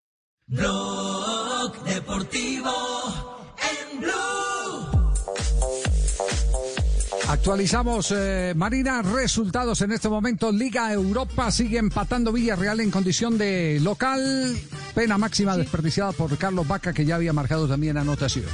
Blog 0.47 1.85
Deportivo 1.85 3.55
en 3.57 4.01
Blue. 4.01 4.44
Actualizamos, 7.29 8.13
eh, 8.15 8.53
Marina, 8.55 9.01
resultados 9.01 9.81
en 9.81 9.93
este 9.93 10.09
momento. 10.09 10.53
Liga 10.53 10.93
Europa 10.93 11.51
sigue 11.51 11.79
empatando 11.79 12.33
Villarreal 12.33 12.81
en 12.81 12.91
condición 12.91 13.39
de 13.39 13.81
local. 13.81 14.57
Pena 14.95 15.17
máxima 15.17 15.57
desperdiciada 15.57 16.13
por 16.13 16.37
Carlos 16.37 16.69
Vaca, 16.69 16.93
que 16.93 17.07
ya 17.07 17.17
había 17.17 17.33
marcado 17.33 17.67
también 17.67 17.97
anotación. 17.97 18.45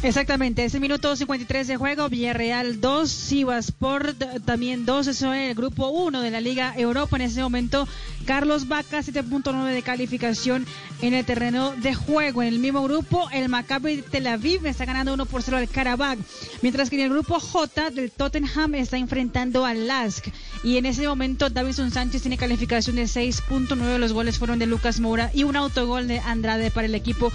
Exactamente, 0.00 0.64
ese 0.64 0.78
minuto 0.78 1.16
53 1.16 1.66
de 1.66 1.76
juego, 1.76 2.08
Villarreal 2.08 2.80
2, 2.80 3.10
Sivasport 3.10 4.16
también 4.44 4.86
2, 4.86 5.08
eso 5.08 5.34
es 5.34 5.50
el 5.50 5.56
grupo 5.56 5.88
1 5.88 6.20
de 6.20 6.30
la 6.30 6.40
Liga 6.40 6.72
Europa. 6.76 7.16
En 7.16 7.22
ese 7.22 7.42
momento, 7.42 7.88
Carlos 8.24 8.68
Vaca 8.68 9.00
7.9 9.00 9.72
de 9.72 9.82
calificación 9.82 10.66
en 11.02 11.14
el 11.14 11.24
terreno 11.24 11.74
de 11.74 11.94
juego. 11.94 12.42
En 12.42 12.48
el 12.48 12.60
mismo 12.60 12.84
grupo, 12.84 13.28
el 13.32 13.48
Maccabi 13.48 14.02
Tel 14.02 14.28
Aviv 14.28 14.64
está 14.66 14.84
ganando 14.84 15.14
1 15.14 15.26
por 15.26 15.42
0 15.42 15.56
al 15.56 15.68
Karabakh, 15.68 16.20
mientras 16.62 16.90
que 16.90 16.96
en 16.96 17.02
el 17.02 17.10
grupo 17.10 17.40
J 17.40 17.90
del 17.90 18.12
Tottenham 18.12 18.76
está 18.76 18.98
enfrentando 18.98 19.64
al 19.64 19.88
Lask. 19.88 20.28
Y 20.62 20.76
en 20.76 20.86
ese 20.86 21.08
momento, 21.08 21.50
Davison 21.50 21.90
Sánchez 21.90 22.22
tiene 22.22 22.38
calificación 22.38 22.94
de 22.94 23.04
6.9, 23.04 23.98
los 23.98 24.12
goles 24.12 24.38
fueron 24.38 24.60
de 24.60 24.66
Lucas 24.66 25.00
Moura 25.00 25.32
y 25.34 25.42
un 25.42 25.56
autogol 25.56 26.06
de 26.06 26.20
Andrade 26.20 26.70
para 26.70 26.86
el 26.86 26.94
equipo 26.94 27.32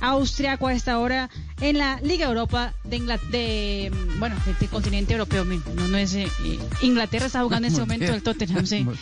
austriaco 0.00 0.68
a 0.68 0.74
esta 0.74 0.98
hora 0.98 1.30
en 1.60 1.78
la 1.78 1.98
Liga 2.04 2.26
Europa 2.26 2.74
de, 2.84 2.96
Ingla- 2.98 3.20
de 3.30 3.90
mm, 3.92 4.18
bueno, 4.20 4.36
de, 4.46 4.54
de 4.54 4.68
continente 4.68 5.12
europeo. 5.14 5.44
No, 5.44 5.88
no 5.88 5.96
es 5.96 6.14
eh, 6.14 6.28
eh, 6.44 6.58
Inglaterra 6.82 7.26
está 7.26 7.42
jugando 7.42 7.66
en 7.66 7.72
ese 7.74 7.80
Muy 7.80 7.86
momento 7.96 8.14
el 8.14 8.22
Tottenham, 8.22 8.66
sí. 8.66 8.84
Muy- 8.84 8.96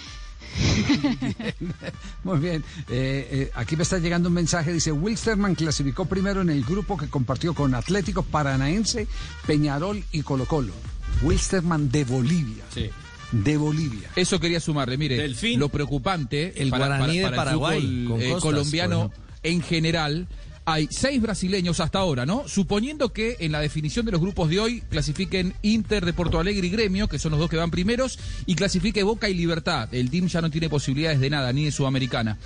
Muy 2.24 2.38
bien. 2.38 2.64
Eh, 2.88 3.28
eh, 3.30 3.50
aquí 3.54 3.76
me 3.76 3.82
está 3.82 3.98
llegando 3.98 4.28
un 4.28 4.34
mensaje. 4.34 4.72
Dice, 4.72 4.92
Wilstermann 4.92 5.54
clasificó 5.54 6.04
primero 6.06 6.40
en 6.42 6.50
el 6.50 6.64
grupo 6.64 6.96
que 6.96 7.08
compartió 7.08 7.54
con 7.54 7.74
Atlético 7.74 8.22
Paranaense, 8.22 9.06
Peñarol 9.46 10.04
y 10.12 10.22
Colo 10.22 10.44
Colo. 10.46 10.72
Wilstermann 11.22 11.90
de 11.90 12.04
Bolivia. 12.04 12.64
De 13.32 13.56
Bolivia. 13.56 14.10
Eso 14.14 14.38
quería 14.38 14.60
sumarle, 14.60 14.98
mire, 14.98 15.32
lo 15.56 15.68
preocupante 15.70 16.52
El 16.62 16.68
Guaraní 16.70 17.18
de 17.18 17.30
Paraguay, 17.30 17.80
fútbol, 17.80 18.08
con 18.08 18.20
eh, 18.20 18.24
Costas, 18.30 18.42
colombiano 18.42 19.10
en 19.42 19.62
general. 19.62 20.28
Hay 20.64 20.86
seis 20.92 21.20
brasileños 21.20 21.80
hasta 21.80 21.98
ahora, 21.98 22.24
¿no? 22.24 22.46
Suponiendo 22.46 23.12
que 23.12 23.36
en 23.40 23.50
la 23.50 23.58
definición 23.58 24.06
de 24.06 24.12
los 24.12 24.20
grupos 24.20 24.48
de 24.48 24.60
hoy 24.60 24.80
clasifiquen 24.82 25.54
Inter 25.62 26.06
de 26.06 26.12
Porto 26.12 26.38
Alegre 26.38 26.68
y 26.68 26.70
Gremio, 26.70 27.08
que 27.08 27.18
son 27.18 27.32
los 27.32 27.40
dos 27.40 27.50
que 27.50 27.56
van 27.56 27.72
primeros, 27.72 28.16
y 28.46 28.54
clasifique 28.54 29.02
Boca 29.02 29.28
y 29.28 29.34
Libertad. 29.34 29.92
El 29.92 30.08
team 30.08 30.28
ya 30.28 30.40
no 30.40 30.50
tiene 30.50 30.68
posibilidades 30.68 31.18
de 31.18 31.30
nada, 31.30 31.52
ni 31.52 31.64
de 31.64 31.72
Sudamericana. 31.72 32.38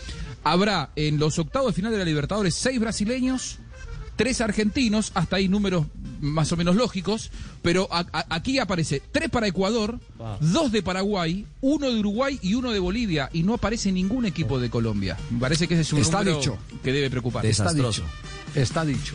Habrá 0.45 0.93
en 0.97 1.19
los 1.19 1.39
octavos 1.39 1.73
de 1.73 1.77
final 1.77 1.93
de 1.93 1.99
la 1.99 2.05
Libertadores 2.05 2.55
seis 2.55 2.81
brasileños, 2.81 3.59
tres 4.17 4.41
argentinos, 4.41 5.13
hasta 5.15 5.37
ahí 5.37 5.49
números 5.49 5.87
más 6.21 6.51
o 6.53 6.57
menos 6.57 6.75
lógicos, 6.77 7.31
pero 7.63 7.89
a- 7.93 8.07
a- 8.13 8.27
aquí 8.35 8.59
aparece 8.59 9.03
tres 9.13 9.29
para 9.31 9.47
Ecuador, 9.47 10.01
dos 10.41 10.73
de 10.73 10.83
Paraguay, 10.83 11.47
uno 11.61 11.91
de 11.93 11.99
Uruguay 12.01 12.39
y 12.43 12.55
uno 12.55 12.73
de 12.73 12.79
Bolivia, 12.79 13.29
y 13.33 13.43
no 13.43 13.55
aparece 13.55 13.93
ningún 13.93 14.25
equipo 14.25 14.59
de 14.59 14.71
Colombia. 14.71 15.17
Me 15.31 15.39
parece 15.41 15.69
que 15.69 15.75
ese 15.75 15.83
es 15.83 15.93
un 15.93 16.01
Está 16.01 16.19
número 16.21 16.39
dicho. 16.39 16.59
que 16.83 16.93
debe 16.93 17.11
preocupar. 17.11 17.45
Está 17.45 17.73
dicho. 17.73 18.03
Está 18.55 18.85
dicho. 18.85 19.15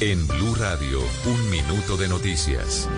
En 0.00 0.26
Blue 0.26 0.54
Radio, 0.54 0.98
un 1.26 1.50
minuto 1.50 1.96
de 1.98 2.08
noticias. 2.08 2.88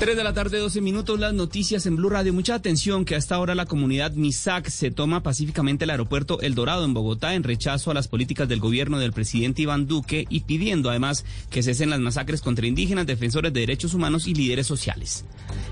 3 0.00 0.16
de 0.16 0.24
la 0.24 0.32
tarde, 0.32 0.56
12 0.56 0.80
minutos, 0.80 1.20
las 1.20 1.34
noticias 1.34 1.84
en 1.84 1.96
Blue 1.96 2.08
Radio. 2.08 2.32
Mucha 2.32 2.54
atención 2.54 3.04
que 3.04 3.16
hasta 3.16 3.34
ahora 3.34 3.54
la 3.54 3.66
comunidad 3.66 4.14
MISAC 4.14 4.70
se 4.70 4.90
toma 4.90 5.22
pacíficamente 5.22 5.84
el 5.84 5.90
aeropuerto 5.90 6.40
El 6.40 6.54
Dorado 6.54 6.86
en 6.86 6.94
Bogotá 6.94 7.34
en 7.34 7.42
rechazo 7.42 7.90
a 7.90 7.94
las 7.94 8.08
políticas 8.08 8.48
del 8.48 8.60
gobierno 8.60 8.98
del 8.98 9.12
presidente 9.12 9.60
Iván 9.60 9.86
Duque 9.86 10.24
y 10.30 10.40
pidiendo 10.40 10.88
además 10.88 11.26
que 11.50 11.62
cesen 11.62 11.90
las 11.90 12.00
masacres 12.00 12.40
contra 12.40 12.66
indígenas, 12.66 13.06
defensores 13.06 13.52
de 13.52 13.60
derechos 13.60 13.92
humanos 13.92 14.26
y 14.26 14.32
líderes 14.32 14.66
sociales. 14.66 15.26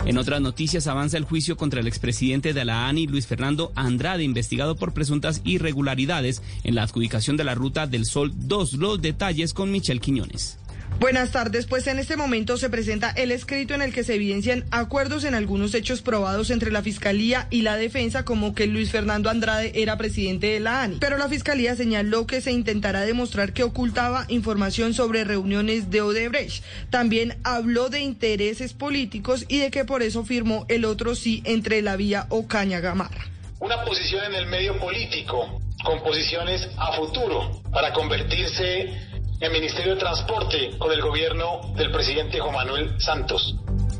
En 0.05 0.19
otras 0.19 0.43
noticias 0.43 0.89
avanza 0.89 1.17
el 1.17 1.25
juicio 1.25 1.57
contra 1.57 1.81
el 1.81 1.87
expresidente 1.87 2.53
de 2.53 2.67
la 2.67 2.87
ANI, 2.87 3.07
Luis 3.07 3.27
Fernando 3.27 3.73
Andrade, 3.77 4.25
investigado 4.25 4.77
por 4.77 4.93
presuntas 4.93 5.41
irregularidades 5.45 6.43
en 6.65 6.75
la 6.75 6.83
adjudicación 6.83 7.39
de 7.39 7.45
la 7.45 7.55
ruta 7.55 7.87
del 7.87 8.05
Sol 8.05 8.35
2. 8.37 8.75
Los 8.75 9.01
detalles 9.01 9.55
con 9.55 9.71
Michelle 9.71 10.01
Quiñones. 10.01 10.59
Buenas 11.01 11.31
tardes, 11.31 11.67
pues 11.67 11.87
en 11.87 12.01
este 12.01 12.17
momento 12.17 12.57
se 12.57 12.71
presenta 12.71 13.11
el 13.11 13.31
escrito 13.31 13.73
en 13.73 13.83
el 13.83 13.93
que 13.93 14.03
se 14.03 14.17
evidencian 14.17 14.65
acuerdos 14.73 15.23
en 15.23 15.37
algunos 15.37 15.73
hechos 15.75 16.03
probados 16.03 16.51
entre 16.51 16.73
la 16.73 16.83
Fiscalía 16.83 17.47
y 17.51 17.63
la 17.63 17.77
Defensa, 17.77 18.25
como 18.25 18.53
que 18.53 18.67
Luis 18.67 18.91
Fernando 18.91 19.31
Andrade 19.31 19.71
era 19.77 19.97
presidente 19.97 20.49
de 20.49 20.59
la 20.59 20.83
ANI. 20.83 20.97
Pero 20.99 21.17
la 21.17 21.29
Fiscalía 21.29 21.77
señaló 21.77 22.27
que 22.27 22.41
se 22.41 22.51
intentará 22.51 23.03
demostrar 23.03 23.53
que 23.53 23.63
ocultaba 23.63 24.25
información 24.27 24.93
sobre 24.93 25.23
reuniones 25.23 25.89
de 25.89 26.01
Odebrecht. 26.01 26.65
También 26.91 27.39
habló 27.45 27.91
de 27.91 28.01
intereses 28.01 28.73
políticos 28.73 29.45
y 29.47 29.59
de 29.59 29.71
que 29.71 29.85
por 29.85 30.03
eso 30.03 30.25
firmó 30.25 30.67
el 30.69 30.85
otro 30.85 31.15
sí 31.15 31.43
entre 31.45 31.81
la 31.81 31.95
vía 31.95 32.27
Ocaña 32.29 32.81
Gamarra. 32.81 33.25
Una 33.61 33.85
posición 33.85 34.25
en 34.25 34.35
el 34.35 34.47
medio 34.47 34.77
político, 34.81 35.61
con 35.85 36.03
posiciones 36.03 36.69
a 36.77 36.93
futuro, 36.95 37.63
para 37.73 37.93
convertirse 37.93 39.08
en 39.41 39.53
Ministerio 39.53 39.95
de 39.95 40.01
Transporte 40.01 40.71
con 40.79 40.91
el 40.91 41.01
gobierno 41.01 41.61
del 41.77 41.93
presidente 41.93 42.41
Juan 42.41 42.55
Manuel 42.55 43.01
Santos. 43.01 43.55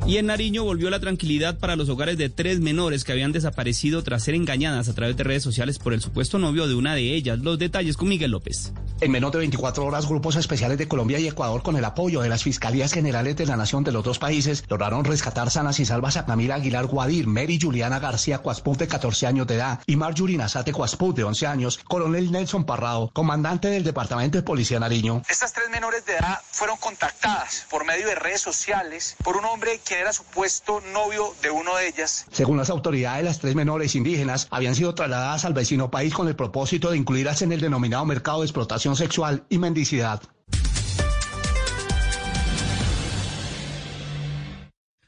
Y 0.07 0.17
en 0.17 0.27
Nariño 0.27 0.65
volvió 0.65 0.89
la 0.89 1.01
tranquilidad 1.01 1.59
para 1.59 1.77
los 1.77 1.89
hogares 1.89 2.17
de 2.17 2.31
tres 2.31 2.61
menores 2.61 3.05
que 3.05 3.13
habían 3.13 3.33
desaparecido 3.33 4.03
tras 4.03 4.25
ser 4.25 4.35
engañadas 4.35 4.89
a 4.89 4.95
través 4.95 5.17
de 5.17 5.25
redes 5.25 5.43
sociales 5.43 5.79
por 5.79 5.93
el 5.93 6.01
supuesto 6.01 6.39
novio 6.39 6.67
de 6.67 6.75
una 6.75 6.95
de 6.95 7.15
ellas. 7.15 7.39
Los 7.41 7.59
detalles 7.59 7.97
con 7.97 8.09
Miguel 8.09 8.31
López. 8.31 8.73
En 9.01 9.13
menos 9.13 9.31
de 9.31 9.39
24 9.39 9.85
horas, 9.85 10.09
grupos 10.09 10.37
especiales 10.37 10.77
de 10.79 10.89
Colombia 10.89 11.19
y 11.19 11.29
Ecuador, 11.29 11.63
con 11.63 11.77
el 11.77 11.85
apoyo 11.85 12.21
de 12.21 12.29
las 12.29 12.43
Fiscalías 12.43 12.93
Generales 12.93 13.37
de 13.37 13.47
la 13.47 13.57
Nación 13.57 13.85
de 13.85 13.93
los 13.93 14.03
dos 14.03 14.19
países, 14.19 14.65
lograron 14.69 15.05
rescatar 15.05 15.51
sanas 15.51 15.79
y 15.79 15.85
salvas 15.85 16.17
a 16.17 16.27
Camila 16.27 16.57
Aguilar 16.57 16.87
Guadir, 16.87 17.27
Mary 17.27 17.59
Juliana 17.61 18.01
García 18.01 18.39
Cuasput, 18.39 18.79
de 18.79 18.89
14 18.89 19.27
años 19.27 19.47
de 19.47 19.55
edad, 19.55 19.81
y 19.87 19.97
Marjorie 19.97 20.37
Nazate 20.37 20.73
Cuasput, 20.73 21.17
de 21.17 21.25
11 21.25 21.47
años, 21.47 21.79
coronel 21.87 22.33
Nelson 22.33 22.65
Parrado, 22.65 23.11
comandante 23.13 23.69
del 23.69 23.85
Departamento 23.85 24.39
de 24.39 24.43
Policía 24.43 24.81
Nariño. 24.81 25.23
Estas 25.29 25.53
tres 25.53 25.71
menores 25.71 26.05
de 26.05 26.15
edad 26.15 26.41
fueron 26.51 26.77
contactadas 26.79 27.67
por 27.71 27.85
medio 27.85 28.09
de 28.09 28.15
redes 28.17 28.41
sociales 28.41 29.17
por 29.23 29.37
un 29.37 29.45
hombre 29.45 29.81
quien 29.89 30.01
era 30.01 30.13
supuesto 30.13 30.83
novio 30.93 31.35
de 31.41 31.51
uno 31.51 31.75
de 31.77 31.89
ellas. 31.89 32.27
Según 32.31 32.59
las 32.59 32.69
autoridades, 32.69 33.25
las 33.25 33.39
tres 33.39 33.55
menores 33.55 33.95
indígenas 33.95 34.47
habían 34.51 34.75
sido 34.75 34.95
trasladadas 34.95 35.47
al 35.47 35.55
vecino 35.55 35.91
país 35.91 36.13
con 36.13 36.29
el 36.29 36.37
propósito 36.37 36.91
de 36.91 36.99
incluirlas 36.99 37.41
en 37.41 37.53
el 37.53 37.61
denominado 37.61 38.05
mercado 38.05 38.41
de 38.41 38.47
explotación 38.47 38.97
sexual 38.97 39.45
y 39.49 39.59
mendicidad. 39.59 40.21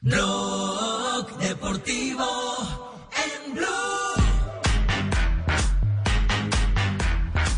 Blog 0.01 1.37
Deportivo 1.37 2.30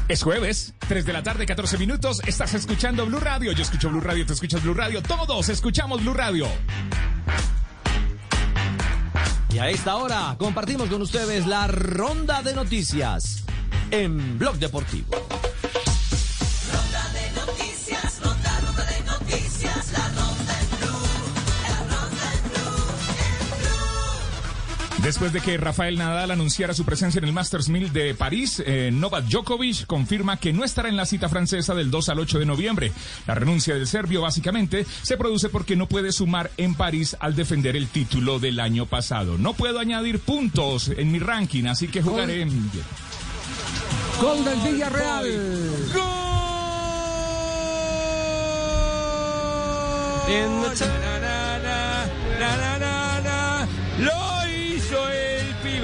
Es 0.10 0.22
jueves, 0.22 0.74
3 0.80 1.06
de 1.06 1.14
la 1.14 1.24
tarde, 1.24 1.46
14 1.46 1.78
minutos. 1.78 2.22
Estás 2.28 2.54
escuchando 2.54 3.06
Blue 3.06 3.20
Radio. 3.20 3.54
Yo 3.54 3.64
escucho 3.64 3.90
Blue 3.90 4.02
Radio, 4.02 4.26
tú 4.26 4.34
escuchas 4.34 4.62
Blue 4.62 4.74
Radio. 4.74 5.02
Todos 5.02 5.48
escuchamos 5.48 6.02
Blue 6.02 6.14
Radio. 6.14 6.46
Y 9.50 9.60
a 9.60 9.70
esta 9.70 9.96
hora 9.96 10.36
compartimos 10.38 10.90
con 10.90 11.02
ustedes 11.02 11.48
la 11.48 11.68
ronda 11.68 12.42
de 12.42 12.54
noticias 12.54 13.46
en 13.92 14.38
Blog 14.38 14.58
Deportivo. 14.58 15.23
Después 25.04 25.34
de 25.34 25.42
que 25.42 25.58
Rafael 25.58 25.98
Nadal 25.98 26.32
anunciara 26.32 26.74
su 26.74 26.86
presencia 26.86 27.20
en 27.20 27.26
el 27.26 27.34
Masters 27.34 27.68
1000 27.68 27.92
de 27.92 28.16
París, 28.16 28.64
eh, 28.66 28.90
Novak 28.90 29.26
Djokovic 29.26 29.86
confirma 29.86 30.38
que 30.38 30.54
no 30.54 30.64
estará 30.64 30.88
en 30.88 30.96
la 30.96 31.06
cita 31.06 31.28
francesa 31.28 31.76
del 31.76 31.92
2 31.92 32.08
al 32.08 32.20
8 32.20 32.40
de 32.40 32.46
noviembre. 32.46 32.94
La 33.28 33.36
renuncia 33.36 33.76
del 33.76 33.86
serbio 33.86 34.22
básicamente 34.22 34.86
se 35.02 35.18
produce 35.18 35.50
porque 35.50 35.76
no 35.76 35.88
puede 35.88 36.14
sumar 36.14 36.52
en 36.56 36.76
París 36.76 37.18
al 37.20 37.36
defender 37.36 37.76
el 37.76 37.90
título 37.90 38.40
del 38.40 38.62
año 38.62 38.86
pasado. 38.86 39.38
No 39.38 39.54
puedo 39.54 39.80
añadir 39.80 40.20
puntos 40.20 40.88
en 40.88 41.12
mi 41.12 41.20
ranking, 41.20 41.66
así 41.66 41.90
que 41.90 42.02
jugaré 42.02 42.44
en... 42.44 42.72
Gol 44.22 44.46
del 44.46 44.60
Villarreal. 44.62 45.28
Na, 54.00 54.43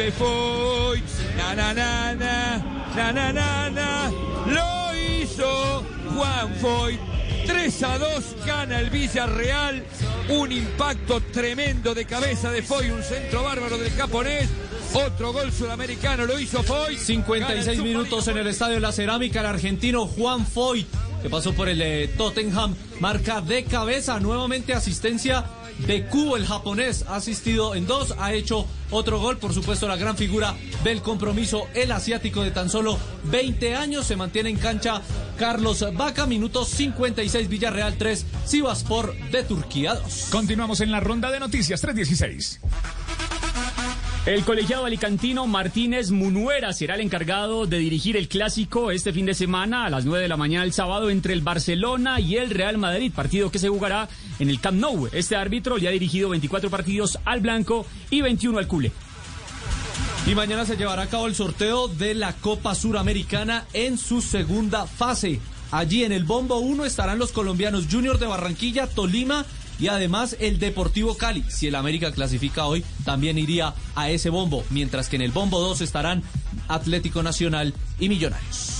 Foy. 0.08 1.04
Na, 1.36 1.54
na, 1.54 1.74
na, 1.74 2.16
na, 2.16 2.58
na, 2.96 3.12
na, 3.12 3.34
na, 3.34 3.70
na. 3.70 4.12
Lo 4.48 4.96
hizo 4.96 5.84
Juan 6.16 6.56
Foy. 6.56 6.98
3 7.46 7.84
a 7.84 7.98
2 7.98 8.46
gana 8.46 8.80
el 8.80 8.90
Villarreal. 8.90 9.84
Un 10.30 10.52
impacto 10.52 11.20
tremendo 11.20 11.94
de 11.94 12.06
cabeza 12.06 12.50
de 12.50 12.62
Foy, 12.64 12.92
un 12.92 13.04
centro 13.04 13.44
bárbaro 13.44 13.78
del 13.78 13.92
japonés. 13.92 14.48
Otro 14.94 15.34
gol 15.34 15.52
sudamericano 15.52 16.26
lo 16.26 16.40
hizo 16.40 16.64
Foy. 16.64 16.98
56 16.98 17.82
minutos 17.82 18.28
en 18.30 18.38
el 18.38 18.48
Estadio 18.48 18.80
La 18.80 18.94
Cerámica, 18.94 19.42
el 19.42 19.48
argentino 19.48 20.08
Juan 20.08 20.48
Foyt, 20.48 20.88
que 21.22 21.30
pasó 21.30 21.54
por 21.54 21.68
el 21.68 21.82
eh, 21.82 22.08
Tottenham, 22.18 22.74
marca 23.00 23.42
de 23.42 23.66
cabeza, 23.66 24.20
nuevamente 24.20 24.74
asistencia 24.74 25.46
de 25.86 26.06
Kubo, 26.06 26.38
el 26.38 26.46
japonés, 26.46 27.06
ha 27.08 27.16
asistido 27.16 27.76
en 27.76 27.88
dos, 27.88 28.14
ha 28.20 28.34
hecho 28.34 28.66
otro 28.92 29.20
gol, 29.20 29.38
por 29.38 29.54
supuesto 29.54 29.88
la 29.88 29.96
gran 29.96 30.18
figura 30.18 30.56
del 30.84 31.02
compromiso, 31.02 31.68
el 31.74 31.92
asiático 31.92 32.44
de 32.44 32.52
tan 32.52 32.70
solo 32.70 32.98
20 33.26 33.76
años, 33.76 34.06
se 34.06 34.16
mantiene 34.16 34.50
en 34.50 34.58
cancha 34.58 35.02
Carlos 35.38 35.86
Vaca, 35.96 36.26
minutos 36.26 36.70
56, 36.70 37.48
Villarreal 37.48 37.98
3, 37.98 38.26
Sivaspor 38.46 39.16
de 39.32 39.44
Turquía 39.44 39.96
2. 39.96 40.28
Continuamos 40.32 40.82
en 40.82 40.92
la 40.92 41.00
ronda 41.00 41.32
de 41.32 41.40
noticias 41.40 41.82
316. 41.82 42.60
El 44.26 44.44
colegiado 44.44 44.86
alicantino 44.86 45.48
Martínez 45.48 46.12
Munuera 46.12 46.74
será 46.74 46.96
el 46.96 47.02
encargado 47.02 47.66
de 47.66 47.80
dirigir 47.80 48.18
el 48.18 48.28
clásico 48.28 48.92
este 48.92 49.14
fin 49.14 49.26
de 49.26 49.34
semana 49.34 49.86
a 49.86 49.90
las 49.90 50.04
9 50.04 50.24
de 50.24 50.28
la 50.28 50.36
mañana 50.36 50.66
el 50.66 50.74
sábado 50.74 51.10
entre 51.10 51.34
el 51.34 51.42
Barcelona 51.42 52.20
y 52.20 52.36
el 52.36 52.50
Real 52.50 52.78
Madrid, 52.78 53.14
partido 53.16 53.50
que 53.50 53.60
se 53.60 53.70
jugará 53.70 54.10
en 54.38 54.50
el 54.50 54.60
Camp 54.60 54.78
Nou. 54.78 55.08
Este 55.14 55.38
árbitro 55.38 55.78
le 55.78 55.88
ha 55.88 55.92
dirigido 55.92 56.30
24 56.30 56.70
partidos 56.70 57.18
al 57.24 57.40
blanco 57.40 57.86
y 58.10 58.22
21 58.22 58.60
al 58.60 58.68
culé. 58.68 58.92
Y 60.28 60.36
mañana 60.36 60.66
se 60.66 60.76
llevará 60.76 61.04
a 61.04 61.10
cabo 61.10 61.26
el 61.26 61.34
sorteo 61.34 61.88
de 61.88 62.14
la 62.14 62.34
Copa 62.34 62.76
Suramericana 62.76 63.66
en 63.72 63.98
su 63.98 64.22
segunda 64.22 64.86
fase. 64.86 65.40
Allí 65.72 66.04
en 66.04 66.12
el 66.12 66.26
Bombo 66.26 66.58
1 66.58 66.86
estarán 66.86 67.20
los 67.20 67.32
colombianos 67.32 67.88
Junior 67.90 68.20
de 68.20 68.28
Barranquilla, 68.28 68.86
Tolima 68.86 69.46
y 69.80 69.88
además 69.88 70.36
el 70.40 70.60
Deportivo 70.60 71.16
Cali. 71.16 71.44
Si 71.48 71.68
el 71.68 71.76
América 71.76 72.12
clasifica 72.12 72.66
hoy, 72.66 72.84
también 73.06 73.38
iría 73.38 73.74
a 73.96 74.10
ese 74.10 74.30
bombo, 74.30 74.64
mientras 74.70 75.10
que 75.10 75.16
en 75.16 75.22
el 75.22 75.32
Bombo 75.32 75.60
2 75.60 75.82
estarán 75.82 76.24
Atlético 76.68 77.24
Nacional 77.24 77.74
y 78.00 78.10
Millonarios. 78.10 78.79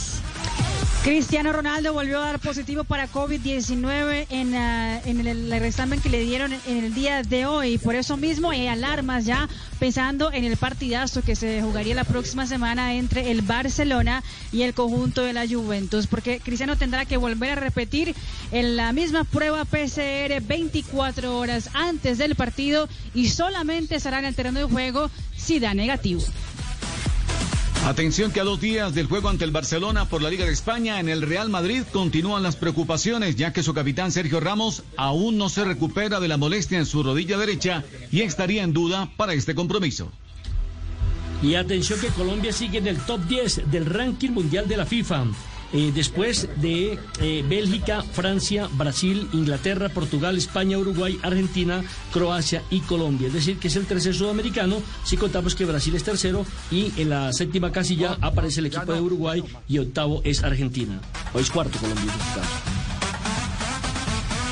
Cristiano 1.04 1.54
Ronaldo 1.54 1.94
volvió 1.94 2.20
a 2.20 2.26
dar 2.26 2.40
positivo 2.40 2.84
para 2.84 3.10
COVID-19 3.10 4.28
en, 4.30 4.54
ah, 4.54 5.00
en 5.06 5.26
el, 5.26 5.52
el 5.52 5.64
examen 5.64 6.02
que 6.02 6.10
le 6.10 6.20
dieron 6.20 6.52
en 6.52 6.84
el 6.84 6.94
día 6.94 7.24
de 7.24 7.46
hoy. 7.46 7.78
Por 7.78 7.96
eso 7.96 8.18
mismo 8.18 8.52
hay 8.52 8.68
alarmas 8.68 9.24
ya 9.24 9.48
pensando 9.80 10.32
en 10.34 10.44
el 10.44 10.58
partidazo 10.58 11.22
que 11.22 11.38
se 11.38 11.62
jugaría 11.62 11.96
la 11.96 12.04
próxima 12.04 12.46
semana 12.46 12.96
entre 12.96 13.32
el 13.32 13.42
Barcelona 13.42 14.24
y 14.52 14.64
el 14.64 14.74
conjunto 14.74 15.24
de 15.24 15.32
la 15.32 15.48
Juventus. 15.48 16.06
Porque 16.06 16.42
Cristiano 16.42 16.76
tendrá 16.76 17.06
que 17.06 17.16
volver 17.16 17.52
a 17.52 17.56
repetir 17.56 18.14
en 18.52 18.76
la 18.76 18.92
misma 18.92 19.24
prueba 19.24 19.64
PCR 19.64 20.42
24 20.42 21.38
horas 21.38 21.70
antes 21.74 22.18
del 22.18 22.36
partido 22.36 22.90
y 23.14 23.30
solamente 23.30 23.96
estará 23.96 24.20
en 24.20 24.26
el 24.26 24.36
terreno 24.36 24.60
de 24.60 24.66
juego 24.66 25.10
si 25.38 25.60
da 25.60 25.74
negativo. 25.74 26.22
Atención 27.86 28.32
que 28.32 28.42
a 28.42 28.44
dos 28.44 28.60
días 28.60 28.94
del 28.94 29.08
juego 29.08 29.30
ante 29.30 29.46
el 29.46 29.52
Barcelona 29.52 30.06
por 30.06 30.22
la 30.22 30.30
Liga 30.30 30.46
de 30.46 30.52
España, 30.52 31.00
en 31.00 31.08
el 31.08 31.22
Real 31.22 31.50
Madrid 31.50 31.84
continúan 31.92 32.44
las 32.44 32.56
preocupaciones, 32.56 33.36
ya 33.36 33.54
que 33.54 33.64
su 33.64 33.74
capitán 33.74 34.12
Sergio 34.12 34.40
Ramos 34.40 34.84
aún 34.98 35.38
no 35.38 35.50
se 35.50 35.64
recupera 35.64 36.20
de 36.20 36.28
la 36.28 36.38
molestia 36.38 36.78
en 36.78 36.86
su 36.86 37.02
rodilla 37.04 37.38
derecha 37.38 37.84
y 38.12 38.22
estaría 38.22 38.64
en 38.64 38.74
duda 38.74 39.10
para 39.16 39.34
este 39.34 39.56
compromiso. 39.56 40.12
Y 41.42 41.56
atención 41.56 42.00
que 42.02 42.10
Colombia 42.10 42.52
sigue 42.52 42.80
en 42.80 42.88
el 42.88 42.98
top 42.98 43.22
10 43.26 43.72
del 43.72 43.86
ranking 43.86 44.32
mundial 44.32 44.68
de 44.68 44.78
la 44.78 44.86
FIFA. 44.86 45.28
Eh, 45.74 45.92
después 45.94 46.50
de 46.58 47.00
eh, 47.22 47.46
Bélgica, 47.48 48.02
Francia, 48.02 48.68
Brasil, 48.74 49.28
Inglaterra, 49.34 49.90
Portugal, 49.90 50.38
España, 50.38 50.78
Uruguay, 50.78 51.20
Argentina, 51.22 51.84
Croacia 52.12 52.64
y 52.70 52.80
Colombia. 52.82 53.28
Es 53.28 53.34
decir, 53.34 53.58
que 53.60 53.68
es 53.68 53.76
el 53.76 53.86
tercer 53.86 54.16
sudamericano, 54.16 54.82
si 55.04 55.18
contamos 55.18 55.56
que 55.56 55.66
Brasil 55.66 55.96
es 55.96 56.04
tercero 56.04 56.46
y 56.72 56.92
en 56.98 57.10
la 57.10 57.34
séptima 57.34 57.72
casilla 57.72 58.18
aparece 58.22 58.60
el 58.60 58.68
equipo 58.68 58.94
de 58.94 59.02
Uruguay 59.02 59.44
y 59.68 59.80
octavo 59.80 60.22
es 60.24 60.44
Argentina. 60.44 61.00
O 61.34 61.40
es 61.40 61.50
cuarto 61.50 61.78
Colombia 61.80 62.04
en 62.04 62.10
este 62.10 62.40
caso. 62.40 62.89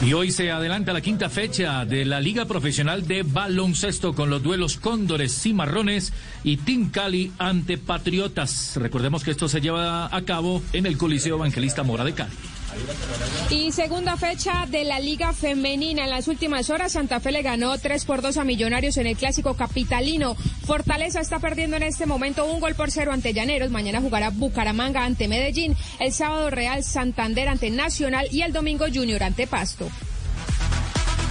Y 0.05 0.13
hoy 0.13 0.31
se 0.31 0.51
adelanta 0.51 0.93
la 0.93 1.01
quinta 1.01 1.27
fecha 1.27 1.83
de 1.83 2.05
la 2.05 2.21
Liga 2.21 2.45
Profesional 2.45 3.07
de 3.07 3.23
Baloncesto 3.23 4.13
con 4.13 4.29
los 4.29 4.43
duelos 4.43 4.77
Cóndores 4.77 5.41
Cimarrones 5.41 6.13
y 6.43 6.57
Team 6.57 6.91
Cali 6.91 7.31
ante 7.39 7.77
Patriotas. 7.77 8.77
Recordemos 8.77 9.23
que 9.23 9.31
esto 9.31 9.49
se 9.49 9.59
lleva 9.59 10.15
a 10.15 10.21
cabo 10.21 10.61
en 10.71 10.85
el 10.85 10.97
Coliseo 10.97 11.37
Evangelista 11.37 11.83
Mora 11.83 12.05
de 12.05 12.13
Cali. 12.13 12.31
Y 13.49 13.71
segunda 13.71 14.17
fecha 14.17 14.65
de 14.67 14.83
la 14.83 14.99
Liga 14.99 15.33
Femenina. 15.33 16.03
En 16.03 16.09
las 16.09 16.27
últimas 16.27 16.69
horas, 16.69 16.91
Santa 16.93 17.19
Fe 17.19 17.31
le 17.31 17.41
ganó 17.41 17.77
3 17.77 18.05
por 18.05 18.21
2 18.21 18.37
a 18.37 18.43
Millonarios 18.43 18.97
en 18.97 19.07
el 19.07 19.15
clásico 19.15 19.53
capitalino. 19.53 20.35
Fortaleza 20.65 21.21
está 21.21 21.39
perdiendo 21.39 21.77
en 21.77 21.83
este 21.83 22.05
momento 22.05 22.45
un 22.45 22.59
gol 22.59 22.75
por 22.75 22.91
cero 22.91 23.11
ante 23.13 23.33
Llaneros. 23.33 23.71
Mañana 23.71 24.01
jugará 24.01 24.29
Bucaramanga 24.29 25.05
ante 25.05 25.27
Medellín. 25.27 25.75
El 25.99 26.11
sábado 26.11 26.49
Real 26.49 26.83
Santander 26.83 27.47
ante 27.47 27.69
Nacional 27.69 28.27
y 28.31 28.41
el 28.41 28.53
domingo 28.53 28.85
Junior 28.93 29.23
ante 29.23 29.47
Pasto. 29.47 29.89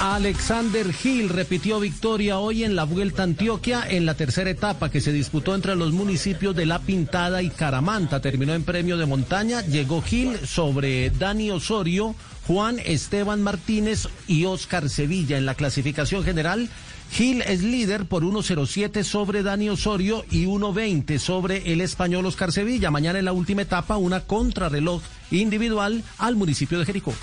Alexander 0.01 0.93
Gil 0.93 1.31
repitió 1.31 1.81
victoria 1.81 2.39
hoy 2.39 2.64
en 2.64 2.77
la 2.77 2.85
Vuelta 2.85 3.23
a 3.23 3.24
Antioquia 3.24 3.82
en 3.89 4.05
la 4.05 4.14
tercera 4.14 4.51
etapa 4.51 4.90
que 4.90 5.01
se 5.01 5.10
disputó 5.10 5.55
entre 5.55 5.74
los 5.74 5.93
municipios 5.93 6.55
de 6.55 6.66
La 6.66 6.81
Pintada 6.81 7.43
y 7.43 7.48
Caramanta. 7.48 8.20
Terminó 8.20 8.52
en 8.55 8.62
premio 8.62 8.98
de 8.98 9.06
montaña. 9.06 9.62
Llegó 9.62 10.02
Gil 10.02 10.39
sobre 10.47 11.09
Dani 11.10 11.51
Osorio, 11.51 12.14
Juan 12.47 12.78
Esteban 12.85 13.43
Martínez 13.43 14.06
y 14.28 14.44
Oscar 14.44 14.90
Sevilla. 14.90 15.39
En 15.39 15.47
la 15.47 15.55
clasificación 15.55 16.24
general, 16.24 16.68
Gil 17.10 17.40
es 17.43 17.62
líder 17.62 18.05
por 18.05 18.23
1.07 18.23 19.02
sobre 19.02 19.43
Dani 19.43 19.70
Osorio 19.70 20.27
y 20.31 20.44
1.20 20.44 21.18
sobre 21.18 21.73
el 21.73 21.81
español 21.81 22.27
Oscar 22.27 22.52
Sevilla. 22.52 22.90
Mañana 22.90 23.18
en 23.18 23.24
la 23.24 23.32
última 23.32 23.62
etapa, 23.62 23.97
una 23.97 24.20
contrarreloj 24.20 25.01
individual 25.31 26.05
al 26.18 26.36
municipio 26.36 26.78
de 26.78 26.85
Jericó. 26.85 27.14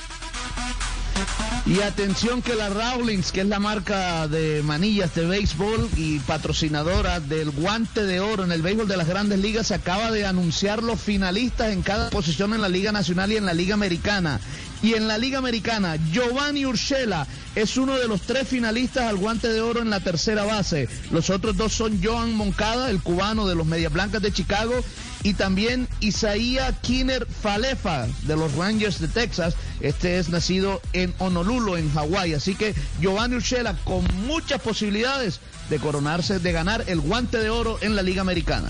Y 1.66 1.80
atención 1.80 2.42
que 2.42 2.56
la 2.56 2.70
Rawlings, 2.70 3.32
que 3.32 3.42
es 3.42 3.48
la 3.48 3.60
marca 3.60 4.28
de 4.28 4.62
manillas 4.64 5.16
de 5.16 5.26
béisbol 5.26 5.90
y 5.96 6.20
patrocinadora 6.20 7.22
del 7.22 7.52
guante 7.52 8.04
de 8.04 8.20
oro 8.20 8.44
en 8.44 8.52
el 8.52 8.62
béisbol 8.62 8.88
de 8.88 8.98
las 8.98 9.08
grandes 9.08 9.40
ligas, 9.40 9.68
se 9.68 9.76
acaba 9.76 10.12
de 10.12 10.26
anunciar 10.26 10.84
los 10.84 11.00
finalistas 11.00 11.72
en 11.72 11.82
cada 11.82 12.10
posición 12.10 12.54
en 12.54 12.62
la 12.62 12.68
Liga 12.68 12.92
Nacional 12.92 13.32
y 13.32 13.38
en 13.38 13.46
la 13.46 13.54
Liga 13.54 13.76
Americana. 13.76 14.42
Y 14.82 14.96
en 14.96 15.08
la 15.08 15.18
Liga 15.18 15.38
Americana, 15.38 15.96
Giovanni 16.12 16.66
Urshela 16.66 17.26
es 17.56 17.78
uno 17.78 17.98
de 17.98 18.10
los 18.10 18.22
tres 18.22 18.46
finalistas 18.46 19.06
al 19.06 19.16
guante 19.16 19.48
de 19.48 19.62
oro 19.62 19.82
en 19.82 19.90
la 19.90 20.02
tercera 20.02 20.44
base. 20.44 20.90
Los 21.12 21.30
otros 21.30 21.56
dos 21.56 21.72
son 21.72 22.04
Joan 22.04 22.34
Moncada, 22.34 22.90
el 22.90 23.02
cubano 23.02 23.48
de 23.48 23.56
los 23.56 23.66
Medias 23.66 23.94
Blancas 23.94 24.22
de 24.22 24.34
Chicago, 24.34 24.76
y 25.24 25.34
también 25.34 25.88
Isaías 26.02 26.76
Kinner 26.82 27.26
Falefa 27.26 28.08
de 28.24 28.36
los 28.36 28.54
Rangers 28.56 29.00
de 29.00 29.08
Texas. 29.08 29.56
Este 29.80 30.20
es 30.20 30.30
nacido 30.30 30.82
en 30.92 31.14
Honolulu, 31.18 31.78
en 31.78 31.92
Hawái. 31.92 32.34
Así 32.34 32.56
que 32.56 32.76
Giovanni 33.00 33.36
Urshela 33.36 33.76
con 33.86 34.06
muchas 34.28 34.62
posibilidades 34.62 35.40
de 35.70 35.80
coronarse, 35.80 36.40
de 36.40 36.52
ganar 36.52 36.84
el 36.88 37.00
guante 37.00 37.38
de 37.38 37.50
oro 37.50 37.78
en 37.82 37.96
la 37.96 38.02
Liga 38.02 38.22
Americana. 38.22 38.68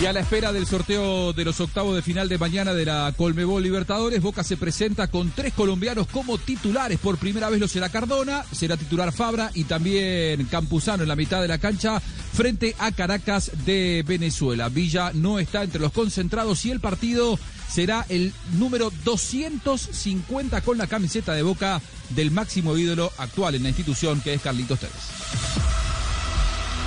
Y 0.00 0.06
a 0.06 0.14
la 0.14 0.20
espera 0.20 0.50
del 0.50 0.66
sorteo 0.66 1.34
de 1.34 1.44
los 1.44 1.60
octavos 1.60 1.94
de 1.94 2.00
final 2.00 2.26
de 2.26 2.38
mañana 2.38 2.72
de 2.72 2.86
la 2.86 3.12
Colmebol 3.14 3.62
Libertadores, 3.62 4.22
Boca 4.22 4.42
se 4.42 4.56
presenta 4.56 5.08
con 5.08 5.30
tres 5.30 5.52
colombianos 5.52 6.06
como 6.06 6.38
titulares. 6.38 6.98
Por 6.98 7.18
primera 7.18 7.50
vez 7.50 7.60
lo 7.60 7.68
será 7.68 7.90
Cardona, 7.90 8.44
será 8.50 8.78
titular 8.78 9.12
Fabra 9.12 9.50
y 9.52 9.64
también 9.64 10.46
Campuzano 10.46 11.02
en 11.02 11.08
la 11.08 11.16
mitad 11.16 11.42
de 11.42 11.48
la 11.48 11.58
cancha 11.58 12.00
frente 12.32 12.74
a 12.78 12.92
Caracas 12.92 13.50
de 13.64 14.04
Venezuela. 14.06 14.68
Villa 14.68 15.12
no 15.14 15.38
está 15.38 15.62
entre 15.62 15.80
los 15.80 15.92
concentrados 15.92 16.64
y 16.64 16.70
el 16.70 16.80
partido 16.80 17.38
será 17.68 18.04
el 18.08 18.32
número 18.52 18.92
250 19.04 20.60
con 20.62 20.78
la 20.78 20.86
camiseta 20.86 21.34
de 21.34 21.42
Boca 21.42 21.80
del 22.10 22.30
máximo 22.30 22.76
ídolo 22.76 23.12
actual 23.18 23.54
en 23.54 23.62
la 23.62 23.68
institución 23.68 24.20
que 24.20 24.34
es 24.34 24.42
Carlitos 24.42 24.80
Tevez. 24.80 24.94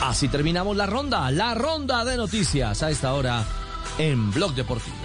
Así 0.01 0.27
terminamos 0.27 0.75
la 0.75 0.85
ronda, 0.85 1.31
la 1.31 1.53
ronda 1.53 2.03
de 2.03 2.17
noticias 2.17 2.83
a 2.83 2.89
esta 2.89 3.13
hora 3.13 3.45
en 3.97 4.31
Blog 4.31 4.53
Deportivo. 4.53 4.97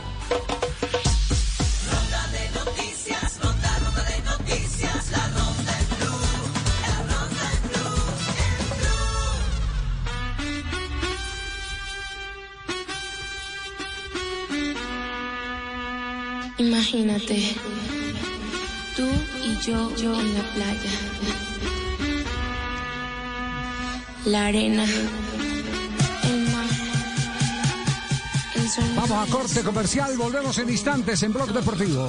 Imagínate, 16.90 17.54
tú 18.96 19.06
y 19.44 19.58
yo, 19.58 19.94
yo 19.96 20.18
en 20.18 20.34
la 20.34 20.42
playa. 20.54 20.90
La 24.24 24.46
arena, 24.46 24.84
el 24.84 26.50
mar, 26.50 26.66
el 28.54 28.68
sol. 28.70 28.84
Vamos 28.96 29.28
a 29.28 29.30
corte 29.30 29.62
comercial, 29.62 30.16
volvemos 30.16 30.56
en 30.56 30.70
instantes 30.70 31.22
en 31.24 31.34
Blog 31.34 31.52
Deportivo. 31.52 32.08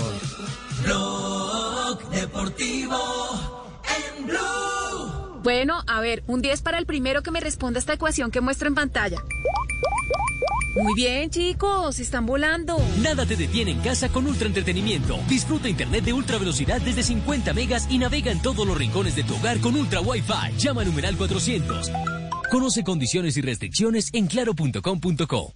Blog 0.85 2.09
Deportivo 2.11 3.67
en 4.17 4.27
blue. 4.27 5.41
Bueno, 5.43 5.83
a 5.87 5.99
ver, 5.99 6.23
un 6.27 6.41
10 6.41 6.61
para 6.61 6.77
el 6.77 6.85
primero 6.85 7.21
que 7.21 7.31
me 7.31 7.41
responda 7.41 7.79
esta 7.79 7.91
ecuación 7.91 8.31
que 8.31 8.39
muestro 8.39 8.69
en 8.69 8.75
pantalla. 8.75 9.17
Muy 10.75 10.93
bien, 10.95 11.29
chicos, 11.29 11.99
están 11.99 12.25
volando. 12.25 12.77
Nada 13.01 13.25
te 13.25 13.35
detiene 13.35 13.71
en 13.71 13.79
casa 13.79 14.09
con 14.09 14.27
ultra 14.27 14.47
entretenimiento. 14.47 15.19
Disfruta 15.27 15.67
internet 15.67 16.03
de 16.03 16.13
ultra 16.13 16.37
velocidad 16.37 16.79
desde 16.81 17.03
50 17.03 17.53
megas 17.53 17.87
y 17.89 17.97
navega 17.97 18.31
en 18.31 18.41
todos 18.41 18.67
los 18.67 18.77
rincones 18.77 19.15
de 19.15 19.23
tu 19.23 19.35
hogar 19.35 19.59
con 19.59 19.75
ultra 19.75 20.01
Wi-Fi. 20.01 20.57
Llama 20.57 20.81
a 20.81 20.85
numeral 20.85 21.17
400. 21.17 21.91
Conoce 22.51 22.83
condiciones 22.83 23.37
y 23.37 23.41
restricciones 23.41 24.09
en 24.13 24.27
claro.com.co. 24.27 25.53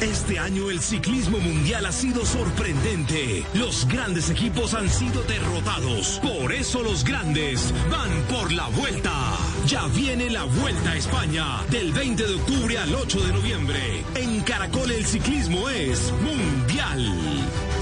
Este 0.00 0.38
año 0.38 0.70
el 0.70 0.80
ciclismo 0.80 1.38
mundial 1.38 1.86
ha 1.86 1.92
sido 1.92 2.26
sorprendente. 2.26 3.44
Los 3.54 3.88
grandes 3.88 4.28
equipos 4.28 4.74
han 4.74 4.90
sido 4.90 5.22
derrotados. 5.22 6.20
Por 6.22 6.52
eso 6.52 6.82
los 6.82 7.02
grandes 7.02 7.72
van 7.90 8.10
por 8.28 8.52
la 8.52 8.68
vuelta. 8.68 9.38
Ya 9.66 9.88
viene 9.88 10.30
la 10.30 10.44
Vuelta 10.44 10.92
a 10.92 10.96
España 10.96 11.44
del 11.70 11.92
20 11.92 12.24
de 12.24 12.34
octubre 12.36 12.78
al 12.78 12.94
8 12.94 13.20
de 13.20 13.32
noviembre. 13.32 14.04
En 14.14 14.40
Caracol 14.42 14.92
el 14.92 15.04
ciclismo 15.04 15.68
es 15.68 16.12
mundial. 16.22 17.12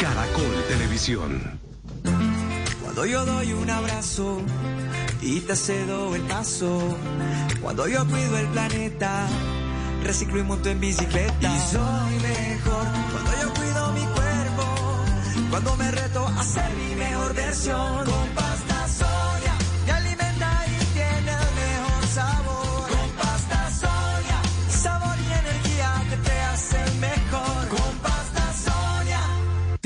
Caracol 0.00 0.64
Televisión. 0.66 1.60
Cuando 2.82 3.04
yo 3.04 3.26
doy 3.26 3.52
un 3.52 3.68
abrazo 3.68 4.40
y 5.20 5.40
te 5.40 5.54
cedo 5.54 6.14
el 6.14 6.22
paso. 6.22 6.96
Cuando 7.60 7.86
yo 7.86 8.06
cuido 8.06 8.38
el 8.38 8.46
planeta, 8.46 9.26
reciclo 10.04 10.40
y 10.40 10.42
monto 10.42 10.70
en 10.70 10.80
bicicleta. 10.80 11.54
Y 11.54 11.60
soy 11.70 12.14
mejor 12.22 12.86
cuando 13.12 13.30
yo 13.42 13.52
cuido 13.52 13.92
mi 13.92 14.06
cuerpo. 14.06 15.50
Cuando 15.50 15.76
me 15.76 15.90
reto 15.90 16.26
a 16.26 16.42
ser 16.42 16.70
mi 16.76 16.94
mejor 16.94 17.34
versión. 17.34 18.04
Con 18.06 18.53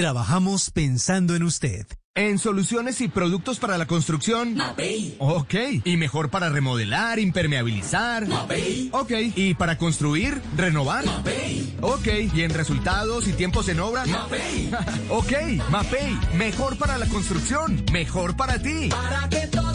Trabajamos 0.08 0.70
pensando 0.70 1.36
en 1.36 1.42
usted. 1.42 1.86
En 2.14 2.38
soluciones 2.38 3.02
y 3.02 3.08
productos 3.08 3.58
para 3.58 3.76
la 3.76 3.84
construcción. 3.84 4.54
Mapei. 4.54 5.14
Ok. 5.18 5.54
Y 5.84 5.98
mejor 5.98 6.30
para 6.30 6.48
remodelar, 6.48 7.18
impermeabilizar. 7.18 8.26
Mapei. 8.26 8.88
Ok. 8.94 9.12
Y 9.36 9.52
para 9.52 9.76
construir, 9.76 10.40
renovar. 10.56 11.04
Mapei. 11.04 11.76
Ok. 11.82 12.08
Y 12.32 12.40
en 12.40 12.54
resultados 12.54 13.28
y 13.28 13.34
tiempos 13.34 13.68
en 13.68 13.80
obra. 13.80 14.06
Mapei. 14.06 14.70
ok. 15.10 15.32
Mapei. 15.70 16.18
Mejor 16.38 16.78
para 16.78 16.96
la 16.96 17.06
construcción. 17.06 17.84
Mejor 17.92 18.34
para 18.34 18.58
ti. 18.62 18.88
Para 18.88 19.28
que 19.28 19.46
todo 19.48 19.67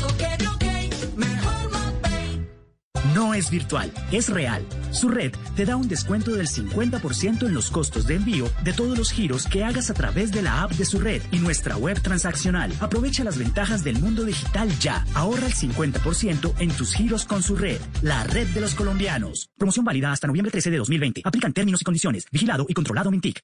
No 3.14 3.34
es 3.34 3.52
virtual, 3.52 3.92
es 4.12 4.30
real. 4.30 4.66
Su 4.92 5.10
red 5.10 5.34
te 5.58 5.66
da 5.66 5.76
un 5.76 5.90
descuento 5.90 6.32
del 6.32 6.48
50% 6.48 7.46
en 7.46 7.54
los 7.54 7.70
costos 7.70 8.08
de 8.08 8.16
envío 8.16 8.50
de 8.64 8.72
todos 8.72 8.98
los 8.98 9.12
giros 9.12 9.46
que 9.46 9.64
hagas 9.66 9.90
a 9.90 9.94
través 9.94 10.32
de 10.32 10.42
la 10.42 10.64
app 10.64 10.72
de 10.72 10.86
su 10.86 11.00
red 11.00 11.22
y 11.32 11.40
nuestra 11.40 11.76
web 11.76 12.02
transaccional. 12.02 12.74
Aprovecha 12.80 13.26
las 13.26 13.38
ventajas 13.38 13.84
del 13.84 14.00
mundo 14.00 14.24
digital 14.24 14.70
ya. 14.80 15.06
Ahorra 15.16 15.48
el 15.48 15.54
50% 15.54 16.54
en 16.60 16.72
tus 16.72 16.94
giros 16.94 17.26
con 17.26 17.44
su 17.44 17.58
red. 17.58 17.82
La 18.02 18.24
red 18.24 18.48
de 18.48 18.62
los 18.62 18.74
colombianos. 18.74 19.50
Promoción 19.58 19.84
válida 19.84 20.12
hasta 20.12 20.28
noviembre 20.28 20.52
13 20.52 20.72
de 20.72 20.78
2020. 20.78 21.22
Aplican 21.26 21.52
términos 21.52 21.82
y 21.82 21.84
condiciones. 21.84 22.26
Vigilado 22.32 22.66
y 22.70 22.74
controlado 22.74 23.12
Mintic. 23.12 23.44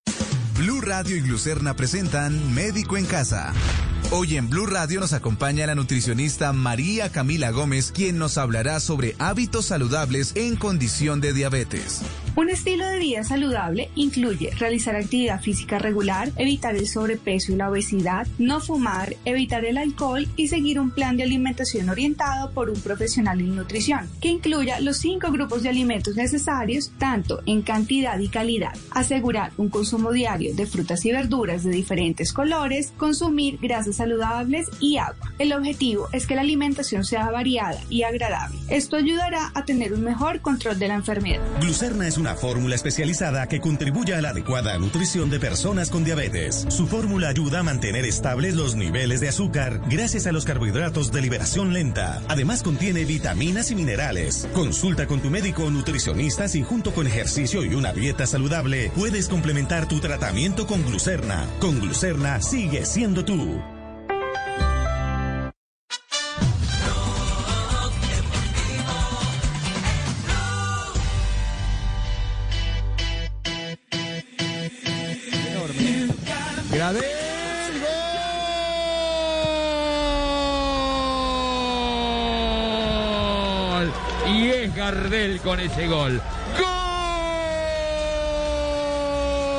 Blue 0.57 0.81
Radio 0.81 1.17
y 1.17 1.21
Glucerna 1.21 1.75
presentan 1.75 2.53
Médico 2.53 2.97
en 2.97 3.05
Casa. 3.05 3.53
Hoy 4.11 4.37
en 4.37 4.49
Blue 4.49 4.65
Radio 4.65 4.99
nos 4.99 5.13
acompaña 5.13 5.67
la 5.67 5.75
nutricionista 5.75 6.51
María 6.51 7.11
Camila 7.11 7.51
Gómez, 7.51 7.91
quien 7.91 8.17
nos 8.17 8.39
hablará 8.39 8.79
sobre 8.79 9.15
hábitos 9.19 9.67
saludables 9.67 10.31
en 10.35 10.55
condición 10.55 11.21
de 11.21 11.31
diabetes. 11.31 12.01
Un 12.39 12.49
estilo 12.49 12.87
de 12.87 12.99
vida 12.99 13.21
saludable 13.25 13.89
incluye 13.95 14.51
realizar 14.51 14.95
actividad 14.95 15.41
física 15.41 15.77
regular, 15.77 16.31
evitar 16.37 16.73
el 16.73 16.87
sobrepeso 16.87 17.51
y 17.51 17.57
la 17.57 17.69
obesidad, 17.69 18.25
no 18.37 18.61
fumar, 18.61 19.17
evitar 19.25 19.65
el 19.65 19.77
alcohol 19.77 20.25
y 20.37 20.47
seguir 20.47 20.79
un 20.79 20.91
plan 20.91 21.17
de 21.17 21.23
alimentación 21.23 21.89
orientado 21.89 22.51
por 22.51 22.69
un 22.69 22.79
profesional 22.79 23.41
en 23.41 23.57
nutrición, 23.57 24.09
que 24.21 24.29
incluya 24.29 24.79
los 24.79 24.99
cinco 24.99 25.33
grupos 25.33 25.63
de 25.63 25.69
alimentos 25.69 26.15
necesarios, 26.15 26.93
tanto 26.97 27.41
en 27.45 27.61
cantidad 27.61 28.17
y 28.17 28.29
calidad. 28.29 28.71
Asegurar 28.91 29.51
un 29.57 29.67
consumo 29.67 30.13
diario 30.13 30.55
de 30.55 30.65
frutas 30.65 31.03
y 31.03 31.11
verduras 31.11 31.65
de 31.65 31.71
diferentes 31.71 32.31
colores, 32.31 32.93
consumir 32.95 33.57
grasas 33.61 33.97
saludables 33.97 34.69
y 34.79 34.95
agua. 34.95 35.33
El 35.39 35.51
objetivo 35.51 36.07
es 36.13 36.25
que 36.25 36.35
la 36.35 36.41
alimentación 36.41 37.03
sea 37.03 37.31
variada 37.31 37.81
y 37.89 38.03
agradable. 38.03 38.57
Esto 38.69 38.95
ayudará 38.95 39.51
a 39.55 39.65
tener 39.65 39.91
un 39.91 40.05
mejor 40.05 40.39
control 40.39 40.79
de 40.79 40.87
la 40.87 40.95
enfermedad. 40.95 41.41
Glucerna 41.59 42.07
es 42.07 42.17
una 42.17 42.28
fórmula 42.35 42.75
especializada 42.75 43.47
que 43.47 43.59
contribuye 43.59 44.13
a 44.13 44.21
la 44.21 44.29
adecuada 44.29 44.77
nutrición 44.77 45.29
de 45.29 45.39
personas 45.39 45.89
con 45.89 46.03
diabetes. 46.03 46.65
Su 46.69 46.87
fórmula 46.87 47.29
ayuda 47.29 47.59
a 47.59 47.63
mantener 47.63 48.05
estables 48.05 48.55
los 48.55 48.75
niveles 48.75 49.19
de 49.19 49.29
azúcar 49.29 49.81
gracias 49.89 50.27
a 50.27 50.31
los 50.31 50.45
carbohidratos 50.45 51.11
de 51.11 51.21
liberación 51.21 51.73
lenta. 51.73 52.21
Además 52.27 52.63
contiene 52.63 53.05
vitaminas 53.05 53.71
y 53.71 53.75
minerales. 53.75 54.47
Consulta 54.53 55.07
con 55.07 55.21
tu 55.21 55.29
médico 55.29 55.65
o 55.65 55.71
nutricionista 55.71 56.47
si 56.47 56.63
junto 56.63 56.93
con 56.93 57.07
ejercicio 57.07 57.63
y 57.63 57.73
una 57.75 57.93
dieta 57.93 58.25
saludable 58.25 58.91
puedes 58.95 59.27
complementar 59.27 59.87
tu 59.87 59.99
tratamiento 59.99 60.67
con 60.67 60.83
glucerna. 60.83 61.47
Con 61.59 61.79
glucerna 61.79 62.41
sigue 62.41 62.85
siendo 62.85 63.25
tú. 63.25 63.78
Gardel 84.89 85.39
con 85.41 85.59
ese 85.59 85.85
gol. 85.85 86.19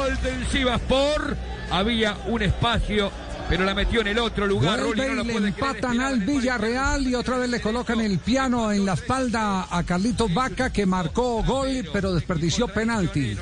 Gol 0.08 0.22
del 0.22 0.44
Sivaspor. 0.48 1.36
Había 1.70 2.16
un 2.26 2.42
espacio, 2.42 3.12
pero 3.50 3.64
la 3.64 3.74
metió 3.74 4.00
en 4.00 4.06
el 4.06 4.18
otro 4.20 4.46
lugar. 4.46 4.78
Rulli 4.80 5.02
no 5.02 5.14
lo 5.16 5.24
le 5.24 5.48
empatan 5.48 6.00
al 6.00 6.20
Villarreal 6.20 7.06
y 7.06 7.16
otra 7.16 7.36
vez 7.36 7.50
le 7.50 7.60
colocan 7.60 8.00
el 8.00 8.18
piano 8.20 8.70
en 8.70 8.86
la 8.86 8.94
espalda 8.94 9.66
a 9.68 9.82
Carlitos 9.82 10.32
Vaca 10.32 10.70
que 10.70 10.86
marcó 10.86 11.42
gol 11.42 11.88
pero 11.92 12.14
desperdició 12.14 12.68
penalti. 12.68 13.36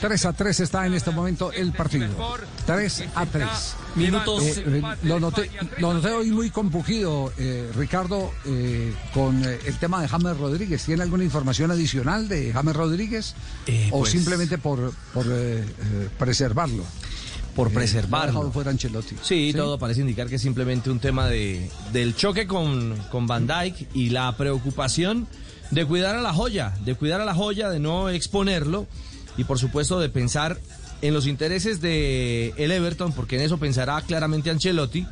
3 0.00 0.26
a 0.26 0.32
3 0.34 0.60
está 0.60 0.86
en 0.86 0.94
este 0.94 1.10
momento 1.10 1.50
el 1.52 1.72
partido. 1.72 2.08
3 2.66 3.04
a 3.14 3.26
3. 3.26 3.48
Minutos. 3.96 4.42
Eh, 4.44 4.64
eh, 4.66 4.82
lo, 5.04 5.18
noté, 5.18 5.50
lo 5.78 5.94
noté 5.94 6.10
hoy 6.10 6.30
muy 6.30 6.50
compugido, 6.50 7.32
eh, 7.38 7.70
Ricardo, 7.74 8.30
eh, 8.44 8.94
con 9.12 9.42
eh, 9.44 9.58
el 9.66 9.78
tema 9.78 10.02
de 10.02 10.08
James 10.08 10.36
Rodríguez. 10.36 10.84
¿Tiene 10.84 11.02
alguna 11.02 11.24
información 11.24 11.70
adicional 11.70 12.28
de 12.28 12.52
James 12.52 12.76
Rodríguez? 12.76 13.34
¿O 13.90 14.00
pues- 14.00 14.12
simplemente 14.12 14.58
por, 14.58 14.92
por 15.14 15.26
eh, 15.26 15.64
eh, 15.64 16.08
preservarlo? 16.18 16.84
Por 17.54 17.72
preservarlo. 17.72 18.50
fuera 18.52 18.70
Ancelotti. 18.70 19.16
Sí, 19.22 19.52
todo 19.54 19.78
parece 19.78 20.00
indicar 20.00 20.28
que 20.28 20.36
es 20.36 20.42
simplemente 20.42 20.90
un 20.90 21.00
tema 21.00 21.28
de, 21.28 21.68
del 21.92 22.14
choque 22.14 22.46
con, 22.46 22.96
con 23.10 23.26
Van 23.26 23.46
Dyke 23.46 23.88
y 23.94 24.10
la 24.10 24.36
preocupación 24.36 25.26
de 25.70 25.84
cuidar 25.84 26.16
a 26.16 26.22
la 26.22 26.32
joya, 26.32 26.74
de 26.84 26.94
cuidar 26.94 27.20
a 27.20 27.24
la 27.24 27.34
joya, 27.34 27.70
de 27.70 27.78
no 27.78 28.08
exponerlo 28.08 28.86
y 29.36 29.44
por 29.44 29.58
supuesto 29.58 30.00
de 30.00 30.08
pensar 30.08 30.58
en 31.02 31.14
los 31.14 31.26
intereses 31.26 31.80
de 31.80 32.52
el 32.56 32.70
Everton, 32.72 33.12
porque 33.12 33.36
en 33.36 33.42
eso 33.42 33.58
pensará 33.58 34.00
claramente 34.02 34.50
Ancelotti, 34.50 35.06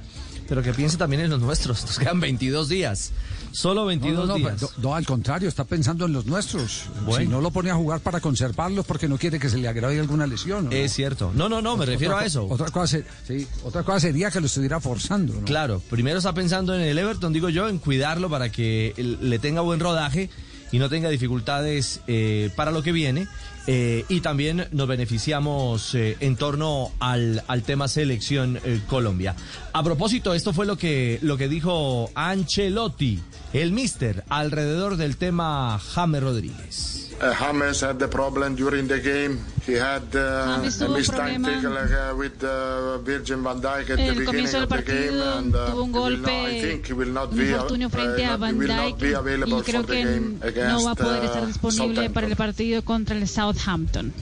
pero 0.49 0.63
que 0.63 0.73
piense 0.73 0.97
también 0.97 1.23
en 1.23 1.31
los 1.31 1.41
nuestros. 1.41 1.83
Nos 1.87 1.99
quedan 1.99 2.21
22 2.21 2.69
días. 2.69 3.13
Solo 3.53 3.87
22 3.87 4.15
no, 4.17 4.27
no, 4.27 4.33
no, 4.33 4.37
días. 4.39 4.71
no, 4.79 4.95
al 4.95 5.05
contrario, 5.07 5.49
está 5.49 5.65
pensando 5.65 6.07
en 6.07 6.13
los 6.13 6.27
nuestros. 6.27 6.85
Bueno. 7.05 7.19
Si 7.25 7.27
no 7.27 7.41
lo 7.41 7.51
pone 7.51 7.71
a 7.71 7.75
jugar 7.75 8.01
para 8.01 8.21
conservarlos 8.21 8.87
porque 8.87 9.09
no 9.09 9.19
quiere 9.19 9.39
que 9.39 9.49
se 9.49 9.59
le 9.59 9.69
agrave 9.69 9.99
alguna 9.99 10.27
lesión. 10.27 10.73
Es 10.73 10.93
cierto. 10.93 11.33
No, 11.35 11.49
no, 11.49 11.61
no, 11.63 11.77
me 11.77 11.83
Otra- 11.83 11.93
refiero 11.93 12.15
otra 12.15 12.25
a 12.25 12.27
eso. 12.27 12.47
Otra 12.49 12.71
cosa, 12.71 12.99
sí, 13.27 13.47
otra 13.65 13.83
cosa 13.83 14.01
sería 14.01 14.31
que 14.31 14.41
lo 14.41 14.47
estuviera 14.47 14.81
forzando. 14.81 15.35
Claro, 15.45 15.81
primero 15.91 16.19
está 16.19 16.33
pensando 16.33 16.75
en 16.75 16.83
el 16.83 16.99
Everton, 16.99 17.33
digo 17.33 17.49
yo, 17.49 17.69
en 17.69 17.79
cuidarlo 17.79 18.29
para 18.31 18.51
que 18.51 18.95
le 19.21 19.39
tenga 19.39 19.61
buen 19.63 19.81
rodaje 19.81 20.31
y 20.71 20.79
no 20.79 20.89
tenga 20.91 21.09
dificultades 21.09 22.01
eh, 22.07 22.51
para 22.55 22.71
lo 22.71 22.83
que 22.83 22.93
viene. 22.93 23.27
Eh, 23.71 24.07
y 24.09 24.23
también 24.23 24.67
nos 24.73 24.89
beneficiamos 24.89 25.95
eh, 25.95 26.17
en 26.21 26.37
torno 26.37 26.91
al, 27.01 27.45
al 27.49 27.63
tema 27.65 27.87
selección 27.87 28.59
eh, 28.65 28.81
Colombia. 28.87 29.37
A 29.75 29.83
propósito, 29.83 30.33
esto 30.33 30.55
fue 30.55 30.65
lo 30.65 30.79
que, 30.79 31.19
lo 31.21 31.37
que 31.37 31.49
dijo 31.49 32.11
Ancelotti, 32.15 33.21
el 33.53 33.73
mister, 33.73 34.25
alrededor 34.31 34.97
del 34.97 35.19
tema 35.19 35.79
James 35.79 36.23
Rodríguez. 36.23 37.08
Uh, 37.21 37.35
James 37.35 37.81
had 37.81 37.99
the 37.99 38.07
problem 38.07 38.55
during 38.55 38.87
the 38.87 39.01
game. 39.01 39.45
He 39.67 39.73
had 39.75 40.15
uh, 40.15 40.55
a 40.55 40.89
mistake 40.89 41.39
uh, 41.43 42.15
with 42.17 42.45
uh, 42.45 42.99
Virgin 42.99 43.43
van 43.43 43.61
Dijk 43.61 43.91
at 43.91 43.99
En 43.99 44.07
the 44.07 44.13
el 44.13 44.15
beginning 44.15 44.55
of 44.55 44.69
the 44.69 44.83
game, 44.83 45.21
and 45.21 45.55
uh, 45.55 45.67
tuvo 45.67 45.83
un 45.83 46.23
not- 46.23 46.31
I 46.31 46.61
think 46.61 46.87
he 46.87 46.93
will 46.95 47.11
not 47.11 47.35
be, 47.35 47.53
uh, 47.53 47.67
frente 47.91 48.25
a 48.25 48.37
Van 48.37 48.57
Dijk 48.59 48.99
be 48.99 49.15
available 49.17 49.59
y 49.59 49.63
creo 49.63 49.81
for 49.83 49.87
the 49.87 49.93
que 49.97 50.05
game 50.05 50.29
no 50.31 50.39
va 50.41 50.47
a 50.47 50.49
against, 50.49 51.01
poder 51.01 51.25
estar 51.25 51.43
uh, 51.43 51.47
disponible 51.47 52.11
para 52.11 52.27
el 52.29 52.37
partido 52.37 52.83
contra 52.85 53.17
el 53.17 53.27
Southampton. 53.27 54.13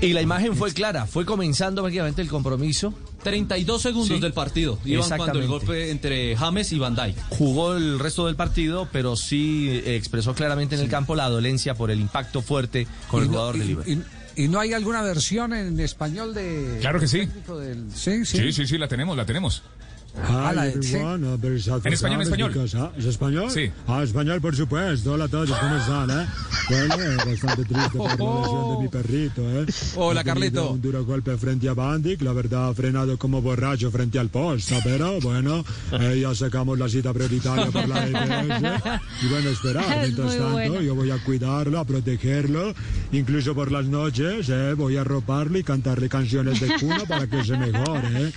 Y 0.00 0.12
la 0.12 0.22
imagen 0.22 0.54
fue 0.56 0.72
clara, 0.72 1.06
fue 1.06 1.24
comenzando 1.26 1.82
prácticamente 1.82 2.22
el 2.22 2.28
compromiso. 2.28 2.94
32 3.22 3.80
segundos 3.80 4.08
Sí. 4.16 4.20
del 4.20 4.32
partido. 4.34 4.78
Iban 4.84 5.06
cuando 5.08 5.38
el 5.38 5.44
Exactamente. 5.44 5.46
golpe 5.46 5.90
entre 5.90 6.36
James 6.36 6.72
y 6.72 6.78
Van 6.78 6.94
Dijk. 6.94 7.16
Jugó 7.30 7.74
el 7.74 7.98
resto 7.98 8.26
del 8.26 8.36
partido, 8.36 8.88
pero 8.92 9.16
sí 9.16 9.68
eh, 9.70 9.96
expresó 9.96 10.34
claramente 10.34 10.74
en 10.74 10.82
el 10.82 10.88
campo 10.88 11.14
la 11.14 11.28
dolencia 11.30 11.74
por 11.74 11.90
el 11.90 12.00
impacto 12.00 12.42
fuerte 12.42 12.86
con 13.08 13.20
el 13.22 13.26
no- 13.28 13.32
jugador 13.32 13.58
de 13.58 13.64
Liverpool. 13.64 14.04
y- 14.36 14.44
¿Y 14.44 14.48
no 14.48 14.58
hay 14.58 14.72
alguna 14.72 15.00
versión 15.02 15.52
en 15.54 15.78
español 15.78 16.34
de... 16.34 16.78
Claro 16.80 16.98
que 16.98 17.06
sí. 17.06 17.20
del- 17.20 17.86
Sí, 17.94 18.24
sí. 18.26 18.38
Sí, 18.38 18.52
sí, 18.52 18.66
sí, 18.66 18.78
la 18.78 18.88
tenemos, 18.88 19.16
la 19.16 19.24
tenemos. 19.24 19.62
Ah, 20.22 20.52
sí. 20.80 20.96
En 20.96 21.92
español, 21.92 22.20
en 22.20 22.20
español. 22.22 22.92
¿Es 22.96 23.04
español? 23.04 23.50
Sí. 23.50 23.70
Ah, 23.86 24.02
español, 24.02 24.40
por 24.40 24.54
supuesto. 24.54 25.12
Hola 25.12 25.24
a 25.24 25.28
todos, 25.28 25.50
¿cómo 25.50 25.76
están, 25.76 26.10
eh? 26.10 26.26
Bueno, 26.70 26.94
eh, 26.94 27.16
bastante 27.16 27.64
triste 27.64 27.98
por 27.98 28.08
la 28.08 28.40
lesión 28.40 28.76
de 28.76 28.82
mi 28.82 28.88
perrito, 28.88 29.42
¿eh? 29.50 29.66
Hola, 29.96 30.24
Carleto. 30.24 30.70
Un 30.70 30.80
duro 30.80 31.04
golpe 31.04 31.36
frente 31.36 31.68
a 31.68 31.74
Bandic, 31.74 32.22
la 32.22 32.32
verdad 32.32 32.68
ha 32.68 32.74
frenado 32.74 33.18
como 33.18 33.42
borracho 33.42 33.90
frente 33.90 34.18
al 34.18 34.28
posta, 34.28 34.78
pero 34.82 35.20
bueno, 35.20 35.64
eh, 35.92 36.20
ya 36.22 36.34
sacamos 36.34 36.78
la 36.78 36.88
cita 36.88 37.12
prioritaria 37.12 37.66
por 37.66 37.86
la 37.88 38.06
EPS. 38.06 39.00
Y 39.22 39.28
bueno, 39.28 39.50
esperar. 39.50 39.84
Es 39.84 40.02
Mientras 40.14 40.36
tanto, 40.36 40.50
bueno. 40.52 40.80
yo 40.80 40.94
voy 40.94 41.10
a 41.10 41.18
cuidarlo, 41.18 41.78
a 41.78 41.84
protegerlo, 41.84 42.72
incluso 43.12 43.54
por 43.54 43.70
las 43.70 43.86
noches, 43.86 44.48
eh, 44.48 44.74
voy 44.74 44.96
a 44.96 45.02
arroparlo 45.02 45.58
y 45.58 45.64
cantarle 45.64 46.08
canciones 46.08 46.60
de 46.60 46.68
cuna 46.78 47.04
para 47.06 47.26
que 47.26 47.44
se 47.44 47.56
mejore, 47.58 48.28
¿eh? 48.28 48.32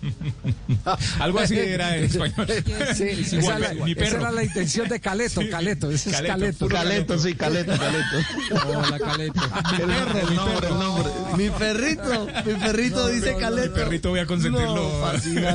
Algo 1.20 1.38
así 1.40 1.58
era 1.58 1.96
en 1.96 2.04
español. 2.04 2.46
Sí, 2.94 3.04
esa, 3.08 3.36
Igual, 3.36 3.64
era, 3.64 3.84
mi 3.84 3.92
esa 3.92 4.00
perro. 4.00 4.18
era 4.20 4.32
la 4.32 4.44
intención 4.44 4.88
de 4.88 5.00
Caleto, 5.00 5.40
Caleto, 5.50 5.90
ese 5.90 6.10
es 6.10 6.20
Caleto, 6.22 6.68
Caleto. 6.68 7.18
sí, 7.18 7.34
Caleto, 7.34 7.72
Caleto. 7.76 8.66
Hola, 8.66 8.98
Caleto. 8.98 9.40
El 9.80 9.86
nombre, 9.88 10.20
el 10.20 10.34
nombre, 10.36 10.68
el 10.68 10.78
nombre. 10.78 11.12
Mi 11.36 11.50
perrito, 11.50 12.26
mi 12.46 12.54
perrito 12.54 13.08
dice 13.08 13.36
Caleto. 13.36 13.70
Mi 13.70 13.74
perrito 13.82 14.10
voy 14.10 14.20
a 14.20 14.26
consentirlo. 14.26 15.02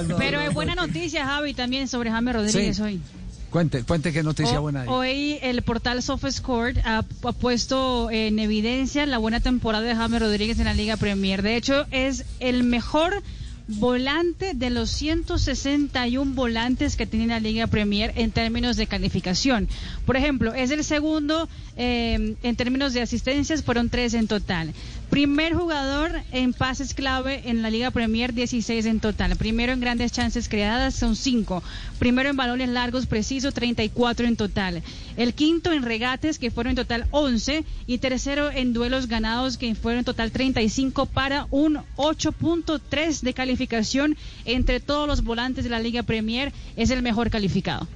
No. 0.08 0.18
Pero 0.18 0.40
hay 0.40 0.50
buena 0.50 0.76
noticia, 0.76 1.26
Javi, 1.26 1.54
también 1.54 1.88
sobre 1.88 2.12
James 2.12 2.34
Rodríguez 2.36 2.78
Sí. 2.78 2.82
hoy. 2.82 3.02
Cuente, 3.50 3.84
cuente 3.84 4.12
qué 4.12 4.22
noticia 4.22 4.60
O- 4.60 4.64
buena 4.64 4.82
hay. 4.82 4.88
Hoy 4.90 5.40
el 5.42 5.62
portal 5.62 6.04
SofaScore 6.04 6.82
ha, 6.84 6.98
ha 7.24 7.32
puesto 7.32 8.10
en 8.12 8.38
evidencia 8.40 9.06
la 9.06 9.18
buena 9.18 9.40
temporada 9.40 9.86
de 9.86 9.96
James 9.96 10.20
Rodríguez 10.22 10.60
en 10.60 10.66
la 10.66 10.74
Liga 10.74 10.98
Premier. 10.98 11.42
De 11.42 11.56
hecho, 11.56 11.86
es 11.92 12.26
el 12.42 12.64
mejor 12.64 13.24
volante 13.68 14.54
de 14.54 14.70
los 14.70 14.90
161 14.92 16.34
volantes 16.34 16.96
que 16.96 17.06
tiene 17.06 17.28
la 17.28 17.40
Liga 17.40 17.68
Premier 17.68 18.14
en 18.16 18.32
términos 18.32 18.78
de 18.78 18.88
calificación. 18.88 19.68
Por 20.06 20.18
ejemplo, 20.18 20.54
es 20.54 20.72
el 20.72 20.84
segundo 20.84 21.50
eh, 21.78 22.36
en 22.42 22.56
términos 22.56 22.94
de 22.94 23.02
asistencias, 23.02 23.64
fueron 23.64 23.90
tres 23.90 24.14
en 24.14 24.28
total. 24.28 24.74
Primer 25.10 25.54
jugador 25.54 26.12
en 26.32 26.54
pases 26.54 26.94
clave 26.94 27.44
en 27.46 27.62
la 27.62 27.70
Liga 27.70 27.92
Premier, 27.92 28.34
16 28.34 28.86
en 28.86 29.00
total. 29.00 29.36
Primero 29.36 29.72
en 29.72 29.80
grandes 29.80 30.12
chances 30.12 30.50
creadas, 30.50 30.96
son 30.96 31.16
5. 31.16 31.62
Primero 32.00 32.30
en 32.30 32.36
balones 32.36 32.70
largos 32.70 33.06
precisos, 33.06 33.54
34 33.54 34.26
en 34.26 34.36
total. 34.36 34.84
El 35.16 35.34
quinto 35.34 35.72
en 35.72 35.84
regates, 35.84 36.40
que 36.40 36.52
fueron 36.52 36.72
en 36.72 36.78
total 36.78 37.08
11. 37.12 37.64
Y 37.88 37.98
tercero 38.00 38.52
en 38.52 38.74
duelos 38.74 39.08
ganados, 39.08 39.58
que 39.58 39.76
fueron 39.76 40.00
en 40.00 40.06
total 40.06 40.32
35 40.32 41.06
para 41.06 41.48
un 41.52 41.78
8.3 41.98 43.22
de 43.22 43.34
calificación 43.34 44.18
entre 44.46 44.80
todos 44.80 45.08
los 45.08 45.24
volantes 45.24 45.64
de 45.64 45.70
la 45.70 45.80
Liga 45.80 46.04
Premier. 46.04 46.52
Es 46.76 46.90
el 46.90 47.02
mejor 47.02 47.30
calificado. 47.30 47.88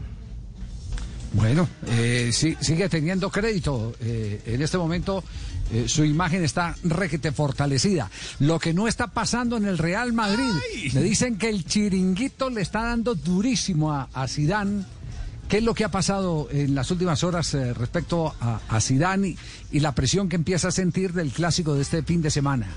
Bueno, 1.34 1.68
eh, 1.88 2.32
sí, 2.34 2.58
sigue 2.60 2.90
teniendo 2.90 3.30
crédito. 3.30 3.94
Eh, 4.00 4.42
en 4.46 4.62
este 4.62 4.78
momento 4.78 5.24
eh, 5.72 5.86
su 5.88 6.04
imagen 6.04 6.44
está 6.44 6.76
requete 6.84 7.32
fortalecida. 7.32 8.10
Lo 8.40 8.60
que 8.60 8.74
no 8.74 8.88
está 8.88 9.08
pasando 9.08 9.56
en 9.58 9.66
el 9.66 9.78
Real 9.78 10.12
Madrid. 10.12 10.50
Le 10.94 11.04
dicen 11.04 11.38
que 11.38 11.50
el 11.50 11.66
chiringuito 11.66 12.50
le 12.50 12.62
está 12.62 12.84
dando 12.84 13.14
durísimo 13.16 13.94
a, 13.94 14.10
a 14.14 14.28
Zidane. 14.28 14.84
¿Qué 15.48 15.58
es 15.58 15.64
lo 15.64 15.74
que 15.74 15.84
ha 15.84 15.90
pasado 15.90 16.48
en 16.52 16.76
las 16.76 16.92
últimas 16.92 17.24
horas 17.24 17.54
eh, 17.56 17.74
respecto 17.74 18.34
a, 18.40 18.62
a 18.68 18.82
Zidane 18.82 19.30
y, 19.30 19.38
y 19.72 19.80
la 19.80 19.94
presión 19.94 20.30
que 20.30 20.36
empieza 20.36 20.68
a 20.68 20.72
sentir 20.72 21.14
del 21.14 21.32
clásico 21.32 21.74
de 21.76 21.82
este 21.82 22.04
fin 22.04 22.22
de 22.22 22.30
semana? 22.32 22.68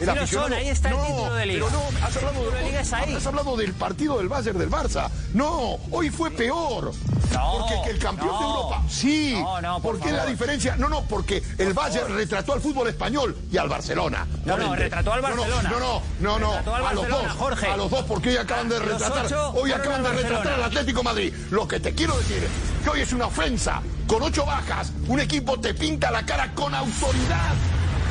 Lo 0.00 0.26
son, 0.26 0.52
ahí 0.52 0.68
está 0.68 0.90
el 0.90 0.96
título 0.96 1.34
de 1.34 1.46
Liga. 1.46 1.66
Pero 1.66 1.78
no, 1.78 2.06
has 2.06 2.16
hablado, 2.16 2.50
de, 2.50 2.62
Liga 2.62 2.80
es 2.80 2.92
ahí. 2.92 3.14
has 3.14 3.26
hablado 3.26 3.56
del 3.56 3.72
partido 3.72 4.18
del 4.18 4.28
Bayern 4.28 4.58
del 4.58 4.70
Barça. 4.70 5.10
No, 5.34 5.78
hoy 5.90 6.10
fue 6.10 6.30
peor. 6.30 6.92
No, 7.32 7.52
porque 7.58 7.74
que 7.84 7.90
el 7.90 7.98
campeón 7.98 8.28
no. 8.28 8.38
de 8.38 8.44
Europa. 8.44 8.82
Sí. 8.88 9.34
No, 9.34 9.60
no, 9.60 9.74
por 9.80 9.92
porque 9.92 10.10
favor. 10.10 10.24
la 10.24 10.30
diferencia. 10.30 10.76
No, 10.76 10.88
no, 10.88 11.02
porque 11.02 11.42
el 11.58 11.72
Bayern 11.72 12.14
retrató 12.14 12.52
al 12.52 12.60
fútbol 12.60 12.88
español 12.88 13.36
y 13.50 13.56
al 13.56 13.68
Barcelona. 13.68 14.26
No, 14.44 14.56
no, 14.56 14.74
retrató 14.74 15.12
al 15.12 15.22
No, 15.22 15.28
no, 15.30 15.36
Barcelona. 15.36 15.70
No, 15.70 15.78
no, 16.20 16.38
no, 16.38 16.62
no. 16.62 16.74
Al 16.74 16.86
a 16.86 16.94
los 16.94 17.08
dos. 17.08 17.32
Jorge. 17.32 17.66
A 17.66 17.76
los 17.76 17.90
dos, 17.90 18.04
porque 18.04 18.30
hoy 18.30 18.36
acaban 18.36 18.68
de 18.68 18.78
retratar. 18.78 19.26
Hoy 19.54 19.72
acaban 19.72 20.02
de 20.02 20.10
retratar 20.10 20.52
al 20.54 20.64
Atlético 20.64 21.02
Madrid. 21.02 21.32
Lo 21.50 21.66
que 21.66 21.80
te 21.80 21.92
quiero 21.94 22.16
decir 22.18 22.38
es 22.44 22.84
que 22.84 22.90
hoy 22.90 23.00
es 23.00 23.12
una 23.12 23.26
ofensa. 23.26 23.82
Con 24.06 24.22
ocho 24.22 24.46
bajas, 24.46 24.92
un 25.06 25.20
equipo 25.20 25.60
te 25.60 25.74
pinta 25.74 26.10
la 26.10 26.24
cara 26.24 26.54
con 26.54 26.74
autoridad. 26.74 27.52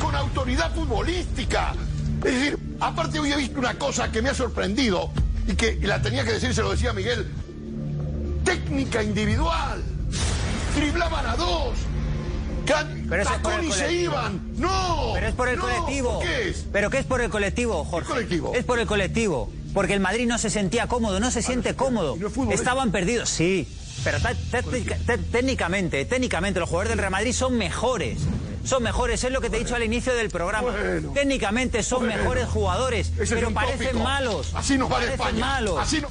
Con 0.00 0.14
autoridad 0.14 0.74
futbolística. 0.74 1.74
Es 2.24 2.34
decir, 2.34 2.58
aparte 2.80 3.18
hoy 3.18 3.32
he 3.32 3.36
visto 3.36 3.58
una 3.58 3.74
cosa 3.74 4.10
que 4.10 4.22
me 4.22 4.30
ha 4.30 4.34
sorprendido 4.34 5.10
y 5.46 5.54
que 5.54 5.78
la 5.82 6.02
tenía 6.02 6.24
que 6.24 6.32
decir, 6.32 6.54
se 6.54 6.62
lo 6.62 6.70
decía 6.70 6.92
Miguel. 6.92 7.26
Técnica 8.44 9.02
individual. 9.02 9.82
Driblaban 10.74 11.26
a 11.26 11.36
dos. 11.36 11.74
Pero 13.08 13.22
eso 13.22 13.34
es 13.34 13.40
por 13.40 13.52
el 13.52 13.58
tacón 13.58 13.64
y 13.64 13.72
se 13.72 13.92
iban. 13.92 14.42
No. 14.56 15.12
Pero 15.14 15.28
es 15.28 15.34
por 15.34 15.48
el 15.48 15.56
no, 15.56 15.62
colectivo. 15.62 16.14
¿por 16.14 16.22
qué 16.24 16.48
es? 16.50 16.66
¿Pero 16.72 16.90
qué 16.90 16.98
es 16.98 17.06
por 17.06 17.20
el 17.20 17.30
colectivo, 17.30 17.84
Jorge? 17.84 18.08
colectivo? 18.08 18.52
Es 18.54 18.64
por 18.64 18.78
el 18.78 18.86
colectivo. 18.86 19.50
Porque 19.72 19.94
el 19.94 20.00
Madrid 20.00 20.26
no 20.26 20.38
se 20.38 20.50
sentía 20.50 20.86
cómodo, 20.86 21.20
no 21.20 21.30
se 21.30 21.42
siente 21.42 21.74
cómodo. 21.74 22.16
Estaban 22.50 22.90
perdidos, 22.90 23.28
sí. 23.28 23.68
Pero 24.04 24.18
técnicamente, 25.32 26.04
técnicamente 26.04 26.60
los 26.60 26.68
jugadores 26.68 26.90
del 26.90 26.98
Real 26.98 27.10
Madrid 27.10 27.32
son 27.32 27.56
mejores. 27.58 28.20
Son 28.68 28.82
mejores, 28.82 29.24
es 29.24 29.32
lo 29.32 29.40
que 29.40 29.48
te 29.50 29.56
he 29.56 29.60
dicho 29.60 29.74
al 29.74 29.82
inicio 29.82 30.14
del 30.14 30.28
programa. 30.28 30.72
técnicamente 31.14 31.82
son 31.82 32.00
Bueno. 32.00 32.16
mejores 32.18 32.46
jugadores, 32.48 33.12
Ese 33.18 33.34
pero 33.34 33.50
parecen 33.52 33.78
tópico. 33.88 34.04
malos. 34.04 34.54
Así 34.54 34.76
nos 34.76 34.90
va 34.92 35.00
de 35.00 35.06
parecen 35.06 35.26
España. 35.26 35.40
malos. 35.46 35.78
Así 35.80 36.00
no. 36.00 36.08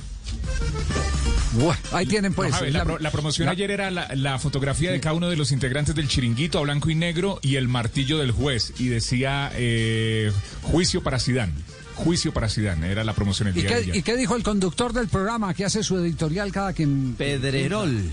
Bueno, 1.54 1.80
ahí 1.92 2.06
tienen 2.06 2.34
pues. 2.34 2.52
No, 2.52 2.58
Javi, 2.58 2.72
la, 2.72 2.84
pro- 2.84 3.00
la 3.00 3.10
promoción 3.12 3.46
la- 3.46 3.52
ayer 3.54 3.72
era 3.72 3.90
la, 3.90 4.10
la 4.16 4.38
fotografía 4.38 4.92
de 4.92 5.00
cada 5.00 5.14
uno 5.14 5.30
de 5.30 5.36
los 5.38 5.52
integrantes 5.52 5.96
del 5.96 6.08
chiringuito 6.08 6.60
a 6.60 6.62
blanco 6.62 6.90
y 6.90 6.96
negro 6.96 7.40
y 7.42 7.56
el 7.56 7.68
martillo 7.68 8.18
del 8.20 8.32
juez 8.32 8.74
y 8.80 8.88
decía 8.90 9.52
eh, 9.56 10.32
juicio 10.64 11.02
para 11.04 11.20
Sidán. 11.20 11.54
Juicio 11.96 12.32
para 12.32 12.48
Sidán, 12.50 12.84
era 12.84 13.04
la 13.04 13.14
promoción 13.14 13.48
el 13.48 13.58
¿Y 13.58 13.62
día 13.62 13.70
de 13.70 13.76
qué, 13.76 13.82
ayer. 13.84 13.96
¿Y 13.96 14.02
qué 14.04 14.16
dijo 14.18 14.36
el 14.36 14.44
conductor 14.44 14.94
del 14.94 15.08
programa 15.08 15.54
que 15.56 15.66
hace 15.66 15.84
su 15.84 15.98
editorial 15.98 16.52
cada 16.52 16.74
quien? 16.74 17.16
Pedrerol. 17.18 18.04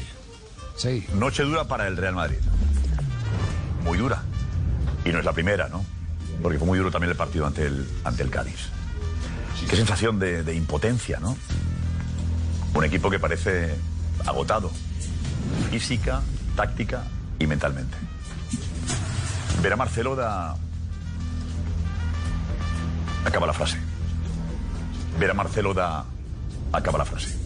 Sí. 0.76 1.04
Noche 1.14 1.42
dura 1.42 1.68
para 1.68 1.86
el 1.86 1.96
Real 1.98 2.14
Madrid. 2.14 2.38
Muy 3.82 3.98
dura. 3.98 4.22
Y 5.04 5.10
no 5.10 5.18
es 5.18 5.24
la 5.24 5.32
primera, 5.32 5.68
¿no? 5.68 5.84
Porque 6.42 6.58
fue 6.58 6.66
muy 6.66 6.78
duro 6.78 6.90
también 6.90 7.10
el 7.10 7.16
partido 7.16 7.46
ante 7.46 7.66
el, 7.66 7.86
ante 8.04 8.22
el 8.22 8.30
Cádiz. 8.30 8.68
Qué 9.68 9.76
sensación 9.76 10.18
de, 10.18 10.54
impotencia, 10.54 11.18
¿no? 11.20 11.36
Un 12.74 12.84
equipo 12.84 13.10
que 13.10 13.18
parece 13.18 13.74
agotado. 14.26 14.70
Física, 15.70 16.22
táctica 16.56 17.04
y 17.38 17.46
mentalmente. 17.46 17.96
Ver 19.62 19.72
a 19.72 19.76
Marcelo 19.76 20.16
da... 20.16 20.56
Acaba 23.24 23.46
la 23.46 23.52
frase. 23.52 23.78
Ver 25.18 25.30
a 25.30 25.34
Marcelo 25.34 25.72
da... 25.72 26.04
Acaba 26.72 26.98
la 26.98 27.04
frase. 27.04 27.38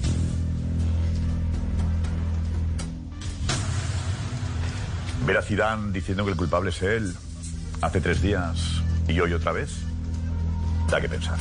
Ver 5.27 5.37
a 5.37 5.43
Zidane 5.43 5.93
diciendo 5.93 6.25
que 6.25 6.31
el 6.31 6.37
culpable 6.37 6.71
es 6.71 6.83
él 6.83 7.15
hace 7.81 8.01
tres 8.01 8.21
días 8.21 8.83
y 9.07 9.19
hoy 9.21 9.33
otra 9.33 9.53
vez, 9.53 9.71
da 10.91 11.01
que 11.01 11.09
pensar. 11.09 11.39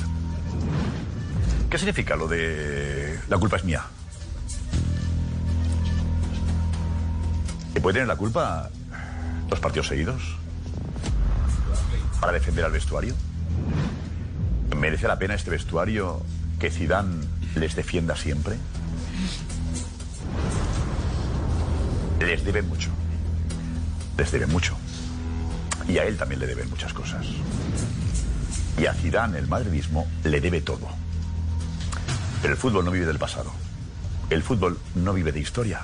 ¿Qué 1.69 1.77
significa 1.77 2.15
lo 2.15 2.27
de 2.27 3.19
la 3.27 3.37
culpa 3.37 3.57
es 3.57 3.63
mía? 3.63 3.83
¿Que 7.73 7.81
puede 7.81 7.95
tener 7.95 8.07
la 8.07 8.15
culpa 8.15 8.69
dos 9.49 9.59
partidos 9.59 9.87
seguidos? 9.87 10.37
¿Para 12.21 12.33
defender 12.33 12.65
al 12.65 12.71
vestuario? 12.71 13.13
¿Merece 14.75 15.07
la 15.07 15.19
pena 15.19 15.33
este 15.33 15.49
vestuario 15.49 16.21
que 16.59 16.71
Zidane 16.71 17.25
les 17.55 17.75
defienda 17.75 18.15
siempre? 18.15 18.55
Les 22.19 22.43
debe 22.45 22.61
mucho. 22.61 22.89
Les 24.17 24.31
debe 24.31 24.47
mucho. 24.47 24.75
Y 25.87 25.97
a 25.97 26.05
él 26.05 26.17
también 26.17 26.39
le 26.39 26.47
deben 26.47 26.69
muchas 26.69 26.93
cosas. 26.93 27.25
Y 28.77 28.85
a 28.85 28.93
Zidane, 28.93 29.39
el 29.39 29.47
madridismo, 29.47 30.07
le 30.23 30.41
debe 30.41 30.61
todo. 30.61 30.87
Pero 32.41 32.53
el 32.53 32.59
fútbol 32.59 32.85
no 32.85 32.91
vive 32.91 33.05
del 33.05 33.17
pasado. 33.17 33.51
El 34.29 34.43
fútbol 34.43 34.77
no 34.95 35.13
vive 35.13 35.31
de 35.31 35.39
historia. 35.39 35.81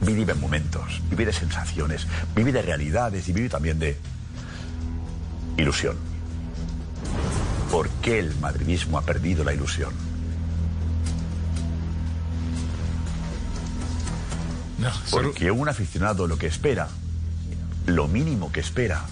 Vive 0.00 0.32
en 0.32 0.40
momentos, 0.40 1.00
vive 1.10 1.26
de 1.26 1.32
sensaciones, 1.32 2.06
vive 2.34 2.52
de 2.52 2.62
realidades 2.62 3.28
y 3.28 3.32
vive 3.32 3.48
también 3.48 3.78
de 3.78 3.98
ilusión. 5.58 5.96
¿Por 7.70 7.88
qué 8.02 8.18
el 8.18 8.34
madridismo 8.36 8.98
ha 8.98 9.02
perdido 9.02 9.44
la 9.44 9.52
ilusión? 9.52 9.92
Porque 15.10 15.50
un 15.50 15.68
aficionado 15.68 16.26
lo 16.26 16.38
que 16.38 16.46
espera, 16.46 16.88
lo 17.86 18.08
mínimo 18.08 18.50
que 18.50 18.60
espera, 18.60 19.04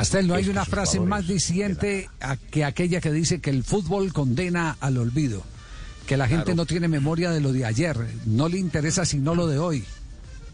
Castel, 0.00 0.26
no 0.28 0.34
hay 0.34 0.48
una 0.48 0.64
frase 0.64 1.00
más 1.00 1.26
diciente 1.26 2.08
a- 2.20 2.36
que 2.36 2.64
aquella 2.64 3.00
que 3.00 3.10
dice 3.12 3.40
que 3.40 3.50
el 3.50 3.64
fútbol 3.64 4.12
condena 4.12 4.76
al 4.80 4.98
olvido, 4.98 5.42
que 6.06 6.16
la 6.16 6.26
gente 6.28 6.44
Claro. 6.46 6.56
no 6.56 6.66
tiene 6.66 6.88
memoria 6.88 7.30
de 7.30 7.40
lo 7.40 7.52
de 7.52 7.64
ayer, 7.64 7.96
no 8.26 8.48
le 8.48 8.58
interesa 8.58 9.04
sino 9.04 9.34
lo 9.34 9.46
de 9.46 9.58
hoy. 9.58 9.84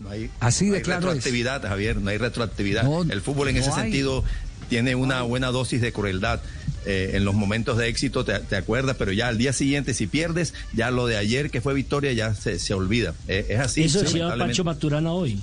No 0.00 0.10
hay, 0.10 0.30
Así 0.40 0.66
no 0.66 0.72
de 0.72 0.78
hay 0.78 0.82
claro 0.84 1.00
es. 1.00 1.04
retroactividad, 1.14 1.62
Javier, 1.62 1.96
no 1.98 2.10
hay 2.10 2.18
retroactividad. 2.18 2.84
No, 2.84 3.02
el 3.02 3.20
fútbol 3.22 3.48
en 3.48 3.54
no 3.56 3.60
ese 3.60 3.70
hay. 3.70 3.82
sentido 3.82 4.24
tiene 4.68 4.94
una 4.94 5.22
buena 5.22 5.48
dosis 5.48 5.80
de 5.80 5.92
crueldad. 5.92 6.40
Eh, 6.84 7.12
en 7.14 7.24
los 7.24 7.34
momentos 7.34 7.78
de 7.78 7.86
éxito 7.88 8.24
te, 8.24 8.40
te 8.40 8.56
acuerdas, 8.56 8.96
pero 8.98 9.12
ya 9.12 9.28
al 9.28 9.38
día 9.38 9.52
siguiente, 9.52 9.94
si 9.94 10.08
pierdes, 10.08 10.52
ya 10.72 10.90
lo 10.90 11.06
de 11.06 11.16
ayer 11.16 11.48
que 11.50 11.60
fue 11.60 11.74
victoria 11.74 12.12
ya 12.12 12.34
se, 12.34 12.58
se 12.58 12.74
olvida. 12.74 13.14
Eh, 13.28 13.46
es 13.50 13.60
así. 13.60 13.84
Eso 13.84 14.00
decía. 14.02 14.34
Pancho 14.36 14.64
Maturana 14.64 15.12
hoy, 15.12 15.40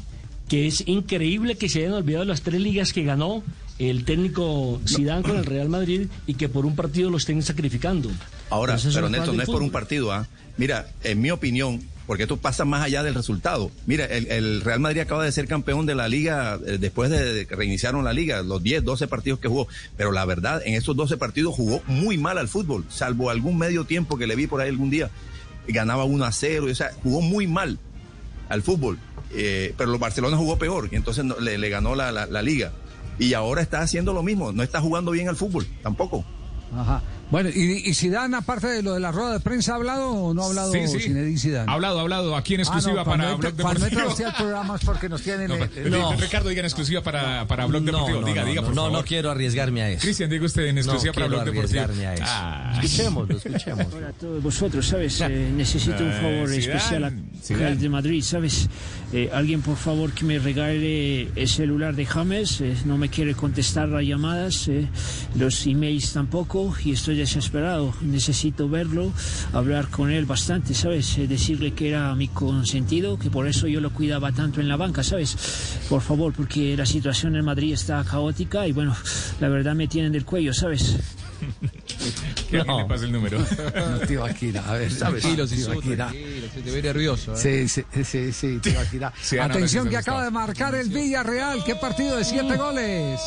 que 0.49 0.67
es 0.67 0.83
increíble 0.85 1.55
que 1.55 1.69
se 1.69 1.79
hayan 1.79 1.93
olvidado 1.93 2.25
las 2.25 2.41
tres 2.41 2.59
ligas 2.59 2.91
que 2.91 3.03
ganó 3.03 3.41
el 3.79 4.05
técnico 4.05 4.79
Zidane 4.87 5.23
con 5.23 5.37
el 5.37 5.45
Real 5.45 5.69
Madrid 5.69 6.07
y 6.27 6.35
que 6.35 6.49
por 6.49 6.65
un 6.65 6.75
partido 6.75 7.09
lo 7.09 7.17
estén 7.17 7.41
sacrificando. 7.41 8.09
Ahora, 8.49 8.73
Pero 8.93 9.07
cosas 9.21 9.35
no 9.35 9.41
es 9.43 9.47
por 9.49 9.61
un 9.63 9.71
partido, 9.71 10.11
¿ah? 10.11 10.27
Mira, 10.57 10.87
en 11.03 11.21
mi 11.21 11.31
opinión, 11.31 11.81
porque 12.05 12.23
esto 12.23 12.35
pasa 12.37 12.65
más 12.65 12.83
allá 12.83 13.03
del 13.03 13.13
resultado. 13.15 13.71
Mira, 13.85 14.05
el, 14.05 14.27
el 14.31 14.61
Real 14.61 14.79
Madrid 14.81 14.99
acaba 15.01 15.23
de 15.23 15.31
ser 15.31 15.47
campeón 15.47 15.85
de 15.85 15.95
la 15.95 16.07
liga 16.09 16.59
eh, 16.67 16.77
después 16.77 17.09
de, 17.09 17.33
de 17.33 17.45
que 17.45 17.55
reiniciaron 17.55 18.03
la 18.03 18.11
liga, 18.11 18.41
los 18.41 18.61
10, 18.61 18.83
12 18.83 19.07
partidos 19.07 19.39
que 19.39 19.47
jugó. 19.47 19.67
Pero 19.95 20.11
la 20.11 20.25
verdad, 20.25 20.61
en 20.65 20.73
esos 20.73 20.95
12 20.97 21.15
partidos 21.17 21.55
jugó 21.55 21.81
muy 21.87 22.17
mal 22.17 22.37
al 22.37 22.47
fútbol, 22.49 22.83
salvo 22.89 23.29
algún 23.29 23.57
medio 23.57 23.85
tiempo 23.85 24.17
que 24.17 24.27
le 24.27 24.35
vi 24.35 24.47
por 24.47 24.59
ahí 24.59 24.69
algún 24.69 24.89
día. 24.89 25.09
Ganaba 25.67 26.03
1 26.03 26.25
a 26.25 26.31
0, 26.33 26.67
o 26.69 26.75
sea, 26.75 26.91
jugó 27.03 27.21
muy 27.21 27.47
mal 27.47 27.77
al 28.49 28.61
fútbol. 28.63 28.97
Eh, 29.31 29.73
pero 29.77 29.91
los 29.91 29.99
Barcelona 29.99 30.35
jugó 30.35 30.57
peor 30.57 30.89
y 30.91 30.95
entonces 30.95 31.23
no- 31.23 31.39
le, 31.39 31.57
le 31.59 31.69
ganó 31.69 31.93
la, 31.95 32.11
la- 32.11 32.25
la 32.25 32.41
liga. 32.41 32.73
Y 33.19 33.33
ahora 33.33 33.61
está 33.61 33.81
haciendo 33.81 34.13
lo 34.13 34.23
mismo, 34.23 34.51
no 34.51 34.63
está 34.63 34.81
jugando 34.81 35.11
bien 35.11 35.27
al 35.27 35.35
fútbol, 35.35 35.67
tampoco. 35.83 36.23
Ajá. 36.75 37.01
Bueno, 37.31 37.49
¿y, 37.53 37.83
y 37.85 37.93
Zidane, 37.93 38.35
aparte 38.37 38.65
de 38.65 38.81
lo 38.81 38.95
de 38.95 38.99
la 38.99 39.11
rueda 39.11 39.33
de 39.33 39.39
prensa, 39.39 39.73
ha 39.73 39.75
hablado 39.75 40.09
o 40.09 40.33
no 40.33 40.41
ha 40.41 40.45
hablado 40.47 40.71
Sí, 40.73 40.87
sí. 40.87 40.99
Zinedine 40.99 41.37
Zidane? 41.37 41.71
Ha 41.71 41.75
hablado, 41.75 41.99
ha 41.99 42.01
hablado 42.01 42.35
aquí 42.35 42.55
en 42.55 42.61
Ah, 42.61 42.63
exclusiva 42.63 42.95
no, 42.95 43.03
cuando 43.05 43.23
para 43.23 43.35
Blog 43.35 43.53
Cuando 43.61 43.85
entra 43.85 44.01
Deportivo. 44.03 44.09
usted 44.11 44.25
al 44.25 44.33
programa 44.35 44.75
es 44.77 44.81
porque 44.83 45.09
nos 45.09 45.21
tienen... 45.21 45.47
No, 45.49 45.55
eh, 45.57 45.69
pero- 45.71 46.11
eh, 46.13 46.17
Ricardo, 46.17 46.49
diga 46.49 46.61
en 46.61 46.65
exclusiva 46.65 47.03
para, 47.03 47.45
para 47.47 47.67
Blog 47.67 47.83
No, 47.83 47.91
Deportivo. 47.91 48.21
no, 48.21 48.25
diga, 48.27 48.41
no, 48.41 48.47
diga, 48.49 48.61
por 48.63 48.71
no, 48.73 48.81
favor. 48.85 48.91
no 48.97 49.05
quiero 49.05 49.29
arriesgarme 49.29 49.81
a 49.83 49.89
eso. 49.91 50.01
Cristian, 50.01 50.27
diga 50.31 50.43
usted 50.45 50.65
en 50.65 50.77
exclusiva 50.79 51.11
No 51.11 51.13
para 51.13 51.27
quiero 51.27 51.43
Blog 51.43 51.53
Deportivo. 51.53 51.83
arriesgarme 51.83 52.07
a 52.07 52.13
eso. 52.15 52.23
Ah. 52.25 52.79
Escuchémoslo, 52.83 53.37
escuchemos. 53.43 53.93
Hola 53.93 54.07
a 54.07 54.13
todos 54.13 54.41
vosotros, 54.43 54.87
¿sabes? 54.87 55.21
Eh, 55.21 55.51
necesito 55.55 56.03
un 56.03 56.09
Eh, 56.09 56.13
favor 56.13 56.49
Zidane, 56.49 56.57
especial 56.57 57.03
acá 57.03 57.15
Zidane. 57.43 57.75
de 57.75 57.89
Madrid, 57.89 58.23
¿sabes? 58.23 58.67
Eh, 59.13 59.29
alguien, 59.31 59.61
por 59.61 59.77
favor, 59.77 60.11
que 60.13 60.25
me 60.25 60.39
regale 60.39 61.29
el 61.35 61.47
celular 61.47 61.95
de 61.95 62.07
James. 62.07 62.59
eh, 62.61 62.75
no 62.85 62.97
me 62.97 63.09
quiere 63.09 63.35
contestar 63.35 63.87
las 63.89 64.03
llamadas, 64.03 64.67
eh, 64.67 64.87
los 65.35 65.67
emails 65.67 66.11
tampoco, 66.13 66.73
y 66.83 66.93
estoy 66.93 67.18
desesperado. 67.19 67.93
Necesito 68.01 68.67
verlo, 68.67 69.11
hablar 69.53 69.89
con 69.89 70.11
él 70.11 70.25
bastante, 70.25 70.73
¿sabes? 70.73 71.17
Eh, 71.17 71.27
decirle 71.27 71.73
que 71.73 71.89
era 71.89 72.13
mi 72.15 72.27
consentido, 72.27 73.19
que 73.19 73.29
por 73.29 73.47
eso 73.47 73.67
yo 73.67 73.81
lo 73.81 73.91
cuidaba 73.91 74.31
tanto 74.31 74.61
en 74.61 74.67
la 74.67 74.75
banca, 74.77 75.03
¿sabes? 75.03 75.35
Por 75.87 76.01
favor, 76.01 76.33
porque 76.33 76.75
la 76.75 76.85
situación 76.85 77.35
en 77.35 77.45
Madrid 77.45 77.73
está 77.73 78.03
caótica 78.03 78.67
y, 78.67 78.71
bueno, 78.71 78.95
la 79.39 79.49
verdad 79.49 79.75
me 79.75 79.87
tienen 79.87 80.11
del 80.11 80.25
cuello, 80.25 80.53
¿sabes? 80.53 80.95
Que 82.49 82.59
alguien 82.59 82.77
le 82.77 82.85
pase 82.85 83.05
el 83.05 83.11
número. 83.11 83.39
No, 83.39 83.99
tío 84.07 84.25
Aquila, 84.25 84.61
a 84.67 84.73
ver, 84.73 84.91
¿sabes? 84.91 85.21
Tranquilo, 85.21 85.47
Tío 85.47 85.57
Sisu, 85.57 85.71
Aquila. 85.71 86.07
tranquilo, 86.07 86.47
se 86.53 86.61
te 86.61 86.71
ve 86.71 86.81
nervioso. 86.81 87.33
¿eh? 87.35 87.67
Sí, 87.67 87.83
sí, 87.93 88.03
sí, 88.03 88.33
sí, 88.33 88.59
tío 88.59 88.79
Aquila. 88.79 89.13
Sí, 89.21 89.37
Ana, 89.37 89.53
Atención 89.53 89.87
que 89.87 89.97
acaba 89.97 90.23
de 90.23 90.31
marcar 90.31 90.73
el 90.75 90.89
Villarreal. 90.89 91.63
¿Qué 91.63 91.75
partido 91.75 92.17
de 92.17 92.23
siete 92.25 92.57
goles? 92.57 93.19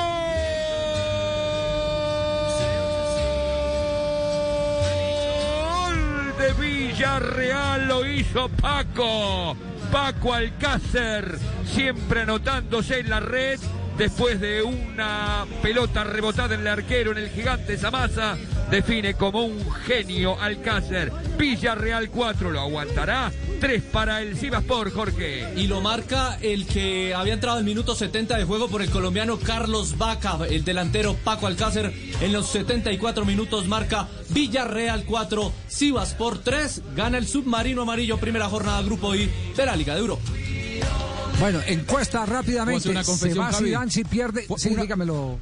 de 6.38 6.52
Villarreal 6.60 7.88
lo 7.88 8.05
hizo 8.05 8.48
Paco. 8.48 9.56
Paco 9.90 10.34
Alcácer, 10.34 11.38
siempre 11.64 12.22
anotándose 12.22 12.98
en 12.98 13.09
la 13.09 13.20
red 13.20 13.59
después 13.97 14.40
de 14.40 14.62
una 14.62 15.47
pelota 15.62 16.05
rebotada 16.05 16.55
en 16.55 16.60
el 16.60 16.66
arquero 16.66 17.12
en 17.12 17.18
el 17.18 17.31
gigante 17.31 17.77
Zamasa. 17.78 18.36
Define 18.70 19.14
como 19.14 19.44
un 19.44 19.70
genio 19.86 20.40
Alcácer. 20.40 21.12
Villarreal 21.39 22.10
4 22.10 22.51
lo 22.51 22.60
aguantará. 22.60 23.32
3 23.60 23.82
para 23.85 24.23
el 24.23 24.36
Sivaspor, 24.36 24.93
Jorge. 24.93 25.52
Y 25.56 25.66
lo 25.66 25.81
marca 25.81 26.36
el 26.43 26.66
que 26.66 27.14
había 27.14 27.35
entrado 27.35 27.59
al 27.59 27.64
minuto 27.64 27.94
70 27.94 28.36
de 28.36 28.44
juego 28.44 28.68
por 28.68 28.82
el 28.82 28.90
colombiano 28.90 29.39
Carlos 29.39 29.97
Vaca, 29.97 30.39
el 30.48 30.64
delantero 30.64 31.14
Paco 31.24 31.47
Alcácer. 31.47 31.93
En 32.20 32.32
los 32.32 32.48
74 32.48 33.24
minutos 33.24 33.66
marca 33.66 34.09
Villarreal 34.31 35.05
4, 35.05 35.52
Sivaspor 35.68 36.39
3. 36.39 36.82
Gana 36.94 37.18
el 37.18 37.27
submarino 37.27 37.82
amarillo, 37.82 38.18
primera 38.18 38.48
jornada 38.48 38.82
Grupo 38.82 39.14
I 39.14 39.31
de 39.56 39.66
la 39.66 39.77
Liga 39.77 39.94
de 39.94 40.01
Europa. 40.01 40.23
Bueno, 41.39 41.61
encuesta 41.67 42.21
¿Puedo 42.25 42.33
rápidamente. 42.39 42.89
una 42.89 43.03
Se 43.05 43.11
confesión, 43.11 43.45
va 43.45 43.53
Javi? 43.53 43.67
Zidane 43.67 43.91
si 43.91 44.05
pierde. 44.05 44.47
Sí, 44.57 44.71
Una- 44.71 44.83
dígamelo. 44.83 45.39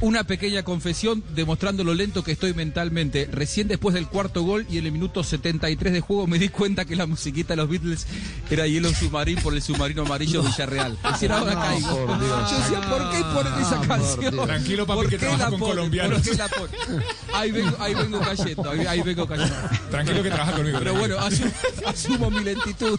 Una 0.00 0.24
pequeña 0.24 0.62
confesión 0.62 1.22
demostrando 1.34 1.84
lo 1.84 1.92
lento 1.92 2.24
que 2.24 2.32
estoy 2.32 2.54
mentalmente. 2.54 3.28
Recién 3.30 3.68
después 3.68 3.94
del 3.94 4.06
cuarto 4.08 4.42
gol 4.42 4.64
y 4.70 4.78
en 4.78 4.86
el 4.86 4.92
minuto 4.92 5.22
73 5.22 5.92
de 5.92 6.00
juego 6.00 6.26
me 6.26 6.38
di 6.38 6.48
cuenta 6.48 6.86
que 6.86 6.96
la 6.96 7.06
musiquita 7.06 7.52
de 7.52 7.56
los 7.56 7.68
Beatles 7.68 8.06
era 8.50 8.66
Hielo 8.66 8.88
Submarino 8.88 9.42
por 9.42 9.52
el 9.54 9.60
submarino 9.60 10.02
amarillo 10.02 10.42
Villarreal. 10.42 10.98
Recién 11.02 11.32
ahora 11.32 11.54
No, 11.54 11.60
caigo. 11.60 12.06
por 12.06 12.18
Dios. 12.24 12.50
Yo 12.50 12.58
decía, 12.58 12.80
¿por 12.88 13.10
qué 13.10 13.20
ponen 13.34 13.52
esa 13.60 13.76
por 13.78 13.88
canción? 13.88 14.46
Tranquilo, 14.46 14.86
papi, 14.86 14.96
¿Por 14.96 15.04
que 15.10 15.10
qué 15.10 15.18
trabaja 15.18 15.44
la 15.44 15.50
con 15.50 15.60
ponen? 15.60 15.76
colombianos. 15.76 16.22
¿Por 16.22 16.30
qué 16.30 16.36
la 16.38 16.48
ponen? 16.48 17.04
Ahí 17.34 17.50
vengo, 17.50 17.76
ahí 17.80 17.94
vengo 17.94 18.20
cayendo, 18.20 18.70
ahí, 18.70 18.86
ahí 18.86 19.02
vengo 19.02 19.26
cayendo. 19.28 19.54
Tranquilo 19.90 20.22
que 20.22 20.30
trabaja 20.30 20.52
conmigo. 20.52 20.78
Pero 20.78 20.94
bueno, 20.94 21.18
asumo, 21.18 21.50
asumo 21.86 22.30
mi 22.30 22.42
lentitud. 22.44 22.98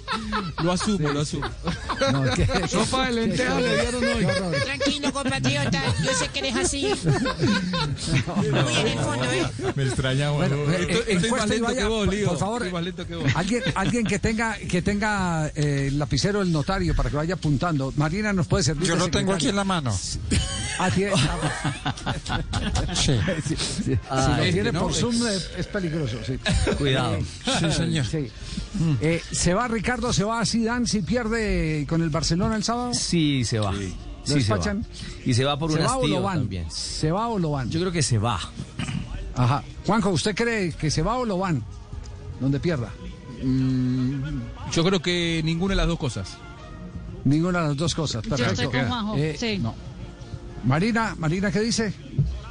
Lo 0.64 0.72
asumo, 0.72 1.10
lo 1.10 1.22
asumo. 1.22 1.48
No, 2.11 2.23
¿qué- 2.35 2.68
Sopa 2.68 3.07
de 3.07 3.11
lentejas 3.14 3.61
le 3.61 3.81
dieron 3.81 4.03
hoy. 4.03 4.26
Tranquilo, 4.65 5.14
compatriota, 5.14 5.81
yo 6.03 6.14
sé 6.14 6.27
que 6.30 6.39
eres 6.39 6.55
así. 6.55 6.88
Muy 8.38 8.76
en 8.76 8.88
el 8.88 8.99
fondo, 8.99 9.26
¿eh? 9.31 9.45
Me 9.76 9.84
extraña, 9.84 10.30
Bueno, 10.31 10.57
bueno. 10.57 10.73
eh, 10.73 10.81
Estoy- 10.81 10.97
estoy 10.97 11.14
encuesta 11.15 11.38
más 11.38 11.47
y 11.47 11.49
lento 11.51 11.65
vaya, 11.68 11.77
que 11.81 11.85
vos, 11.88 12.05
por- 12.05 12.14
Lío. 12.14 12.27
Por 12.30 12.38
favor, 12.38 12.61
Estoy 12.61 12.73
más 12.73 12.84
lento 12.84 13.07
que 13.07 13.15
vos. 13.15 13.31
alguien, 13.35 13.64
alguien 13.76 14.05
que 14.05 14.19
tenga, 14.19 14.57
que 14.57 14.81
tenga 14.81 15.47
eh, 15.55 15.85
el 15.88 15.99
lapicero 15.99 16.39
del 16.39 16.51
notario 16.51 16.95
para 16.95 17.09
que 17.09 17.15
vaya 17.15 17.34
apuntando. 17.35 17.93
Marina 17.95 18.34
nos 18.34 18.47
puede 18.47 18.64
servir. 18.64 18.88
Yo 18.88 18.95
lo 18.95 19.09
tengo 19.09 19.34
aquí 19.34 19.47
en 19.49 19.55
la 19.55 19.64
mano. 19.64 19.97
Ah, 20.80 20.91
tiene- 20.91 21.14
Sí. 22.93 23.19
Sí, 23.47 23.55
sí, 23.55 23.84
si 23.84 23.99
Ah, 24.09 24.35
lo 24.38 24.43
este, 24.43 24.53
tiene 24.53 24.72
¿no? 24.72 24.81
por 24.81 24.93
Zoom 24.93 25.15
es, 25.27 25.49
es 25.57 25.68
peligroso. 25.68 26.18
Sí. 26.26 26.38
Cuidado. 26.77 27.15
Eh, 27.15 27.26
Sí, 27.59 27.72
señor. 27.72 28.05
sí. 28.05 28.31
Eh, 29.01 29.22
¿Se 29.31 29.53
va 29.53 29.68
Ricardo, 29.68 30.14
se 30.14 30.23
va 30.23 30.45
Zidane 30.45 30.85
si 30.88 31.01
pierde 31.01 31.76
con 31.85 32.01
el 32.01 32.09
Barcelona 32.09 32.55
el 32.55 32.63
sábado? 32.63 32.93
Sí, 32.93 33.43
se 33.45 33.59
va. 33.59 33.71
¿Lo 33.71 33.79
Sí, 33.79 33.93
se 34.25 34.33
va. 34.33 34.37
despachan? 34.57 34.85
Y 35.25 35.33
se 35.33 35.45
va 35.45 35.57
por 35.57 35.71
¿Se 35.71 35.79
un 35.79 35.85
va 35.85 35.97
o 35.97 36.07
lo 36.07 36.21
van? 36.21 36.39
también. 36.39 36.69
¿Se 36.71 37.11
va 37.11 37.27
o 37.29 37.39
lo 37.39 37.51
van? 37.51 37.69
Yo 37.69 37.79
creo 37.79 37.91
que 37.91 38.03
se 38.03 38.17
va. 38.17 38.39
Ajá. 39.35 39.63
Juanjo, 39.85 40.09
¿usted 40.09 40.35
cree 40.35 40.71
que 40.73 40.89
se 40.91 41.01
va 41.01 41.17
o 41.17 41.25
lo 41.25 41.37
van? 41.37 41.63
Donde 42.39 42.59
pierda. 42.59 42.91
Mm, 43.43 44.39
yo 44.73 44.83
creo 44.83 45.01
que 45.01 45.41
ninguna 45.45 45.73
de 45.73 45.77
las 45.77 45.87
dos 45.87 45.99
cosas. 45.99 46.37
Ninguna 47.23 47.61
de 47.61 47.67
las 47.69 47.77
dos 47.77 47.93
cosas. 47.95 48.23
Yo 48.23 48.29
Perfecto. 48.31 48.63
estoy 48.63 48.79
con 48.79 48.87
Juanjo, 48.89 49.15
Eh, 49.17 49.35
sí. 49.39 49.61
Marina, 50.65 51.15
Marina, 51.17 51.51
¿qué 51.51 51.59
dice? 51.61 51.93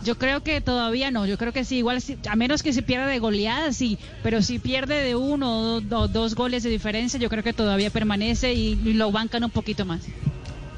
Yo 0.07 0.17
creo 0.17 0.43
que 0.43 0.61
todavía 0.61 1.11
no, 1.11 1.27
yo 1.27 1.37
creo 1.37 1.53
que 1.53 1.65
sí, 1.65 1.79
igual 1.79 2.03
a 2.31 2.37
menos 2.37 2.63
que 2.63 2.73
se 2.73 2.81
pierda 2.83 3.07
de 3.09 3.19
goleada, 3.19 3.73
sí, 3.73 3.99
pero 4.23 4.41
si 4.41 4.59
pierde 4.59 5.03
de 5.03 5.15
uno 5.17 5.75
o 5.77 5.81
do- 5.81 6.09
dos 6.09 6.35
goles 6.35 6.63
de 6.63 6.71
diferencia, 6.71 7.19
yo 7.21 7.29
creo 7.29 7.43
que 7.43 7.53
todavía 7.53 7.91
permanece 7.91 8.55
y, 8.55 8.81
y 8.85 8.93
lo 8.95 9.11
bancan 9.13 9.43
un 9.45 9.51
poquito 9.51 9.85
más. 9.85 10.03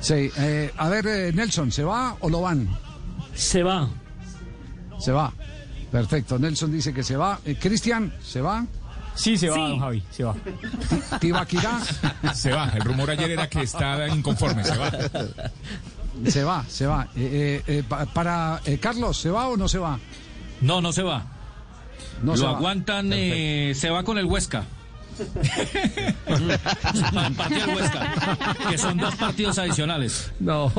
Sí. 0.00 0.30
eh, 0.38 0.72
a 0.76 0.88
ver, 0.88 1.06
eh, 1.06 1.32
Nelson, 1.34 1.70
¿se 1.70 1.84
va 1.84 2.16
o 2.20 2.28
lo 2.30 2.40
van? 2.40 2.68
Se 3.34 3.62
va. 3.62 3.88
Se 4.98 5.12
va. 5.12 5.32
Perfecto. 5.92 6.38
Nelson 6.38 6.72
dice 6.72 6.92
que 6.94 7.02
se 7.02 7.16
va. 7.16 7.38
Eh, 7.44 7.56
Cristian, 7.60 8.12
¿se 8.22 8.40
va? 8.40 8.66
Sí, 9.14 9.36
se 9.36 9.48
va, 9.50 9.56
Sí. 9.56 9.60
don 9.62 9.78
Javi, 9.80 10.02
se 10.10 10.24
va. 10.24 10.34
Tibaquirá, 11.20 11.80
Se 12.34 12.50
va. 12.52 12.70
El 12.74 12.82
rumor 12.82 13.10
ayer 13.10 13.30
era 13.32 13.48
que 13.48 13.62
está 13.62 14.06
inconforme. 14.08 14.64
Se 14.64 14.76
va. 14.76 14.90
Se 16.26 16.44
va, 16.44 16.64
se 16.68 16.86
va. 16.86 17.08
Eh, 17.16 17.62
eh, 17.66 17.78
eh, 17.78 17.82
pa- 17.88 18.06
para 18.06 18.60
eh, 18.64 18.78
Carlos, 18.78 19.16
¿se 19.18 19.30
va 19.30 19.48
o 19.48 19.56
no 19.56 19.68
se 19.68 19.78
va? 19.78 19.98
No, 20.60 20.80
no 20.80 20.92
se 20.92 21.02
va. 21.02 21.24
No 22.22 22.32
Lo 22.32 22.36
se 22.38 22.44
va. 22.44 22.50
aguantan, 22.56 23.10
eh, 23.12 23.72
se 23.76 23.90
va 23.90 24.02
con 24.02 24.18
el 24.18 24.24
Huesca. 24.24 24.64
Partido 27.36 27.66
del 27.66 27.76
Huesca, 27.76 28.56
que 28.70 28.78
son 28.78 28.96
dos 28.98 29.14
partidos 29.16 29.58
adicionales. 29.58 30.30
No. 30.40 30.72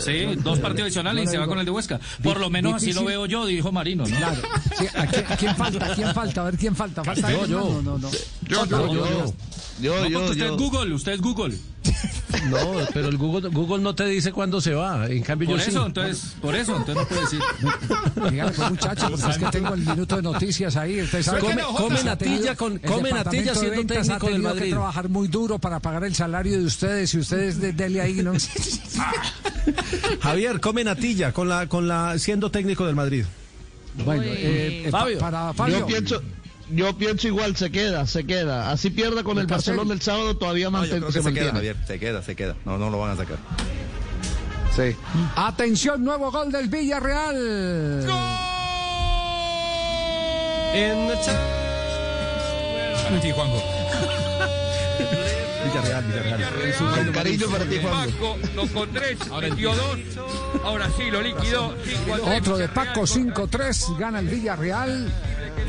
Sí, 0.00 0.26
dos 0.36 0.58
partidos 0.60 0.86
adicionales 0.86 1.24
y 1.24 1.26
se 1.32 1.38
va 1.38 1.46
con 1.46 1.58
el 1.58 1.64
de 1.64 1.70
Huesca. 1.70 2.00
Por 2.22 2.40
lo 2.40 2.48
menos 2.50 2.74
así 2.74 2.86
lo 2.92 3.00
difícil. 3.02 3.08
veo 3.08 3.26
yo, 3.26 3.46
dijo 3.46 3.70
Marino, 3.72 4.04
¿no? 4.06 4.16
Claro. 4.16 4.40
Sí, 4.78 4.86
¿a 4.94 5.06
quién, 5.06 5.24
quién 5.38 5.56
falta? 5.56 5.94
¿Quién 5.94 6.14
falta? 6.14 6.40
A 6.40 6.44
ver, 6.44 6.56
¿quién 6.56 6.74
falta? 6.76 7.04
¿Falta 7.04 7.30
Yo, 7.30 7.46
yo. 7.46 7.58
más? 7.64 7.68
No, 7.68 7.82
no, 7.82 7.98
no. 7.98 8.10
Yo, 8.48 8.64
yo, 8.66 8.94
yo. 8.94 9.34
Yo, 9.80 9.94
No, 10.00 10.08
yo, 10.08 10.18
porque 10.20 10.32
usted 10.32 10.46
yo. 10.46 10.54
es 10.54 10.60
Google, 10.60 10.94
usted 10.94 11.12
es 11.12 11.20
Google. 11.20 11.54
No, 12.48 12.58
pero 12.94 13.08
el 13.08 13.18
Google, 13.18 13.48
Google 13.50 13.82
no 13.82 13.94
te 13.94 14.06
dice 14.06 14.32
cuándo 14.32 14.60
se 14.60 14.72
va. 14.72 15.06
En 15.08 15.22
cambio, 15.22 15.48
Por 15.50 15.58
yo 15.58 15.62
eso, 15.64 15.80
sí. 15.80 15.86
entonces, 15.86 16.36
por 16.40 16.54
eso, 16.54 16.76
entonces 16.76 16.94
no 16.96 17.08
puede 17.08 17.20
decir. 17.22 17.40
Dígale, 18.30 18.52
pues, 18.52 18.70
muchacho, 18.70 19.10
porque 19.10 19.30
es 19.30 19.38
que 19.38 19.46
tengo 19.46 19.74
el 19.74 19.80
minuto 19.80 20.16
de 20.16 20.22
noticias 20.22 20.76
ahí. 20.76 21.02
Usted 21.02 21.22
sabe 21.22 21.40
Come- 21.40 21.62
come 21.76 22.02
natilla 22.04 22.54
con- 22.54 22.78
come 22.78 23.10
natilla 23.10 23.54
siendo 23.54 23.84
técnico 23.84 24.26
del 24.28 24.42
Madrid. 24.42 24.62
que 24.62 24.70
trabajar 24.70 25.08
muy 25.08 25.28
duro 25.28 25.58
para 25.58 25.80
pagar 25.80 26.04
el 26.04 26.14
salario 26.14 26.56
de 26.58 26.64
ustedes 26.64 27.12
y 27.14 27.18
ustedes 27.18 27.60
de, 27.60 27.72
dele 27.72 28.00
ahí, 28.00 28.14
¿no? 28.22 28.32
Javier, 30.22 30.60
come 30.60 30.84
natilla 30.84 31.32
con 31.32 31.48
la, 31.48 31.66
con 31.68 31.88
la, 31.88 32.18
siendo 32.18 32.50
técnico 32.50 32.86
del 32.86 32.94
Madrid. 32.94 33.24
Bueno, 34.04 34.22
eh, 34.24 34.84
eh, 34.86 34.90
Fabio. 34.90 35.18
para 35.18 35.52
Fabio. 35.52 35.80
Yo 35.80 35.86
pienso, 35.86 36.22
yo 36.72 36.96
pienso 36.96 37.26
igual, 37.26 37.56
se 37.56 37.70
queda, 37.70 38.06
se 38.06 38.24
queda. 38.24 38.70
Así 38.70 38.90
pierda 38.90 39.22
con 39.22 39.38
el. 39.38 39.46
Barcelona 39.46 39.94
el 39.94 40.00
sábado, 40.00 40.36
todavía 40.36 40.70
No, 40.70 40.80
creo 40.82 41.06
que 41.06 41.12
se 41.12 41.22
se 41.22 41.32
queda, 41.32 41.52
mantiene. 41.52 41.52
Javier. 41.52 41.76
Se 41.86 41.98
queda, 41.98 42.22
se 42.22 42.36
queda. 42.36 42.56
No, 42.64 42.78
no 42.78 42.90
lo 42.90 42.98
van 42.98 43.12
a 43.12 43.16
sacar. 43.16 43.38
Sí. 44.74 44.96
Atención, 45.36 46.04
nuevo 46.04 46.30
gol 46.30 46.50
del 46.52 46.68
Villarreal. 46.68 48.06
Sí, 53.20 53.32
Juanjo. 53.32 53.56
Villarreal, 55.64 56.04
Villarreal. 56.04 56.74
Con 57.04 57.12
cariño 57.12 57.46
para 57.50 57.64
ti, 57.64 57.78
Juan. 57.82 58.10
Paco 58.10 58.36
tocó 58.54 58.86
tres, 58.88 59.18
metió 59.40 59.74
dos. 59.74 59.98
Ahora 60.64 60.88
sí, 60.96 61.10
lo 61.10 61.20
liquidó. 61.20 61.74
cinco 61.84 62.14
a 62.14 62.18
tres, 62.18 62.38
Otro 62.40 62.58
de. 62.58 62.68
Paco 62.68 63.00
5-3, 63.02 63.98
gana 63.98 64.20
el 64.20 64.28
Villarreal. 64.28 65.12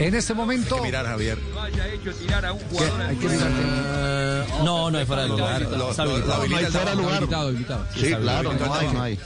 En 0.01 0.15
este 0.15 0.33
momento. 0.33 0.75
Hay 0.75 0.81
que 0.81 0.87
mirar, 0.87 1.05
Javier. 1.05 1.37
haya 1.61 1.87
hecho 1.89 2.11
tirar 2.13 2.43
a 2.43 2.53
un 2.53 2.59
jugador 2.59 3.01
Hay 3.01 3.15
que 3.17 3.27
mirar. 3.29 3.51
No, 4.63 4.89
no 4.89 4.97
hay 4.97 5.05
fuera 5.05 5.23
de 5.23 5.29
lugar. 5.29 5.63
Fuera 5.63 6.95
de 6.95 7.35
habilitado. 7.35 7.85
Sí, 7.95 8.13
claro, 8.15 8.53
no 8.53 9.01
hay, 9.01 9.19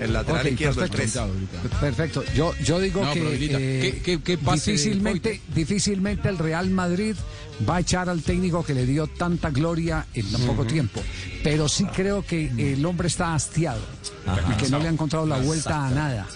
el 0.00 0.12
lateral 0.12 0.46
izquierdo 0.48 0.84
es 0.84 0.90
perfecto. 0.90 1.28
tres. 1.60 1.72
Perfecto. 1.80 2.24
Yo, 2.34 2.54
yo 2.62 2.78
digo 2.80 3.04
No, 3.04 3.12
que 3.12 3.20
eh, 3.34 3.80
¿Qué- 3.80 4.02
qué- 4.02 4.22
qué 4.22 4.38
pase 4.38 4.72
de 4.72 4.76
difícilmente, 4.76 5.40
difícilmente 5.54 6.28
el 6.28 6.38
Real 6.38 6.70
Madrid 6.70 7.14
va 7.68 7.76
a 7.76 7.80
echar 7.80 8.08
al 8.08 8.22
técnico 8.22 8.64
que 8.64 8.74
le 8.74 8.84
dio 8.86 9.06
tanta 9.06 9.50
gloria 9.50 10.06
en 10.14 10.30
tan 10.30 10.42
poco 10.42 10.64
tiempo. 10.66 11.00
Pero 11.42 11.68
sí 11.68 11.84
creo 11.86 12.22
que 12.24 12.50
el 12.58 12.84
hombre 12.84 13.08
está 13.08 13.34
hastiado 13.34 13.80
y 14.50 14.56
que 14.62 14.68
no 14.68 14.78
le 14.78 14.88
ha 14.88 14.90
encontrado 14.90 15.26
la 15.26 15.38
vuelta 15.38 15.86
a 15.86 15.90
nada 15.90 16.26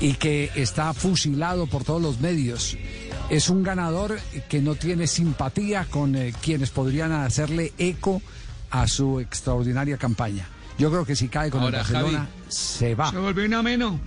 y 0.00 0.14
que 0.14 0.50
está 0.54 0.92
fusilado 0.94 1.66
por 1.66 1.82
todos 1.84 2.00
los 2.02 2.20
medios. 2.20 2.76
Es 3.28 3.48
un 3.50 3.64
ganador 3.64 4.18
que 4.48 4.60
no 4.60 4.76
tiene 4.76 5.08
simpatía 5.08 5.84
con 5.90 6.14
eh, 6.14 6.32
quienes 6.40 6.70
podrían 6.70 7.10
hacerle 7.10 7.72
eco 7.76 8.22
a 8.70 8.86
su 8.86 9.18
extraordinaria 9.18 9.96
campaña. 9.96 10.48
Yo 10.78 10.90
creo 10.90 11.04
que 11.04 11.16
si 11.16 11.28
cae 11.28 11.50
con 11.50 11.62
Ahora, 11.62 11.78
el 11.80 11.84
Barcelona, 11.92 12.18
Javi. 12.18 12.30
se 12.48 12.94
va. 12.94 13.10
volvió 13.10 13.44
un 13.46 13.54
ameno. 13.54 13.98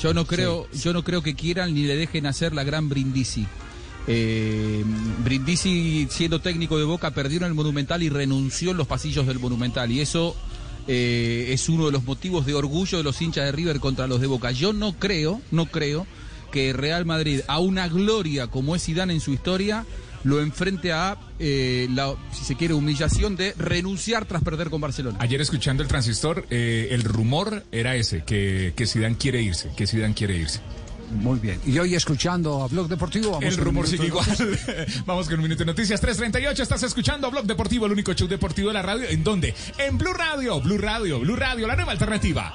Yo 0.00 0.14
no 0.14 0.24
creo, 0.26 0.68
yo 0.72 0.92
no 0.92 1.02
creo 1.02 1.22
que 1.22 1.34
quieran 1.34 1.74
ni 1.74 1.82
le 1.82 1.96
dejen 1.96 2.26
hacer 2.26 2.54
la 2.54 2.62
gran 2.64 2.88
Brindisi. 2.88 3.46
Eh, 4.06 4.84
Brindisi, 5.22 6.06
siendo 6.10 6.40
técnico 6.40 6.78
de 6.78 6.84
Boca, 6.84 7.10
perdió 7.10 7.38
en 7.38 7.44
el 7.44 7.54
Monumental 7.54 8.02
y 8.02 8.08
renunció 8.08 8.70
en 8.70 8.76
los 8.76 8.86
pasillos 8.86 9.26
del 9.26 9.38
Monumental. 9.38 9.90
Y 9.90 10.00
eso 10.00 10.34
eh, 10.86 11.48
es 11.52 11.68
uno 11.68 11.86
de 11.86 11.92
los 11.92 12.04
motivos 12.04 12.46
de 12.46 12.54
orgullo 12.54 12.96
de 12.98 13.04
los 13.04 13.20
hinchas 13.20 13.44
de 13.44 13.52
River 13.52 13.80
contra 13.80 14.06
los 14.06 14.20
de 14.20 14.26
Boca. 14.28 14.50
Yo 14.50 14.72
no 14.72 14.94
creo, 14.94 15.42
no 15.50 15.66
creo 15.66 16.06
que 16.52 16.72
Real 16.72 17.04
Madrid, 17.04 17.40
a 17.48 17.58
una 17.58 17.88
gloria 17.88 18.46
como 18.46 18.74
es 18.74 18.84
Zidane 18.84 19.12
en 19.12 19.20
su 19.20 19.32
historia, 19.32 19.84
lo 20.24 20.40
enfrente 20.40 20.92
a 20.92 21.16
eh, 21.38 21.88
la, 21.90 22.14
si 22.32 22.44
se 22.44 22.56
quiere, 22.56 22.74
humillación 22.74 23.36
de 23.36 23.54
renunciar 23.58 24.24
tras 24.24 24.42
perder 24.42 24.70
con 24.70 24.80
Barcelona. 24.80 25.18
Ayer 25.20 25.40
escuchando 25.40 25.82
el 25.82 25.88
transistor, 25.88 26.46
eh, 26.50 26.88
el 26.90 27.04
rumor 27.04 27.64
era 27.72 27.96
ese, 27.96 28.24
que, 28.24 28.72
que 28.76 28.86
Zidane 28.86 29.16
quiere 29.16 29.42
irse, 29.42 29.70
que 29.76 29.86
Zidane 29.86 30.14
quiere 30.14 30.36
irse. 30.36 30.60
Muy 31.10 31.38
bien. 31.38 31.60
Y 31.66 31.78
hoy 31.78 31.94
escuchando 31.94 32.62
a 32.62 32.68
Blog 32.68 32.88
Deportivo. 32.88 33.32
Vamos 33.32 33.44
El 33.44 33.56
rumor 33.56 33.86
sigue 33.86 34.06
igual. 34.06 34.26
Vamos 35.06 35.26
con 35.26 35.36
un 35.36 35.42
minuto 35.42 35.60
de 35.60 35.66
noticias. 35.66 36.00
338, 36.00 36.62
estás 36.62 36.82
escuchando 36.82 37.30
Blog 37.30 37.46
Deportivo, 37.46 37.86
el 37.86 37.92
único 37.92 38.12
show 38.12 38.28
deportivo 38.28 38.68
de 38.68 38.74
la 38.74 38.82
radio. 38.82 39.08
¿En 39.08 39.24
dónde? 39.24 39.54
En 39.78 39.96
Blue 39.96 40.12
Radio, 40.12 40.60
Blue 40.60 40.78
Radio, 40.78 41.20
Blue 41.20 41.36
Radio, 41.36 41.66
la 41.66 41.76
nueva 41.76 41.92
alternativa. 41.92 42.52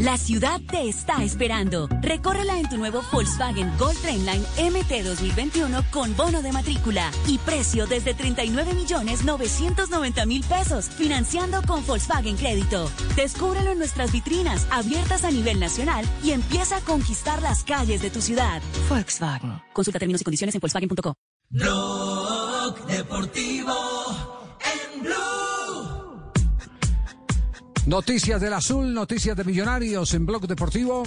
La 0.00 0.16
ciudad 0.16 0.62
te 0.62 0.88
está 0.88 1.22
esperando. 1.22 1.86
Recórrela 2.00 2.58
en 2.58 2.66
tu 2.70 2.78
nuevo 2.78 3.02
Volkswagen 3.12 3.70
Gold 3.76 4.00
Trainline 4.00 4.42
MT 4.58 5.04
2021 5.04 5.84
con 5.90 6.16
bono 6.16 6.40
de 6.40 6.52
matrícula 6.52 7.10
y 7.26 7.36
precio 7.36 7.86
desde 7.86 8.14
39 8.14 8.72
millones 8.72 9.26
990 9.26 10.24
mil 10.24 10.42
pesos, 10.44 10.88
financiando 10.88 11.60
con 11.66 11.86
Volkswagen 11.86 12.38
Crédito. 12.38 12.90
Descúbrelo 13.14 13.72
en 13.72 13.78
nuestras 13.78 14.10
vitrinas 14.10 14.66
abiertas 14.70 15.24
a 15.24 15.30
nivel 15.30 15.60
nacional 15.60 16.06
y 16.24 16.30
empieza 16.30 16.78
a 16.78 16.80
conquistar 16.80 17.42
las 17.42 17.62
calles 17.62 18.00
de 18.00 18.08
tu 18.08 18.22
ciudad. 18.22 18.62
Volkswagen. 18.88 19.60
Consulta 19.74 19.98
términos 19.98 20.22
y 20.22 20.24
condiciones 20.24 20.54
en 20.54 20.62
Volkswagen.co. 20.62 21.14
Blog 21.50 22.86
Deportivo 22.86 24.29
Noticias 27.86 28.40
del 28.40 28.52
Azul, 28.52 28.92
noticias 28.92 29.36
de 29.36 29.42
Millonarios 29.42 30.12
en 30.12 30.26
Blog 30.26 30.46
Deportivo. 30.46 31.02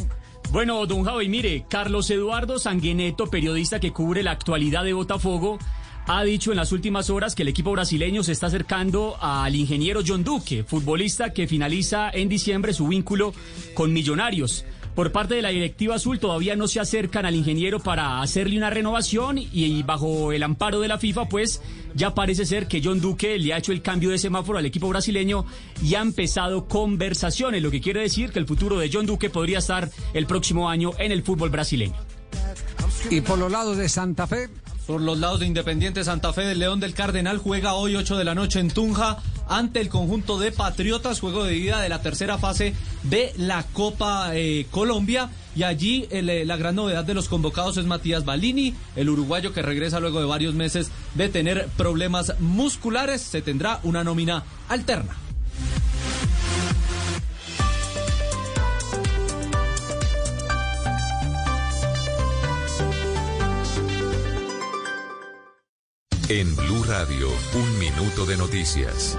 Bueno, 0.51 0.85
don 0.87 1.03
Javi, 1.03 1.29
mire, 1.29 1.65
Carlos 1.69 2.09
Eduardo 2.09 2.57
Sanguineto, 2.57 3.27
periodista 3.27 3.79
que 3.79 3.91
cubre 3.91 4.23
la 4.23 4.31
actualidad 4.31 4.83
de 4.83 4.93
Botafogo, 4.93 5.59
ha 6.07 6.23
dicho 6.23 6.51
en 6.51 6.57
las 6.57 6.71
últimas 6.71 7.11
horas 7.11 7.35
que 7.35 7.43
el 7.43 7.47
equipo 7.47 7.71
brasileño 7.71 8.23
se 8.23 8.31
está 8.31 8.47
acercando 8.47 9.17
al 9.21 9.55
ingeniero 9.55 10.01
John 10.05 10.23
Duque, 10.23 10.63
futbolista 10.63 11.31
que 11.31 11.47
finaliza 11.47 12.09
en 12.09 12.27
diciembre 12.27 12.73
su 12.73 12.87
vínculo 12.87 13.33
con 13.75 13.93
Millonarios. 13.93 14.65
Por 14.95 15.11
parte 15.11 15.33
de 15.33 15.41
la 15.41 15.49
directiva 15.49 15.95
azul 15.95 16.19
todavía 16.19 16.55
no 16.55 16.67
se 16.67 16.79
acercan 16.79 17.25
al 17.25 17.35
ingeniero 17.35 17.79
para 17.79 18.21
hacerle 18.21 18.57
una 18.57 18.69
renovación 18.69 19.39
y 19.39 19.81
bajo 19.81 20.31
el 20.31 20.43
amparo 20.43 20.79
de 20.81 20.87
la 20.87 20.99
FIFA 20.99 21.29
pues 21.29 21.61
ya 21.95 22.13
parece 22.13 22.45
ser 22.45 22.67
que 22.67 22.81
John 22.83 23.01
Duque 23.01 23.39
le 23.39 23.53
ha 23.53 23.57
hecho 23.57 23.71
el 23.71 23.81
cambio 23.81 24.11
de 24.11 24.19
semáforo 24.19 24.59
al 24.59 24.65
equipo 24.65 24.87
brasileño 24.89 25.45
y 25.81 25.95
ha 25.95 26.01
empezado 26.01 26.67
conversaciones, 26.67 27.63
lo 27.63 27.71
que 27.71 27.81
quiere 27.81 28.01
decir 28.01 28.31
que 28.31 28.39
el 28.39 28.45
futuro 28.45 28.77
de 28.77 28.89
John 28.93 29.07
Duque 29.07 29.29
podría 29.29 29.59
estar 29.59 29.89
el 30.13 30.27
próximo 30.27 30.69
año 30.69 30.91
en 30.99 31.11
el 31.11 31.23
fútbol 31.23 31.49
brasileño. 31.49 31.95
Y 33.09 33.21
por 33.21 33.39
los 33.39 33.51
lados 33.51 33.77
de 33.77 33.89
Santa 33.89 34.27
Fe. 34.27 34.49
Por 34.85 35.01
los 35.01 35.17
lados 35.17 35.39
de 35.39 35.45
Independiente 35.45 36.03
Santa 36.03 36.33
Fe 36.33 36.41
del 36.41 36.59
León 36.59 36.79
del 36.79 36.93
Cardenal 36.93 37.37
juega 37.37 37.73
hoy 37.73 37.95
8 37.95 38.17
de 38.17 38.23
la 38.25 38.35
noche 38.35 38.59
en 38.59 38.69
Tunja 38.69 39.17
ante 39.47 39.79
el 39.79 39.89
conjunto 39.89 40.39
de 40.39 40.51
Patriotas, 40.51 41.19
juego 41.19 41.43
de 41.43 41.55
ida 41.55 41.81
de 41.81 41.89
la 41.89 42.01
tercera 42.01 42.37
fase 42.37 42.73
de 43.03 43.33
la 43.37 43.63
Copa 43.63 44.31
eh, 44.33 44.67
Colombia. 44.71 45.29
Y 45.55 45.63
allí 45.63 46.07
eh, 46.09 46.43
la 46.45 46.57
gran 46.57 46.75
novedad 46.75 47.03
de 47.03 47.13
los 47.13 47.29
convocados 47.29 47.77
es 47.77 47.85
Matías 47.85 48.25
Balini, 48.25 48.73
el 48.95 49.09
uruguayo 49.09 49.53
que 49.53 49.61
regresa 49.61 49.99
luego 49.99 50.19
de 50.19 50.25
varios 50.25 50.55
meses 50.55 50.91
de 51.13 51.29
tener 51.29 51.67
problemas 51.77 52.33
musculares. 52.39 53.21
Se 53.21 53.41
tendrá 53.41 53.79
una 53.83 54.03
nómina 54.03 54.43
alterna. 54.67 55.22
En 66.29 66.55
Blue 66.55 66.83
Radio, 66.85 67.27
un 67.53 67.79
minuto 67.79 68.25
de 68.25 68.37
noticias. 68.37 69.17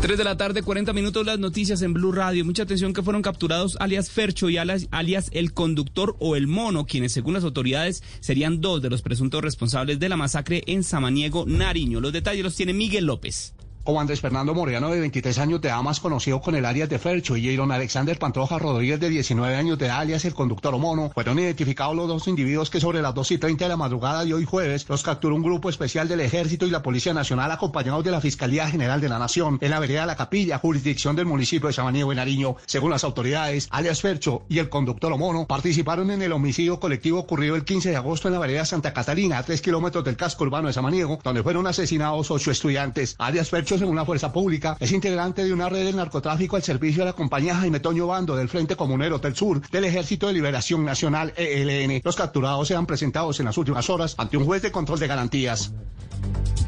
3 0.00 0.16
de 0.16 0.22
la 0.22 0.36
tarde, 0.36 0.62
40 0.62 0.92
minutos 0.92 1.26
las 1.26 1.40
noticias 1.40 1.82
en 1.82 1.92
Blue 1.92 2.12
Radio. 2.12 2.44
Mucha 2.44 2.62
atención 2.62 2.92
que 2.92 3.02
fueron 3.02 3.20
capturados 3.20 3.76
alias 3.80 4.10
Fercho 4.10 4.48
y 4.48 4.58
alias, 4.58 4.86
alias 4.92 5.28
el 5.32 5.52
conductor 5.54 6.14
o 6.20 6.36
el 6.36 6.46
mono, 6.46 6.86
quienes 6.86 7.12
según 7.12 7.34
las 7.34 7.42
autoridades 7.42 8.04
serían 8.20 8.60
dos 8.60 8.80
de 8.80 8.90
los 8.90 9.02
presuntos 9.02 9.42
responsables 9.42 9.98
de 9.98 10.08
la 10.08 10.16
masacre 10.16 10.62
en 10.66 10.84
Samaniego, 10.84 11.46
Nariño. 11.46 12.00
Los 12.00 12.12
detalles 12.12 12.44
los 12.44 12.54
tiene 12.54 12.72
Miguel 12.72 13.06
López. 13.06 13.54
Como 13.84 14.00
Andrés 14.00 14.20
Fernando 14.20 14.54
Moreano, 14.54 14.90
de 14.90 15.00
23 15.00 15.38
años 15.38 15.60
de 15.60 15.66
edad, 15.66 15.82
más 15.82 15.98
conocido 15.98 16.40
con 16.40 16.54
el 16.54 16.64
alias 16.64 16.88
de 16.88 17.00
Fercho, 17.00 17.36
y 17.36 17.52
Aaron 17.52 17.72
Alexander 17.72 18.16
Pantoja 18.16 18.56
Rodríguez, 18.56 19.00
de 19.00 19.08
19 19.08 19.56
años 19.56 19.76
de 19.76 19.86
edad, 19.86 19.98
alias 19.98 20.24
el 20.24 20.34
conductor 20.34 20.78
mono, 20.78 21.10
fueron 21.12 21.40
identificados 21.40 21.96
los 21.96 22.06
dos 22.06 22.28
individuos 22.28 22.70
que 22.70 22.78
sobre 22.78 23.02
las 23.02 23.12
2 23.12 23.32
y 23.32 23.38
30 23.38 23.64
de 23.64 23.68
la 23.68 23.76
madrugada 23.76 24.24
de 24.24 24.34
hoy 24.34 24.44
jueves 24.44 24.86
los 24.88 25.02
capturó 25.02 25.34
un 25.34 25.42
grupo 25.42 25.68
especial 25.68 26.06
del 26.06 26.20
Ejército 26.20 26.64
y 26.64 26.70
la 26.70 26.80
Policía 26.80 27.12
Nacional 27.12 27.50
acompañados 27.50 28.04
de 28.04 28.12
la 28.12 28.20
Fiscalía 28.20 28.68
General 28.68 29.00
de 29.00 29.08
la 29.08 29.18
Nación 29.18 29.58
en 29.60 29.70
la 29.70 29.80
vereda 29.80 30.06
La 30.06 30.14
Capilla, 30.14 30.58
jurisdicción 30.58 31.16
del 31.16 31.26
municipio 31.26 31.66
de 31.66 31.72
Samaniego 31.72 32.12
y 32.12 32.16
Nariño. 32.16 32.54
Según 32.66 32.92
las 32.92 33.02
autoridades, 33.02 33.66
alias 33.72 34.00
Fercho 34.00 34.42
y 34.48 34.60
el 34.60 34.68
conductor 34.68 35.18
mono 35.18 35.48
participaron 35.48 36.12
en 36.12 36.22
el 36.22 36.30
homicidio 36.30 36.78
colectivo 36.78 37.18
ocurrido 37.18 37.56
el 37.56 37.64
15 37.64 37.90
de 37.90 37.96
agosto 37.96 38.28
en 38.28 38.34
la 38.34 38.40
vereda 38.40 38.64
Santa 38.64 38.92
Catalina, 38.92 39.38
a 39.38 39.42
3 39.42 39.60
kilómetros 39.60 40.04
del 40.04 40.16
casco 40.16 40.44
urbano 40.44 40.68
de 40.68 40.72
Samaniego, 40.72 41.18
donde 41.24 41.42
fueron 41.42 41.66
asesinados 41.66 42.30
ocho 42.30 42.52
estudiantes. 42.52 43.16
Alias 43.18 43.50
Fercho, 43.50 43.71
según 43.78 43.96
la 43.96 44.04
Fuerza 44.04 44.32
Pública, 44.32 44.76
es 44.80 44.92
integrante 44.92 45.44
de 45.44 45.52
una 45.52 45.68
red 45.68 45.84
de 45.84 45.92
narcotráfico 45.92 46.56
al 46.56 46.62
servicio 46.62 47.02
de 47.02 47.06
la 47.06 47.12
compañía 47.12 47.56
Jaime 47.56 47.80
Toño 47.80 48.06
Bando 48.06 48.36
del 48.36 48.48
Frente 48.48 48.76
Comunero 48.76 49.18
del 49.18 49.36
Sur 49.36 49.60
del 49.70 49.84
Ejército 49.84 50.26
de 50.26 50.32
Liberación 50.32 50.84
Nacional 50.84 51.32
ELN. 51.36 52.00
Los 52.04 52.16
capturados 52.16 52.68
sean 52.68 52.86
presentados 52.86 53.40
en 53.40 53.46
las 53.46 53.58
últimas 53.58 53.88
horas 53.90 54.14
ante 54.18 54.36
un 54.36 54.44
juez 54.44 54.62
de 54.62 54.72
control 54.72 54.98
de 54.98 55.06
garantías. 55.06 55.72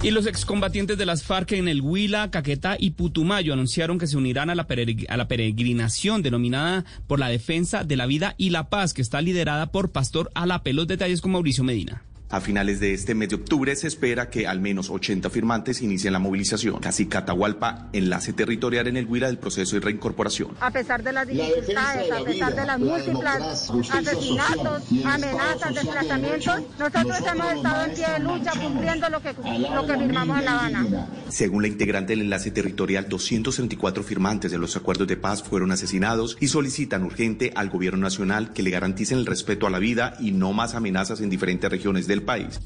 Y 0.03 0.11
los 0.11 0.27
excombatientes 0.27 0.99
de 0.99 1.07
las 1.07 1.23
FARC 1.23 1.53
en 1.53 1.67
el 1.67 1.81
Huila, 1.81 2.31
Caquetá 2.31 2.77
y 2.79 2.91
Putumayo 2.91 3.55
anunciaron 3.55 3.99
que 3.99 4.07
se 4.07 4.19
unirán 4.19 4.51
a 4.51 4.55
la, 4.55 4.67
a 5.09 5.17
la 5.17 5.29
peregrinación 5.29 6.23
denominada 6.23 6.85
por 7.07 7.19
la 7.19 7.29
defensa 7.29 7.85
de 7.85 7.97
la 7.97 8.05
vida 8.05 8.35
y 8.37 8.51
la 8.51 8.69
paz, 8.69 8.93
que 8.93 9.01
está 9.01 9.23
liderada 9.23 9.73
por 9.73 9.93
Pastor 9.93 10.31
Alape. 10.35 10.75
Los 10.75 10.87
detalles 10.87 11.23
con 11.23 11.33
Mauricio 11.33 11.65
Medina. 11.65 12.03
A 12.35 12.41
finales 12.41 12.81
de 12.81 12.93
este 12.93 13.15
mes 13.15 13.29
de 13.29 13.37
octubre 13.37 13.77
se 13.77 13.87
espera 13.87 14.29
que 14.29 14.49
al 14.49 14.59
menos 14.59 14.91
80 14.91 15.31
firmantes 15.31 15.81
inicien 15.83 16.13
la 16.13 16.19
movilización. 16.19 16.81
Casi 16.81 17.07
Catahualpa, 17.07 17.87
enlace 17.93 18.33
territorial 18.33 18.89
en 18.89 18.97
el 18.97 19.07
Huila 19.07 19.29
del 19.29 19.39
proceso 19.39 19.77
de 19.77 19.83
reincorporación. 19.83 20.51
a 20.59 20.73
pesar 20.73 21.05
de 21.05 21.13
las 21.13 21.29
dificultades, 21.29 22.03
de 22.03 22.09
la 22.09 22.17
a 22.17 22.25
pesar 22.25 22.53
vida, 22.53 22.61
de 22.61 22.67
las 22.67 22.67
la 22.67 22.79
múltiples 22.79 23.71
asesinatos, 23.89 24.83
social 24.83 25.15
amenazas, 25.15 25.75
desplazamientos, 25.77 26.63
nosotros 26.77 27.19
hemos 27.33 27.53
estado 27.53 27.85
en 27.85 27.95
pie 27.95 28.07
de 28.09 28.19
lucha 28.19 28.51
cumpliendo 28.61 29.09
lo 29.11 29.23
que, 29.23 29.33
lo 29.73 29.87
que 29.87 29.97
firmamos 29.97 30.39
en 30.41 30.45
La 30.45 30.53
Habana. 30.55 31.07
Según 31.29 31.63
la 31.63 31.69
integrante 31.69 32.15
del 32.15 32.23
enlace 32.23 32.51
territorial, 32.51 33.09
234 33.09 34.03
firmantes 34.03 34.51
de 34.51 34.59
los 34.59 34.75
acuerdos 34.75 35.07
de 35.07 35.17
paz 35.17 35.41
fueron 35.45 35.71
asesinados 35.71 36.37
y 36.41 36.49
solicitan 36.49 37.05
urgente 37.05 37.53
al 37.55 37.71
gobierno 37.71 38.01
nacional 38.01 38.53
que 38.53 38.65
le 38.65 38.71
garanticen 38.71 39.19
el 39.19 39.27
respeto 39.27 39.69
a 39.69 39.71
la 39.71 39.79
vida 39.79 40.17
y 40.19 40.33
no 40.33 40.53
más 40.53 40.75
amenazas 40.75 41.21
en 41.21 41.31
diferentes 41.31 41.71
regiones 41.71 42.09
del 42.09 42.24
país. 42.25 42.61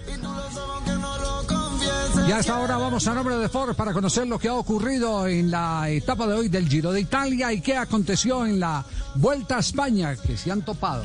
Y 2.27 2.31
a 2.31 2.39
esta 2.39 2.57
hora 2.57 2.77
vamos 2.77 3.07
a 3.07 3.13
nombre 3.13 3.35
de 3.35 3.49
Ford 3.49 3.75
para 3.75 3.93
conocer 3.93 4.25
lo 4.27 4.39
que 4.39 4.47
ha 4.47 4.53
ocurrido 4.55 5.27
en 5.27 5.51
la 5.51 5.89
etapa 5.89 6.25
de 6.25 6.33
hoy 6.33 6.49
del 6.49 6.67
Giro 6.67 6.91
de 6.91 7.01
Italia 7.01 7.53
y 7.53 7.61
qué 7.61 7.77
aconteció 7.77 8.45
en 8.45 8.59
la 8.59 8.83
Vuelta 9.15 9.57
a 9.57 9.59
España, 9.59 10.15
que 10.15 10.35
se 10.35 10.51
han 10.51 10.63
topado. 10.63 11.03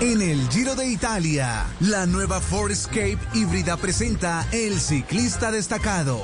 En 0.00 0.20
el 0.20 0.48
Giro 0.50 0.74
de 0.74 0.86
Italia, 0.88 1.66
la 1.80 2.04
nueva 2.06 2.40
Ford 2.40 2.72
Escape 2.72 3.18
híbrida 3.32 3.76
presenta 3.76 4.46
el 4.52 4.80
ciclista 4.80 5.52
destacado. 5.52 6.22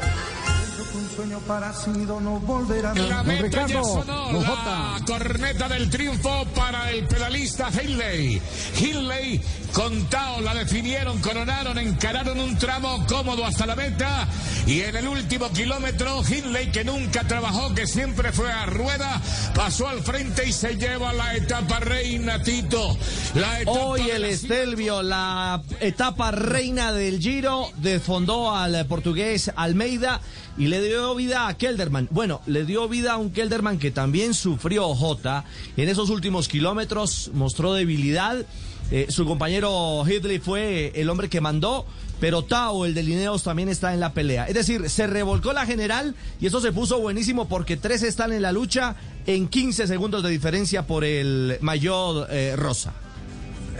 La 3.09 3.23
meta 3.23 3.67
ya 3.67 3.83
sonó, 3.83 4.33
la 4.33 5.01
corneta 5.07 5.69
del 5.69 5.91
triunfo 5.91 6.45
para 6.55 6.91
el 6.91 7.07
pedalista 7.07 7.69
Hindley. 7.71 8.41
Hindley 8.81 9.41
con 9.73 10.05
Tao 10.07 10.41
la 10.41 10.55
definieron, 10.55 11.21
coronaron, 11.21 11.79
encararon 11.79 12.39
un 12.41 12.57
tramo 12.59 13.05
cómodo 13.09 13.45
hasta 13.45 13.67
la 13.67 13.77
meta 13.77 14.27
y 14.67 14.81
en 14.81 14.97
el 14.97 15.07
último 15.09 15.49
kilómetro 15.51 16.23
Hindley 16.29 16.71
que 16.73 16.85
nunca 16.85 17.25
trabajó, 17.27 17.75
que 17.75 17.87
siempre 17.87 18.33
fue 18.33 18.51
a 18.51 18.67
rueda, 18.67 19.21
pasó 19.55 19.89
al 19.89 20.03
frente 20.03 20.47
y 20.49 20.53
se 20.53 20.77
lleva 20.77 21.13
la 21.13 21.35
etapa 21.37 21.81
reina 21.81 22.43
Tito. 22.43 22.97
La 23.35 23.61
etapa 23.61 23.79
Hoy 23.79 24.11
el 24.11 24.23
la- 24.23 24.29
Estelvio, 24.29 25.03
la 25.03 25.63
etapa 25.81 26.31
reina 26.31 26.93
del 26.93 27.21
Giro, 27.21 27.69
desfondó 27.77 28.55
al 28.55 28.85
portugués 28.87 29.51
Almeida 29.57 30.21
y 30.59 30.67
le 30.67 30.81
dio 30.83 31.10
vida 31.15 31.49
a 31.49 31.55
Kelderman. 31.57 32.09
Bueno, 32.11 32.41
le 32.47 32.65
dio 32.65 32.89
vida 32.89 33.13
a 33.13 33.17
un 33.17 33.31
Kelderman 33.31 33.79
que 33.79 33.91
también 33.91 34.35
sufrió 34.35 34.95
Jota. 34.95 35.45
En 35.77 35.89
esos 35.89 36.11
últimos 36.11 36.49
kilómetros 36.49 37.31
mostró 37.35 37.73
debilidad. 37.75 38.45
Eh, 38.91 39.07
su 39.09 39.25
compañero 39.25 40.03
Hidley 40.07 40.41
fue 40.41 40.93
el 40.97 41.09
hombre 41.11 41.29
que 41.29 41.41
mandó, 41.41 41.87
pero 42.19 42.43
Tao, 42.43 42.85
el 42.85 42.95
de 42.95 43.05
Lineos, 43.05 43.45
también 43.45 43.69
está 43.69 43.95
en 43.95 44.01
la 44.01 44.13
pelea. 44.13 44.47
Es 44.47 44.55
decir, 44.55 44.91
se 44.91 45.07
revolcó 45.07 45.53
la 45.53 45.65
general 45.65 46.15
y 46.41 46.47
eso 46.47 46.61
se 46.61 46.73
puso 46.73 47.01
buenísimo 47.01 47.49
porque 47.49 47.77
tres 47.77 48.03
están 48.03 48.33
en 48.33 48.43
la 48.43 48.53
lucha 48.53 48.97
en 49.27 49.49
15 49.49 49.87
segundos 49.87 50.23
de 50.23 50.31
diferencia 50.31 50.87
por 50.87 51.05
el 51.05 51.59
mayor 51.61 52.27
eh, 52.31 52.55
Rosa. 52.57 52.93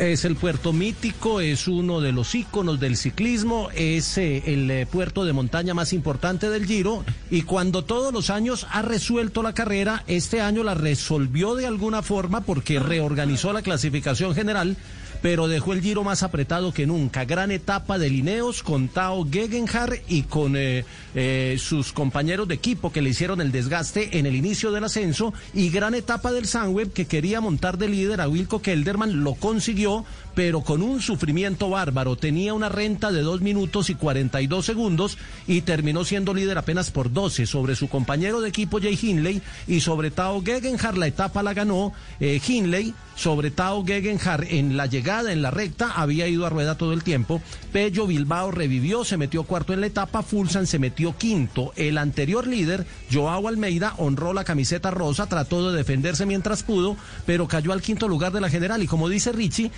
Es 0.01 0.25
el 0.25 0.35
puerto 0.35 0.73
mítico, 0.73 1.43
es 1.43 1.69
uno 1.69 2.01
de 2.01 2.11
los 2.13 2.35
íconos 2.35 2.81
del 2.81 2.97
ciclismo, 2.97 3.69
es 3.75 4.17
eh, 4.17 4.43
el 4.47 4.71
eh, 4.71 4.87
puerto 4.87 5.27
de 5.27 5.35
montaña 5.35 5.75
más 5.75 5.93
importante 5.93 6.49
del 6.49 6.65
Giro 6.65 7.05
y 7.31 7.43
cuando 7.43 7.85
todos 7.85 8.11
los 8.11 8.31
años 8.31 8.67
ha 8.71 8.81
resuelto 8.81 9.43
la 9.43 9.53
carrera, 9.53 10.03
este 10.07 10.41
año 10.41 10.65
la 10.65 10.73
resolvió 10.73 11.55
de 11.55 11.67
alguna 11.67 12.01
forma 12.01 12.41
porque 12.41 12.79
reorganizó 12.79 13.53
la 13.53 13.61
clasificación 13.61 14.35
general, 14.35 14.79
pero 15.23 15.49
dejó 15.49 15.73
el 15.73 15.83
Giro 15.83 16.05
más 16.05 16.23
apretado 16.23 16.73
que 16.73 16.87
nunca. 16.87 17.25
Gran 17.25 17.51
etapa 17.51 17.99
de 17.99 18.11
Lineos 18.11 18.63
con 18.63 18.89
Tao 18.89 19.27
Gegenhardt 19.31 20.03
y 20.09 20.23
con 20.23 20.57
eh, 20.57 20.85
eh, 21.15 21.57
sus 21.59 21.93
compañeros 21.93 22.49
de 22.49 22.55
equipo 22.55 22.93
que 22.93 23.03
le 23.03 23.11
hicieron 23.11 23.41
el 23.41 23.53
desgaste 23.53 24.19
en 24.19 24.27
el 24.27 24.37
inicio 24.37 24.71
del 24.73 24.85
ascenso 24.85 25.33
y 25.55 25.71
gran 25.71 25.95
etapa 25.95 26.33
del 26.33 26.47
Sunweb 26.47 26.93
que 26.93 27.07
quería 27.07 27.41
montar 27.41 27.79
de 27.79 27.89
líder 27.89 28.21
a 28.21 28.29
Wilco 28.29 28.63
Kelderman, 28.63 29.23
lo 29.25 29.35
consiguió, 29.35 30.05
pero 30.35 30.63
con 30.63 30.83
un 30.83 31.01
sufrimiento 31.01 31.71
bárbaro. 31.71 32.17
Tenía 32.17 32.55
una 32.55 32.69
renta 32.69 33.13
de 33.13 33.23
2 33.23 33.41
minutos 33.41 33.91
y 33.91 33.95
42 33.95 34.65
segundos 34.65 35.19
y 35.47 35.63
terminó 35.63 36.05
siendo 36.05 36.35
líder 36.35 36.59
apenas 36.59 36.91
por 36.91 37.13
12 37.13 37.47
sobre 37.47 37.77
su 37.77 37.89
compañero 37.89 38.41
de 38.41 38.49
equipo 38.49 38.81
Jay 38.81 38.99
Hindley 39.01 39.43
y 39.67 39.81
sobre 39.81 40.11
Tao 40.11 40.43
Gegenhardt. 40.43 40.99
La 40.99 41.07
etapa 41.07 41.43
la 41.43 41.55
ganó 41.55 41.93
eh, 42.21 42.41
Hindley 42.47 42.95
sobre 43.21 43.51
Tao 43.51 43.85
Gegenhardt 43.85 44.51
en 44.51 44.79
la 44.79 44.87
llegada, 44.87 45.31
en 45.31 45.43
la 45.43 45.51
recta, 45.51 45.93
había 45.93 46.27
ido 46.27 46.47
a 46.47 46.49
rueda 46.49 46.79
todo 46.79 46.95
el 46.95 47.03
tiempo. 47.03 47.43
Pello 47.71 48.07
Bilbao 48.07 48.51
revivió, 48.51 49.05
se 49.05 49.19
metió 49.19 49.43
cuarto 49.43 49.75
en 49.75 49.83
la 49.83 49.89
etapa, 49.89 50.23
Fulsan 50.23 50.67
se 50.67 50.79
metió 50.79 51.17
quinto. 51.19 51.75
El 51.77 51.99
anterior 51.99 52.47
líder, 52.47 52.87
Joao 53.13 53.47
Almeida, 53.47 53.93
honró 53.99 54.33
la 54.33 54.45
camiseta 54.45 54.91
rosa, 54.91 55.27
trató 55.27 55.71
de 55.71 55.77
defenderse 55.77 56.25
mientras 56.25 56.63
pudo, 56.63 56.97
pero 57.27 57.47
cayó 57.47 57.73
al 57.73 57.83
quinto 57.83 58.09
lugar 58.09 58.33
de 58.33 58.41
la 58.41 58.49
general. 58.49 58.83
Y 58.83 58.87
como 58.87 59.09
dice 59.09 59.33
Richie, 59.33 59.71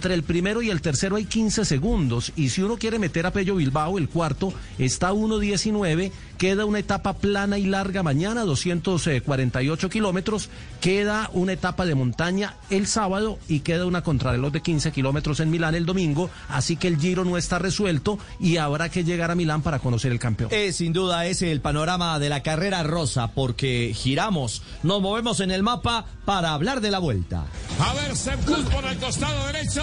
entre 0.00 0.14
el 0.14 0.22
primero 0.22 0.62
y 0.62 0.70
el 0.70 0.80
tercero 0.80 1.16
hay 1.16 1.26
15 1.26 1.66
segundos. 1.66 2.32
Y 2.34 2.48
si 2.48 2.62
uno 2.62 2.78
quiere 2.78 2.98
meter 2.98 3.26
a 3.26 3.32
Pello 3.34 3.56
Bilbao, 3.56 3.98
el 3.98 4.08
cuarto, 4.08 4.50
está 4.78 5.08
a 5.08 5.12
1.19. 5.12 6.10
Queda 6.38 6.64
una 6.64 6.78
etapa 6.78 7.12
plana 7.12 7.58
y 7.58 7.66
larga 7.66 8.02
mañana, 8.02 8.46
248 8.46 9.90
kilómetros. 9.90 10.48
Queda 10.80 11.28
una 11.34 11.52
etapa 11.52 11.84
de 11.84 11.94
montaña 11.94 12.54
el 12.70 12.86
sábado 12.86 13.38
y 13.46 13.60
queda 13.60 13.84
una 13.84 14.02
contrarreloj 14.02 14.52
de 14.52 14.62
15 14.62 14.90
kilómetros 14.90 15.38
en 15.40 15.50
Milán 15.50 15.74
el 15.74 15.84
domingo. 15.84 16.30
Así 16.48 16.76
que 16.76 16.88
el 16.88 16.98
giro 16.98 17.26
no 17.26 17.36
está 17.36 17.58
resuelto 17.58 18.18
y 18.38 18.56
habrá 18.56 18.88
que 18.88 19.04
llegar 19.04 19.30
a 19.30 19.34
Milán 19.34 19.60
para 19.60 19.80
conocer 19.80 20.12
el 20.12 20.18
campeón. 20.18 20.48
Es 20.50 20.76
sin 20.76 20.94
duda 20.94 21.26
ese 21.26 21.52
el 21.52 21.60
panorama 21.60 22.18
de 22.18 22.30
la 22.30 22.42
carrera 22.42 22.82
rosa 22.84 23.32
porque 23.32 23.92
giramos, 23.94 24.62
nos 24.82 25.02
movemos 25.02 25.40
en 25.40 25.50
el 25.50 25.62
mapa 25.62 26.06
para 26.24 26.54
hablar 26.54 26.80
de 26.80 26.90
la 26.90 27.00
vuelta. 27.00 27.44
A 27.78 27.92
ver, 27.94 28.16
Sepkus 28.16 28.64
por 28.70 28.84
el 28.84 28.96
costado 28.98 29.46
derecho, 29.46 29.82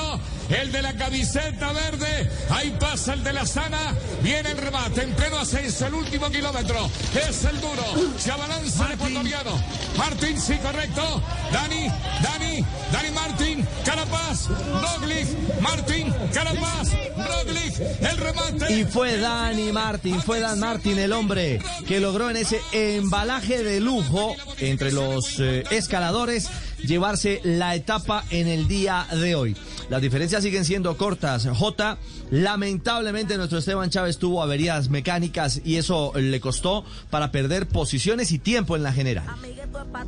el 0.49 0.71
de 0.71 0.81
la 0.81 0.93
camiseta 0.93 1.71
verde, 1.73 2.29
ahí 2.49 2.75
pasa 2.79 3.13
el 3.13 3.23
de 3.23 3.33
la 3.33 3.45
sana, 3.45 3.93
viene 4.21 4.51
el 4.51 4.57
remate, 4.57 5.03
en 5.03 5.13
pleno 5.13 5.39
ascenso, 5.39 5.87
el 5.87 5.93
último 5.93 6.29
kilómetro, 6.29 6.89
es 7.27 7.43
el 7.43 7.59
duro, 7.59 7.83
se 8.17 8.31
abalanza 8.31 8.87
el 8.87 8.93
ecuatoriano, 8.93 9.51
Martín, 9.97 10.39
sí, 10.39 10.55
correcto, 10.57 11.21
Dani, 11.51 11.87
Dani, 12.21 12.65
Dani 12.91 13.11
Martín, 13.11 13.67
Carapaz, 13.83 14.47
Roglic, 14.47 15.27
Martín, 15.61 16.13
Carapaz, 16.33 16.91
Roglic, 17.17 17.79
el 18.01 18.17
remate. 18.17 18.73
Y 18.73 18.85
fue 18.85 19.17
Dani 19.17 19.71
Martin, 19.71 20.21
fue 20.21 20.39
Dan 20.39 20.59
Martin 20.59 20.97
el 20.99 21.11
hombre 21.11 21.59
que 21.87 21.99
logró 21.99 22.29
en 22.29 22.37
ese 22.37 22.61
embalaje 22.71 23.63
de 23.63 23.79
lujo 23.79 24.35
entre 24.59 24.91
los 24.91 25.39
eh, 25.39 25.63
escaladores 25.71 26.49
llevarse 26.83 27.41
la 27.43 27.75
etapa 27.75 28.23
en 28.29 28.47
el 28.47 28.67
día 28.67 29.07
de 29.11 29.35
hoy. 29.35 29.55
Las 29.89 30.01
diferencias 30.01 30.43
siguen 30.43 30.65
siendo 30.65 30.97
cortas. 30.97 31.47
J, 31.47 31.97
lamentablemente 32.29 33.37
nuestro 33.37 33.59
Esteban 33.59 33.89
Chávez 33.89 34.17
tuvo 34.17 34.43
averías 34.43 34.89
mecánicas 34.89 35.61
y 35.63 35.77
eso 35.77 36.11
le 36.15 36.41
costó 36.41 36.83
para 37.09 37.31
perder 37.31 37.67
posiciones 37.67 38.31
y 38.31 38.39
tiempo 38.39 38.75
en 38.75 38.83
la 38.83 38.91
general. 38.91 39.25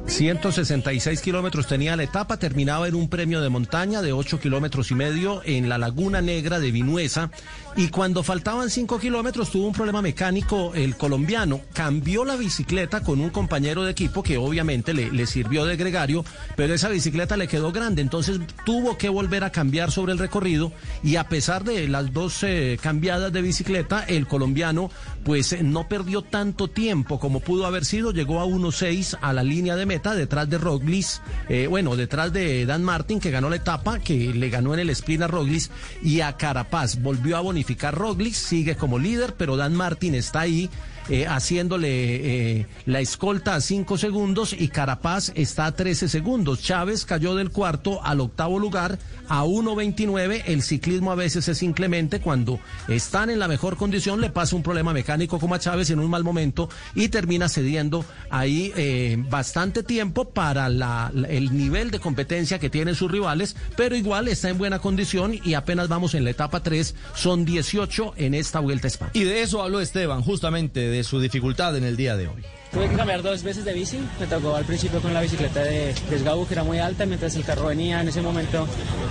166 0.06 1.22
kilómetros 1.22 1.68
tenía 1.68 1.96
la 1.96 2.04
etapa, 2.04 2.38
terminaba 2.38 2.88
en 2.88 2.96
un 2.96 3.10
premio 3.10 3.42
de 3.42 3.50
montaña 3.50 4.02
de 4.02 4.12
8 4.12 4.40
kilómetros 4.40 4.92
y 4.92 4.96
medio 4.96 5.42
en 5.46 5.70
la 5.70 5.78
Laguna 5.78 6.22
Negra 6.22 6.60
de 6.60 6.72
Vinuesa. 6.72 7.32
Y 7.80 7.88
cuando 7.88 8.24
faltaban 8.24 8.70
5 8.70 9.00
kilómetros 9.00 9.52
tuvo 9.52 9.68
un 9.68 9.72
problema 9.72 10.02
mecánico 10.02 10.74
el 10.76 10.98
colombiano. 10.98 11.62
Cambió 11.72 12.26
la 12.26 12.36
bicicleta 12.36 13.00
con 13.04 13.22
un 13.22 13.30
compañero 13.30 13.84
de 13.84 13.92
equipo 13.92 14.22
que 14.22 14.36
obviamente 14.36 14.94
le, 14.94 15.10
le 15.10 15.26
sirvió 15.26 15.64
de 15.64 15.78
gregario, 15.78 16.26
pero 16.58 16.74
esa 16.74 16.90
bicicleta 16.90 17.38
le 17.38 17.48
quedó 17.48 17.72
grande. 17.72 18.02
Entonces 18.02 18.42
tuvo 18.66 18.98
que 18.98 19.08
volver 19.08 19.46
a 19.46 19.54
cambiar 19.54 19.92
sobre 19.92 20.12
el 20.12 20.20
recorrido. 20.20 20.74
Y 21.04 21.16
a 21.16 21.30
pesar 21.30 21.64
de 21.64 21.88
las 21.88 22.12
dos 22.12 22.44
eh, 22.44 22.78
cambiadas 22.82 23.32
de 23.32 23.42
bicicleta, 23.42 24.04
el 24.04 24.28
colombiano 24.28 24.92
pues 25.24 25.54
eh, 25.54 25.64
no 25.64 25.88
perdió 25.88 26.22
tanto 26.22 26.68
tiempo 26.68 27.20
como 27.20 27.40
pudo 27.40 27.66
haber 27.66 27.86
sido. 27.86 28.12
Llegó 28.12 28.40
a 28.40 28.46
1.6 28.46 29.18
a 29.22 29.34
la 29.34 29.44
línea 29.44 29.76
de 29.76 29.86
meta 29.86 30.16
detrás 30.16 30.50
de 30.50 30.58
Roglic, 30.58 31.06
eh, 31.50 31.68
bueno, 31.68 31.96
detrás 31.96 32.34
de 32.34 32.66
Dan 32.66 32.84
Martin 32.84 33.20
que 33.20 33.32
ganó 33.32 33.50
la 33.50 33.58
etapa, 33.58 34.00
que 34.00 34.34
le 34.34 34.50
ganó 34.50 34.74
en 34.74 34.80
el 34.80 34.90
sprint 34.92 35.24
a 35.24 35.28
Roglic 35.28 35.70
y 36.02 36.22
a 36.22 36.34
Carapaz. 36.34 37.02
Volvió 37.02 37.38
a 37.38 37.42
bonificar 37.42 37.96
Roglic, 37.96 38.34
sigue 38.34 38.76
como 38.76 39.00
líder, 39.00 39.36
pero 39.36 39.58
Dan 39.58 39.76
Martin 39.76 40.16
está 40.16 40.42
ahí. 40.42 40.70
Eh, 41.10 41.26
haciéndole 41.28 41.90
eh, 41.90 42.66
la 42.86 43.00
escolta 43.00 43.56
a 43.56 43.62
5 43.62 43.98
segundos 43.98 44.56
y 44.58 44.68
Carapaz 44.68 45.32
está 45.36 45.66
a 45.66 45.72
13 45.72 46.08
segundos. 46.08 46.62
Chávez 46.62 47.06
cayó 47.06 47.36
del 47.36 47.52
cuarto 47.52 48.04
al 48.04 48.20
octavo 48.20 48.60
lugar 48.60 49.00
a 49.28 49.44
1.29. 49.44 50.44
El 50.46 50.62
ciclismo 50.62 51.12
a 51.12 51.16
veces 51.16 51.48
es 51.48 51.64
inclemente 51.64 52.20
cuando 52.20 52.60
están 52.88 53.30
en 53.30 53.40
la 53.40 53.48
mejor 53.48 53.78
condición, 53.78 54.22
le 54.22 54.30
pasa 54.30 54.56
un 54.56 54.64
problema 54.64 54.94
mecánico 54.94 55.40
como 55.40 55.56
a 55.56 55.60
Chávez 55.60 55.90
en 55.90 56.00
un 56.00 56.10
mal 56.10 56.24
momento 56.24 56.70
y 56.96 57.10
termina 57.10 57.50
cediendo 57.50 58.06
ahí 58.30 58.74
eh, 58.76 59.18
bastante 59.30 59.84
tiempo 59.84 60.30
para 60.30 60.68
el 60.68 61.58
nivel 61.58 61.92
de 61.92 62.00
competencia 62.00 62.60
que 62.60 62.70
tienen 62.70 62.96
sus 62.96 63.12
rivales, 63.12 63.56
pero 63.76 63.96
igual 63.96 64.28
está 64.28 64.50
en 64.50 64.58
buena 64.58 64.80
condición 64.80 65.40
y 65.44 65.54
apenas 65.54 65.88
vamos 65.88 66.14
en 66.14 66.24
la 66.24 66.32
etapa 66.32 66.62
3, 66.62 66.96
son 67.16 67.46
18 67.46 68.14
en 68.18 68.34
esta 68.34 68.60
vuelta 68.60 68.88
a 68.88 68.90
España. 68.90 69.12
Y 69.14 69.24
de 69.24 69.42
eso 69.42 69.62
habló 69.62 69.80
Esteban, 69.80 70.22
justamente 70.22 70.80
de 70.80 70.99
su 71.04 71.20
dificultad 71.20 71.76
en 71.78 71.84
el 71.84 71.98
día 71.98 72.16
de 72.16 72.28
hoy. 72.28 72.44
Tuve 72.72 72.88
que 72.88 72.96
cambiar 72.96 73.24
dos 73.24 73.42
veces 73.42 73.66
de 73.66 73.74
bici. 73.74 74.00
Me 74.20 74.28
tocó 74.28 74.56
al 74.56 74.64
principio 74.64 75.02
con 75.02 75.14
la 75.14 75.22
bicicleta 75.22 75.64
de 75.64 75.96
desgabu 76.10 76.46
que 76.46 76.54
era 76.54 76.64
muy 76.64 76.78
alta, 76.78 77.06
mientras 77.08 77.36
el 77.36 77.44
carro 77.44 77.68
venía. 77.68 78.02
En 78.02 78.08
ese 78.08 78.22
momento 78.22 78.68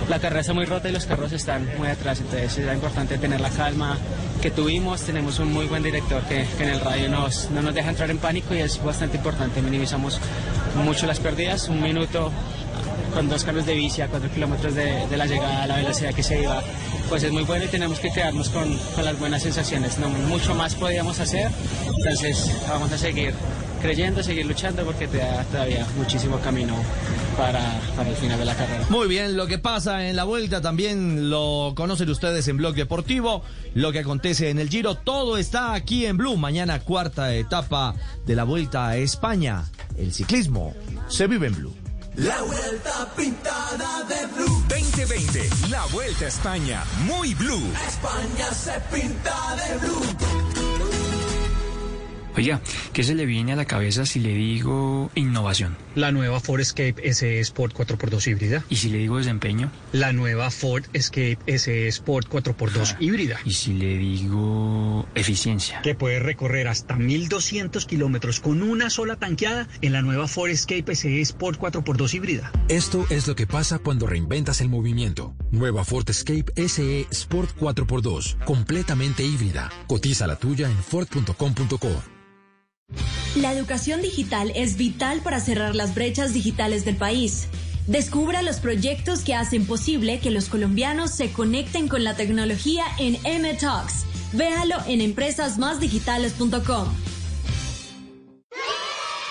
la 0.07 0.19
carrera 0.19 0.41
está 0.41 0.53
muy 0.53 0.65
rota 0.65 0.87
y 0.89 0.93
los 0.93 1.05
carros 1.05 1.33
están 1.33 1.69
muy 1.77 1.89
atrás. 1.89 2.21
Entonces 2.21 2.57
era 2.57 2.73
importante 2.73 3.17
tener 3.17 3.41
la 3.41 3.49
calma 3.49 3.97
que 4.41 4.49
tuvimos. 4.49 5.01
Tenemos 5.01 5.39
un 5.39 5.51
muy 5.51 5.65
buen 5.65 5.83
director 5.83 6.21
que, 6.23 6.45
que 6.57 6.63
en 6.63 6.69
el 6.69 6.79
radio 6.79 7.09
nos, 7.09 7.51
no 7.51 7.61
nos 7.61 7.75
deja 7.75 7.89
entrar 7.89 8.09
en 8.09 8.19
pánico 8.19 8.55
y 8.55 8.59
es 8.59 8.81
bastante 8.81 9.17
importante. 9.17 9.61
Minimizamos 9.61 10.21
mucho 10.75 11.05
las 11.05 11.19
pérdidas. 11.19 11.67
Un 11.67 11.81
minuto 11.81 12.31
con 13.13 13.29
dos 13.29 13.43
cambios 13.43 13.65
de 13.65 13.73
bici 13.75 14.01
a 14.01 14.07
cuatro 14.07 14.29
kilómetros 14.31 14.75
de, 14.75 15.05
la 15.15 15.25
llegada 15.25 15.67
la 15.67 15.77
velocidad 15.77 16.13
que 16.13 16.23
se 16.23 16.41
iba, 16.41 16.61
pues 17.09 17.23
es 17.23 17.31
muy 17.31 17.43
bueno 17.43 17.65
y 17.65 17.67
tenemos 17.67 17.99
que 17.99 18.11
quedarnos 18.11 18.49
con, 18.49 18.77
con 18.95 19.05
las 19.05 19.19
buenas 19.19 19.43
sensaciones. 19.43 19.97
No 19.99 20.09
mucho 20.09 20.55
más 20.55 20.75
podíamos 20.75 21.19
hacer, 21.19 21.49
entonces 21.97 22.51
vamos 22.67 22.91
a 22.91 22.97
seguir 22.97 23.33
creyendo, 23.81 24.21
seguir 24.21 24.45
luchando 24.45 24.83
porque 24.83 25.07
te 25.07 25.17
da 25.17 25.43
todavía 25.45 25.85
muchísimo 25.97 26.39
camino 26.39 26.75
para, 27.37 27.79
para 27.95 28.09
el 28.09 28.15
final 28.15 28.37
de 28.37 28.45
la 28.45 28.55
carrera. 28.55 28.85
Muy 28.89 29.07
bien, 29.07 29.37
lo 29.37 29.47
que 29.47 29.57
pasa 29.57 30.07
en 30.07 30.15
la 30.15 30.25
vuelta 30.25 30.61
también 30.61 31.29
lo 31.29 31.73
conocen 31.75 32.09
ustedes 32.09 32.47
en 32.47 32.57
Blog 32.57 32.75
Deportivo, 32.75 33.43
lo 33.73 33.91
que 33.91 33.99
acontece 33.99 34.49
en 34.49 34.59
el 34.59 34.69
Giro, 34.69 34.95
todo 34.95 35.37
está 35.37 35.73
aquí 35.73 36.05
en 36.05 36.17
Blue. 36.17 36.37
Mañana 36.37 36.79
cuarta 36.81 37.33
etapa 37.33 37.95
de 38.25 38.35
la 38.35 38.43
Vuelta 38.43 38.89
a 38.89 38.97
España. 38.97 39.65
El 39.97 40.13
ciclismo 40.13 40.73
se 41.07 41.27
vive 41.27 41.47
en 41.47 41.55
Blue. 41.55 41.78
La 42.19 42.41
vuelta 42.41 43.09
pintada 43.15 44.03
de 44.03 44.25
blue. 44.27 44.65
2020, 44.67 45.49
la 45.69 45.85
Vuelta 45.85 46.25
a 46.25 46.27
España, 46.27 46.83
muy 47.05 47.33
blue. 47.33 47.71
España 47.87 48.53
se 48.53 48.77
pinta 48.93 49.55
de 49.55 49.77
blue. 49.77 50.48
Oiga, 52.35 52.61
¿qué 52.93 53.03
se 53.03 53.15
le 53.15 53.25
viene 53.25 53.53
a 53.53 53.55
la 53.55 53.65
cabeza 53.65 54.05
si 54.05 54.19
le 54.19 54.33
digo 54.33 55.11
innovación? 55.15 55.75
La 55.95 56.11
nueva 56.11 56.39
Ford 56.39 56.61
Escape 56.61 57.13
SE 57.13 57.39
Sport 57.39 57.75
4x2 57.75 58.27
híbrida. 58.27 58.63
¿Y 58.69 58.77
si 58.77 58.89
le 58.89 58.99
digo 58.99 59.17
desempeño? 59.17 59.71
La 59.91 60.13
nueva 60.13 60.51
Ford 60.51 60.85
Escape 60.93 61.39
SE 61.57 61.87
Sport 61.87 62.29
4x2 62.29 62.97
híbrida. 62.99 63.39
¿Y 63.45 63.53
si 63.53 63.73
le 63.73 63.97
digo 63.97 65.07
eficiencia? 65.15 65.81
Que 65.81 65.95
puede 65.95 66.19
recorrer 66.19 66.67
hasta 66.67 66.95
1200 66.95 67.85
kilómetros 67.85 68.39
con 68.39 68.61
una 68.61 68.89
sola 68.89 69.15
tanqueada 69.15 69.67
en 69.81 69.93
la 69.93 70.01
nueva 70.01 70.27
Ford 70.27 70.51
Escape 70.51 70.95
SE 70.95 71.21
Sport 71.21 71.59
4x2 71.59 72.13
híbrida. 72.13 72.51
Esto 72.69 73.05
es 73.09 73.27
lo 73.27 73.35
que 73.35 73.47
pasa 73.47 73.79
cuando 73.79 74.07
reinventas 74.07 74.61
el 74.61 74.69
movimiento. 74.69 75.35
Nueva 75.51 75.83
Ford 75.83 76.09
Escape 76.09 76.53
SE 76.67 77.07
Sport 77.11 77.57
4x2, 77.59 78.43
completamente 78.45 79.23
híbrida. 79.23 79.71
Cotiza 79.87 80.27
la 80.27 80.35
tuya 80.35 80.69
en 80.69 80.77
Ford.com.co. 80.77 81.89
La 83.35 83.53
educación 83.53 84.01
digital 84.01 84.51
es 84.55 84.75
vital 84.75 85.21
para 85.21 85.39
cerrar 85.39 85.75
las 85.75 85.93
brechas 85.93 86.33
digitales 86.33 86.83
del 86.83 86.95
país. 86.97 87.47
Descubra 87.87 88.41
los 88.41 88.57
proyectos 88.57 89.21
que 89.21 89.35
hacen 89.35 89.65
posible 89.65 90.19
que 90.19 90.31
los 90.31 90.49
colombianos 90.49 91.11
se 91.11 91.31
conecten 91.31 91.87
con 91.87 92.03
la 92.03 92.15
tecnología 92.15 92.83
en 92.97 93.17
M 93.23 93.53
Talks. 93.53 94.05
Véalo 94.33 94.75
en 94.87 95.01
empresasmásdigitales.com. 95.01 96.87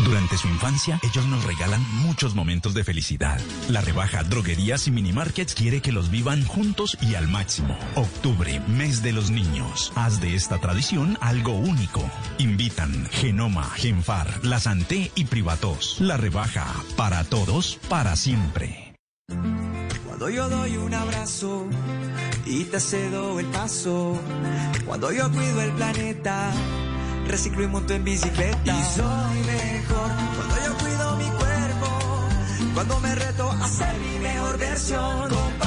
Durante 0.05 0.39
su 0.39 0.47
infancia, 0.49 1.01
ellos 1.03 1.27
nos 1.27 1.45
regalan 1.45 1.85
muchos 2.03 2.35
momentos 2.35 2.73
de 2.73 2.85
felicidad. 2.85 3.41
La 3.69 3.81
rebaja 3.81 4.23
Droguerías 4.23 4.87
y 4.87 4.93
Minimarkets 4.93 5.55
quiere 5.55 5.83
que 5.83 5.93
los 5.93 6.11
vivan 6.11 6.45
juntos 6.45 6.97
y 7.01 7.17
al 7.17 7.27
máximo. 7.27 7.77
Octubre, 7.97 8.61
mes 8.69 9.03
de 9.03 9.13
los 9.13 9.31
niños. 9.31 9.93
Haz 9.97 10.21
de 10.21 10.35
esta 10.35 10.59
tradición 10.59 11.19
algo 11.21 11.53
único. 11.53 12.09
Invitan 12.39 13.07
Genoma, 13.11 13.65
Genfar, 13.77 14.45
La 14.45 14.61
Santé 14.61 15.11
y 15.17 15.25
Privatos. 15.25 15.97
La 16.01 16.17
rebaja 16.17 16.67
para 16.97 17.25
todos, 17.25 17.79
para 17.89 18.15
siempre. 18.15 18.95
Cuando 20.07 20.31
yo 20.31 20.49
doy 20.49 20.77
un 20.77 20.95
abrazo 20.95 21.67
y 22.47 22.65
te 22.65 22.81
cedo 22.81 23.39
el 23.41 23.47
paso. 23.47 24.21
Cuando 24.87 25.13
yo 25.13 25.31
cuido 25.31 25.61
el 25.61 25.73
planeta, 25.73 26.53
reciclo 27.29 27.63
y 27.63 27.69
monto 27.69 27.95
en 27.95 28.05
bicicleta. 28.05 28.59
Y 28.65 28.85
soy 28.97 29.39
mejor 29.45 30.11
cuando 30.37 30.55
yo 30.67 30.79
cuido 30.79 31.17
mi 31.17 31.25
cuerpo. 31.25 31.99
Cuando 32.75 33.01
me 33.01 33.15
reto 33.15 33.51
a 33.51 33.69
ser 33.69 33.95
mi 33.99 34.19
mejor 34.19 34.59
versión. 34.59 35.29
Con 35.29 35.59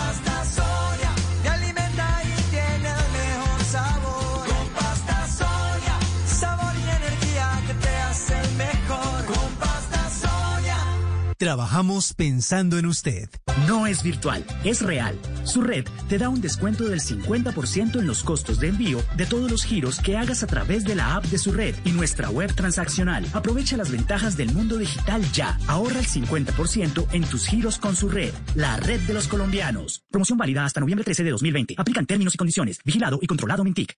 Trabajamos 11.42 12.14
pensando 12.14 12.78
en 12.78 12.86
usted. 12.86 13.28
No 13.66 13.88
es 13.88 14.04
virtual, 14.04 14.46
es 14.64 14.84
real. 14.84 15.18
Su 15.44 15.64
red 15.64 15.88
te 16.08 16.20
da 16.20 16.30
un 16.30 16.40
descuento 16.40 16.88
del 16.88 17.00
50% 17.00 18.00
en 18.00 18.06
los 18.06 18.22
costos 18.22 18.60
de 18.60 18.68
envío 18.68 19.04
de 19.18 19.26
todos 19.26 19.50
los 19.50 19.64
giros 19.64 20.00
que 20.00 20.18
hagas 20.18 20.44
a 20.44 20.46
través 20.46 20.84
de 20.84 20.94
la 20.94 21.16
app 21.16 21.26
de 21.26 21.40
su 21.40 21.52
red 21.52 21.74
y 21.84 21.94
nuestra 21.94 22.30
web 22.30 22.54
transaccional. 22.54 23.26
Aprovecha 23.34 23.76
las 23.76 23.90
ventajas 23.90 24.38
del 24.38 24.54
mundo 24.54 24.78
digital 24.78 25.24
ya. 25.32 25.58
Ahorra 25.66 25.98
el 25.98 26.06
50% 26.06 27.08
en 27.12 27.24
tus 27.24 27.48
giros 27.48 27.80
con 27.80 27.96
su 27.96 28.08
red, 28.08 28.36
la 28.54 28.78
red 28.78 29.00
de 29.00 29.16
los 29.16 29.28
colombianos. 29.28 30.04
Promoción 30.12 30.38
válida 30.38 30.64
hasta 30.64 30.80
noviembre 30.80 31.06
13 31.06 31.24
de 31.24 31.32
2020. 31.32 31.74
Aplican 31.76 32.06
términos 32.06 32.36
y 32.36 32.38
condiciones. 32.38 32.78
Vigilado 32.86 33.18
y 33.20 33.26
controlado 33.26 33.64
Mintic. 33.64 33.98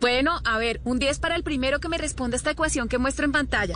Bueno, 0.00 0.40
a 0.44 0.58
ver, 0.58 0.80
un 0.84 0.98
10 0.98 1.18
para 1.20 1.36
el 1.36 1.42
primero 1.42 1.80
que 1.80 1.88
me 1.88 1.96
responda 1.96 2.36
esta 2.36 2.50
ecuación 2.50 2.88
que 2.88 2.98
muestro 2.98 3.24
en 3.24 3.32
pantalla. 3.32 3.74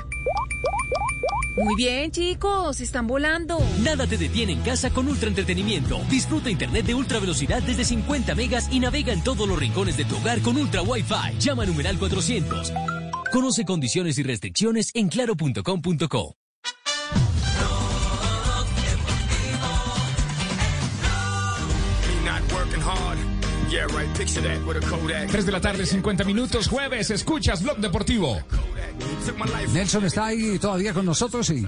Muy 1.57 1.75
bien, 1.77 2.11
chicos, 2.11 2.81
están 2.81 3.07
volando. 3.07 3.59
Nada 3.83 4.07
te 4.07 4.17
detiene 4.17 4.53
en 4.53 4.61
casa 4.61 4.91
con 4.91 5.09
ultra 5.09 5.29
entretenimiento. 5.29 5.99
Disfruta 6.09 6.51
internet 6.51 6.87
de 6.87 6.95
ultra 6.95 7.19
velocidad 7.19 7.63
desde 7.63 7.85
50 7.85 8.35
megas 8.35 8.69
y 8.71 8.81
navega 8.81 9.13
en 9.13 9.25
todos 9.25 9.49
los 9.49 9.59
rincones 9.59 9.97
de 9.97 10.05
tu 10.05 10.17
hogar 10.19 10.41
con 10.43 10.57
ultra 10.57 10.83
Wi-Fi. 10.83 11.39
Llama 11.39 11.65
a 11.65 11.67
numeral 11.67 11.99
400. 11.99 12.73
Conoce 13.33 13.65
condiciones 13.65 14.19
y 14.19 14.23
restricciones 14.23 14.91
en 14.95 15.09
claro.com.co. 15.09 16.40
3 24.27 25.47
de 25.47 25.53
la 25.53 25.61
tarde, 25.63 25.87
50 25.87 26.25
minutos, 26.25 26.69
jueves. 26.69 27.11
Escuchas 27.11 27.63
Blog 27.63 27.79
Deportivo. 27.79 28.39
Nelson 29.73 30.05
está 30.05 30.27
ahí 30.27 30.59
todavía 30.59 30.93
con 30.93 31.07
nosotros 31.07 31.49
y 31.49 31.67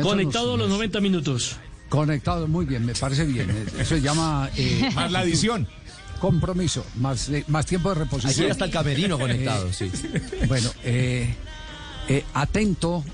Conectado 0.00 0.56
los 0.56 0.68
90 0.68 1.00
minutos. 1.00 1.56
Conectado, 1.88 2.46
muy 2.46 2.66
bien, 2.66 2.86
me 2.86 2.94
parece 2.94 3.24
bien. 3.24 3.50
Eso 3.78 3.96
se 3.96 4.00
llama... 4.00 4.48
eh, 4.56 4.90
Más 4.94 5.10
la 5.10 5.20
adición. 5.20 5.66
Compromiso, 6.20 6.84
más, 6.96 7.28
eh, 7.30 7.44
más 7.48 7.66
tiempo 7.66 7.88
de 7.88 7.94
reposición. 7.96 8.44
Aquí 8.44 8.50
hasta 8.50 8.66
el 8.66 8.70
camerino 8.70 9.18
conectado, 9.18 9.66
Eh, 9.68 9.72
sí. 9.72 9.90
Bueno, 10.48 10.70
eh, 10.84 11.34
eh, 12.08 12.24
atento, 12.34 13.04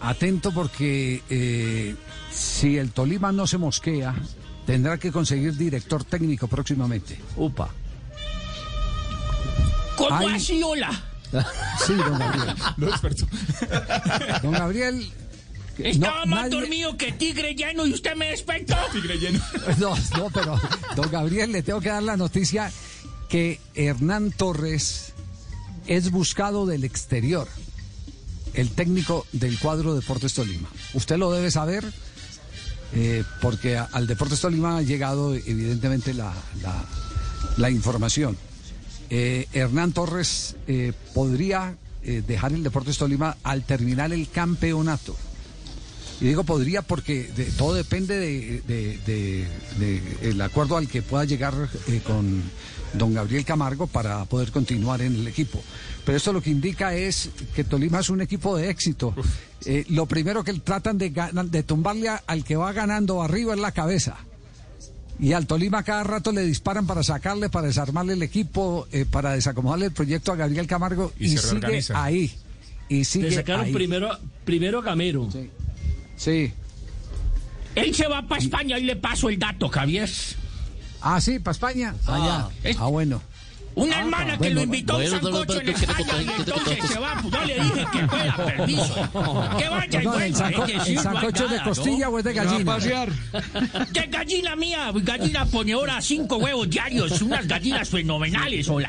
atento 0.00 0.50
porque 0.52 1.22
eh, 1.30 1.94
si 2.30 2.76
el 2.76 2.90
Tolima 2.92 3.30
no 3.32 3.46
se 3.46 3.56
mosquea, 3.58 4.14
tendrá 4.66 4.98
que 4.98 5.10
conseguir 5.12 5.56
director 5.56 6.04
técnico 6.04 6.48
próximamente. 6.48 7.18
Upa. 7.36 7.70
¿Cómo 10.08 10.16
Ay. 10.28 10.36
así, 10.36 10.62
hola? 10.62 10.90
Sí, 11.86 11.94
don 11.94 12.18
Gabriel. 12.18 12.54
No 12.76 12.88
experto. 12.88 13.26
Don 14.42 14.52
Gabriel. 14.52 15.08
que 15.76 15.90
Estaba 15.90 16.24
no, 16.24 16.26
más 16.34 16.44
nadie- 16.46 16.60
dormido 16.60 16.96
que 16.96 17.12
tigre 17.12 17.54
lleno 17.54 17.86
y 17.86 17.92
usted 17.94 18.16
me 18.16 18.30
despertó. 18.30 18.74
Tigre 18.92 19.16
lleno. 19.18 19.40
No, 19.78 19.94
no, 20.16 20.30
pero 20.30 20.60
don 20.96 21.10
Gabriel, 21.10 21.52
le 21.52 21.62
tengo 21.62 21.80
que 21.80 21.88
dar 21.90 22.02
la 22.02 22.16
noticia 22.16 22.72
que 23.28 23.60
Hernán 23.74 24.32
Torres 24.32 25.12
es 25.86 26.10
buscado 26.10 26.66
del 26.66 26.82
exterior, 26.84 27.46
el 28.54 28.70
técnico 28.70 29.26
del 29.32 29.58
cuadro 29.58 29.94
Deportes 29.94 30.34
Tolima. 30.34 30.68
Usted 30.94 31.16
lo 31.16 31.30
debe 31.32 31.50
saber 31.52 31.84
eh, 32.92 33.22
porque 33.40 33.76
a- 33.78 33.88
al 33.92 34.08
Deportes 34.08 34.40
Tolima 34.40 34.78
ha 34.78 34.82
llegado 34.82 35.34
evidentemente 35.34 36.12
la, 36.12 36.34
la- 36.60 36.84
la 37.56 37.70
información. 37.70 38.36
Eh, 39.10 39.46
Hernán 39.52 39.92
Torres 39.92 40.56
eh, 40.68 40.92
podría 41.14 41.76
eh, 42.04 42.22
dejar 42.26 42.52
el 42.52 42.62
Deportes 42.62 42.96
Tolima 42.98 43.36
al 43.42 43.64
terminar 43.64 44.12
el 44.12 44.28
campeonato. 44.30 45.16
Y 46.20 46.26
digo 46.26 46.44
podría 46.44 46.82
porque 46.82 47.24
de- 47.34 47.46
todo 47.46 47.74
depende 47.74 48.16
de, 48.16 48.62
de- 48.68 48.98
de- 49.06 49.48
de 49.78 50.30
el 50.30 50.40
acuerdo 50.42 50.76
al 50.76 50.86
que 50.86 51.00
pueda 51.02 51.24
llegar 51.24 51.54
eh, 51.88 52.00
con 52.06 52.42
don 52.92 53.14
Gabriel 53.14 53.44
Camargo 53.44 53.86
para 53.86 54.24
poder 54.26 54.50
continuar 54.52 55.00
en 55.00 55.14
el 55.14 55.26
equipo. 55.26 55.62
Pero 56.04 56.16
esto 56.16 56.32
lo 56.32 56.42
que 56.42 56.50
indica 56.50 56.94
es 56.94 57.30
que 57.54 57.64
Tolima 57.64 58.00
es 58.00 58.10
un 58.10 58.20
equipo 58.20 58.56
de 58.56 58.68
éxito. 58.70 59.14
Eh, 59.64 59.84
lo 59.88 60.06
primero 60.06 60.44
que 60.44 60.52
tratan 60.54 60.98
de, 60.98 61.10
de 61.10 61.62
tumbarle 61.62 62.08
a- 62.10 62.22
al 62.26 62.44
que 62.44 62.56
va 62.56 62.72
ganando 62.72 63.22
arriba 63.22 63.54
es 63.54 63.60
la 63.60 63.72
cabeza. 63.72 64.16
Y 65.20 65.32
al 65.34 65.46
Tolima 65.46 65.82
cada 65.82 66.02
rato 66.02 66.32
le 66.32 66.42
disparan 66.42 66.86
para 66.86 67.02
sacarle, 67.02 67.50
para 67.50 67.66
desarmarle 67.66 68.14
el 68.14 68.22
equipo, 68.22 68.88
eh, 68.90 69.04
para 69.10 69.32
desacomodarle 69.32 69.86
el 69.86 69.92
proyecto 69.92 70.32
a 70.32 70.36
Gabriel 70.36 70.66
Camargo 70.66 71.12
Y 71.18 71.26
y, 71.26 71.28
se 71.30 71.38
sigue 71.38 71.50
reorganiza. 71.60 72.02
ahí. 72.02 72.32
Y 72.88 73.04
sigue 73.04 73.28
Le 73.28 73.36
sacaron 73.36 73.66
ahí. 73.66 73.72
primero, 73.72 74.08
primero 74.44 74.78
a 74.78 74.82
Gamero. 74.82 75.28
Sí. 76.16 76.52
Él 77.74 77.94
se 77.94 78.08
va 78.08 78.26
para 78.26 78.40
España 78.40 78.78
y 78.78 78.84
le 78.84 78.96
paso 78.96 79.28
el 79.28 79.38
dato, 79.38 79.68
Javier. 79.68 80.08
Ah, 81.02 81.20
sí, 81.20 81.38
para 81.38 81.52
España. 81.52 81.94
Ah, 82.06 82.50
ya. 82.64 82.74
Ah, 82.78 82.86
bueno. 82.86 83.22
Una 83.80 83.96
Ah, 83.96 84.00
hermana 84.00 84.38
que 84.38 84.50
lo 84.50 84.60
invitó 84.62 84.92
a 84.92 84.96
un 84.96 85.02
bueno, 85.02 85.20
sancocho 85.20 85.60
en 85.60 85.68
España 85.70 86.22
y 86.22 86.40
entonces 86.40 86.78
se 86.86 86.98
va. 86.98 87.14
Pues 87.22 87.32
yo 87.32 87.44
le 87.44 87.54
dije 87.54 87.86
que 87.92 88.08
fuera, 88.08 88.36
permiso. 88.36 88.94
Que 89.58 89.68
vaya 89.68 90.02
y 90.02 90.04
No, 90.04 90.20
¿El, 90.20 90.34
sanco- 90.34 90.64
es 90.66 90.82
que 90.82 90.90
el 90.90 90.94
no 90.96 91.02
sancocho 91.02 91.44
es 91.46 91.50
de 91.50 91.62
costilla 91.62 92.04
¿no? 92.06 92.10
o 92.12 92.18
es 92.18 92.24
de 92.24 92.32
gallina? 92.34 92.76
Que 93.92 94.06
gallina 94.06 94.56
mía, 94.56 94.90
gallina 94.94 95.46
ponedora, 95.46 96.00
cinco 96.02 96.36
huevos 96.36 96.68
diarios, 96.68 97.22
unas 97.22 97.46
gallinas 97.46 97.88
fenomenales, 97.88 98.68
hola. 98.68 98.88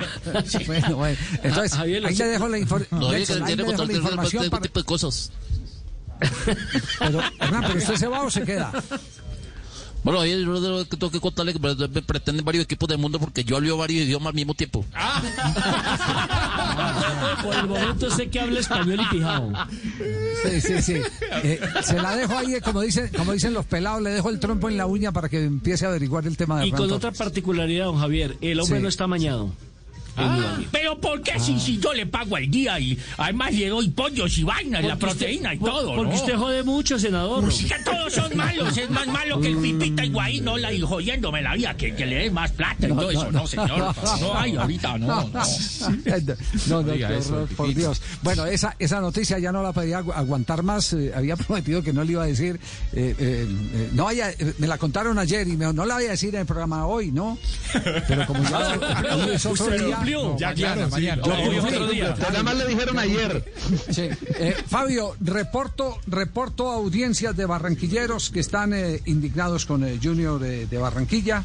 Bueno, 0.66 0.96
bueno. 0.98 1.18
Entonces, 1.44 1.74
ahí 1.80 2.00
le 2.00 2.26
dejo 2.26 2.48
la, 2.50 2.58
infor- 2.58 2.88
No, 2.92 3.12
Nelson, 3.12 3.38
que 3.38 3.44
ahí 3.44 3.48
quiere 3.48 3.64
le 3.64 3.72
dejo 3.72 3.86
la 3.86 3.94
información 3.94 4.50
para... 4.50 4.62
tipo 4.64 4.80
de 4.80 4.86
cosas. 4.86 5.32
Pero, 7.00 7.20
Hernán, 7.40 7.64
¿pero 7.66 7.78
usted 7.80 7.96
se 7.96 8.08
va 8.08 8.22
o 8.24 8.30
se 8.30 8.44
queda? 8.44 8.72
Bueno, 10.04 10.20
ahí 10.20 10.36
lo 10.44 10.84
que 10.86 10.98
tengo 10.98 11.12
que 11.12 11.20
contarle 11.20 11.54
que 11.54 11.60
pretenden 12.02 12.44
varios 12.44 12.64
equipos 12.66 12.90
del 12.90 12.98
mundo 12.98 13.20
porque 13.20 13.44
yo 13.44 13.58
hablo 13.58 13.78
varios 13.78 14.06
idiomas 14.06 14.30
al 14.30 14.34
mismo 14.36 14.54
tiempo. 14.56 14.84
Por 17.44 17.56
el 17.56 17.68
momento 17.68 18.10
sé 18.10 18.30
que 18.30 18.40
habla 18.40 18.60
español 18.60 19.00
y 19.02 19.06
pijao. 19.16 19.52
Sí, 20.44 20.62
sí, 20.62 20.82
sí. 20.82 20.94
Eh, 21.44 21.60
se 21.84 22.02
la 22.02 22.16
dejo 22.16 22.38
ahí, 22.38 22.60
como 22.62 22.82
dicen, 22.82 23.10
como 23.16 23.34
dicen 23.34 23.54
los 23.54 23.66
pelados, 23.66 24.02
le 24.02 24.12
dejo 24.12 24.30
el 24.30 24.40
trompo 24.40 24.70
en 24.70 24.78
la 24.78 24.86
uña 24.86 25.12
para 25.12 25.30
que 25.30 25.44
empiece 25.44 25.86
a 25.86 25.90
averiguar 25.90 26.26
el 26.28 26.38
tema 26.38 26.60
de 26.60 26.68
Y 26.68 26.72
con 26.72 26.80
Torres. 26.82 26.94
otra 26.96 27.12
particularidad, 27.12 27.86
don 27.86 28.00
Javier, 28.00 28.38
el 28.42 28.60
hombre 28.60 28.78
Sí. 28.78 28.84
no 28.84 28.90
está 28.90 29.08
mañado. 29.08 29.52
Ah, 30.18 30.58
pero 30.72 31.00
¿por 31.00 31.22
qué 31.22 31.40
si, 31.40 31.60
si 31.60 31.80
yo 31.80 31.94
le 31.94 32.06
pago 32.06 32.36
al 32.36 32.50
día 32.50 32.80
y 32.80 32.98
además 33.18 33.54
le 33.54 33.70
doy 33.70 33.90
pollos 33.90 34.38
y 34.38 34.44
vainas, 34.44 34.84
la 34.84 34.94
usted- 34.96 35.08
proteína 35.08 35.54
y 35.54 35.60
todo? 35.60 35.96
porque 35.96 36.14
¿no? 36.14 36.20
usted 36.20 36.36
jode 36.38 36.64
mucho, 36.64 37.00
senador. 37.00 37.42
Pues 37.44 37.58
que 37.66 37.76
todos 37.84 38.14
son 38.14 38.36
malos, 38.36 38.78
es 38.78 38.90
más 38.90 39.08
malo 39.08 39.40
que 39.40 39.48
el 39.48 39.58
pipita 39.58 40.04
Higuaín, 40.06 40.44
no 40.44 40.58
la 40.58 40.72
y 40.74 40.82
jodiéndome 40.82 41.42
la 41.42 41.56
vida, 41.56 41.76
que, 41.76 41.96
que 41.96 42.06
le 42.06 42.16
dé 42.16 42.32
más 42.32 42.52
plata 42.52 42.88
y 42.88 42.90
todo 42.90 43.10
eso, 43.12 43.32
no, 43.32 43.48
señor. 43.48 43.94
No 44.22 44.38
hay 44.38 44.56
ahorita, 44.56 44.98
no, 44.98 45.08
no. 45.08 45.32
No, 46.68 46.82
no, 46.84 46.94
horror, 46.94 47.48
por. 47.56 47.74
Dios. 47.74 48.02
Bueno, 48.22 48.46
esa, 48.46 48.76
esa 48.80 49.00
noticia 49.00 49.40
ya 49.40 49.52
no 49.52 49.64
la 49.64 49.72
podía 49.72 50.02
agu- 50.02 50.14
aguantar 50.14 50.62
más. 50.64 50.94
eh, 50.94 51.12
había 51.16 51.36
prometido 51.38 51.82
que 51.82 51.94
no 51.94 52.04
le 52.04 52.12
iba 52.14 52.24
a 52.24 52.28
decir. 52.28 52.60
eh, 52.94 53.16
eh, 53.18 53.90
no 53.94 54.08
me 54.58 54.68
la 54.68 54.78
contaron 54.78 55.18
ayer 55.20 55.48
y 55.48 55.52
me 55.52 55.66
dijo, 55.66 55.74
no 55.74 55.86
la 55.86 55.96
voy 55.96 56.06
a 56.06 56.12
decir 56.12 56.34
en 56.36 56.42
el 56.42 56.46
programa 56.48 56.86
hoy, 56.86 57.12
¿no? 57.12 57.38
Pero 58.08 58.26
como 58.28 58.44
ya 58.44 58.78
hoy 59.16 59.36
es 59.36 59.46
otro 59.46 59.66
Usted 59.66 59.86
día- 59.86 60.01
cumplió. 60.02 60.38
Ya, 60.38 60.54
claro, 60.54 60.86
sí. 60.86 60.92
mañana. 60.92 61.24
Yo 61.26 61.34
Hoy 61.34 61.42
es 61.56 61.60
cumplí. 61.62 61.76
otro 61.78 61.88
día. 61.88 62.16
Nada 62.20 62.44
más 62.44 62.56
le 62.56 62.68
dijeron 62.68 63.00
ayer. 63.00 63.54
Sí. 63.92 64.10
Eh, 64.36 64.56
Fabio, 64.68 65.16
reporto, 65.20 65.98
reporto 66.08 66.70
a 66.72 66.76
audiencias 66.76 67.36
de 67.36 67.46
barranquilleros 67.46 68.30
que 68.30 68.40
están 68.40 68.74
eh, 68.74 69.02
indignados 69.06 69.66
con 69.66 69.84
el 69.84 70.00
Junior 70.02 70.40
de, 70.40 70.66
de 70.68 70.78
Barranquilla. 70.78 71.44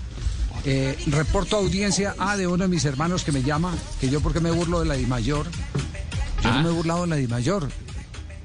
Eh, 0.64 0.96
reporto 1.06 1.56
a 1.56 1.60
audiencia 1.60 2.14
A 2.18 2.36
de 2.36 2.46
uno 2.46 2.64
de 2.64 2.68
mis 2.68 2.84
hermanos 2.84 3.22
que 3.22 3.30
me 3.30 3.42
llama, 3.42 3.72
que 4.00 4.08
yo 4.08 4.20
porque 4.20 4.40
me 4.40 4.50
burlo 4.50 4.80
de 4.80 4.86
la 4.86 4.94
Dimayor. 4.94 5.46
Yo 6.42 6.50
no 6.52 6.62
me 6.62 6.68
he 6.70 6.72
burlado 6.72 7.02
de 7.02 7.06
la 7.08 7.16
Dimayor. 7.16 7.68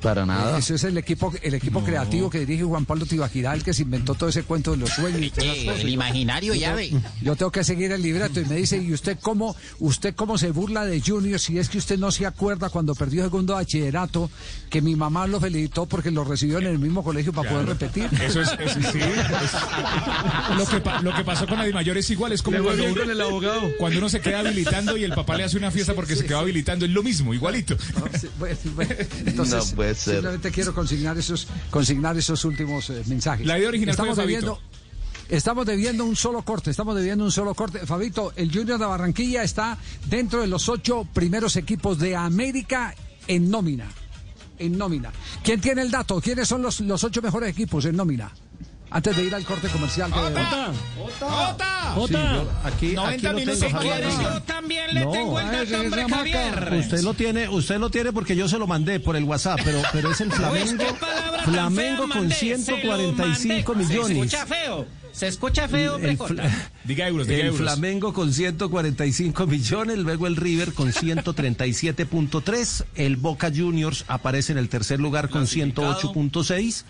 Para 0.02 0.26
nada. 0.26 0.57
Ese 0.57 0.76
es 0.76 0.84
el 0.84 0.98
equipo, 0.98 1.32
el 1.41 1.53
equipo 1.53 1.84
creativo 1.84 2.30
que 2.30 2.40
dirige 2.40 2.64
Juan 2.64 2.86
Pablo 2.86 3.06
Tibaquirá, 3.06 3.53
el 3.53 3.64
que 3.64 3.73
se 3.73 3.84
inventó 3.84 4.15
todo 4.15 4.30
ese 4.30 4.44
cuento 4.44 4.72
de 4.72 4.78
los 4.78 4.90
sueños. 4.90 5.22
y 5.22 5.30
todas 5.30 5.45
esas 5.45 5.57
Eh, 5.57 5.65
cosas. 5.65 5.82
el 5.82 5.88
Yo- 5.88 5.94
imaginario 5.94 6.53
yo 6.53 6.60
ya 6.60 6.76
tengo- 6.76 6.99
ve. 7.02 7.10
Yo 7.22 7.36
tengo 7.36 7.52
que 7.52 7.64
seguir 7.64 7.91
el 7.91 8.02
libreto 8.02 8.40
y 8.41 8.45
me 8.45 8.56
dice, 8.56 8.78
¿y 8.78 8.94
usted 8.94 9.18
cómo, 9.22 9.56
usted 9.80 10.15
cómo 10.15 10.38
se 10.38 10.52
burla 10.52 10.86
de 10.86 11.02
Junior 11.02 11.40
si 11.40 11.60
es 11.60 11.69
que 11.69 11.78
usted 11.78 11.99
no 11.99 12.11
se 12.11 12.26
acuerda 12.26 12.69
cuando 12.69 12.95
perdió 12.95 13.23
segundo 13.23 13.53
bachillerato 13.53 14.30
que 14.69 14.82
mi 14.82 14.95
mamá 14.95 15.28
lo 15.28 15.40
felicitó 15.40 15.86
porque 15.86 16.10
lo 16.11 16.23
recibió 16.23 16.57
en 16.60 16.65
el 16.68 16.80
mismo 16.80 17.03
colegio 17.03 17.32
para 17.34 17.49
poder 17.49 17.65
repetir? 17.68 18.10
Eso 18.23 18.41
es, 18.41 18.49
eso 18.60 18.80
sí. 18.91 18.99
es- 18.99 20.57
lo, 20.57 20.65
que, 20.65 20.80
pa- 20.82 21.02
lo 21.02 21.14
que 21.15 21.23
pasó 21.23 21.45
con 21.48 21.57
la 21.60 21.68
Mayor 21.72 21.98
es 21.98 22.10
igual, 22.10 22.32
es 22.34 22.41
como 22.41 22.61
cuando 22.64 22.84
uno, 22.86 23.03
el 23.03 23.22
abogado. 23.22 23.61
cuando 23.78 23.99
uno 23.99 24.10
se 24.10 24.19
queda 24.19 24.40
habilitando 24.40 24.98
y 24.98 25.03
el 25.03 25.14
papá 25.14 25.38
le 25.38 25.44
hace 25.44 25.57
una 25.57 25.72
fiesta 25.72 25.94
porque 25.94 26.15
se 26.15 26.26
quedó 26.26 26.40
habilitando, 26.40 26.86
es 26.86 26.91
lo 26.91 27.03
mismo, 27.03 27.34
igualito. 27.34 27.78
Bueno, 28.40 28.57
bueno, 28.76 28.95
Entonces, 29.26 29.56
No 29.56 29.76
puede 29.93 30.03
ser. 30.03 30.13
simplemente 30.15 30.51
quiero 30.51 30.73
consignar 30.73 31.18
esos, 31.18 31.47
consignar 31.69 32.18
esos 32.18 32.43
últimos 32.45 32.89
eh, 32.89 33.03
mensajes. 33.07 33.45
La 33.45 33.57
idea 33.57 33.69
original 33.69 33.91
estamos 33.91 34.18
debiendo, 34.18 34.59
estamos 35.30 35.65
debiendo 35.65 36.05
un 36.05 36.15
solo 36.15 36.43
corte, 36.43 36.72
estamos 36.72 36.95
debiendo 36.95 37.23
un 37.23 37.31
solo 37.31 37.53
corte. 37.53 37.85
Fabito, 37.85 38.34
el 38.35 38.51
Junior 38.51 38.80
de 38.80 38.85
Barranquilla 38.85 39.43
está 39.43 39.77
dentro 40.07 40.41
de 40.41 40.47
los 40.47 40.69
ocho 40.69 41.07
primeros 41.13 41.55
equipos 41.55 41.99
de 41.99 42.15
América 42.15 42.95
en 43.27 43.49
nómina. 43.49 43.88
En 44.59 44.77
nómina. 44.77 45.11
¿Quién 45.43 45.59
tiene 45.59 45.81
el 45.81 45.91
dato? 45.91 46.22
¿Quiénes 46.22 46.47
son 46.47 46.61
los, 46.61 46.80
los 46.81 47.03
ocho 47.03 47.22
mejores 47.22 47.49
equipos 47.49 47.85
en 47.85 47.95
nómina? 47.95 48.31
Antes 48.93 49.15
de 49.15 49.23
ir 49.23 49.34
al 49.34 49.45
corte 49.45 49.69
comercial. 49.69 50.11
que- 50.11 50.19
¡Ota! 50.19 51.95
Sí, 52.07 52.13
yo- 52.13 52.51
aquí, 52.63 52.93
90 52.93 53.11
aquí 53.11 53.22
lo 53.23 53.34
minutos 53.34 53.59
tengo, 53.59 53.77
Javier. 53.80 54.03
Yo 54.22 54.41
también 54.43 54.93
le 54.93 55.05
No, 55.05 55.11
tengo 55.11 55.39
el 55.39 55.45
dato, 55.51 55.80
hombre, 55.81 56.05
Javier. 56.09 56.73
Usted 56.80 57.01
lo 57.01 57.13
tiene, 57.13 57.49
usted 57.49 57.77
lo 57.80 57.89
tiene 57.89 58.11
porque 58.13 58.35
yo 58.35 58.47
se 58.49 58.57
lo 58.57 58.68
mandé 58.68 58.99
por 58.99 59.15
el 59.15 59.23
WhatsApp, 59.23 59.59
pero, 59.63 59.81
pero 59.93 60.11
es 60.11 60.22
el 60.22 60.31
Flamengo, 60.31 60.76
Pues, 60.77 60.91
¿qué 60.91 60.99
palabra 60.99 61.43
tan 61.43 61.53
Flamengo 61.53 61.97
fea 62.03 62.07
con 62.07 62.09
mandé? 62.09 62.35
145 62.35 63.73
Se 63.73 63.80
lo 63.80 63.85
mandé. 63.85 63.93
millones. 63.93 64.18
Se 64.18 64.38
escucha 64.38 64.45
feo. 64.45 64.85
Se 65.13 65.27
escucha 65.27 65.68
feo, 65.68 65.97
El. 65.97 66.18
Fla- 66.18 66.49
Diga 66.85 67.07
euros, 67.07 67.27
diga 67.27 67.39
el 67.41 67.45
euros. 67.47 67.59
Flamengo 67.61 68.13
con 68.13 68.34
145 68.34 69.45
millones, 69.47 69.97
luego 69.99 70.27
el 70.27 70.35
River 70.38 70.73
con 70.73 70.91
137.3, 70.93 72.85
el 72.95 73.18
Boca 73.18 73.51
Juniors 73.53 74.05
aparece 74.07 74.53
en 74.53 74.57
el 74.57 74.69
tercer 74.69 74.99
lugar 74.99 75.30
con 75.30 75.47
108.6. 75.47 76.85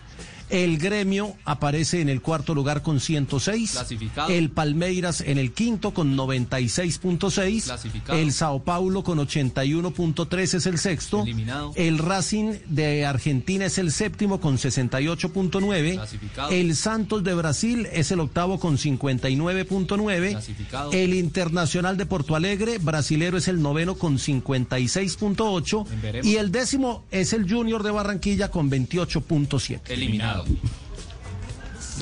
El 0.52 0.78
gremio 0.78 1.36
aparece 1.46 2.02
en 2.02 2.10
el 2.10 2.22
cuarto 2.22 2.54
lugar 2.54 2.82
con 2.82 3.00
106. 3.00 3.72
Clasificado. 3.72 4.30
El 4.30 4.50
Palmeiras 4.50 5.22
en 5.22 5.38
el 5.38 5.54
quinto 5.54 5.94
con 5.94 6.18
96.6. 6.18 7.64
Clasificado. 7.64 8.20
El 8.20 8.34
Sao 8.34 8.64
Paulo 8.64 9.04
con 9.04 9.20
81.3 9.20 10.54
es 10.54 10.66
el 10.66 10.78
sexto. 10.78 11.24
Eliminado. 11.24 11.72
El 11.76 11.98
Racing 11.98 12.56
de 12.68 13.06
Argentina 13.06 13.66
es 13.66 13.78
el 13.78 13.92
séptimo 13.92 14.42
con 14.42 14.58
68.9. 14.58 15.94
Clasificado. 15.94 16.52
El 16.52 16.76
Santos 16.76 17.24
de 17.24 17.34
Brasil 17.34 17.88
es 17.92 18.12
el 18.12 18.20
octavo 18.20 18.60
con 18.60 18.78
59.9. 18.78 20.32
Clasificado. 20.32 20.92
El 20.92 21.14
Internacional 21.14 21.96
de 21.96 22.06
Porto 22.06 22.36
Alegre, 22.36 22.78
brasilero, 22.78 23.38
es 23.38 23.48
el 23.48 23.62
noveno 23.62 23.96
con 23.96 24.18
56.8. 24.18 25.88
Veremos. 26.02 26.28
Y 26.28 26.36
el 26.36 26.52
décimo 26.52 27.06
es 27.12 27.34
el 27.34 27.50
Junior 27.50 27.84
de 27.84 27.92
Barranquilla 27.92 28.52
con 28.52 28.70
28.7. 28.70 29.82
Eliminado. 29.88 30.41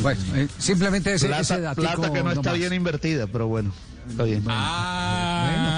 Bueno, 0.01 0.21
eh, 0.35 0.47
simplemente 0.57 1.13
ese, 1.13 1.27
plata, 1.27 1.41
ese 1.41 1.61
datico 1.61 1.81
plata 1.81 2.13
que 2.13 2.23
no 2.23 2.31
está 2.31 2.49
más. 2.51 2.59
bien 2.59 2.73
invertida, 2.73 3.27
pero 3.27 3.47
bueno, 3.47 3.73
está 4.09 4.23
bien. 4.23 4.43
Bueno, 4.43 4.59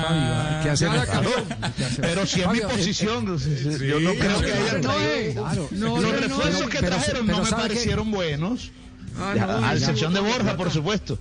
Fabio, 0.07 0.63
que 0.63 0.69
hacer 0.69 0.89
Claro, 0.89 1.29
pero 2.01 2.25
si 2.25 2.41
es 2.41 2.47
mi 2.49 2.59
Fabio, 2.59 2.69
eh, 2.69 2.77
posición, 2.77 3.25
yo 3.25 3.99
no 3.99 4.13
creo 4.13 4.41
que 4.41 4.53
haya 4.53 4.73
no, 4.73 4.81
traído. 4.81 5.43
claro. 5.43 5.67
Los 5.71 5.99
Pero- 6.03 6.11
refuerzos 6.19 6.55
pero- 6.57 6.69
que 6.69 6.77
pero- 6.79 6.89
trajeron 6.95 7.25
pero 7.25 7.37
no 7.39 7.43
me 7.43 7.49
¿sabe 7.49 7.61
qué? 7.63 7.67
parecieron 7.69 8.11
buenos. 8.11 8.71
Ah, 9.19 9.33
Ya, 9.35 9.45
no, 9.47 9.65
a 9.65 9.73
excepción 9.73 10.13
de 10.13 10.19
Borja, 10.19 10.55
por 10.55 10.71
supuesto. 10.71 11.17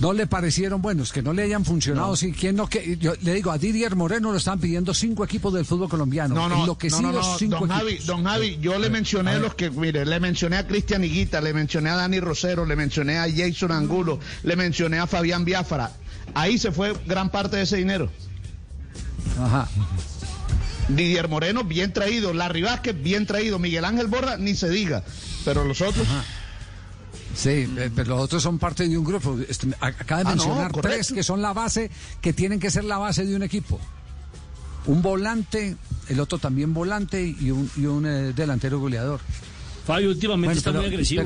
No 0.00 0.12
le 0.12 0.26
parecieron 0.26 0.82
buenos, 0.82 1.12
que 1.12 1.22
no 1.22 1.32
le 1.32 1.42
hayan 1.42 1.64
funcionado. 1.64 2.16
Sí, 2.16 2.32
¿quién 2.32 2.56
no, 2.56 2.68
que, 2.68 2.96
yo 2.98 3.14
le 3.22 3.34
digo, 3.34 3.50
a 3.50 3.58
Didier 3.58 3.96
Moreno 3.96 4.32
lo 4.32 4.38
están 4.38 4.58
pidiendo 4.58 4.92
cinco 4.94 5.24
equipos 5.24 5.52
del 5.52 5.64
fútbol 5.64 5.88
colombiano. 5.88 6.34
No, 6.34 6.48
no, 6.48 6.66
no, 6.66 6.76
no, 7.00 7.12
no, 7.12 7.38
cinco 7.38 7.60
don 7.60 7.68
Javi, 7.68 7.98
don 8.04 8.24
Javi, 8.24 8.58
yo 8.60 8.78
le 8.78 8.90
mencioné 8.90 9.38
los 9.38 9.54
que, 9.54 9.70
mire, 9.70 10.04
le 10.04 10.20
mencioné 10.20 10.56
a 10.56 10.66
Cristian 10.66 11.04
Higuita, 11.04 11.40
le 11.40 11.52
mencioné 11.52 11.90
a 11.90 11.96
Dani 11.96 12.20
Rosero, 12.20 12.66
le 12.66 12.76
mencioné 12.76 13.18
a 13.18 13.26
Jason 13.30 13.72
Angulo, 13.72 14.18
le 14.42 14.56
mencioné 14.56 14.98
a 14.98 15.06
Fabián 15.06 15.44
Biafara. 15.44 15.92
ahí 16.34 16.58
se 16.58 16.72
fue 16.72 16.94
gran 17.06 17.30
parte 17.30 17.56
de 17.56 17.62
ese 17.62 17.76
dinero. 17.76 18.10
Ajá. 19.40 19.68
Didier 20.88 21.28
Moreno, 21.28 21.64
bien 21.64 21.92
traído. 21.92 22.32
Larry 22.34 22.62
Vázquez, 22.62 23.00
bien 23.02 23.26
traído. 23.26 23.58
Miguel 23.58 23.84
Ángel 23.84 24.06
Borra, 24.06 24.36
ni 24.36 24.54
se 24.54 24.68
diga. 24.68 25.02
Pero 25.44 25.64
los 25.64 25.80
otros. 25.80 26.06
Sí, 27.34 27.68
eh, 27.76 27.90
pero 27.94 28.10
los 28.10 28.20
otros 28.20 28.42
son 28.42 28.58
parte 28.58 28.88
de 28.88 28.96
un 28.96 29.04
grupo. 29.04 29.38
Este, 29.48 29.68
Acaba 29.80 30.22
de 30.24 30.30
Ah, 30.30 30.34
no, 30.36 30.44
mencionar 30.44 30.72
tres 30.72 31.12
que 31.12 31.22
son 31.22 31.42
la 31.42 31.52
base, 31.52 31.90
que 32.20 32.32
tienen 32.32 32.60
que 32.60 32.70
ser 32.70 32.84
la 32.84 32.98
base 32.98 33.24
de 33.26 33.34
un 33.34 33.42
equipo. 33.42 33.80
Un 34.86 35.00
volante, 35.02 35.76
el 36.08 36.20
otro 36.20 36.38
también 36.38 36.74
volante 36.74 37.22
y 37.24 37.50
un, 37.50 37.70
y 37.76 37.86
un 37.86 38.06
eh, 38.06 38.32
delantero 38.34 38.78
goleador. 38.78 39.20
Fabio 39.86 40.10
últimamente 40.10 40.46
Bueno, 40.46 40.58
está 40.58 40.70
pero- 40.70 40.82
muy 40.82 40.88
agresivo. 40.90 41.22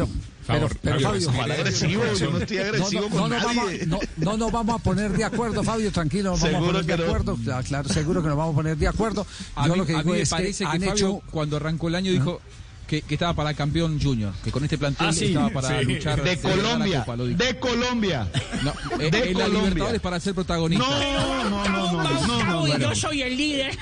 Pero, 0.48 0.66
pero, 0.66 0.80
pero, 0.82 1.00
Fabio, 1.00 1.30
¿cuál 1.32 1.50
agresivo? 1.52 2.02
Yo 2.18 2.30
no 2.30 2.38
estoy 2.38 2.56
agresivo 2.58 3.02
no, 3.02 3.08
con 3.10 3.18
no, 3.18 3.28
no, 3.28 3.28
nadie. 3.28 3.46
vamos, 3.46 3.68
a- 3.70 3.86
no, 3.86 3.98
no 4.16 4.36
nos 4.38 4.50
vamos 4.52 4.80
a 4.80 4.82
poner 4.82 5.12
de 5.12 5.24
acuerdo, 5.24 5.62
Fabio, 5.62 5.92
tranquilo, 5.92 6.30
nos 6.30 6.40
vamos 6.40 6.54
a 6.54 6.58
Seguro 6.58 6.72
poner 6.72 6.86
de 6.86 6.92
que 6.92 6.98
no. 6.98 7.04
acuerdo. 7.04 7.62
Claro, 7.64 7.88
seguro 7.90 8.22
que 8.22 8.28
nos 8.28 8.36
vamos 8.38 8.52
a 8.54 8.56
poner 8.56 8.76
de 8.78 8.88
acuerdo. 8.88 9.26
A 9.56 9.66
Yo 9.66 9.72
mí, 9.74 9.78
lo 9.78 9.86
que 9.86 9.92
a 9.94 9.98
digo 9.98 10.10
mí 10.12 10.16
me 10.16 10.22
es 10.22 10.30
parece 10.30 10.64
que 10.64 10.70
que, 10.70 10.76
han 10.76 10.80
Fabio, 10.82 10.92
hecho 10.94 11.22
cuando 11.30 11.56
arrancó 11.56 11.88
el 11.88 11.94
año, 11.96 12.10
dijo 12.12 12.40
que, 12.88 13.02
que 13.02 13.14
estaba 13.14 13.34
para 13.34 13.54
campeón 13.54 14.00
junior, 14.00 14.32
que 14.42 14.50
con 14.50 14.64
este 14.64 14.78
plantel 14.78 15.08
Ah, 15.08 15.12
sí, 15.12 15.26
estaba 15.26 15.50
para 15.50 15.78
sí. 15.78 15.84
luchar. 15.84 16.22
De 16.24 16.34
la 16.34 16.42
Colombia. 16.42 17.00
Copa, 17.00 17.16
lo 17.16 17.26
dijo. 17.26 17.38
De 17.38 17.58
Colombia. 17.60 18.28
No, 18.62 18.72
eh, 18.98 19.10
de 19.10 19.30
en 19.30 19.38
la 19.38 19.44
Colombia. 19.44 19.60
Libertadores 19.68 20.00
para 20.00 20.18
ser 20.20 20.34
protagonista. 20.34 20.84
No, 20.88 21.44
no, 21.44 21.68
no, 21.68 21.92
no, 21.92 22.26
no, 22.26 22.44
no, 22.44 22.62
Uy, 22.62 22.70
no. 22.72 22.78
yo 22.78 22.94
soy 22.94 23.22
el 23.22 23.36
líder. 23.36 23.76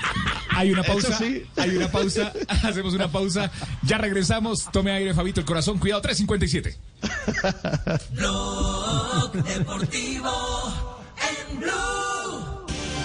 Hay 0.49 0.71
una 0.71 0.83
pausa, 0.83 1.17
sí. 1.17 1.43
hay 1.55 1.69
una 1.77 1.89
pausa, 1.89 2.33
hacemos 2.47 2.93
una 2.93 3.07
pausa, 3.11 3.49
ya 3.83 3.97
regresamos, 3.97 4.69
tome 4.71 4.91
aire 4.91 5.13
Fabito, 5.13 5.39
el 5.39 5.45
corazón, 5.45 5.77
cuidado, 5.79 6.01
357. 6.01 6.77
Blog 8.11 9.31
Deportivo 9.33 10.31
en 11.51 11.59
Blue. 11.59 11.86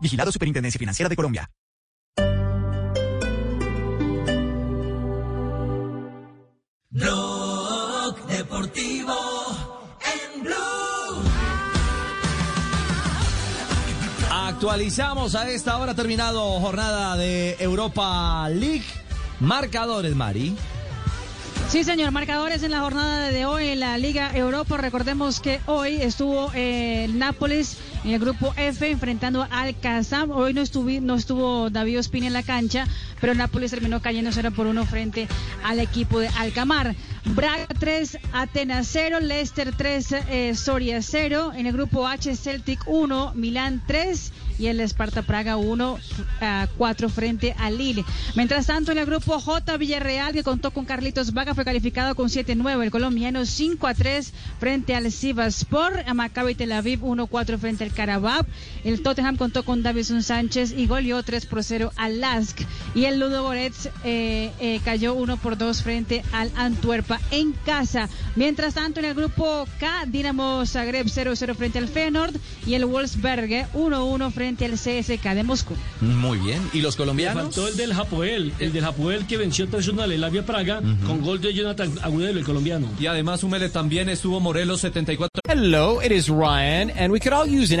Vigilado 0.00 0.32
Superintendencia 0.32 0.78
Financiera 0.78 1.08
de 1.08 1.16
Colombia. 1.16 1.50
Blog 6.90 8.26
Deportivo 8.28 9.14
en 10.00 10.42
Blue. 10.42 10.54
Actualizamos 14.30 15.34
a 15.34 15.50
esta 15.50 15.76
hora 15.76 15.94
terminado 15.94 16.58
jornada 16.60 17.16
de 17.16 17.56
Europa 17.58 18.48
League. 18.48 18.84
Marcadores, 19.40 20.16
Mari. 20.16 20.56
Sí, 21.68 21.82
señor, 21.82 22.12
marcadores 22.12 22.62
en 22.62 22.70
la 22.70 22.80
jornada 22.80 23.30
de 23.30 23.44
hoy 23.44 23.68
en 23.68 23.80
la 23.80 23.98
Liga 23.98 24.30
Europa. 24.34 24.76
Recordemos 24.76 25.40
que 25.40 25.60
hoy 25.66 25.96
estuvo 26.00 26.52
el 26.54 27.18
Nápoles 27.18 27.76
en 28.06 28.12
el 28.12 28.20
grupo 28.20 28.54
F 28.56 28.88
enfrentando 28.88 29.46
al 29.50 29.78
Kazam. 29.80 30.30
Hoy 30.30 30.54
no 30.54 30.60
estuvo, 30.60 30.88
no 31.00 31.16
estuvo 31.16 31.70
David 31.70 31.98
Ospina 31.98 32.28
en 32.28 32.34
la 32.34 32.44
cancha, 32.44 32.86
pero 33.20 33.34
Nápoles 33.34 33.72
terminó 33.72 34.00
cayendo 34.00 34.30
0 34.30 34.52
por 34.54 34.68
1 34.68 34.86
frente 34.86 35.26
al 35.64 35.80
equipo 35.80 36.20
de 36.20 36.28
Alcamar. 36.28 36.94
Braga 37.24 37.66
3, 37.66 38.18
Atenas 38.32 38.88
0, 38.92 39.18
Leicester 39.20 39.74
3, 39.76 40.12
eh, 40.12 40.54
Soria 40.54 41.02
0. 41.02 41.52
En 41.56 41.66
el 41.66 41.72
grupo 41.72 42.06
H, 42.06 42.36
Celtic 42.36 42.80
1, 42.86 43.32
Milán 43.34 43.82
3 43.88 44.32
y 44.58 44.68
el 44.68 44.80
Esparta 44.80 45.22
Praga 45.22 45.56
1 45.56 45.98
a 46.40 46.68
4 46.78 47.08
frente 47.08 47.54
al 47.58 47.76
Lille. 47.76 48.04
Mientras 48.36 48.66
tanto, 48.66 48.92
en 48.92 48.98
el 48.98 49.06
grupo 49.06 49.40
J, 49.40 49.76
Villarreal, 49.76 50.32
que 50.32 50.44
contó 50.44 50.70
con 50.70 50.84
Carlitos 50.84 51.32
Vaga, 51.32 51.54
fue 51.54 51.64
calificado 51.64 52.14
con 52.14 52.28
7-9. 52.28 52.84
El 52.84 52.90
colombiano 52.92 53.44
5 53.44 53.86
a 53.86 53.94
3 53.94 54.32
frente 54.60 54.94
al 54.94 55.10
Sivaspor. 55.10 56.04
A 56.06 56.14
Maccabi 56.14 56.54
Tel 56.54 56.72
Aviv 56.72 57.02
1-4 57.02 57.58
frente 57.58 57.84
al 57.84 57.92
Karabab. 57.96 58.46
El 58.84 59.02
Tottenham 59.02 59.36
contó 59.36 59.64
con 59.64 59.82
Davison 59.82 60.22
Sánchez 60.22 60.72
y 60.76 60.86
goleó 60.86 61.22
3 61.22 61.46
por 61.46 61.64
0 61.64 61.90
al 61.96 62.20
Lask. 62.20 62.60
Y 62.94 63.06
el 63.06 63.18
Ludo 63.18 63.42
Goretz 63.42 63.86
eh, 64.04 64.52
eh, 64.60 64.80
cayó 64.84 65.14
1 65.14 65.38
por 65.38 65.58
2 65.58 65.82
frente 65.82 66.22
al 66.32 66.52
Antwerpa 66.54 67.20
en 67.30 67.52
casa. 67.64 68.08
Mientras 68.36 68.74
tanto, 68.74 69.00
en 69.00 69.06
el 69.06 69.14
grupo 69.14 69.66
K, 69.80 70.04
Dinamo 70.06 70.64
Zagreb 70.66 71.06
0-0 71.06 71.54
frente 71.56 71.78
al 71.78 71.88
Feyenoord 71.88 72.34
y 72.66 72.74
el 72.74 72.84
Wolfsberg 72.84 73.72
1-1 73.72 74.30
frente 74.30 74.64
al 74.66 74.72
CSK 74.72 75.34
de 75.34 75.42
Moscú. 75.42 75.74
Muy 76.00 76.38
bien. 76.38 76.60
¿Y 76.72 76.80
los 76.80 76.96
colombianos? 76.96 77.44
faltó 77.44 77.66
el 77.68 77.76
del 77.76 77.92
Hapoel, 77.92 78.52
el 78.58 78.72
del 78.72 78.84
Hapoel 78.84 79.26
que 79.26 79.36
venció 79.36 79.66
3-1 79.68 80.02
al 80.02 80.12
Elavia 80.12 80.44
Praga 80.44 80.82
con 81.06 81.22
gol 81.22 81.40
de 81.40 81.54
Jonathan 81.54 81.92
Agudelo, 82.02 82.38
el 82.38 82.44
colombiano. 82.44 82.88
Y 83.00 83.06
además, 83.06 83.40
súmele 83.40 83.68
también 83.68 84.08
estuvo 84.08 84.38
Morelos 84.40 84.80
74. 84.80 85.40
Hello, 85.48 86.00
it 86.02 86.12
is 86.12 86.28
Ryan, 86.28 86.90
and 86.90 87.10
we 87.12 87.18
could 87.20 87.32
all 87.32 87.46
use 87.46 87.72
an 87.72 87.80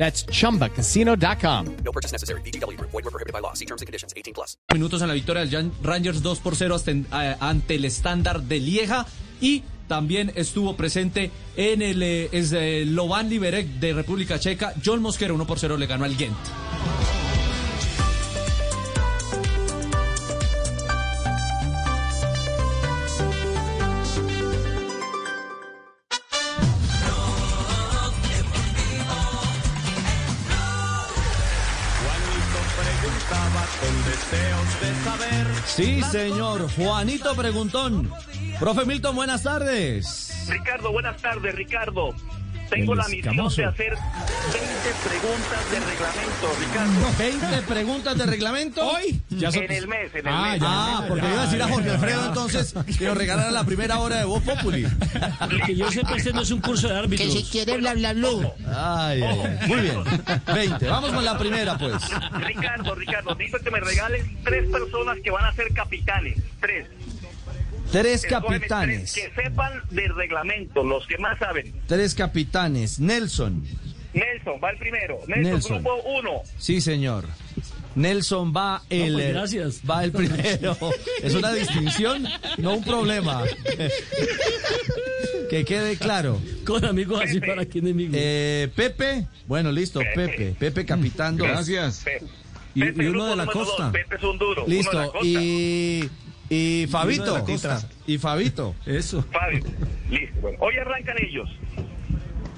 That's 0.00 0.24
chumbacasino.com. 0.26 1.66
No 1.84 1.92
purchase 1.92 2.12
necessary. 2.12 2.40
VGW 2.40 2.76
Group. 2.78 2.90
Void 2.90 3.04
were 3.04 3.10
prohibited 3.10 3.34
by 3.34 3.40
law. 3.42 3.52
See 3.54 3.66
terms 3.66 3.82
and 3.82 3.86
conditions. 3.86 4.14
18 4.16 4.32
plus. 4.32 4.56
Minutos 4.72 5.02
en 5.02 5.08
la 5.08 5.14
victoria 5.14 5.44
del 5.44 5.70
Rangers 5.82 6.22
2 6.22 6.38
por 6.40 6.56
0 6.56 6.74
hasta 6.74 6.90
en- 6.90 7.06
a- 7.10 7.36
ante 7.40 7.74
el 7.74 7.84
estándar 7.84 8.42
de 8.42 8.60
Lieja. 8.60 9.04
Y 9.42 9.62
también 9.88 10.32
estuvo 10.36 10.74
presente 10.74 11.30
en 11.54 11.82
el 11.82 12.02
eh, 12.02 12.28
es, 12.32 12.52
eh, 12.52 12.84
Lovan 12.86 13.28
Liberec 13.28 13.66
de 13.78 13.92
República 13.92 14.38
Checa. 14.40 14.72
John 14.82 15.02
Mosquera 15.02 15.34
1 15.34 15.46
por 15.46 15.58
0 15.58 15.76
le 15.76 15.86
ganó 15.86 16.06
al 16.06 16.16
Ghent. 16.16 16.36
Sí, 35.66 36.02
señor. 36.02 36.68
Juanito 36.76 37.34
Preguntón. 37.34 38.10
Profe 38.58 38.84
Milton, 38.84 39.16
buenas 39.16 39.42
tardes. 39.42 40.46
Ricardo, 40.48 40.92
buenas 40.92 41.16
tardes, 41.22 41.54
Ricardo. 41.54 42.14
Tengo 42.70 42.94
la 42.94 43.04
misión 43.08 43.30
escamoso. 43.32 43.56
de 43.60 43.66
hacer 43.66 43.92
20 44.52 45.08
preguntas 45.08 45.70
de 45.70 45.80
reglamento, 45.80 46.56
Ricardo. 46.60 47.50
¿20 47.58 47.62
preguntas 47.66 48.18
de 48.18 48.26
reglamento? 48.26 48.86
¿Hoy? 48.88 49.20
en 49.30 49.72
el 49.72 49.88
mes, 49.88 50.14
en 50.14 50.26
el 50.26 50.32
Ah, 50.34 50.48
mes. 50.52 50.60
ya, 50.60 51.04
porque 51.08 51.26
iba 51.28 51.42
a 51.42 51.44
decir 51.46 51.62
a 51.62 51.68
Jorge 51.68 51.90
Alfredo 51.90 52.26
entonces 52.26 52.74
que 52.98 53.04
nos 53.06 53.16
regalara 53.16 53.50
la 53.50 53.64
primera 53.64 53.98
hora 53.98 54.16
de 54.18 54.24
Voz 54.24 54.42
Populi. 54.42 54.86
Que 55.66 55.76
yo 55.76 55.90
sepa, 55.90 56.16
este 56.16 56.32
no 56.32 56.42
es 56.42 56.50
un 56.50 56.60
curso 56.60 56.88
de 56.88 56.96
árbitros. 56.98 57.28
Que 57.34 57.40
si 57.42 57.50
quiere 57.50 57.76
bla 57.76 57.94
bla 57.94 58.12
bla. 58.12 58.28
Ay, 58.74 59.22
ay, 59.22 59.40
ay. 59.60 59.68
Muy 59.68 59.80
bien. 59.80 60.02
20. 60.54 60.88
Vamos 60.88 61.12
con 61.12 61.24
la 61.24 61.36
primera, 61.38 61.76
pues. 61.78 61.94
Ricardo, 62.40 62.94
Ricardo, 62.94 63.34
necesito 63.34 63.58
que 63.64 63.70
me 63.70 63.80
regales 63.80 64.24
tres 64.44 64.68
personas 64.70 65.18
que 65.22 65.30
van 65.30 65.44
a 65.44 65.52
ser 65.54 65.72
capitanes. 65.74 66.38
Tres. 66.60 66.86
Tres 67.92 68.24
capitanes. 68.26 69.12
tres 69.12 69.30
que 69.34 69.42
sepan 69.42 69.82
del 69.90 70.14
reglamento, 70.14 70.82
los 70.84 71.06
que 71.06 71.18
más 71.18 71.38
saben. 71.38 71.72
Tres 71.86 72.14
capitanes. 72.14 73.00
Nelson. 73.00 73.64
Nelson, 74.12 74.60
va 74.62 74.70
el 74.70 74.78
primero. 74.78 75.18
Nelson, 75.26 75.42
Nelson. 75.52 75.82
grupo 75.84 76.02
uno. 76.18 76.30
Sí, 76.58 76.80
señor. 76.80 77.26
Nelson 77.96 78.52
va 78.56 78.82
el. 78.90 79.14
pues, 79.14 79.28
gracias. 79.32 79.80
Va 79.88 80.04
el 80.04 80.12
primero. 80.12 80.76
Es 81.22 81.34
una 81.34 81.52
distinción, 81.52 82.26
no 82.58 82.74
un 82.76 82.84
problema. 82.84 83.42
Que 85.50 85.64
quede 85.64 85.96
claro. 85.96 86.40
Con 86.64 86.84
amigos 86.84 87.20
así 87.24 87.40
para 87.40 87.64
que 87.66 87.80
enemigos. 87.80 88.14
Eh, 88.16 88.68
Pepe, 88.76 89.26
bueno, 89.48 89.72
listo, 89.72 90.00
Pepe. 90.14 90.54
Pepe, 90.56 90.86
capitán. 90.86 91.36
dos. 91.36 91.48
Gracias. 91.48 92.02
Pepe, 92.04 92.24
Y, 92.76 92.80
Pepe, 92.82 93.02
y 93.02 93.06
uno 93.08 93.26
de 93.26 93.34
la 93.34 93.46
costa. 93.46 93.84
dos, 93.84 93.92
Pepe 93.92 94.14
es 94.14 94.22
un 94.22 94.38
duro. 94.38 94.64
uno 94.64 94.66
de 94.66 94.70
la 94.70 94.76
Listo. 94.76 95.12
costa. 95.12 95.26
Y, 95.26 96.08
y 96.50 96.86
Fabito. 96.90 97.42
Y 98.06 98.18
Fabito. 98.18 98.74
Eso. 98.84 99.22
Fabio, 99.32 99.64
listo. 100.10 100.40
Bueno, 100.42 100.58
hoy 100.60 100.76
arrancan 100.76 101.16
ellos. 101.22 101.48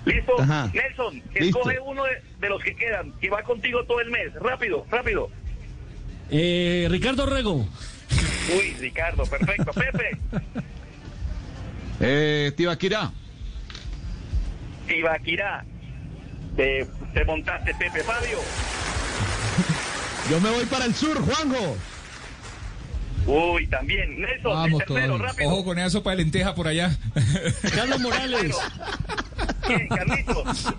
¿Listo? 0.05 0.41
Ajá. 0.41 0.69
Nelson, 0.75 1.15
Listo. 1.35 1.59
escoge 1.61 1.79
uno 1.79 2.03
de, 2.05 2.21
de 2.41 2.49
los 2.49 2.61
que 2.61 2.75
quedan, 2.75 3.13
que 3.21 3.31
va 3.31 3.43
contigo 3.45 3.85
todo 3.85 4.01
el 4.01 4.11
mes. 4.11 4.33
Rápido, 4.35 4.85
rápido. 4.91 5.31
Eh, 6.31 6.89
Ricardo 6.91 7.25
Rego. 7.27 7.69
Uy, 8.57 8.75
Ricardo, 8.81 9.25
perfecto. 9.27 9.71
Pepe, 9.75 10.19
Eh, 12.01 12.51
Tibaquirá. 12.57 13.13
Ibaquirá. 14.89 15.65
Te, 16.57 16.87
te 17.15 17.25
montaste, 17.25 17.73
Pepe. 17.75 18.03
Fabio, 18.03 18.39
Yo 20.31 20.41
me 20.41 20.51
voy 20.51 20.65
para 20.67 20.85
el 20.87 20.95
sur, 20.95 21.17
Juanjo. 21.21 21.77
Uy, 23.27 23.67
también. 23.69 24.21
Nelson, 24.21 24.53
Vamos 24.53 24.81
el 24.83 24.87
tercero, 24.87 25.07
todos. 25.17 25.21
rápido. 25.21 25.51
Ojo 25.51 25.65
con 25.65 25.79
esa 25.79 25.91
sopa 25.91 26.11
de 26.11 26.17
lenteja 26.17 26.55
por 26.55 26.69
allá. 26.69 26.97
Carlos 27.75 28.01
Morales. 28.01 28.57
Carlitos. 29.89 30.75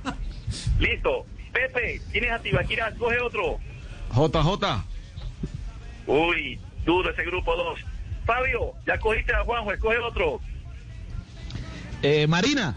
Listo. 0.79 1.25
Pepe, 1.51 2.01
tienes 2.11 2.31
a 2.31 2.39
Tibaquirá, 2.39 2.87
escoge 2.89 3.19
otro. 3.19 3.59
JJ. 4.11 4.83
Uy, 6.07 6.59
duro 6.85 7.11
ese 7.11 7.23
grupo 7.25 7.55
2. 7.55 7.79
Fabio, 8.25 8.73
ya 8.87 8.97
cogiste 8.99 9.33
a 9.33 9.43
Juanjo, 9.43 9.71
escoge 9.71 9.97
otro. 9.99 10.39
Eh, 12.01 12.25
Marina. 12.27 12.75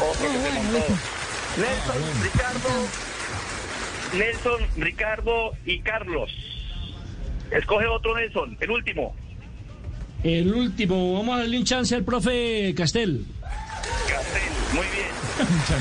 Otro 0.00 0.26
que 0.30 0.38
se 0.38 0.52
montó. 0.52 0.86
Nelson, 1.56 2.22
Ricardo. 2.22 2.68
Nelson, 4.12 4.60
Ricardo 4.76 5.52
y 5.64 5.80
Carlos. 5.80 6.30
Escoge 7.50 7.86
otro 7.86 8.16
Nelson, 8.16 8.56
el 8.60 8.70
último. 8.70 9.14
El 10.22 10.52
último. 10.54 11.14
Vamos 11.14 11.34
a 11.36 11.38
darle 11.40 11.58
un 11.58 11.64
chance 11.64 11.94
al 11.94 12.04
profe 12.04 12.74
Castel. 12.76 13.24
Castel, 14.08 14.42
muy 14.74 14.86
bien. 14.86 15.10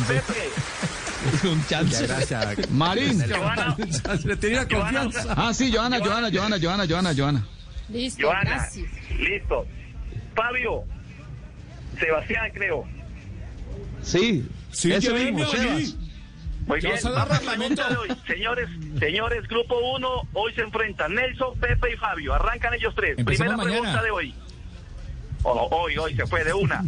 Pepe, 0.08 1.48
Un 1.50 1.66
chance. 1.68 2.08
Gracias. 2.08 2.70
Marín. 2.72 3.22
Joana, 3.30 3.76
Le 4.24 4.36
tenía 4.38 4.68
confianza. 4.68 5.34
Ah, 5.36 5.54
sí, 5.54 5.72
Joana, 5.72 6.00
Joana, 6.00 6.30
Joana, 6.32 6.58
Joana, 6.60 6.86
Joana, 6.88 7.14
Joana. 7.16 7.46
Listo, 7.90 8.28
Joana, 8.28 8.42
gracias. 8.52 8.88
listo. 9.20 9.66
Fabio, 10.36 10.84
Sebastián, 12.00 12.52
creo. 12.54 12.86
Sí. 14.02 14.48
Sí, 14.72 14.94
Ese 14.94 15.12
mismo, 15.12 15.40
mí. 15.40 15.96
Muy 16.70 16.82
Ya 16.82 16.90
bien, 16.92 17.02
vamos 17.04 17.30
la 17.44 17.52
pregunta 17.52 17.90
de 17.90 17.98
hoy. 17.98 18.10
Señores, 18.28 18.70
señores, 19.00 19.48
grupo 19.48 19.76
1, 19.96 20.22
hoy 20.34 20.54
se 20.54 20.62
enfrentan 20.62 21.16
Nelson, 21.16 21.60
Pepe 21.60 21.94
y 21.94 21.98
Fabio. 21.98 22.34
Arrancan 22.36 22.76
ellos 22.76 22.94
tres. 22.96 23.18
Empecemos 23.18 23.56
Primera 23.56 23.58
mañana. 23.58 23.82
pregunta 23.82 24.04
de 24.04 24.12
hoy. 24.12 24.36
Oh, 25.42 25.68
hoy, 25.72 25.98
hoy 25.98 26.16
se 26.16 26.28
fue 26.28 26.44
de 26.44 26.54
una. 26.54 26.84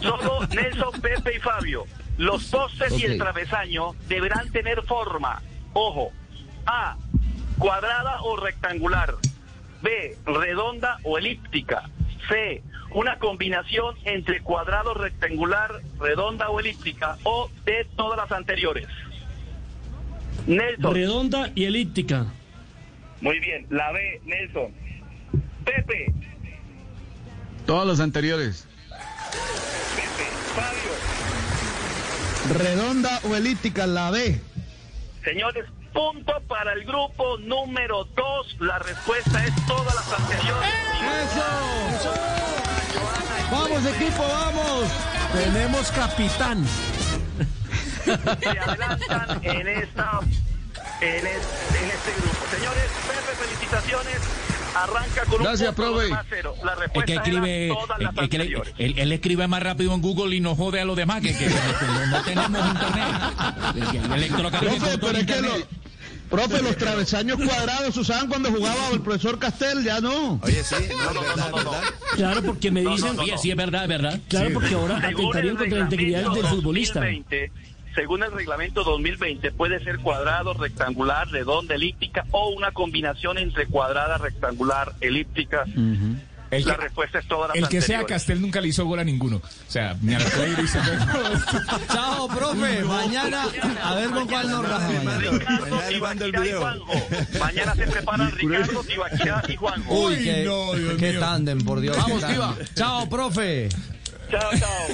Solo 0.00 0.46
Nelson, 0.46 1.00
Pepe 1.02 1.36
y 1.36 1.38
Fabio. 1.40 1.84
Los 2.16 2.44
postes 2.44 2.98
y 2.98 3.04
el 3.04 3.18
travesaño 3.18 3.92
deberán 4.08 4.50
tener 4.52 4.82
forma. 4.84 5.42
Ojo. 5.74 6.12
A. 6.66 6.96
Cuadrada 7.58 8.22
o 8.22 8.36
rectangular. 8.38 9.16
B. 9.82 10.16
Redonda 10.24 10.98
o 11.02 11.18
elíptica. 11.18 11.90
C. 12.28 12.62
Una 12.92 13.18
combinación 13.18 13.96
entre 14.04 14.40
cuadrado, 14.42 14.94
rectangular, 14.94 15.80
redonda 16.00 16.48
o 16.48 16.58
elíptica. 16.60 17.18
O 17.24 17.50
de 17.66 17.86
todas 17.96 18.16
las 18.16 18.32
anteriores. 18.32 18.86
Nelson. 20.50 20.94
Redonda 20.94 21.52
y 21.54 21.64
elíptica. 21.64 22.26
Muy 23.20 23.38
bien. 23.38 23.66
La 23.70 23.92
B. 23.92 24.20
Nelson. 24.24 24.72
Pepe. 25.64 26.12
Todos 27.66 27.86
los 27.86 28.00
anteriores. 28.00 28.66
Pepe. 29.94 30.28
Fabio. 30.56 30.90
Redonda 32.58 33.20
o 33.30 33.36
elíptica, 33.36 33.86
la 33.86 34.10
B. 34.10 34.40
Señores, 35.22 35.66
punto 35.92 36.32
para 36.48 36.72
el 36.72 36.84
grupo 36.84 37.38
número 37.38 38.04
2. 38.16 38.56
La 38.60 38.78
respuesta 38.80 39.44
es 39.44 39.54
todas 39.66 39.94
las 39.94 40.12
anteriores. 40.20 40.70
Vamos, 43.52 43.86
equipo, 43.86 44.22
vamos. 44.22 44.90
Tenemos 45.32 45.92
capitán. 45.92 46.64
Se 48.04 48.48
adelantan 48.58 49.40
en 49.42 49.68
esta 49.68 50.20
en, 51.00 51.26
es- 51.26 51.48
en 51.80 51.90
este 51.90 52.12
grupo. 52.20 52.46
Señores, 52.56 52.90
Pepe, 53.06 53.44
felicitaciones. 53.46 54.16
Arranca 54.72 55.24
con 55.24 55.42
Gracias, 55.42 55.68
un 55.70 55.74
punto 55.74 55.92
profe. 55.94 56.08
más 56.10 56.26
cero. 56.30 56.54
La 56.62 56.70
Es 56.72 56.76
que 56.76 56.82
respuesta 56.84 57.12
escribe, 57.14 57.68
todas 57.68 57.98
las 57.98 58.10
es 58.12 58.14
que 58.28 58.36
anteriores. 58.36 58.74
él, 58.78 58.94
él 58.98 59.12
escribe 59.12 59.48
más 59.48 59.62
rápido 59.64 59.92
en 59.94 60.00
Google 60.00 60.36
y 60.36 60.40
nos 60.40 60.56
jode 60.56 60.80
a 60.80 60.84
los 60.84 60.96
demás 60.96 61.20
que, 61.22 61.36
que- 61.36 61.48
no, 61.48 62.06
no 62.06 62.22
tenemos 62.22 62.66
internet. 62.68 63.06
Profe, 64.60 64.98
pero 64.98 65.18
es 65.18 65.26
que 65.26 65.32
internet. 65.32 65.66
lo- 65.70 65.80
Profe, 66.30 66.62
los 66.62 66.76
travesaños 66.76 67.38
cuadrados 67.44 67.92
se 67.92 68.00
usaban 68.00 68.28
cuando 68.28 68.52
jugaba 68.52 68.90
el 68.92 69.00
profesor 69.00 69.40
Castel, 69.40 69.82
ya 69.82 70.00
no. 70.00 70.38
Oye, 70.44 70.62
sí, 70.62 70.76
No, 70.96 71.12
no, 71.12 71.22
no, 71.36 71.50
no, 71.50 71.62
no. 71.64 71.72
Claro, 72.14 72.42
porque 72.44 72.70
me 72.70 72.82
No, 72.82 72.90
dicen. 72.92 73.08
no, 73.08 73.14
no, 73.14 73.22
Oye, 73.24 73.36
sí, 73.38 73.50
es 73.50 73.56
verdad, 73.56 73.82
es 73.82 73.88
verdad. 73.88 74.20
Claro, 74.28 74.50
porque 74.54 74.74
ahora 74.74 74.98
atentarían 74.98 75.56
contra 75.56 75.78
la 75.78 75.84
integridad 75.84 76.30
del 76.32 76.46
futbolista. 76.46 77.00
2020, 77.00 77.50
según 77.94 78.22
el 78.22 78.32
reglamento 78.32 78.84
2020, 78.84 79.50
puede 79.52 79.82
ser 79.82 79.98
cuadrado, 79.98 80.54
rectangular, 80.54 81.28
redonda, 81.28 81.74
elíptica 81.74 82.24
o 82.30 82.50
una 82.50 82.72
combinación 82.72 83.38
entre 83.38 83.66
cuadrada, 83.66 84.18
rectangular, 84.18 84.92
elíptica. 85.00 85.64
El 86.50 86.64
La 86.66 86.74
que, 86.74 86.80
respuesta 86.82 87.20
es 87.20 87.28
todas 87.28 87.48
las 87.50 87.56
el 87.58 87.68
que 87.68 87.80
sea. 87.80 88.04
Castel 88.04 88.40
nunca 88.40 88.60
le 88.60 88.66
hizo 88.68 88.84
gol 88.84 88.98
a 88.98 89.04
ninguno. 89.04 89.36
O 89.36 89.42
sea, 89.70 89.96
ni 90.02 90.14
al 90.14 90.22
Freire 90.22 90.62
hizo 90.62 90.78
gol. 90.80 91.78
Chao, 91.92 92.26
profe. 92.26 92.82
Mañana, 92.82 93.44
a 93.84 93.94
ver 93.94 94.10
con 94.10 94.26
cuál 94.26 94.50
nos 94.50 94.68
raja 94.68 94.90
mañana. 94.90 95.18
Ricardo, 95.28 95.78
Tibaquirá 95.88 96.46
y 96.46 96.52
Juanjo. 96.52 96.92
Mañana 97.38 97.74
se 97.76 97.86
preparan 97.86 98.32
Ricardo, 98.32 98.82
Tibaquirá 98.82 99.42
y 99.46 99.56
Juanjo. 99.56 99.94
Uy, 99.94 100.16
qué, 100.24 100.44
no, 100.44 100.72
Dios 100.74 100.94
qué 100.98 101.10
mío. 101.12 101.20
tándem, 101.20 101.60
por 101.60 101.78
Dios. 101.80 101.96
Vamos, 101.96 102.20
tándem. 102.20 102.66
Chao, 102.74 103.08
profe. 103.08 103.68
Chao, 104.30 104.50
chao. 104.58 104.86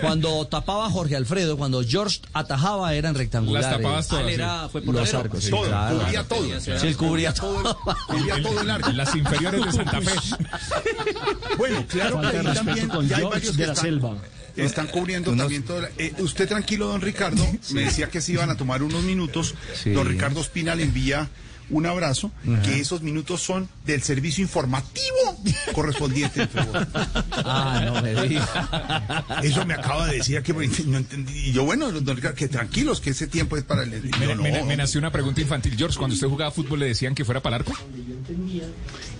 Cuando 0.00 0.46
tapaba 0.46 0.88
Jorge 0.90 1.14
Alfredo, 1.16 1.56
cuando 1.56 1.82
George 1.84 2.20
atajaba, 2.32 2.94
eran 2.94 3.14
rectangulares. 3.14 3.68
Las 3.68 3.76
tapabas 3.76 4.08
todas. 4.08 4.22
Él 4.24 4.28
sí. 4.30 4.34
era, 4.34 4.68
fue 4.68 4.82
por 4.82 4.94
Los 4.94 5.12
arcos, 5.14 5.44
sí, 5.44 5.50
Todo, 5.50 5.66
claro. 5.66 5.98
cubría 5.98 6.24
todo. 6.24 6.60
Sí, 6.60 6.70
él 6.86 6.96
cubría 6.96 7.34
todo. 7.34 7.78
Cubría 8.08 8.42
todo 8.42 8.60
el 8.60 8.70
arco. 8.70 8.90
Las 8.92 9.14
inferiores 9.14 9.64
de 9.66 9.72
Santa 9.72 10.00
Fe. 10.00 10.10
Bueno, 11.58 11.84
claro 11.88 12.20
que 12.20 12.26
ahí 12.28 12.54
también 12.54 12.88
con 12.88 13.08
ya 13.08 13.16
hay 13.16 13.22
George 13.22 13.38
varios 13.38 13.56
de 13.56 13.66
la 13.66 13.72
están, 13.72 13.84
Selva. 13.86 14.16
están 14.56 14.86
cubriendo 14.88 15.34
también 15.36 15.62
todo. 15.64 15.82
la- 15.82 15.90
eh, 15.98 16.14
usted 16.18 16.48
tranquilo, 16.48 16.88
don 16.88 17.00
Ricardo. 17.00 17.44
Me 17.72 17.82
decía 17.84 18.08
que 18.08 18.20
se 18.20 18.32
iban 18.32 18.50
a 18.50 18.56
tomar 18.56 18.82
unos 18.82 19.02
minutos. 19.02 19.54
Sí. 19.74 19.90
Don 19.90 20.06
Ricardo 20.06 20.40
Espina 20.40 20.74
le 20.74 20.84
envía 20.84 21.28
un 21.70 21.86
abrazo, 21.86 22.30
que 22.64 22.80
esos 22.80 23.02
minutos 23.02 23.40
son 23.42 23.68
del 23.86 24.02
servicio 24.02 24.42
informativo 24.42 25.36
correspondiente. 25.72 26.48
Ah, 27.42 27.82
no 27.84 28.02
me 28.02 28.14
diga. 28.28 29.24
Eso 29.42 29.64
me 29.64 29.74
acaba 29.74 30.06
de 30.06 30.16
decir 30.18 30.42
que 30.42 30.52
no 30.52 30.98
entendí. 30.98 31.48
Y 31.48 31.52
yo, 31.52 31.64
bueno, 31.64 31.90
don 31.90 32.14
Ricardo, 32.16 32.36
que 32.36 32.48
tranquilos, 32.48 33.00
que 33.00 33.10
ese 33.10 33.26
tiempo 33.26 33.56
es 33.56 33.64
para 33.64 33.82
el. 33.82 33.90
Me, 33.90 34.26
No, 34.26 34.34
no, 34.34 34.42
me- 34.42 34.62
me 34.64 34.76
nació 34.76 34.98
una 35.00 35.10
pregunta 35.10 35.40
infantil. 35.40 35.74
George, 35.76 35.96
cuando 35.98 36.14
usted 36.14 36.28
jugaba 36.28 36.50
fútbol, 36.50 36.80
¿le 36.80 36.86
decían 36.86 37.14
que 37.14 37.24
fuera 37.24 37.40
para 37.40 37.56
el 37.56 37.62
arco? 37.62 37.72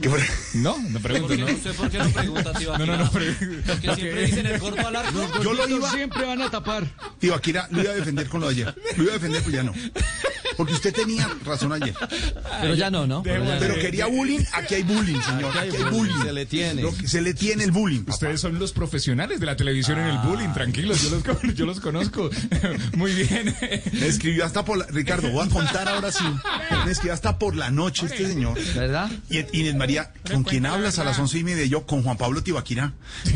que 0.01 0.09
fuera- 0.09 0.27
No, 0.55 0.77
no 0.90 1.01
pregunto, 1.01 1.35
¿no? 1.36 1.48
No 1.48 1.59
sé 1.62 1.72
por 1.72 1.90
qué 1.90 1.98
no 1.98 2.10
pregunta, 2.10 2.52
tío. 2.52 2.77
No, 2.78 2.86
no, 2.86 2.97
no. 2.97 3.10
pregunto. 3.10 3.56
Porque 3.66 3.94
siempre 3.94 4.27
dicen 4.27 4.47
el 4.47 4.60
corto 4.60 4.86
al 4.86 4.97
arco. 4.97 5.43
Yo 5.43 5.52
lo 5.55 5.68
iba. 5.68 5.90
siempre 5.90 6.24
van 6.27 6.43
a 6.43 6.51
tapar. 6.51 6.86
Tío, 7.18 7.35
Akira, 7.35 7.68
lo 7.70 7.82
iba 7.82 7.93
a 7.93 7.94
defender 7.97 8.28
con 8.28 8.40
lo 8.40 8.48
de 8.48 8.52
ayer. 8.55 8.74
Lo 8.97 9.02
iba 9.05 9.12
a 9.12 9.14
defender, 9.14 9.43
pues 9.43 9.55
ya 9.55 9.62
no. 9.62 9.72
Porque 10.56 10.74
usted 10.74 10.93
tenía 10.93 11.28
razón 11.44 11.72
ayer. 11.72 11.94
Pero 12.61 12.75
ya 12.75 12.91
no, 12.91 13.07
¿no? 13.07 13.23
Pero 13.23 13.45
quería 13.81 14.07
bullying, 14.07 14.41
aquí 14.53 14.75
hay 14.77 14.83
bullying, 14.83 15.21
señor. 15.21 15.57
Aquí 15.57 15.77
hay 15.77 15.83
bullying. 15.91 16.23
Se 16.23 16.33
le 16.33 16.47
tiene. 16.47 16.83
Lo 16.83 16.95
que- 16.97 17.09
se 17.09 17.21
le 17.23 17.35
tiene 17.35 17.65
el 17.65 17.71
bullying. 17.73 18.01
papá. 18.01 18.12
Ustedes 18.15 18.41
son 18.41 18.59
los 18.59 18.73
profesionales 18.73 19.41
de 19.41 19.47
la 19.47 19.57
televisión 19.57 19.99
en 19.99 20.07
el 20.09 20.19
bullying, 20.19 20.49
tranquilos, 20.53 21.03
yo 21.03 21.11
los, 21.11 21.23
con- 21.25 21.55
yo 21.55 21.67
los 21.67 21.81
conozco. 21.81 22.31
Muy 22.97 23.12
bien. 23.15 23.55
Me 23.93 24.07
escribió 24.07 24.45
hasta 24.45 24.65
por 24.65 24.79
la... 24.79 24.87
Ricardo, 24.87 25.31
voy 25.31 25.47
a 25.47 25.51
contar 25.51 25.89
ahora 25.89 26.11
sí. 26.12 26.25
Me 26.85 26.93
escribió 26.93 27.15
hasta 27.15 27.39
por 27.39 27.57
la 27.57 27.71
noche 27.71 28.07
este 28.07 28.27
señor. 28.27 28.59
¿Verdad? 28.75 29.11
Y 29.29 29.39
Inés 29.59 29.75
María, 29.77 30.12
¿con 30.31 30.45
quién 30.45 30.67
hablas 30.67 30.99
a 30.99 31.05
las 31.05 31.19
once 31.19 31.39
y 31.39 31.45
media? 31.45 31.65
Yo, 31.67 31.87
con 31.87 32.03
Juan 32.03 32.17
Pablo 32.17 32.43
Tibaquirá. 32.43 32.93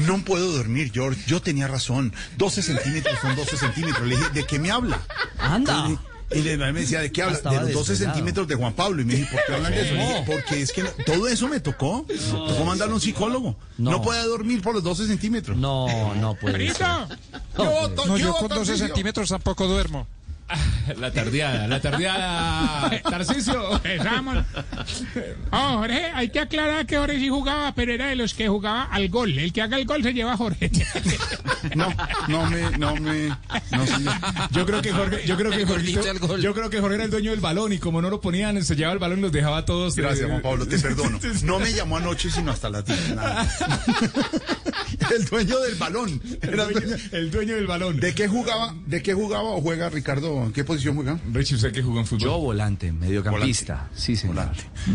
No 0.06 0.18
puedo 0.24 0.52
dormir, 0.52 0.90
George. 0.92 1.20
Yo 1.26 1.40
tenía 1.42 1.68
razón. 1.68 2.12
12 2.38 2.62
centímetros 2.62 3.18
son 3.20 3.36
12 3.36 3.56
centímetros. 3.56 4.06
Le 4.06 4.16
dije, 4.16 4.30
¿de 4.34 4.44
qué 4.46 4.58
me 4.58 4.70
habla? 4.70 5.00
Anda. 5.38 5.86
Entonces, 5.86 6.06
Y 6.34 6.48
el 6.48 6.58
man 6.58 6.74
me 6.74 6.80
decía, 6.80 7.00
¿de 7.00 7.12
qué 7.12 7.22
hablas? 7.22 7.38
Estaba 7.38 7.56
De 7.56 7.62
los 7.66 7.72
12 7.72 7.92
desvelado. 7.92 8.14
centímetros 8.16 8.48
de 8.48 8.54
Juan 8.56 8.72
Pablo. 8.74 9.02
Y 9.02 9.04
me 9.04 9.14
dije, 9.14 9.28
¿por 9.30 9.40
qué 9.46 9.54
hablan 9.54 9.72
de 9.72 9.80
eso? 9.82 9.94
Le 9.94 10.00
dije, 10.06 10.24
Porque 10.26 10.62
es 10.62 10.72
que 10.72 10.82
no- 10.82 10.90
todo 11.06 11.28
eso 11.28 11.48
me 11.48 11.60
tocó. 11.60 12.06
Tocó 12.30 12.64
mandarle 12.64 12.92
a 12.92 12.94
un 12.96 13.00
psicólogo. 13.00 13.56
No. 13.78 13.90
No. 13.92 14.02
puede 14.02 14.22
dormir 14.24 14.62
por 14.62 14.74
los 14.74 14.82
12 14.82 15.06
centímetros. 15.06 15.56
No, 15.56 16.14
no 16.16 16.34
puede 16.34 16.72
ser. 16.74 16.86
No, 17.56 17.88
yo 17.96 18.16
yo, 18.18 18.32
con 18.34 18.48
12 18.48 18.48
Tarcisio. 18.48 18.86
centímetros 18.86 19.28
tampoco 19.28 19.66
duermo. 19.66 20.06
La 20.98 21.10
tardeada, 21.10 21.66
la 21.66 21.80
tardeada. 21.80 22.90
Tarcicio. 23.02 23.74
Empezamos. 23.76 24.44
Oh, 25.50 25.78
Jorge, 25.78 26.10
hay 26.14 26.28
que 26.30 26.40
aclarar 26.40 26.84
que 26.86 26.96
Jorge 26.96 27.18
sí 27.18 27.28
jugaba, 27.28 27.72
pero 27.74 27.92
era 27.92 28.08
de 28.08 28.16
los 28.16 28.34
que 28.34 28.48
jugaba 28.48 28.84
al 28.84 29.08
gol. 29.08 29.38
El 29.38 29.52
que 29.52 29.62
haga 29.62 29.78
el 29.78 29.86
gol 29.86 30.02
se 30.02 30.12
lleva 30.12 30.32
a 30.32 30.36
Jorge. 30.36 30.70
No, 31.74 31.88
no 32.28 32.44
me, 32.50 32.76
no 32.76 32.94
me, 32.96 33.28
no 33.70 33.86
señor. 33.86 34.14
Yo 34.50 34.66
creo 34.66 34.82
que 34.82 34.92
Jorge, 34.92 35.26
yo 35.26 35.34
creo 35.36 35.50
que 35.50 35.64
gol. 35.64 35.82
yo 36.42 36.52
creo 36.52 36.68
que 36.68 36.78
Jorge 36.78 36.96
era 36.96 37.04
el 37.04 37.10
dueño 37.10 37.30
del 37.30 37.40
balón 37.40 37.72
y 37.72 37.78
como 37.78 38.02
no 38.02 38.10
lo 38.10 38.20
ponían, 38.20 38.62
se 38.62 38.76
llevaba 38.76 38.92
el 38.92 38.98
balón 38.98 39.20
y 39.20 39.22
los 39.22 39.32
dejaba 39.32 39.58
a 39.58 39.64
todos. 39.64 39.96
Gracias, 39.96 40.26
eh, 40.26 40.30
Juan 40.30 40.42
Pablo, 40.42 40.68
te 40.68 40.78
perdono. 40.78 41.18
No 41.44 41.58
me 41.58 41.72
llamó 41.72 41.96
anoche, 41.96 42.30
sino 42.30 42.52
hasta 42.52 42.68
las 42.68 42.84
10. 42.84 43.14
nada. 43.16 43.48
El 45.14 45.24
dueño 45.24 45.58
del 45.60 45.74
balón. 45.76 46.20
Era 46.42 46.64
el, 46.64 46.72
dueño, 46.74 46.96
el 47.12 47.30
dueño 47.30 47.54
del 47.54 47.66
balón. 47.66 47.98
¿De 47.98 48.14
qué 48.14 48.28
jugaba? 48.28 48.74
¿De 48.86 49.02
qué 49.02 49.14
jugaba 49.14 49.44
o 49.48 49.62
juega 49.62 49.88
Ricardo? 49.88 50.33
¿En 50.42 50.52
qué 50.52 50.64
posición 50.64 50.96
juega? 50.96 51.18
Richie, 51.32 51.54
¿usted 51.56 51.72
que 51.72 51.82
jugó 51.82 52.00
en 52.00 52.06
fútbol? 52.06 52.20
Yo 52.22 52.38
volante, 52.38 52.90
mediocampista. 52.92 53.88
Sí, 53.94 54.16
señor. 54.16 54.46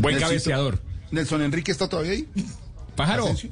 Buen 0.02 0.16
Nelsito- 0.16 0.20
cabeceador. 0.28 0.82
¿Nelson 1.12 1.42
Enrique 1.42 1.72
está 1.72 1.88
todavía 1.88 2.12
ahí? 2.12 2.28
Pájaro. 2.96 3.24
Asensio. 3.24 3.50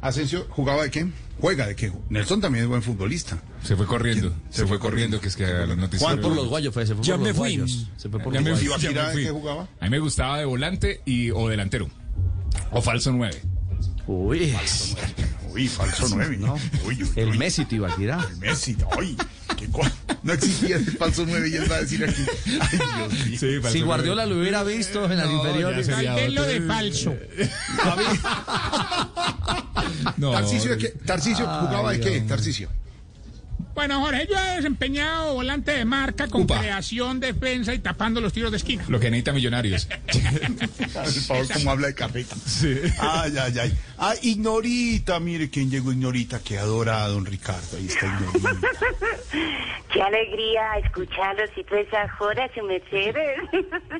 Asensio, 0.00 0.46
¿jugaba 0.50 0.82
de 0.84 0.90
qué? 0.90 1.06
¿Juega 1.40 1.66
de 1.66 1.74
qué? 1.74 1.90
Nelson 2.10 2.40
también 2.40 2.64
es 2.64 2.68
buen 2.68 2.82
futbolista. 2.82 3.38
Se 3.62 3.74
fue 3.76 3.86
corriendo. 3.86 4.32
Se 4.50 4.66
fue 4.66 4.78
corriendo, 4.78 5.20
que 5.20 5.28
es 5.28 5.36
que 5.36 5.44
a 5.46 5.66
las 5.66 5.76
noticias. 5.76 6.02
Juan, 6.02 6.20
por 6.20 6.34
los 6.34 6.46
guayos 6.48 6.72
fue, 6.72 6.86
se 6.86 6.94
fue 6.94 7.04
Ya 7.04 7.14
por 7.14 7.22
me 7.22 7.28
los 7.30 7.36
fui. 7.38 7.56
guayos. 7.56 7.88
Se 7.96 8.08
fue 8.08 8.20
por 8.20 8.32
Ya 8.32 8.40
los 8.40 8.44
me 8.44 8.50
guayos. 8.52 8.58
fui. 8.58 8.66
¿Iba 8.66 8.76
a 8.76 8.78
ya 8.78 8.88
tirar 8.88 9.14
me 9.14 9.20
de 9.20 9.26
qué 9.26 9.32
jugaba? 9.32 9.68
A 9.80 9.84
mí 9.84 9.90
me 9.90 9.98
gustaba 9.98 10.38
de 10.38 10.44
volante 10.44 11.00
y 11.04 11.30
o 11.32 11.48
delantero. 11.48 11.88
O 12.70 12.80
falso 12.82 13.10
9. 13.12 13.40
Uy, 14.06 14.54
Uy, 15.56 15.68
falso 15.68 16.06
9. 16.10 16.36
¿no? 16.38 16.54
Uy, 16.84 17.02
uy, 17.02 17.10
el 17.16 17.30
uy. 17.30 17.38
Messi 17.38 17.64
te 17.64 17.76
iba 17.76 17.88
a 17.88 17.96
tirar. 17.96 18.24
El 18.30 18.36
Messi, 18.36 18.76
ay, 18.98 19.16
qué 19.56 19.68
No 20.22 20.32
existía 20.32 20.76
el 20.76 20.84
falso 20.98 21.24
9 21.26 21.48
y 21.48 21.54
él 21.54 21.70
va 21.70 21.76
a 21.76 21.80
decir 21.80 22.04
aquí. 22.04 22.22
Ay, 22.60 22.78
Dios 22.98 23.42
mío. 23.42 23.70
Si 23.70 23.80
Guardiola 23.80 24.26
lo 24.26 24.38
hubiera 24.38 24.62
visto 24.62 25.10
en 25.10 25.16
las 25.16 25.30
inferiores. 25.30 25.86
Saltélo 25.86 26.42
de 26.42 26.60
falso. 26.60 27.14
No. 30.18 30.32
Tarcisio, 30.32 30.70
¿de 30.72 30.78
qué? 30.78 30.88
Tarcisio, 30.88 31.46
¿jugaba 31.46 31.92
de 31.92 32.00
qué? 32.00 32.20
Tarcisio. 32.20 32.68
Bueno, 33.76 34.00
Jorge, 34.00 34.26
yo 34.26 34.36
he 34.38 34.56
desempeñado 34.56 35.34
volante 35.34 35.70
de 35.70 35.84
marca 35.84 36.28
con 36.28 36.42
Upa. 36.42 36.60
creación, 36.60 37.20
defensa 37.20 37.74
y 37.74 37.78
tapando 37.78 38.22
los 38.22 38.32
tiros 38.32 38.50
de 38.50 38.56
esquina. 38.56 38.82
Lo 38.88 38.98
que 38.98 39.10
necesita 39.10 39.34
Millonarios. 39.34 39.84
Por 40.94 41.12
favor, 41.12 41.52
como 41.52 41.70
habla 41.70 41.88
de 41.88 41.94
carreta. 41.94 42.34
Ay, 42.98 43.36
ay, 43.38 43.58
ay. 43.60 43.78
Ah, 43.98 44.14
Ignorita, 44.22 45.20
mire 45.20 45.50
quién 45.50 45.70
llegó 45.70 45.92
Ignorita, 45.92 46.40
que 46.40 46.56
adora 46.58 47.04
a 47.04 47.08
don 47.08 47.26
Ricardo. 47.26 47.76
Ahí 47.76 47.86
está 47.86 48.06
Ignorita. 48.06 48.68
Qué 49.92 50.02
alegría 50.02 50.78
escucharlos 50.82 51.50
y 51.56 51.64
todas 51.64 51.86
esas 51.86 52.10
horas, 52.20 52.50
su 52.54 52.62
Mercedes. 52.64 53.38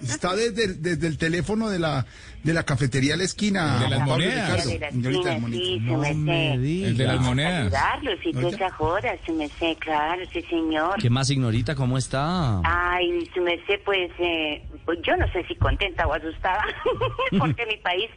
Está 0.02 0.34
desde, 0.34 0.74
desde 0.74 1.06
el 1.06 1.18
teléfono 1.18 1.68
de 1.68 1.78
la, 1.78 2.06
de 2.46 2.54
la 2.54 2.62
cafetería 2.62 3.14
a 3.14 3.16
la 3.16 3.24
esquina. 3.24 3.78
De 3.80 3.88
las 3.88 3.98
Juan 3.98 4.08
Pablo 4.08 4.24
monedas. 4.24 4.66
Ricardo. 4.66 4.70
De 4.70 5.10
la 5.10 5.18
esquina, 5.18 5.34
sí, 5.34 5.40
monito. 5.40 5.92
su 5.92 5.96
merced. 5.98 6.86
El 6.86 6.96
de 6.96 7.04
las 7.04 7.20
monedas. 7.20 7.72
Saludarlos 7.72 8.18
y 8.24 8.32
todas 8.32 8.54
esas 8.54 8.72
horas, 8.80 9.18
su 9.26 9.34
merced, 9.34 9.76
claro, 9.78 10.22
sí, 10.32 10.42
señor. 10.42 11.00
¿Qué 11.02 11.10
más, 11.10 11.28
Ignorita? 11.28 11.74
¿Cómo 11.74 11.98
está? 11.98 12.60
Ay, 12.64 13.28
su 13.34 13.42
merced, 13.42 13.80
pues, 13.84 14.10
eh, 14.20 14.64
pues 14.84 15.00
yo 15.02 15.16
no 15.16 15.26
sé 15.32 15.44
si 15.48 15.56
contenta 15.56 16.06
o 16.06 16.14
asustada, 16.14 16.64
porque 17.38 17.66
mi 17.66 17.76
país, 17.78 18.08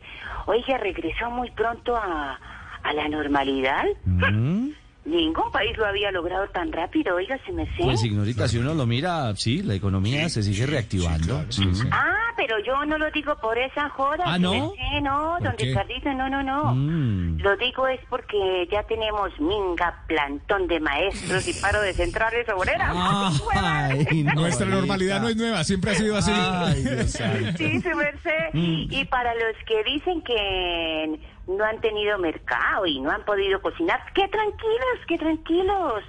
oiga, 0.46 0.78
regresó 0.78 1.32
muy 1.32 1.50
pronto 1.52 1.96
a, 1.98 2.40
a 2.84 2.94
la 2.94 3.10
normalidad. 3.10 3.86
Mm, 4.06 4.70
Ningún 5.06 5.50
país 5.52 5.76
lo 5.78 5.88
había 5.88 6.12
logrado 6.12 6.48
tan 6.50 6.72
rápido, 6.72 7.16
oiga, 7.16 7.40
su 7.46 7.54
merced. 7.54 7.84
Pues, 7.84 8.04
Ignorita, 8.04 8.48
si 8.48 8.58
uno 8.58 8.74
lo 8.74 8.86
mira, 8.86 9.34
sí, 9.36 9.64
la 9.64 9.74
economía 9.74 10.28
se 10.30 10.44
sigue 10.44 10.66
reactivando. 10.66 11.40
Mm. 11.58 11.88
Ah, 11.92 12.34
pero 12.36 12.60
yo 12.64 12.86
no 12.86 12.98
lo 12.98 13.10
digo 13.12 13.36
por 13.42 13.58
esa 13.58 13.90
joda. 13.90 14.24
¿Ah, 14.26 14.38
no? 14.38 14.52
merced, 14.52 15.02
no, 15.02 15.38
don? 15.42 15.58
Ricardito, 15.58 16.14
no, 16.14 16.30
no, 16.30 16.44
no. 16.44 16.76
Mm. 16.76 17.40
Lo 17.40 17.56
digo 17.58 17.88
es 17.88 18.00
porque 18.10 18.68
ya 18.70 18.84
tenemos 18.84 19.32
minga, 19.40 20.04
plantón 20.08 20.68
de 20.68 20.80
maestros 20.80 21.48
y 21.48 21.54
paro 21.54 21.82
de 21.82 21.94
centrales 21.94 22.48
obreras. 22.50 22.94
Ay, 22.94 24.24
no, 24.24 24.34
Nuestra 24.34 24.68
normalidad 24.68 25.22
no 25.22 25.30
es 25.30 25.38
nueva, 25.38 25.64
siempre 25.64 25.92
ha 25.92 25.96
sido 25.96 26.18
así. 26.18 26.32
Ay, 26.34 26.84
Dios. 26.84 27.18
Sí, 27.58 27.82
su 27.82 27.90
merced. 27.96 28.50
Y 28.54 29.06
para 29.06 29.34
los 29.34 29.56
que 29.66 29.84
dicen 29.84 30.22
que 30.22 31.20
no 31.50 31.66
han 31.66 31.82
tenido 31.82 32.18
mercado 32.20 32.86
y 32.86 33.00
no 33.02 33.12
han 33.12 33.24
podido 33.26 33.62
cocinar, 33.62 34.00
que 34.14 34.28
tranquilos, 34.28 35.00
que 35.08 35.18
tranquilos. 35.18 36.04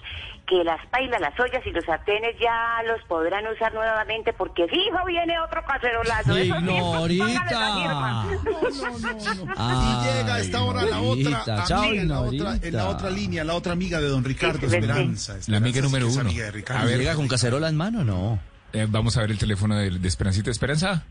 Que 0.46 0.64
las 0.64 0.84
pailas, 0.88 1.20
las 1.20 1.38
ollas 1.38 1.64
y 1.64 1.70
los 1.70 1.84
sartenes 1.84 2.34
ya 2.40 2.82
los 2.84 3.00
podrán 3.04 3.46
usar 3.46 3.72
nuevamente 3.72 4.32
porque 4.32 4.66
fijo 4.66 4.98
viene 5.06 5.38
otro 5.38 5.62
cacerolazo. 5.64 6.36
Eso 6.36 6.56
sí, 6.58 6.66
póngale 6.68 7.18
la 7.18 7.74
firma. 7.76 8.26
Y 8.74 10.06
llega 10.06 10.34
a 10.34 10.40
esta 10.40 10.62
hora 10.62 10.82
la 10.84 11.00
otra 11.00 11.20
Ignorita, 11.20 11.64
chao, 11.66 11.82
amiga, 11.82 12.02
en 12.02 12.08
la 12.08 12.20
otra, 12.20 12.36
en 12.38 12.42
la 12.42 12.56
Ignorita. 12.56 12.88
otra 12.88 13.10
línea, 13.10 13.44
la 13.44 13.54
otra 13.54 13.72
amiga 13.74 14.00
de 14.00 14.08
don 14.08 14.24
Ricardo, 14.24 14.58
Sí, 14.58 14.64
Esperanza. 14.76 15.36
La 15.46 15.58
amiga 15.58 15.80
número 15.82 16.08
uno. 16.08 16.20
amiga 16.22 16.44
de 16.46 16.50
Ricardo. 16.50 16.82
A 16.82 16.86
ver. 16.86 16.98
¿Llega 16.98 17.14
con 17.14 17.28
cacerola 17.28 17.68
en 17.68 17.76
mano 17.76 18.02
no? 18.04 18.38
Eh, 18.72 18.86
vamos 18.88 19.16
a 19.16 19.20
ver 19.20 19.30
el 19.30 19.38
teléfono 19.38 19.76
de, 19.76 19.90
de 19.90 20.08
Esperancita. 20.08 20.50
¿Esperanza? 20.50 21.04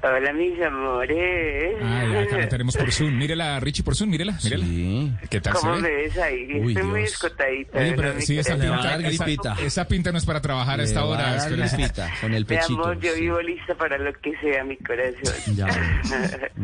Hola, 0.00 0.32
mis 0.32 0.62
amores. 0.62 1.74
Ah, 1.82 2.04
ya, 2.12 2.20
acá 2.20 2.38
la 2.38 2.48
tenemos 2.48 2.76
por 2.76 2.92
Zoom. 2.92 3.18
Mírela, 3.18 3.58
Richie, 3.58 3.82
por 3.82 3.96
Zoom, 3.96 4.10
mírela, 4.10 4.38
mírela. 4.44 4.64
Sí. 4.64 5.12
¿Qué 5.28 5.40
tal 5.40 5.54
se 5.56 5.60
¿Cómo 5.60 5.72
ve? 5.74 5.80
me 5.82 5.90
ves 5.90 6.18
ahí? 6.18 6.60
Uy, 6.60 6.72
Estoy 6.72 6.88
muy 6.88 7.00
Dios. 7.00 7.12
escotadita. 7.14 7.78
Oye, 7.78 7.90
¿no, 7.90 7.96
pero 7.96 8.14
mi 8.14 8.22
sí, 8.22 8.38
esa 8.38 8.54
pinta, 8.56 9.56
esa, 9.60 9.88
pinta 9.88 10.12
no 10.12 10.18
es 10.18 10.24
para 10.24 10.40
trabajar 10.40 10.78
a 10.78 10.84
esta 10.84 11.04
hora. 11.04 11.44
gripita 11.48 12.10
con 12.20 12.32
el 12.32 12.42
Mi 12.42 12.44
pechito. 12.46 12.74
amor, 12.84 13.00
yo 13.00 13.12
sí. 13.12 13.22
vivo 13.22 13.40
lista 13.40 13.74
para 13.74 13.98
lo 13.98 14.12
que 14.14 14.36
sea, 14.38 14.62
mi 14.62 14.76
corazón. 14.76 15.56
Ya. 15.56 15.66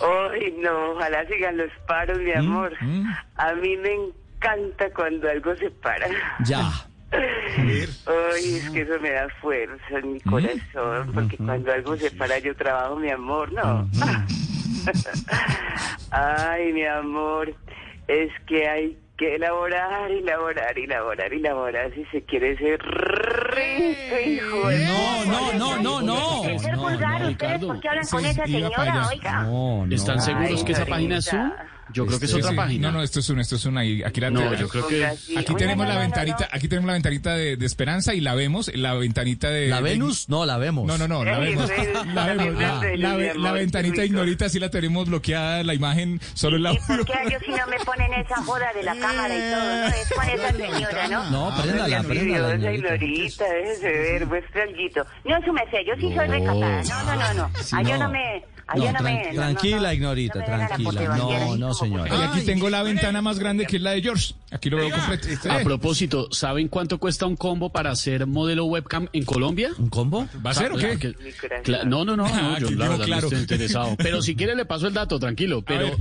Ay, 0.00 0.54
no, 0.58 0.92
ojalá 0.92 1.26
sigan 1.26 1.58
los 1.58 1.70
paros, 1.86 2.18
mi 2.18 2.32
amor. 2.32 2.72
A 3.36 3.52
mí 3.54 3.76
me 3.76 3.90
encanta 3.92 4.90
cuando 4.94 5.28
algo 5.28 5.54
se 5.56 5.70
para. 5.70 6.06
Ya. 6.46 6.62
Ay, 7.12 8.54
es 8.56 8.70
que 8.70 8.80
eso 8.82 8.98
me 9.00 9.10
da 9.10 9.28
fuerza 9.40 9.98
en 9.98 10.12
mi 10.14 10.20
corazón, 10.20 11.10
porque 11.12 11.36
cuando 11.36 11.72
algo 11.72 11.96
se 11.96 12.10
para 12.12 12.38
yo 12.38 12.54
trabajo, 12.56 12.96
mi 12.96 13.10
amor, 13.10 13.52
¿no? 13.52 13.88
Ay, 16.10 16.72
mi 16.72 16.84
amor, 16.84 17.54
es 18.08 18.30
que 18.46 18.68
hay 18.68 18.98
que 19.16 19.36
elaborar, 19.36 20.10
elaborar, 20.10 20.76
elaborar, 20.78 21.32
elaborar 21.32 21.92
si 21.94 22.04
se 22.06 22.22
quiere 22.24 22.56
ser 22.56 22.80
rico, 22.82 24.16
hijo 24.26 24.68
de 24.68 24.86
No, 24.86 25.24
no, 25.26 25.52
no, 25.52 25.82
no, 25.82 26.02
no. 26.02 26.42
Hay 26.44 26.52
que 26.52 26.58
ser 26.58 26.74
No, 26.76 26.82
vulgar, 26.82 27.20
no, 27.20 27.28
ustedes, 27.28 27.30
Ricardo. 27.52 27.66
¿por 27.68 27.80
qué 27.80 27.88
hablan 27.88 28.04
Sí, 28.04 28.16
con 28.16 28.24
esa 28.24 28.48
iba 28.48 28.70
para 28.70 28.84
señora, 28.84 29.00
allá. 29.02 29.08
oiga? 29.10 29.42
No, 29.42 29.86
no. 29.86 29.94
¿Están 29.94 30.20
seguros 30.20 30.64
que 30.64 30.72
esa 30.72 30.86
página 30.86 31.18
es 31.18 31.24
Zoom? 31.26 31.52
Yo 31.92 32.06
creo 32.06 32.18
que 32.18 32.24
es 32.26 32.30
Sí, 32.32 32.38
otra 32.38 32.50
sí. 32.50 32.56
página. 32.56 32.90
No, 32.90 32.98
no, 32.98 33.02
esto 33.02 33.20
es 33.20 33.28
una, 33.30 33.42
esto 33.42 33.56
es 33.56 33.64
una. 33.66 33.80
Aquí 33.82 34.20
la 34.20 34.30
No, 34.30 34.54
yo 34.54 34.68
creo 34.68 34.86
que- 34.88 35.04
Aquí 35.36 35.54
tenemos 35.56 35.86
la 35.86 35.98
ventanita, 35.98 36.48
aquí 36.50 36.68
tenemos 36.68 36.86
la 36.86 36.92
ventanita 36.94 37.34
de, 37.36 37.56
de 37.56 37.66
Esperanza 37.66 38.14
y 38.14 38.20
la 38.20 38.34
vemos, 38.34 38.70
la 38.74 38.94
ventanita 38.94 39.50
de. 39.50 39.68
¿La 39.68 39.76
de- 39.76 39.82
Venus? 39.82 40.28
No, 40.28 40.44
la 40.46 40.58
vemos. 40.58 40.86
No, 40.86 40.96
no, 40.98 41.06
no, 41.08 41.24
la 41.24 41.38
vemos. 41.38 41.68
Venus, 41.68 42.06
La 42.14 42.26
vemos. 42.34 42.58
La, 42.60 43.16
la- 43.16 43.34
la 43.34 43.52
ventanita 43.52 44.04
ignorita 44.04 44.48
sí 44.48 44.58
la 44.58 44.70
tenemos 44.70 45.08
bloqueada, 45.08 45.62
la 45.62 45.74
imagen, 45.74 46.20
solo 46.34 46.56
el 46.56 46.62
¿Y 46.74 46.78
por 46.86 47.04
qué 47.04 47.12
ellos 47.26 47.42
si 47.44 47.50
no 47.50 47.66
me 47.66 47.78
ponen 47.84 48.12
esa 48.14 48.36
joda 48.44 48.72
de 48.74 48.82
la 48.82 48.94
cámara 48.96 49.34
y 49.36 49.40
todo? 49.52 49.62
No, 49.62 49.86
es 49.88 50.12
con 50.12 50.28
esa 50.28 50.52
señora, 50.72 51.08
¿no? 51.08 51.30
No, 51.30 51.62
préndala, 51.62 52.02
préndala, 52.02 52.54
Ignorita. 52.54 52.94
Ignorita, 52.94 53.44
déjese 53.52 53.88
ver, 53.90 54.26
muestra 54.26 54.62
alguito. 54.62 55.06
No, 55.24 55.42
su 55.44 55.52
merced, 55.52 55.78
yo 55.86 55.94
sí 55.96 56.14
soy 56.14 56.26
recatada. 56.28 56.82
No, 56.82 57.04
no, 57.04 57.14
no, 57.16 57.34
no. 57.34 57.50
Ah, 57.72 57.82
yo 57.82 57.98
no. 57.98 58.04
no 58.04 58.10
me... 58.10 58.44
No, 58.74 58.84
tran- 58.84 59.34
tranquila, 59.34 59.88
no. 59.88 59.92
Ignorita, 59.92 60.38
No 60.38 60.44
tranquila. 60.44 61.16
No, 61.16 61.56
no, 61.56 61.74
señora. 61.74 62.14
Y 62.16 62.22
aquí 62.22 62.40
tengo 62.46 62.70
la 62.70 62.82
ventana 62.82 63.20
más 63.22 63.38
grande 63.38 63.66
que 63.66 63.76
es 63.76 63.82
la 63.82 63.90
de 63.92 64.02
George. 64.02 64.34
Aquí 64.50 64.70
lo 64.70 64.78
veo 64.78 64.90
completo. 64.90 65.28
A 65.50 65.58
propósito, 65.60 66.28
¿saben 66.30 66.68
cuánto 66.68 66.98
cuesta 66.98 67.26
un 67.26 67.36
combo 67.36 67.70
para 67.70 67.90
hacer 67.90 68.26
modelo 68.26 68.64
webcam 68.66 69.08
en 69.12 69.24
Colombia? 69.24 69.70
¿Un 69.78 69.88
combo? 69.88 70.26
¿Va 70.44 70.50
a 70.50 70.54
ser 70.54 70.72
o 70.72 70.76
qué? 70.76 71.14
No, 71.84 72.04
no, 72.04 72.16
no, 72.16 72.16
no, 72.16 72.26
Ah, 72.26 72.56
yo 72.60 72.70
la 72.70 72.76
quedó 72.76 72.78
verdad 72.90 73.04
claro. 73.04 73.20
no 73.22 73.26
estoy 73.28 73.40
interesado. 73.40 73.94
Pero 73.98 74.22
si 74.22 74.34
quiere 74.36 74.54
le 74.54 74.64
paso 74.64 74.86
el 74.86 74.94
dato, 74.94 75.18
tranquilo. 75.18 75.62
Pero. 75.62 75.96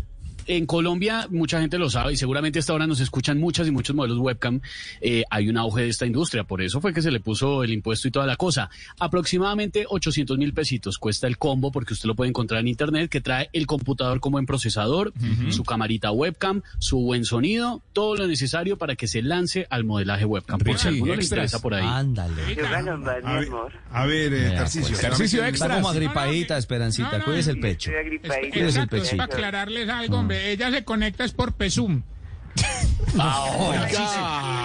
En 0.57 0.65
Colombia 0.65 1.28
mucha 1.30 1.61
gente 1.61 1.78
lo 1.78 1.90
sabe 1.90 2.14
y 2.14 2.18
seguramente 2.18 2.60
hasta 2.60 2.73
ahora 2.73 2.88
nos 2.88 2.99
escuchan 2.99 3.40
muchas 3.40 3.68
y 3.68 3.72
muchos 3.72 3.95
modelos 3.95 4.18
webcam. 4.19 4.61
Eh, 4.99 5.23
hay 5.30 5.49
un 5.49 5.57
auge 5.57 5.84
de 5.84 5.90
esta 5.90 6.06
industria, 6.06 6.44
por 6.44 6.61
eso 6.61 6.82
fue 6.82 6.94
que 6.94 7.02
se 7.02 7.11
le 7.11 7.19
puso 7.19 7.64
el 7.64 7.72
impuesto 7.72 8.07
y 8.07 8.11
toda 8.11 8.26
la 8.26 8.36
cosa. 8.36 8.69
Aproximadamente 8.99 9.86
800 9.88 10.38
mil 10.38 10.53
pesitos 10.53 10.98
cuesta 10.98 11.28
el 11.28 11.38
combo 11.38 11.72
porque 11.72 11.94
usted 11.94 12.07
lo 12.07 12.15
puede 12.15 12.30
encontrar 12.30 12.61
en 12.61 12.68
internet 12.68 13.10
que 13.10 13.22
trae 13.22 13.49
el 13.53 13.65
computador 13.68 14.19
como 14.19 14.32
buen 14.32 14.45
procesador, 14.45 15.14
su 15.49 15.64
camarita 15.64 16.11
webcam, 16.11 16.61
su 16.80 16.99
buen 16.99 17.26
sonido, 17.26 17.82
todo 17.94 18.15
lo 18.15 18.28
necesario 18.28 18.78
para 18.78 18.95
que 18.95 19.07
se 19.07 19.22
lance 19.22 19.68
al 19.69 19.84
modelaje 19.84 20.26
webcam. 20.26 20.60
Por 20.60 20.78
si 20.78 20.88
alguno 20.88 21.15
le 21.15 21.23
interesa 21.23 21.60
por 21.60 21.73
ahí. 21.73 21.86
Ándale. 21.86 22.41
A 22.64 23.38
ver, 23.38 23.49
a 23.91 24.06
ver 24.06 24.34
eh, 24.34 24.52
Tarcisio. 24.56 25.45
Está 25.45 25.76
como 25.76 25.90
agripadita, 25.90 26.57
Esperancita. 26.57 27.11
No, 27.11 27.18
no, 27.19 27.26
Cuídese 27.26 27.52
el 27.52 27.60
pecho. 27.60 27.91
Es, 27.91 28.52
Cuídese 28.52 28.80
el 28.80 28.88
pechito. 28.88 29.18
para 29.18 29.34
aclararles 29.34 29.90
algo, 29.90 30.18
hombre. 30.18 30.40
Ella 30.49 30.72
se 30.72 30.84
conecta 30.84 31.23
es 31.23 31.34
por 31.34 31.53
Pesum. 31.53 32.01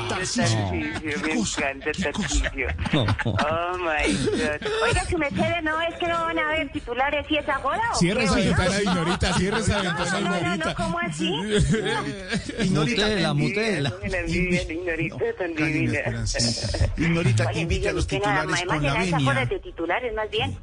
Tarcisio, 0.09 0.73
me 0.73 1.33
encanta. 1.33 1.91
Oh 3.25 3.79
my 3.79 4.15
God. 4.15 4.69
Oiga, 4.85 5.05
si 5.09 5.17
me 5.17 5.29
quede, 5.29 5.63
no 5.63 5.81
es 5.81 5.95
que 5.97 6.07
no 6.07 6.21
van 6.21 6.39
a 6.39 6.49
haber 6.49 6.71
titulares 6.73 7.27
y. 7.31 7.39
¿o 7.39 7.99
Cierre 7.99 8.21
qué, 8.21 8.25
esa 8.27 8.35
ventana, 8.37 8.83
Ignorita, 8.83 9.33
cierre 9.35 9.61
esa 9.61 9.83
ventana, 9.83 10.11
No, 10.11 10.21
no, 10.21 10.29
no, 10.29 10.37
Ignorita. 10.37 10.69
no, 10.69 10.75
¿cómo 10.75 10.99
así? 11.01 11.31
Mutela. 12.71 13.35
Ignorita 14.29 15.25
tan 15.39 15.55
divina. 15.55 15.99
Ignorita, 16.97 17.45
¿Cuál 17.45 17.55
que 17.55 17.61
invite 17.61 17.89
a 17.89 17.93
los 17.93 18.07
titulares 18.07 18.65
con 18.67 18.81
de 18.81 18.89
la 18.89 18.95
venia. 18.95 19.19
joda 19.21 19.47
de 19.47 19.59
titulares, 19.59 20.15
más 20.15 20.31
bien. 20.31 20.57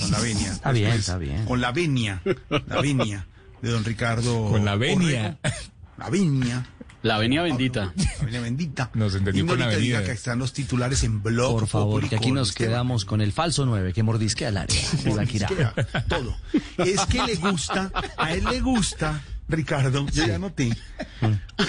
Con 0.00 0.10
la 0.10 0.18
venia. 0.20 0.52
Está 0.52 0.72
bien, 0.72 0.92
está 0.92 1.18
bien. 1.18 1.44
Con 1.44 1.60
la 1.60 1.72
venia. 1.72 2.22
La 2.66 2.80
venia 2.80 3.26
de 3.62 3.70
don 3.70 3.84
Ricardo. 3.84 4.50
Con 4.50 4.64
la 4.64 4.76
venia. 4.76 5.38
Orrego. 5.42 5.56
La 5.98 6.10
venia. 6.10 6.66
La 7.02 7.18
venia 7.18 7.42
bendita. 7.42 7.92
La 8.18 8.24
venia 8.24 8.40
bendita. 8.40 8.90
Nos 8.94 9.14
entendió 9.14 9.46
con 9.46 9.58
la 9.58 9.66
avenida. 9.66 10.02
que 10.02 10.10
están 10.10 10.38
los 10.40 10.52
titulares 10.52 11.04
en 11.04 11.22
blog. 11.22 11.52
Por 11.60 11.68
favor, 11.68 12.08
que 12.08 12.16
aquí 12.16 12.32
nos 12.32 12.52
quedamos 12.52 13.04
con 13.04 13.20
el 13.20 13.32
falso 13.32 13.64
9 13.64 13.92
que 13.92 14.02
mordisquea 14.02 14.48
al 14.48 14.56
área. 14.56 14.80
Mordisquea, 15.06 15.72
Todo. 16.08 16.36
Es 16.78 17.00
que 17.06 17.22
le 17.22 17.36
gusta, 17.36 17.92
a 18.16 18.32
él 18.32 18.44
le 18.50 18.60
gusta, 18.60 19.22
Ricardo, 19.48 20.06
yo 20.12 20.26
ya 20.26 20.38
noté, 20.38 20.70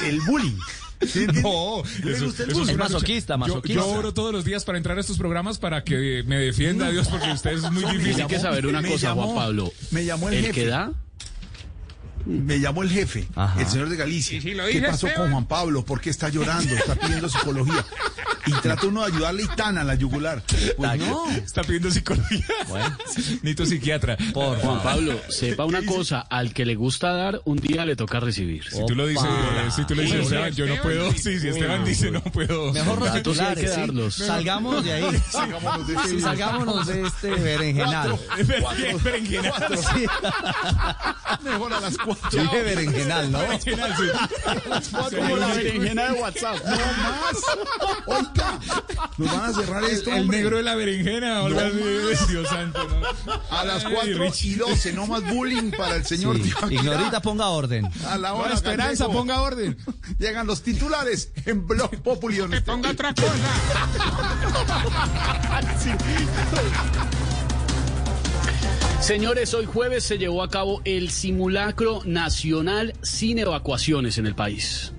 el 0.05 0.21
bullying. 0.21 0.57
¿Sí? 1.05 1.27
No, 1.43 1.83
eso, 1.83 2.25
eso 2.25 2.43
es 2.43 2.55
una 2.55 2.73
masoquista, 2.73 3.35
lucha. 3.37 3.47
Yo- 3.47 3.53
masoquista. 3.55 3.81
Yo, 3.81 3.87
oro 3.87 4.13
todos 4.15 4.33
los 4.33 4.43
días 4.43 4.65
para 4.65 4.79
entrar 4.79 4.97
a 4.97 5.01
estos 5.01 5.19
programas 5.19 5.59
para 5.59 5.83
que 5.83 6.23
me 6.25 6.37
defienda 6.37 6.89
Dios, 6.89 7.07
porque 7.09 7.31
ustedes 7.31 7.63
es 7.63 7.71
muy 7.71 7.83
difícil. 7.83 8.15
Tiene 8.15 8.27
que 8.27 8.39
saber 8.39 8.65
una 8.65 8.81
me 8.81 8.89
cosa, 8.89 9.09
llamó- 9.09 9.25
Juan 9.25 9.35
Pablo. 9.35 9.71
Me 9.91 10.03
llamó 10.05 10.29
el, 10.29 10.33
El 10.35 10.41
jefe. 10.47 10.53
que 10.61 10.65
da 10.65 10.93
Me 12.27 12.59
llamó 12.59 12.83
el 12.83 12.89
jefe, 12.89 13.27
Ajá. 13.35 13.59
el 13.61 13.67
señor 13.67 13.89
de 13.89 13.95
Galicia. 13.95 14.37
¿Y 14.37 14.41
si 14.41 14.53
lo 14.53 14.65
¿Qué 14.67 14.81
pasó 14.81 15.07
Esteban? 15.07 15.15
con 15.27 15.31
Juan 15.31 15.45
Pablo? 15.45 15.85
¿Por 15.85 16.01
qué 16.01 16.09
está 16.09 16.29
llorando? 16.29 16.75
Está 16.75 16.95
pidiendo 16.95 17.29
psicología. 17.29 17.85
Y 18.45 18.51
trata 18.61 18.87
uno 18.87 19.01
de 19.05 19.07
ayudarle 19.13 19.43
y 19.43 19.47
tan 19.57 19.77
a 19.77 19.83
la 19.83 19.95
yugular. 19.95 20.41
Pues 20.77 20.99
no. 20.99 21.29
Está 21.31 21.63
pidiendo 21.63 21.91
psicología. 21.91 22.45
Nito 23.41 23.65
psiquiatra. 23.65 24.17
Por 24.33 24.57
Juan. 24.59 24.81
Pablo, 24.83 25.19
sepa 25.29 25.65
una 25.65 25.85
cosa, 25.85 26.21
al 26.21 26.53
que 26.53 26.65
le 26.65 26.75
gusta 26.75 27.11
dar, 27.11 27.41
un 27.45 27.57
día 27.57 27.85
le 27.85 27.95
toca 27.95 28.19
recibir. 28.21 28.63
Si 28.69 28.85
tú 28.85 28.95
lo 28.95 29.05
dices, 29.05 29.23
Opa. 29.25 29.71
si 29.71 29.83
tú 29.85 29.95
lo 29.95 30.01
dices, 30.01 30.21
Esteban, 30.21 30.53
yo 30.53 30.65
no 30.65 30.81
puedo. 30.81 31.11
sí. 31.11 31.17
Sí, 31.19 31.39
si 31.41 31.47
Esteban 31.49 31.83
dice 31.83 32.09
no 32.11 32.21
puedo. 32.23 32.71
Mejor 32.71 33.01
los 33.01 33.39
hay 33.39 33.55
que. 33.55 34.11
Salgámonos 34.11 34.83
de 34.83 34.93
ahí. 34.93 35.21
Salgámonos 35.29 35.87
de 35.87 35.93
este 35.95 36.21
salgámonos 36.21 36.87
de 36.87 37.01
este 37.01 37.29
berenjenal. 37.31 38.17
Berenjenal. 39.03 39.77
Sí. 39.77 40.05
Mejor 41.43 41.73
a 41.73 41.79
las 41.81 41.97
cuatro. 41.97 42.16
Dije 42.31 42.61
berenjenal, 42.63 43.31
¿no? 43.31 43.39
Berenjenal, 43.39 43.95
sí. 43.97 44.03
Como 45.15 45.37
la 45.37 45.47
berenjena 45.47 46.11
de 46.11 46.21
WhatsApp. 46.21 46.57
No 46.65 46.77
más. 46.77 47.37
Oiga, 48.07 48.59
nos 49.17 49.31
van 49.31 49.49
a 49.49 49.53
cerrar 49.53 49.83
esto. 49.85 50.11
El 50.11 50.27
negro 50.27 50.57
de 50.57 50.63
la 50.63 50.75
berenjena. 50.75 51.41
Dios 52.27 52.47
santo, 52.49 52.87
¿no? 52.87 53.01
A 53.57 53.63
las 53.65 53.85
Ay, 53.85 53.93
4 53.93 54.17
Richie. 54.19 54.51
y 54.51 54.55
12, 54.55 54.93
no 54.93 55.07
más 55.07 55.23
bullying 55.23 55.71
para 55.71 55.95
el 55.95 56.05
señor 56.05 56.37
Sí. 56.37 56.51
Ignorita, 56.69 57.21
ponga 57.21 57.47
orden. 57.47 57.89
A 58.07 58.17
la 58.17 58.33
hora, 58.33 58.49
No, 58.49 58.55
Esperanza, 58.55 59.05
Gallego. 59.05 59.19
ponga 59.21 59.41
orden. 59.41 59.77
Llegan 60.19 60.45
los 60.47 60.61
titulares 60.63 61.31
en 61.45 61.65
Blog 61.67 61.91
Populi. 62.03 62.37
Que 62.49 62.61
ponga 62.61 62.91
otra 62.91 63.13
cosa. 63.13 63.27
Señores, 68.99 69.53
hoy 69.53 69.65
jueves 69.65 70.03
se 70.03 70.17
llevó 70.17 70.43
a 70.43 70.49
cabo 70.49 70.81
el 70.83 71.11
simulacro 71.11 72.01
nacional 72.03 72.93
sin 73.03 73.39
evacuaciones 73.39 74.17
en 74.17 74.25
el 74.25 74.35
país. 74.35 74.91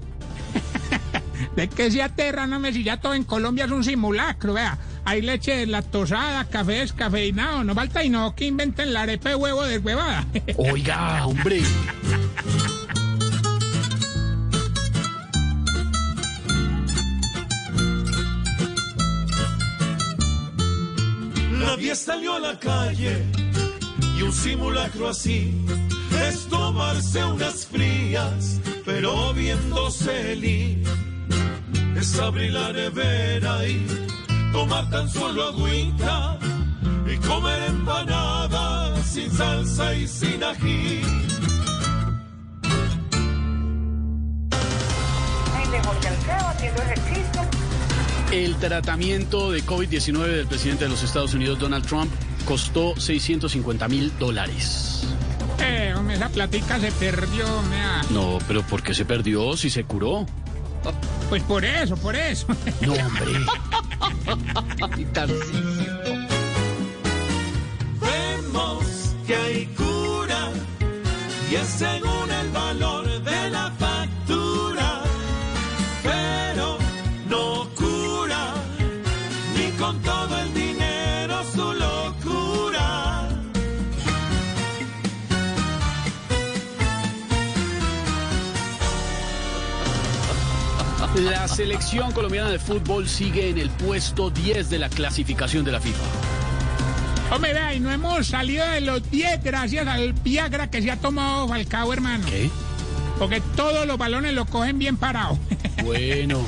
De 1.57 1.69
que 1.69 1.91
se 1.91 2.01
aterra, 2.01 2.47
no 2.47 2.59
me 2.59 2.73
si 2.73 2.85
ya 2.85 3.01
todo 3.01 3.15
en 3.15 3.25
Colombia 3.25 3.67
es 3.67 3.71
un 3.71 3.85
simulacro, 3.85 4.55
vea. 4.55 4.79
Hay 5.05 5.21
leche 5.21 5.57
deslactosada, 5.57 6.45
café 6.45 6.75
descafeinado, 6.75 7.65
no 7.65 7.75
falta 7.75 8.03
y 8.03 8.09
no 8.09 8.35
que 8.35 8.47
inventen 8.47 8.95
la 8.95 9.03
arepa 9.03 9.31
de 9.31 9.35
huevo 9.35 9.65
deshuevada. 9.65 10.27
Oiga, 10.57 11.27
hombre. 11.27 11.61
Nadie 21.51 21.95
salió 21.95 22.37
a 22.37 22.39
la 22.39 22.59
calle 22.59 23.48
y 24.19 24.23
un 24.23 24.33
simulacro 24.33 25.09
así 25.09 25.65
es 26.29 26.47
tomarse 26.49 27.25
unas 27.25 27.67
frías, 27.67 28.61
pero 28.85 29.33
viéndose 29.33 30.33
el 30.33 30.45
es 31.97 32.19
abrir 32.19 32.53
la 32.53 32.73
nevera 32.73 33.67
y 33.67 33.87
tomar 34.53 34.91
tan 34.91 35.09
solo 35.09 35.49
agüita 35.49 36.39
y 37.07 37.17
comer 37.19 37.63
empanadas 37.69 39.07
sin 39.07 39.31
salsa 39.31 39.95
y 39.95 40.09
sin 40.09 40.43
ají. 40.43 41.01
El 48.33 48.57
tratamiento 48.57 49.51
de 49.51 49.65
COVID-19 49.65 50.27
del 50.27 50.47
presidente 50.47 50.85
de 50.85 50.91
los 50.91 51.03
Estados 51.03 51.35
Unidos, 51.35 51.59
Donald 51.59 51.87
Trump, 51.87 52.11
costó 52.49 52.99
650 52.99 53.89
mil 53.89 54.11
dólares. 54.19 55.03
Eh, 55.61 55.93
hombre, 55.95 56.17
esa 56.17 56.31
platica 56.31 56.81
se 56.81 56.91
perdió, 56.93 57.45
mea. 57.69 58.03
No, 58.09 58.39
pero 58.49 58.63
¿por 58.63 58.83
qué 58.83 58.95
se 58.95 59.05
perdió 59.05 59.55
si 59.55 59.69
se 59.69 59.85
curó? 59.85 60.25
Pues 61.29 61.43
por 61.43 61.63
eso, 61.63 61.95
por 61.99 62.17
eso. 62.17 62.47
No, 62.81 62.95
hombre. 62.95 63.33
Vemos 68.01 69.15
que 69.27 69.37
hay 69.37 69.67
cura 69.67 70.49
y 71.51 71.55
es 71.55 71.69
según 71.69 72.31
el 72.31 72.51
valor 72.51 73.23
de 73.25 73.38
La 91.19 91.49
selección 91.49 92.13
colombiana 92.13 92.49
de 92.49 92.61
fútbol 92.61 93.09
sigue 93.09 93.51
en 93.51 93.59
el 93.59 93.71
puesto 93.71 94.31
10 94.31 94.71
de 94.71 94.79
la 94.79 94.89
clasificación 94.89 95.65
de 95.65 95.73
la 95.73 95.81
FIFA. 95.81 95.99
Hombre, 97.35 97.53
vea, 97.53 97.75
y 97.75 97.81
no 97.81 97.91
hemos 97.91 98.29
salido 98.29 98.65
de 98.69 98.81
los 98.81 99.11
10 99.11 99.43
gracias 99.43 99.89
al 99.89 100.13
Viagra 100.13 100.71
que 100.71 100.81
se 100.81 100.93
ha 100.93 100.97
tomado 100.97 101.49
Falcao, 101.49 101.93
hermano. 101.93 102.25
¿Qué? 102.25 102.49
Porque 103.19 103.41
todos 103.57 103.85
los 103.85 103.99
balones 103.99 104.33
lo 104.33 104.47
cogen 104.47 104.79
bien 104.79 104.97
parado. 104.97 105.39
Bueno. 105.85 106.45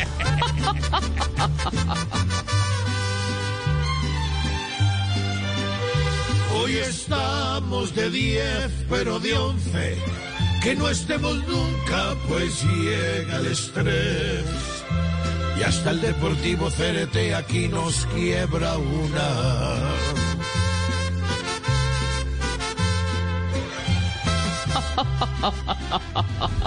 Hoy 6.52 6.76
estamos 6.78 7.94
de 7.94 8.10
10, 8.10 8.72
pero 8.88 9.20
de 9.20 9.38
11. 9.38 10.29
Que 10.62 10.74
no 10.76 10.88
estemos 10.90 11.36
nunca, 11.48 12.14
pues 12.28 12.62
llega 12.64 13.36
el 13.36 13.46
estrés. 13.46 14.44
Y 15.58 15.62
hasta 15.62 15.90
el 15.90 16.00
Deportivo 16.02 16.68
CRT 16.70 17.34
aquí 17.34 17.68
nos 17.68 18.04
quiebra 18.14 18.76
una. 18.76 19.90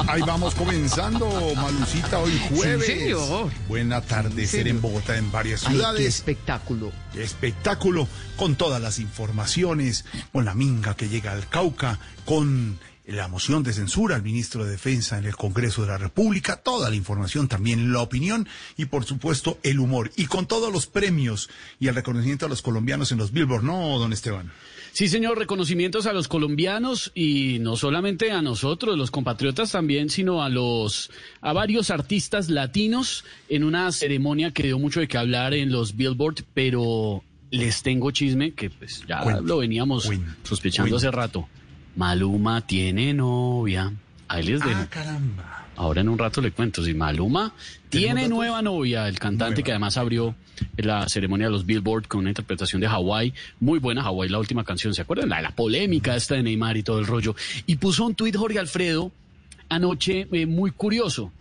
Ahí 0.07 0.21
vamos 0.21 0.55
comenzando, 0.55 1.29
Malucita, 1.55 2.19
hoy 2.19 2.39
jueves. 2.49 2.85
Sí, 2.85 2.99
señor. 2.99 3.51
Buen 3.67 3.93
atardecer 3.93 4.63
Sí, 4.63 4.69
en. 4.69 4.81
Bogotá, 4.81 5.17
en 5.17 5.31
varias 5.31 5.65
Ay, 5.65 5.73
ciudades. 5.75 5.99
qué 6.01 6.07
espectáculo. 6.07 6.91
Qué 7.13 7.23
espectáculo, 7.23 8.07
con 8.35 8.55
todas 8.55 8.81
las 8.81 8.99
informaciones, 8.99 10.05
con 10.31 10.45
la 10.45 10.53
minga 10.53 10.95
que 10.95 11.09
llega 11.09 11.31
al 11.31 11.47
Cauca, 11.47 11.99
con 12.25 12.79
la 13.05 13.27
moción 13.27 13.63
de 13.63 13.73
censura 13.73 14.15
al 14.15 14.23
ministro 14.23 14.63
de 14.63 14.71
Defensa 14.71 15.17
en 15.17 15.25
el 15.25 15.35
Congreso 15.35 15.81
de 15.81 15.89
la 15.89 15.97
República, 15.97 16.57
toda 16.57 16.89
la 16.89 16.95
información, 16.95 17.47
también 17.47 17.91
la 17.91 18.01
opinión 18.01 18.47
y 18.77 18.85
por 18.85 19.03
supuesto 19.03 19.57
el 19.63 19.79
humor. 19.79 20.11
Y 20.15 20.25
con 20.25 20.47
todos 20.47 20.71
los 20.71 20.87
premios 20.87 21.49
y 21.79 21.87
el 21.87 21.95
reconocimiento 21.95 22.45
a 22.45 22.49
los 22.49 22.61
colombianos 22.61 23.11
en 23.11 23.17
los 23.17 23.31
Billboard, 23.31 23.63
¿no, 23.63 23.99
don 23.99 24.13
Esteban? 24.13 24.51
Sí, 24.93 25.07
señor, 25.07 25.39
reconocimientos 25.39 26.05
a 26.05 26.13
los 26.13 26.27
colombianos 26.27 27.11
y 27.15 27.57
no 27.59 27.75
solamente 27.75 28.31
a 28.31 28.43
nosotros, 28.43 28.95
los 28.95 29.09
compatriotas 29.09 29.71
también, 29.71 30.09
sino 30.09 30.43
a 30.43 30.49
los 30.49 31.09
a 31.41 31.51
varios 31.51 31.89
artistas 31.89 32.47
latinos 32.47 33.25
en 33.49 33.63
una 33.63 33.91
ceremonia 33.91 34.51
que 34.51 34.63
dio 34.63 34.77
mucho 34.77 34.99
de 34.99 35.07
qué 35.07 35.17
hablar 35.17 35.55
en 35.55 35.71
los 35.71 35.95
Billboard, 35.95 36.45
pero 36.53 37.23
les 37.49 37.81
tengo 37.81 38.11
chisme 38.11 38.53
que 38.53 38.69
pues 38.69 39.03
ya 39.07 39.23
lo 39.41 39.57
veníamos 39.57 40.09
sospechando 40.43 40.97
hace 40.97 41.09
rato. 41.11 41.49
Maluma 41.95 42.65
tiene 42.65 43.13
novia. 43.13 43.91
Ahí 44.27 44.43
les 44.43 44.61
dejo. 44.61 44.79
Ah, 44.81 44.87
caramba. 44.89 45.65
Ahora 45.75 46.01
en 46.01 46.09
un 46.09 46.17
rato 46.17 46.39
le 46.39 46.51
cuento, 46.51 46.83
si 46.83 46.93
Maluma 46.93 47.53
tiene 47.89 48.27
nueva 48.27 48.61
novia, 48.61 49.07
el 49.07 49.17
cantante 49.17 49.63
que 49.63 49.71
además 49.71 49.97
abrió 49.97 50.35
la 50.77 51.07
ceremonia 51.09 51.47
de 51.47 51.51
los 51.51 51.65
Billboard 51.65 52.07
con 52.07 52.21
una 52.21 52.29
interpretación 52.29 52.79
de 52.79 52.87
Hawaii, 52.87 53.33
muy 53.59 53.79
buena 53.79 54.03
Hawaii, 54.03 54.29
la 54.29 54.37
última 54.39 54.63
canción, 54.63 54.93
¿se 54.93 55.01
acuerdan? 55.01 55.29
La, 55.29 55.41
la 55.41 55.51
polémica 55.51 56.15
esta 56.15 56.35
de 56.35 56.43
Neymar 56.43 56.77
y 56.77 56.83
todo 56.83 56.99
el 56.99 57.07
rollo. 57.07 57.35
Y 57.65 57.77
puso 57.77 58.05
un 58.05 58.13
tuit 58.13 58.35
Jorge 58.35 58.59
Alfredo 58.59 59.11
anoche 59.69 60.27
eh, 60.31 60.45
muy 60.45 60.71
curioso. 60.71 61.31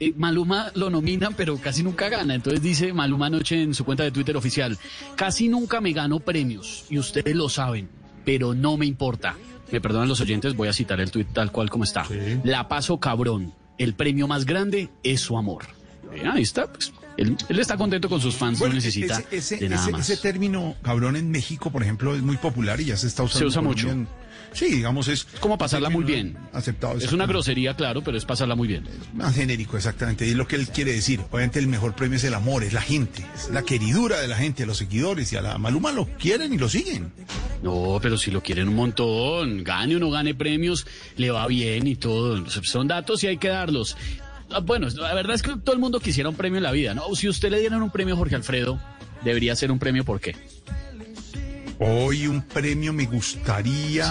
Eh, 0.00 0.12
Maluma 0.16 0.70
lo 0.74 0.90
nominan, 0.90 1.34
pero 1.34 1.56
casi 1.58 1.82
nunca 1.82 2.08
gana. 2.08 2.34
Entonces 2.34 2.62
dice 2.62 2.92
Maluma 2.92 3.26
anoche 3.26 3.62
en 3.62 3.74
su 3.74 3.84
cuenta 3.84 4.04
de 4.04 4.10
Twitter 4.10 4.36
oficial, 4.36 4.76
casi 5.16 5.48
nunca 5.48 5.80
me 5.80 5.92
gano 5.92 6.20
premios, 6.20 6.84
y 6.90 6.98
ustedes 6.98 7.34
lo 7.34 7.48
saben, 7.48 7.88
pero 8.24 8.54
no 8.54 8.76
me 8.76 8.86
importa. 8.86 9.34
Me 9.72 9.80
perdonan 9.80 10.08
los 10.08 10.20
oyentes, 10.20 10.54
voy 10.56 10.68
a 10.68 10.72
citar 10.72 11.00
el 11.00 11.10
tuit 11.10 11.28
tal 11.32 11.52
cual 11.52 11.68
como 11.70 11.84
está. 11.84 12.06
La 12.44 12.68
paso 12.68 12.98
cabrón 12.98 13.52
el 13.78 13.94
premio 13.94 14.26
más 14.26 14.44
grande 14.44 14.88
es 15.02 15.20
su 15.20 15.36
amor. 15.38 15.64
Eh, 16.14 16.24
ahí 16.26 16.42
está, 16.42 16.66
pues. 16.72 16.92
Él, 17.16 17.36
él 17.48 17.58
está 17.58 17.76
contento 17.76 18.08
con 18.08 18.20
sus 18.20 18.34
fans, 18.36 18.60
no 18.60 18.68
necesita 18.68 19.18
ese, 19.30 19.36
ese- 19.36 19.56
de 19.58 19.68
nada 19.68 19.82
ese- 19.82 19.92
más. 19.92 20.08
ese 20.08 20.22
término 20.22 20.74
cabrón 20.82 21.16
en 21.16 21.30
México, 21.30 21.70
por 21.70 21.82
ejemplo, 21.82 22.14
es 22.14 22.22
muy 22.22 22.36
popular 22.36 22.80
y 22.80 22.86
ya 22.86 22.96
se 22.96 23.08
está 23.08 23.24
usando. 23.24 23.38
Se 23.40 23.46
usa 23.46 23.60
mucho. 23.60 23.90
en- 23.90 24.08
Sí, 24.52 24.66
digamos, 24.66 25.08
es. 25.08 25.24
como 25.40 25.58
pasarla 25.58 25.90
muy 25.90 26.04
bien. 26.04 26.36
Aceptado. 26.52 26.98
Es 26.98 27.12
una 27.12 27.26
grosería, 27.26 27.74
claro, 27.74 28.02
pero 28.02 28.16
es 28.16 28.24
pasarla 28.24 28.54
muy 28.54 28.68
bien. 28.68 28.84
Más 29.14 29.34
genérico, 29.34 29.76
exactamente. 29.76 30.26
Y 30.26 30.30
es 30.30 30.36
lo 30.36 30.46
que 30.48 30.56
él 30.56 30.68
quiere 30.68 30.92
decir. 30.92 31.20
Obviamente 31.30 31.58
el 31.58 31.66
mejor 31.68 31.94
premio 31.94 32.16
es 32.16 32.24
el 32.24 32.34
amor, 32.34 32.64
es 32.64 32.72
la 32.72 32.80
gente, 32.80 33.24
es 33.34 33.50
la 33.50 33.62
queridura 33.62 34.20
de 34.20 34.28
la 34.28 34.36
gente, 34.36 34.62
a 34.62 34.66
los 34.66 34.78
seguidores 34.78 35.32
y 35.32 35.36
a 35.36 35.42
la 35.42 35.58
Maluma 35.58 35.92
lo 35.92 36.06
quieren 36.18 36.52
y 36.52 36.58
lo 36.58 36.68
siguen. 36.68 37.12
No, 37.62 37.98
pero 38.00 38.16
si 38.16 38.30
lo 38.30 38.42
quieren 38.42 38.68
un 38.68 38.76
montón, 38.76 39.64
gane 39.64 39.96
o 39.96 39.98
no 39.98 40.10
gane 40.10 40.34
premios, 40.34 40.86
le 41.16 41.30
va 41.30 41.46
bien 41.46 41.86
y 41.86 41.96
todo. 41.96 42.48
Son 42.48 42.88
datos 42.88 43.22
y 43.24 43.26
hay 43.26 43.36
que 43.36 43.48
darlos. 43.48 43.96
Ah, 44.50 44.60
Bueno, 44.60 44.88
la 44.88 45.14
verdad 45.14 45.34
es 45.34 45.42
que 45.42 45.56
todo 45.56 45.74
el 45.74 45.80
mundo 45.80 46.00
quisiera 46.00 46.28
un 46.28 46.36
premio 46.36 46.56
en 46.58 46.62
la 46.62 46.72
vida, 46.72 46.94
¿no? 46.94 47.14
Si 47.14 47.28
usted 47.28 47.50
le 47.50 47.60
dieran 47.60 47.82
un 47.82 47.90
premio 47.90 48.14
a 48.14 48.16
Jorge 48.18 48.34
Alfredo, 48.36 48.80
debería 49.24 49.54
ser 49.56 49.70
un 49.70 49.78
premio, 49.78 50.04
¿por 50.04 50.20
qué? 50.20 50.34
Hoy 51.80 52.26
un 52.26 52.42
premio 52.42 52.92
me 52.92 53.04
gustaría. 53.06 54.06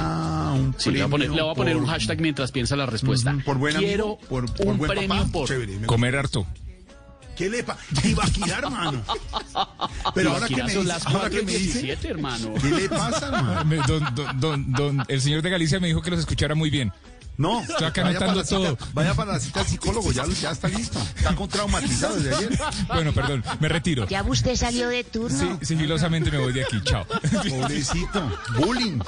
Un 0.54 0.74
Sí, 0.78 0.90
le 0.92 1.00
voy 1.00 1.08
a 1.08 1.10
poner, 1.10 1.30
le 1.32 1.42
voy 1.42 1.52
a 1.52 1.54
poner 1.56 1.76
un 1.76 1.84
por- 1.84 1.92
hashtag 1.92 2.22
mientras 2.22 2.52
piensa 2.52 2.76
la 2.78 2.86
respuesta. 2.86 3.36
Por 3.44 3.58
buen 3.58 3.76
Quiero 3.76 4.04
amigo, 4.06 4.20
por- 4.30 4.54
por 4.54 4.68
un 4.68 4.78
buen 4.78 4.90
premio 4.92 5.10
papá, 5.10 5.32
por 5.32 5.48
chévere, 5.48 5.78
me 5.80 5.88
Comer 5.88 6.16
harto. 6.16 6.48
¿Qué 7.36 7.50
le 7.50 7.64
pasa? 7.64 7.80
Ibaquira, 8.08 8.58
hermano. 8.60 9.04
Pero 10.16 10.32
ahora 10.32 10.48
que 10.48 10.56
me 10.64 10.74
dice, 10.74 10.92
ahora 11.06 11.30
que 11.30 11.44
me 11.44 11.52
4:17, 11.52 11.60
dice, 11.60 12.08
hermano. 12.10 12.54
¿qué 12.60 12.70
le 12.70 12.90
pasa, 12.90 13.28
hermano? 13.28 13.66
Me- 13.66 13.76
don- 13.86 14.16
don- 14.16 14.40
don- 14.40 14.72
don- 14.72 15.04
el 15.08 15.22
señor 15.22 15.42
de 15.44 15.50
Galicia 15.52 15.80
me 15.80 15.88
dijo 15.88 16.02
que 16.02 16.10
los 16.10 16.20
escuchara 16.22 16.56
muy 16.56 16.70
bien. 16.72 16.92
No, 17.38 17.62
Estoy 17.62 17.86
acá 17.86 18.04
vaya 18.04 18.20
para, 18.20 18.32
anotando 18.32 18.76
todo. 18.76 18.88
vaya 18.94 19.14
para 19.14 19.34
la 19.34 19.40
cita 19.40 19.60
del 19.60 19.70
psicólogo, 19.70 20.12
ya, 20.12 20.26
ya 20.26 20.52
está 20.52 20.68
listo. 20.68 21.00
Está 21.16 21.36
con 21.36 21.48
traumatizado 21.48 22.16
desde 22.16 22.36
ayer. 22.36 22.60
Bueno, 22.88 23.14
perdón, 23.14 23.44
me 23.60 23.70
retiro. 23.70 24.08
¿Ya 24.08 24.24
usted 24.24 24.56
salió 24.56 24.90
de 24.90 25.04
turno? 25.04 25.38
Sí, 25.60 25.66
sigilosamente 25.66 26.32
me 26.32 26.40
voy 26.40 26.52
de 26.54 26.64
aquí. 26.64 26.82
Chao. 26.84 27.06
Pobrecito, 27.50 28.32
bullying. 28.58 29.00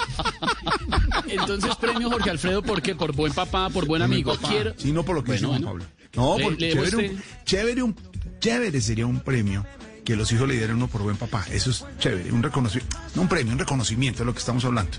Entonces, 1.28 1.76
premio 1.78 2.10
Jorge 2.10 2.30
Alfredo, 2.30 2.62
¿por 2.62 2.82
qué? 2.82 2.96
Por 2.96 3.14
buen 3.16 3.34
papá, 3.34 3.70
por 3.70 3.86
buen 3.86 4.02
amigo. 4.02 4.36
Papá. 4.36 4.50
Quiero... 4.50 4.74
Sí, 4.78 4.92
no 4.92 5.04
por 5.04 5.16
lo 5.16 5.24
que 5.24 5.32
Bueno. 5.40 5.62
Pablo. 5.66 5.86
No, 6.16 6.38
Le- 6.38 6.44
porque 6.44 6.66
le 6.68 6.74
chévere, 6.74 6.96
usted- 6.98 7.12
un, 7.12 7.24
chévere, 7.46 7.84
un, 7.84 7.96
chévere 8.40 8.82
sería 8.82 9.06
un 9.06 9.20
premio 9.20 9.66
que 10.06 10.16
los 10.16 10.32
hijos 10.32 10.48
le 10.48 10.56
dieran 10.56 10.76
uno 10.78 10.88
por 10.88 11.02
buen 11.04 11.18
papá. 11.18 11.46
Eso 11.52 11.70
es 11.72 11.86
chévere, 12.00 12.32
un 12.32 12.42
reconocimiento. 12.44 12.98
No 13.16 13.22
un 13.24 13.28
premio, 13.28 13.54
un 13.54 13.60
reconocimiento 13.60 14.24
es 14.24 14.26
lo 14.26 14.34
que 14.34 14.40
estamos 14.40 14.66
hablando. 14.66 14.98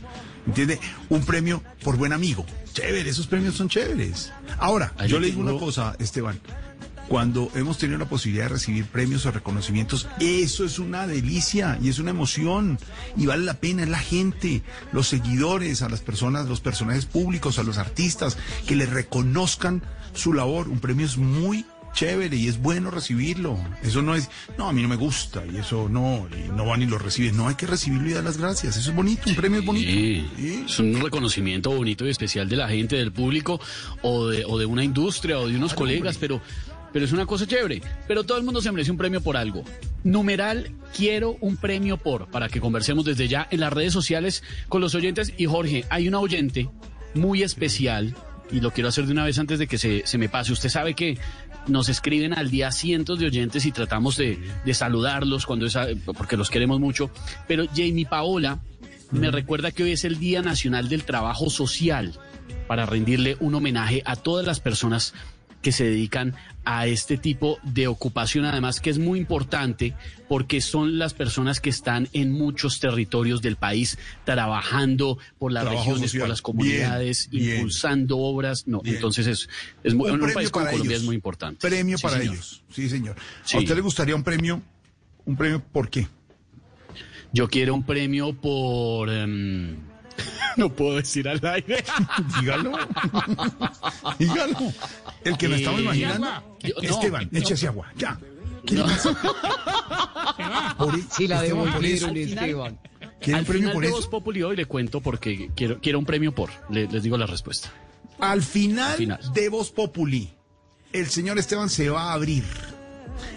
¿Entiende? 0.50 0.80
Un 1.08 1.24
premio 1.24 1.62
por 1.84 1.96
buen 1.96 2.12
amigo. 2.12 2.44
Chévere, 2.72 3.08
esos 3.08 3.28
premios 3.28 3.54
son 3.54 3.68
chéveres. 3.68 4.32
Ahora, 4.58 4.92
Ahí 4.98 5.08
yo 5.08 5.20
le 5.20 5.26
digo 5.28 5.38
tengo- 5.44 5.52
una 5.52 5.60
cosa, 5.60 5.94
Esteban. 6.00 6.40
Cuando 7.06 7.50
hemos 7.54 7.78
tenido 7.78 7.98
la 7.98 8.08
posibilidad 8.08 8.44
de 8.46 8.50
recibir 8.54 8.84
premios 8.86 9.26
o 9.26 9.30
reconocimientos, 9.30 10.08
eso 10.20 10.64
es 10.64 10.78
una 10.80 11.06
delicia 11.06 11.78
y 11.80 11.88
es 11.88 11.98
una 12.00 12.10
emoción 12.10 12.78
y 13.16 13.26
vale 13.26 13.44
la 13.44 13.54
pena, 13.54 13.82
es 13.84 13.88
la 13.88 13.98
gente, 13.98 14.62
los 14.92 15.06
seguidores, 15.08 15.82
a 15.82 15.88
las 15.88 16.00
personas, 16.00 16.46
los 16.48 16.60
personajes 16.60 17.06
públicos, 17.06 17.58
a 17.58 17.62
los 17.64 17.78
artistas, 17.78 18.36
que 18.66 18.74
le 18.76 18.86
reconozcan 18.86 19.82
su 20.14 20.32
labor. 20.32 20.68
Un 20.68 20.78
premio 20.80 21.06
es 21.06 21.16
muy 21.16 21.64
chévere 21.92 22.36
y 22.36 22.48
es 22.48 22.60
bueno 22.60 22.90
recibirlo. 22.90 23.58
Eso 23.82 24.02
no 24.02 24.14
es, 24.14 24.30
no, 24.56 24.68
a 24.68 24.72
mí 24.72 24.82
no 24.82 24.88
me 24.88 24.96
gusta 24.96 25.42
y 25.46 25.56
eso 25.56 25.88
no, 25.88 26.28
y 26.36 26.48
no 26.50 26.66
van 26.66 26.82
y 26.82 26.86
lo 26.86 26.98
reciben. 26.98 27.36
No, 27.36 27.48
hay 27.48 27.54
que 27.54 27.66
recibirlo 27.66 28.08
y 28.08 28.12
dar 28.12 28.24
las 28.24 28.38
gracias. 28.38 28.76
Eso 28.76 28.90
es 28.90 28.96
bonito, 28.96 29.22
un 29.28 29.36
premio 29.36 29.60
es 29.60 29.66
bonito. 29.66 29.90
Sí, 29.90 30.64
es 30.66 30.78
un 30.78 31.00
reconocimiento 31.00 31.70
bonito 31.70 32.06
y 32.06 32.10
especial 32.10 32.48
de 32.48 32.56
la 32.56 32.68
gente, 32.68 32.96
del 32.96 33.12
público 33.12 33.60
o 34.02 34.28
de, 34.28 34.44
o 34.44 34.58
de 34.58 34.66
una 34.66 34.84
industria 34.84 35.38
o 35.38 35.48
de 35.48 35.56
unos 35.56 35.74
colegas, 35.74 36.16
pero, 36.18 36.40
pero 36.92 37.04
es 37.04 37.12
una 37.12 37.26
cosa 37.26 37.46
chévere. 37.46 37.82
Pero 38.06 38.24
todo 38.24 38.38
el 38.38 38.44
mundo 38.44 38.60
se 38.60 38.70
merece 38.72 38.90
un 38.90 38.98
premio 38.98 39.20
por 39.20 39.36
algo. 39.36 39.64
Numeral, 40.04 40.72
quiero 40.96 41.36
un 41.40 41.56
premio 41.56 41.96
por, 41.96 42.30
para 42.30 42.48
que 42.48 42.60
conversemos 42.60 43.04
desde 43.04 43.28
ya 43.28 43.46
en 43.50 43.60
las 43.60 43.72
redes 43.72 43.92
sociales 43.92 44.42
con 44.68 44.80
los 44.80 44.94
oyentes. 44.94 45.32
Y 45.36 45.46
Jorge, 45.46 45.84
hay 45.90 46.08
una 46.08 46.20
oyente 46.20 46.68
muy 47.14 47.42
especial 47.42 48.14
y 48.52 48.60
lo 48.60 48.72
quiero 48.72 48.88
hacer 48.88 49.06
de 49.06 49.12
una 49.12 49.24
vez 49.24 49.38
antes 49.38 49.58
de 49.58 49.66
que 49.66 49.78
se, 49.78 50.02
se 50.06 50.18
me 50.18 50.28
pase. 50.28 50.52
Usted 50.52 50.68
sabe 50.68 50.94
que 50.94 51.18
nos 51.70 51.88
escriben 51.88 52.34
al 52.34 52.50
día 52.50 52.72
cientos 52.72 53.18
de 53.18 53.26
oyentes 53.26 53.64
y 53.66 53.72
tratamos 53.72 54.16
de, 54.16 54.38
de 54.64 54.74
saludarlos 54.74 55.46
cuando 55.46 55.66
es 55.66 55.78
porque 56.16 56.36
los 56.36 56.50
queremos 56.50 56.80
mucho. 56.80 57.10
Pero 57.46 57.66
Jamie 57.68 58.06
Paola 58.06 58.60
me 59.10 59.30
recuerda 59.30 59.72
que 59.72 59.82
hoy 59.82 59.92
es 59.92 60.04
el 60.04 60.18
Día 60.18 60.42
Nacional 60.42 60.88
del 60.88 61.04
Trabajo 61.04 61.50
Social 61.50 62.14
para 62.66 62.86
rendirle 62.86 63.36
un 63.40 63.54
homenaje 63.54 64.02
a 64.04 64.14
todas 64.14 64.46
las 64.46 64.60
personas 64.60 65.14
que 65.62 65.72
se 65.72 65.84
dedican 65.84 66.34
a 66.64 66.86
este 66.86 67.16
tipo 67.18 67.58
de 67.62 67.86
ocupación, 67.86 68.44
además 68.44 68.80
que 68.80 68.90
es 68.90 68.98
muy 68.98 69.18
importante 69.18 69.94
porque 70.28 70.60
son 70.60 70.98
las 70.98 71.12
personas 71.14 71.60
que 71.60 71.68
están 71.70 72.08
en 72.12 72.32
muchos 72.32 72.80
territorios 72.80 73.42
del 73.42 73.56
país 73.56 73.98
trabajando 74.24 75.18
por 75.38 75.52
las 75.52 75.64
Trabajo 75.64 75.82
regiones, 75.84 76.10
social. 76.10 76.20
por 76.22 76.28
las 76.30 76.42
comunidades, 76.42 77.28
Bien, 77.30 77.44
bien. 77.44 77.56
impulsando 77.56 78.18
obras. 78.18 78.66
No, 78.66 78.80
Bien. 78.80 78.96
entonces 78.96 79.26
es, 79.26 79.48
es 79.84 79.94
muy- 79.94 80.04
Un 80.08 80.08
en 80.08 80.14
un 80.14 80.20
premio 80.20 80.34
país 80.34 80.50
como 80.50 80.66
Colombia 80.66 80.88
ellos. 80.90 81.00
es 81.00 81.06
muy 81.06 81.14
importante. 81.16 81.68
Premio 81.68 81.98
Sí, 81.98 82.02
para 82.02 82.18
señor. 82.18 82.34
ellos. 82.34 82.62
Sí, 82.72 82.88
señor. 82.88 83.16
Sí. 83.44 83.56
¿A 83.56 83.60
usted 83.60 83.74
le 83.74 83.80
gustaría 83.82 84.14
un 84.14 84.22
premio? 84.22 84.62
¿Un 85.26 85.36
premio 85.36 85.62
por 85.62 85.90
qué? 85.90 86.08
Yo 87.32 87.48
quiero 87.48 87.74
un 87.74 87.84
premio 87.84 88.32
por... 88.32 89.08
em, 89.10 89.76
no 90.56 90.68
puedo 90.74 90.96
decir 90.96 91.28
al 91.28 91.40
aire. 91.46 91.84
Dígalo. 92.40 92.72
Dígalo. 94.18 94.56
El 95.24 95.36
que 95.36 95.48
me 95.48 95.56
estaba 95.56 95.78
Eh, 95.78 95.82
imaginando. 95.82 96.28
yo- 96.60 96.74
no, 96.82 96.88
Esteban, 96.88 97.28
no. 97.30 97.38
échese 97.38 97.66
agua. 97.66 97.92
Ya. 97.96 98.18
¿Qué 98.66 98.74
le 98.74 98.80
No. 98.80 98.86
pasa? 98.86 100.74
Por 100.78 100.94
Sí, 101.10 101.26
la 101.28 101.42
debo 101.42 101.66
Esteban. 101.66 102.78
¿Quiere 103.20 103.34
Al 103.34 103.40
un 103.40 103.46
premio 103.46 103.68
final 103.68 103.72
por 103.74 103.82
de 103.82 103.88
eso? 103.90 104.10
Populi 104.10 104.42
hoy 104.42 104.56
le 104.56 104.64
cuento 104.66 105.00
porque 105.00 105.50
quiero, 105.54 105.78
quiero 105.80 105.98
un 105.98 106.06
premio 106.06 106.32
por. 106.34 106.50
Le- 106.70 106.86
les 106.88 107.02
digo 107.02 107.18
la 107.18 107.26
respuesta. 107.26 107.70
Al 108.18 108.42
final, 108.42 108.92
Al 108.92 108.96
final. 108.96 109.20
de 109.34 109.48
Voz 109.50 109.70
Populi, 109.70 110.30
el 110.92 111.06
señor 111.08 111.38
Esteban 111.38 111.68
se 111.68 111.88
va 111.90 112.10
a 112.10 112.12
abrir. 112.14 112.44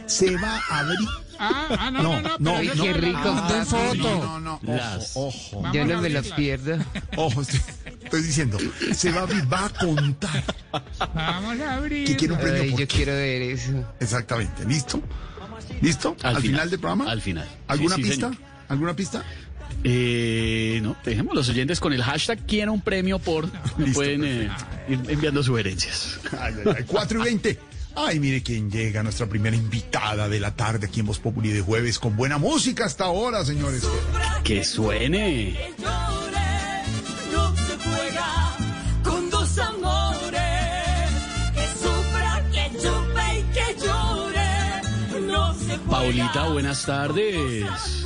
Se 0.05 0.35
va 0.37 0.61
a 0.69 0.79
abrir. 0.79 0.99
Ah, 1.45 1.67
ah, 1.79 1.91
no, 1.91 2.01
no, 2.01 2.21
no. 2.21 2.37
no, 2.39 2.63
no, 2.63 2.83
qué 2.83 2.93
rico. 2.93 3.19
Ah, 3.25 3.65
foto. 3.67 3.97
No, 3.97 4.39
no, 4.39 4.59
Las- 4.63 5.11
ojo, 5.15 5.59
ojo. 5.59 5.73
Yo 5.73 5.85
no 5.85 6.01
me 6.01 6.09
las 6.09 6.31
abrirlas. 6.31 6.37
pierdo. 6.37 6.77
Ojo, 7.17 7.41
estoy, 7.41 7.59
estoy 8.03 8.21
diciendo, 8.21 8.57
se 8.93 9.11
va 9.11 9.21
a 9.21 9.23
abrir, 9.23 9.51
va 9.51 9.65
a 9.65 9.69
contar 9.69 10.43
Vamos 11.13 11.59
a 11.59 11.75
abrir. 11.75 12.07
que 12.07 12.15
quiere 12.15 12.33
un 12.33 12.39
premio 12.39 12.61
Ay, 12.63 12.71
yo 12.71 12.77
qué. 12.77 12.87
quiero 12.87 13.11
ver 13.13 13.41
eso. 13.41 13.71
Exactamente, 13.99 14.65
¿listo? 14.65 15.01
¿Listo? 15.81 16.15
Al, 16.23 16.41
final, 16.41 16.69
del 16.69 16.79
programa. 16.79 17.11
Al 17.11 17.21
final. 17.21 17.47
¿Alguna 17.67 17.95
Sí, 17.95 18.03
sí, 18.03 18.09
pista? 18.09 18.29
señor. 18.29 18.41
¿Alguna 18.69 18.95
pista? 18.95 19.23
Eh, 19.83 20.79
no, 20.81 20.95
dejemos 21.03 21.35
los 21.35 21.49
oyentes 21.49 21.79
con 21.79 21.91
el 21.93 22.01
hashtag 22.03 22.39
quiero 22.47 22.71
un 22.73 22.81
premio 22.81 23.19
por. 23.19 23.47
Me 23.77 23.85
Listo, 23.85 23.93
pueden 23.93 24.23
eh, 24.23 24.49
ir 24.87 24.99
enviando 25.09 25.43
sugerencias. 25.43 26.19
Ay, 26.39 26.53
ay, 26.65 26.73
ay, 26.77 26.83
4 26.87 27.19
y 27.19 27.23
20. 27.23 27.59
Ay, 27.95 28.19
mire 28.19 28.41
quién 28.41 28.71
llega, 28.71 29.03
nuestra 29.03 29.27
primera 29.27 29.55
invitada 29.55 30.27
de 30.27 30.39
la 30.39 30.55
tarde 30.55 30.87
aquí 30.87 31.01
en 31.01 31.05
Voz 31.05 31.19
Populi 31.19 31.49
de 31.49 31.61
jueves 31.61 31.99
con 31.99 32.15
buena 32.15 32.37
música 32.37 32.85
hasta 32.85 33.05
ahora, 33.05 33.45
señores. 33.45 33.83
Que 34.43 34.63
suene. 34.63 35.53
Que 35.53 35.73
llore, 35.77 36.83
no 37.31 37.55
se 37.55 37.77
juega 37.77 38.57
con 39.03 39.29
dos 39.29 39.57
amores. 39.59 40.41
Que 42.51 42.71
que 42.71 42.77
chupe 42.79 43.39
y 43.39 43.43
que 43.53 43.85
llore, 43.85 45.21
no 45.27 45.53
se 45.53 45.77
juega. 45.77 45.89
Paulita, 45.89 46.49
buenas 46.49 46.85
tardes. 46.85 48.05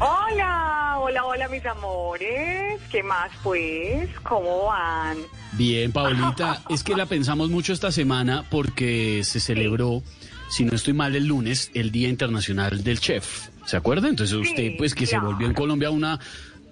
Hola 0.00 0.77
hola, 1.08 1.24
hola 1.24 1.48
mis 1.48 1.64
amores. 1.64 2.80
¿Qué 2.90 3.02
más 3.02 3.30
pues? 3.42 4.10
¿Cómo 4.22 4.66
van? 4.66 5.16
Bien, 5.52 5.90
Paulita, 5.90 6.62
es 6.68 6.84
que 6.84 6.94
la 6.94 7.06
pensamos 7.06 7.48
mucho 7.48 7.72
esta 7.72 7.90
semana 7.90 8.44
porque 8.50 9.22
se 9.24 9.40
celebró, 9.40 10.02
si 10.50 10.64
no 10.64 10.76
estoy 10.76 10.92
mal, 10.92 11.16
el 11.16 11.26
lunes, 11.26 11.70
el 11.72 11.90
Día 11.90 12.10
Internacional 12.10 12.84
del 12.84 13.00
Chef. 13.00 13.48
¿Se 13.64 13.78
acuerda? 13.78 14.08
Entonces 14.08 14.36
usted, 14.36 14.76
pues 14.76 14.94
que 14.94 15.06
se 15.06 15.18
volvió 15.18 15.46
en 15.46 15.54
Colombia 15.54 15.90
una 15.90 16.20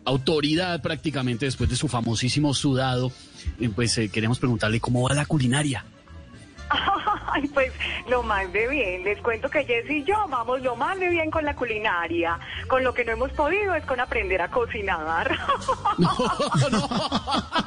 autoridad 0.05 0.83
prácticamente 0.83 1.47
después 1.47 1.71
de 1.71 1.77
su 1.77 1.89
famosísimo 1.89 2.53
sudado, 2.53 3.13
pues 3.75 3.97
eh, 3.97 4.11
queremos 4.11 4.39
preguntarle 4.39 4.81
cómo 4.81 5.03
va 5.09 5.15
la 5.15 5.25
culinaria. 5.25 5.85
Ay, 7.43 7.49
pues 7.49 7.73
lo 8.09 8.23
más 8.23 8.51
de 8.53 8.67
bien. 8.69 9.05
Les 9.05 9.21
cuento 9.21 9.49
que 9.51 9.65
Jess 9.65 9.91
y 9.91 10.05
yo 10.05 10.17
vamos 10.29 10.63
lo 10.63 10.75
más 10.77 10.99
de 10.99 11.09
bien 11.09 11.31
con 11.31 11.45
la 11.45 11.55
culinaria. 11.55 12.39
Con 12.69 12.83
lo 12.83 12.95
que 12.95 13.05
no 13.05 13.13
hemos 13.13 13.31
podido 13.33 13.75
es 13.75 13.85
con 13.85 14.01
aprender 14.01 14.41
a 14.41 14.49
cocinar. 14.49 15.31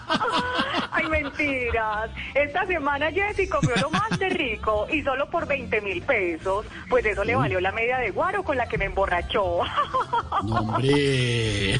Ay, 0.92 1.08
mentiras. 1.08 2.10
Esta 2.34 2.66
semana 2.66 3.12
Jessy 3.12 3.48
comió 3.48 3.76
lo 3.78 3.90
más 3.92 4.18
de 4.18 4.30
rico 4.30 4.88
y 4.92 5.02
solo 5.04 5.30
por 5.30 5.48
20 5.48 5.82
mil 5.82 6.02
pesos. 6.02 6.66
Pues 6.90 7.06
eso 7.06 7.24
le 7.24 7.36
valió 7.36 7.60
la 7.60 7.72
media 7.72 7.98
de 7.98 8.12
guaro 8.12 8.44
con 8.44 8.58
la 8.58 8.68
que 8.68 8.78
me 8.78 8.86
emborrachó. 8.86 9.62
No, 10.44 10.56
hombre. 10.56 11.80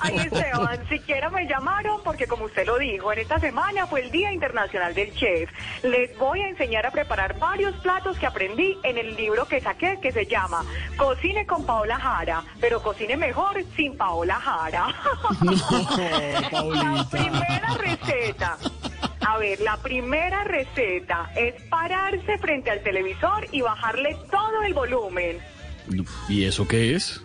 Ay, 0.00 0.16
Esteban, 0.16 0.88
siquiera 0.88 1.30
me 1.30 1.46
llamaron 1.46 2.00
porque 2.02 2.26
como 2.26 2.44
usted 2.44 2.66
lo 2.66 2.78
dijo, 2.78 3.12
en 3.12 3.20
esta 3.20 3.38
semana 3.38 3.86
fue 3.86 4.02
el 4.02 4.10
Día 4.10 4.32
Internacional 4.32 4.94
del 4.94 5.14
Chef. 5.14 5.50
Les 5.82 6.16
voy 6.18 6.40
a 6.40 6.48
enseñar 6.48 6.86
a 6.86 6.90
preparar 6.90 7.27
varios 7.38 7.74
platos 7.76 8.18
que 8.18 8.26
aprendí 8.26 8.78
en 8.82 8.98
el 8.98 9.16
libro 9.16 9.46
que 9.46 9.60
saqué 9.60 9.98
que 10.00 10.12
se 10.12 10.26
llama 10.26 10.64
Cocine 10.96 11.46
con 11.46 11.64
Paola 11.66 11.98
Jara, 11.98 12.44
pero 12.60 12.82
cocine 12.82 13.16
mejor 13.16 13.62
sin 13.76 13.96
Paola 13.96 14.34
Jara. 14.36 14.94
La 16.52 17.06
primera 17.10 17.74
receta. 17.78 18.58
A 19.20 19.36
ver, 19.38 19.60
la 19.60 19.76
primera 19.76 20.44
receta 20.44 21.30
es 21.36 21.60
pararse 21.64 22.38
frente 22.38 22.70
al 22.70 22.82
televisor 22.82 23.46
y 23.52 23.60
bajarle 23.60 24.16
todo 24.30 24.62
el 24.62 24.72
volumen. 24.72 25.38
¿Y 26.28 26.44
eso 26.44 26.66
qué 26.66 26.94
es? 26.94 27.22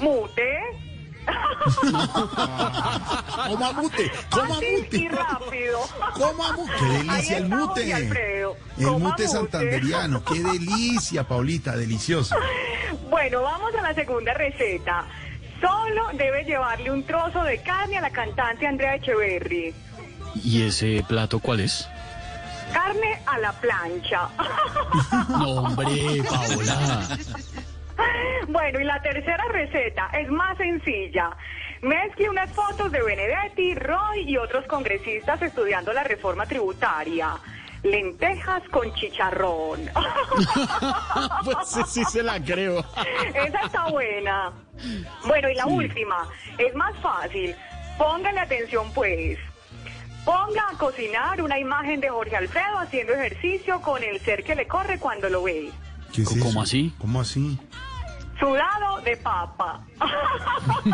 Mute. 0.00 0.87
Coma 3.48 3.72
mute, 3.72 4.10
coma 4.30 4.54
mute. 4.54 4.88
y 4.96 5.08
rápido. 5.08 5.80
Coma 6.14 6.52
mute. 6.52 6.72
Qué 6.78 6.84
delicia 6.86 7.36
el 7.38 7.48
mute. 7.48 7.94
Alfredo. 7.94 8.56
El 8.78 8.86
mute 8.86 9.28
santanderiano. 9.28 10.22
Qué 10.24 10.42
delicia, 10.42 11.24
Paulita, 11.24 11.76
delicioso. 11.76 12.36
Bueno, 13.10 13.42
vamos 13.42 13.74
a 13.74 13.82
la 13.82 13.94
segunda 13.94 14.32
receta. 14.34 15.04
Solo 15.60 16.08
debe 16.14 16.44
llevarle 16.44 16.90
un 16.90 17.04
trozo 17.04 17.42
de 17.42 17.60
carne 17.62 17.98
a 17.98 18.00
la 18.00 18.10
cantante 18.10 18.66
Andrea 18.66 18.94
Echeverry. 18.96 19.74
¿Y 20.36 20.62
ese 20.62 21.04
plato 21.08 21.40
cuál 21.40 21.60
es? 21.60 21.88
Carne 22.72 23.20
a 23.26 23.38
la 23.38 23.52
plancha. 23.52 24.28
No, 25.28 25.50
hombre, 25.62 26.22
Paola. 26.28 27.06
Bueno, 28.48 28.80
y 28.80 28.84
la 28.84 29.00
tercera 29.02 29.44
receta 29.52 30.08
es 30.18 30.30
más 30.30 30.56
sencilla. 30.56 31.30
Mezcle 31.82 32.28
unas 32.30 32.50
fotos 32.52 32.90
de 32.90 33.02
Benedetti, 33.02 33.74
Roy 33.74 34.22
y 34.26 34.36
otros 34.36 34.66
congresistas 34.66 35.40
estudiando 35.42 35.92
la 35.92 36.02
reforma 36.02 36.46
tributaria. 36.46 37.36
Lentejas 37.82 38.62
con 38.70 38.92
chicharrón. 38.94 39.80
Pues 41.44 41.56
sí, 41.68 41.80
sí 41.86 42.04
se 42.04 42.22
la 42.22 42.42
creo. 42.42 42.84
Esa 43.34 43.60
está 43.64 43.88
buena. 43.88 44.52
Bueno, 45.26 45.48
y 45.48 45.54
la 45.54 45.66
última, 45.66 46.28
es 46.58 46.74
más 46.74 46.96
fácil. 46.98 47.54
Póngale 47.96 48.40
atención, 48.40 48.92
pues. 48.92 49.38
Ponga 50.24 50.68
a 50.70 50.76
cocinar 50.76 51.40
una 51.40 51.58
imagen 51.58 52.00
de 52.00 52.10
Jorge 52.10 52.36
Alfredo 52.36 52.78
haciendo 52.78 53.14
ejercicio 53.14 53.80
con 53.80 54.02
el 54.02 54.20
ser 54.20 54.44
que 54.44 54.54
le 54.54 54.66
corre 54.66 54.98
cuando 54.98 55.28
lo 55.28 55.44
ve. 55.44 55.70
¿Qué 56.12 56.22
es 56.22 56.28
¿Cómo 56.28 56.50
eso? 56.50 56.60
así? 56.60 56.92
¿Cómo 56.98 57.20
así? 57.20 57.58
Sudado 58.38 59.00
de 59.02 59.16
papa. 59.16 59.80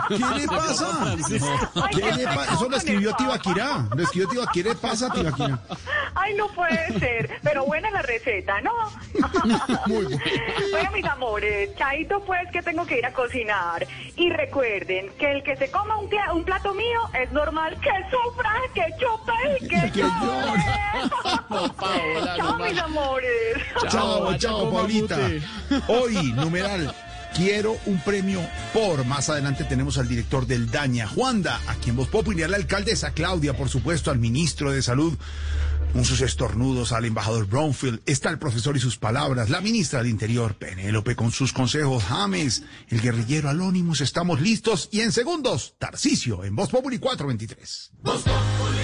¿Qué 0.08 0.18
le 0.18 0.46
pasa? 0.48 1.14
¿Qué 1.90 2.12
le 2.12 2.24
pasa? 2.24 2.40
pecado 2.40 2.54
Eso 2.54 2.68
lo 2.70 2.76
escribió 2.76 3.14
Tibaquirá. 3.14 3.86
Lo 3.94 4.02
escribió 4.02 4.28
Tibaquirá. 4.28 4.52
¿Qué 4.52 4.62
le 4.70 4.74
pasa 4.76 5.06
a 5.08 5.10
Tibaquirá? 5.12 5.58
Ay, 6.14 6.34
no 6.34 6.48
puede 6.48 6.98
ser. 6.98 7.38
Pero 7.42 7.66
buena 7.66 7.90
la 7.90 8.00
receta, 8.02 8.60
¿no? 8.62 8.72
Muy 9.86 10.04
bueno. 10.04 10.18
Bueno, 10.70 10.90
mis 10.92 11.04
amores, 11.04 11.74
chaito 11.76 12.20
pues 12.24 12.40
que 12.50 12.62
tengo 12.62 12.86
que 12.86 12.98
ir 12.98 13.06
a 13.06 13.12
cocinar. 13.12 13.86
Y 14.16 14.30
recuerden 14.30 15.10
que 15.18 15.32
el 15.32 15.42
que 15.42 15.56
se 15.56 15.70
coma 15.70 15.98
un, 15.98 16.08
pla- 16.08 16.32
un 16.32 16.44
plato 16.44 16.72
mío 16.72 17.00
es 17.20 17.30
normal 17.32 17.76
que 17.80 17.90
sufra, 18.10 18.52
que 18.72 18.84
chupe 18.98 19.58
y 19.60 19.68
que, 19.68 19.92
Que 19.92 20.00
llore. 20.02 20.64
Paola, 21.76 22.36
Chao, 22.36 22.56
no 22.58 22.64
mis 22.64 22.78
amores. 22.80 23.56
Chao, 23.88 24.34
chao, 24.38 24.70
coma 24.70 24.70
Paulita. 24.70 25.18
Hoy, 25.88 26.32
numeral, 26.32 26.94
quiero 27.34 27.76
un 27.86 28.00
premio 28.02 28.40
por. 28.72 29.04
Más 29.04 29.28
adelante 29.28 29.64
tenemos 29.64 29.98
al 29.98 30.08
director 30.08 30.46
del 30.46 30.70
Daña, 30.70 31.06
Juanda, 31.06 31.60
a 31.66 31.74
quien 31.74 31.96
vos 31.96 32.08
puedo 32.08 32.24
a 32.44 32.48
la 32.48 32.56
alcaldesa 32.56 33.12
Claudia, 33.12 33.56
por 33.56 33.68
supuesto, 33.68 34.10
al 34.10 34.18
ministro 34.18 34.72
de 34.72 34.82
Salud. 34.82 35.14
Con 35.92 36.04
sus 36.04 36.22
estornudos 36.22 36.90
al 36.90 37.04
embajador 37.04 37.46
Brownfield, 37.46 38.00
está 38.04 38.28
el 38.30 38.40
profesor 38.40 38.76
y 38.76 38.80
sus 38.80 38.96
palabras, 38.96 39.48
la 39.48 39.60
ministra 39.60 40.00
del 40.00 40.10
Interior, 40.10 40.56
Penélope, 40.56 41.14
con 41.14 41.30
sus 41.30 41.52
consejos, 41.52 42.02
James, 42.02 42.64
el 42.88 43.00
guerrillero 43.00 43.48
Anonymous, 43.48 44.00
estamos 44.00 44.40
listos, 44.40 44.88
y 44.90 45.02
en 45.02 45.12
segundos, 45.12 45.76
Tarcisio, 45.78 46.42
en 46.42 46.56
Voz 46.56 46.70
Populi 46.70 46.98
423. 46.98 47.92
Y 48.02 48.83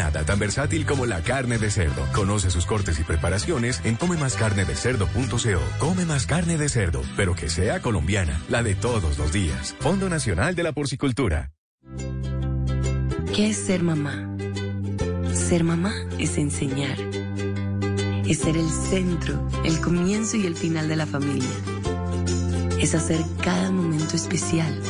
nada 0.00 0.24
tan 0.24 0.38
versátil 0.38 0.86
como 0.86 1.04
la 1.04 1.20
carne 1.20 1.58
de 1.58 1.70
cerdo. 1.70 2.06
Conoce 2.14 2.50
sus 2.50 2.64
cortes 2.64 2.98
y 2.98 3.04
preparaciones 3.04 3.82
en 3.84 3.96
comemascarnedecerdo.co. 3.96 5.60
Come 5.78 6.06
más 6.06 6.26
carne 6.26 6.56
de 6.56 6.70
cerdo, 6.70 7.02
pero 7.16 7.34
que 7.34 7.50
sea 7.50 7.82
colombiana, 7.82 8.40
la 8.48 8.62
de 8.62 8.74
todos 8.74 9.18
los 9.18 9.30
días. 9.30 9.76
Fondo 9.80 10.08
Nacional 10.08 10.54
de 10.54 10.62
la 10.62 10.72
Porcicultura. 10.72 11.50
¿Qué 13.34 13.50
es 13.50 13.58
ser 13.58 13.82
mamá? 13.82 14.36
Ser 15.34 15.64
mamá 15.64 15.92
es 16.18 16.38
enseñar. 16.38 16.98
Es 18.26 18.38
ser 18.38 18.56
el 18.56 18.70
centro, 18.70 19.48
el 19.64 19.80
comienzo 19.80 20.38
y 20.38 20.46
el 20.46 20.56
final 20.56 20.88
de 20.88 20.96
la 20.96 21.06
familia. 21.06 21.50
Es 22.80 22.94
hacer 22.94 23.20
cada 23.42 23.70
momento 23.70 24.16
especial. 24.16 24.80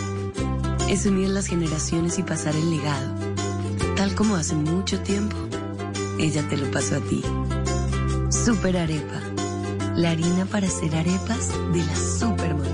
Es 0.88 1.04
unir 1.04 1.30
las 1.30 1.46
generaciones 1.48 2.18
y 2.18 2.22
pasar 2.22 2.54
el 2.54 2.70
legado. 2.70 3.29
Como 4.16 4.36
hace 4.36 4.54
mucho 4.54 5.00
tiempo, 5.00 5.36
ella 6.18 6.46
te 6.48 6.56
lo 6.56 6.70
pasó 6.70 6.96
a 6.96 7.00
ti. 7.00 7.22
Super 8.30 8.76
Arepa. 8.76 9.20
La 9.96 10.10
harina 10.10 10.44
para 10.46 10.66
hacer 10.66 10.94
arepas 10.94 11.50
de 11.72 11.84
las 11.84 12.18
super 12.18 12.54
mamás. 12.54 12.69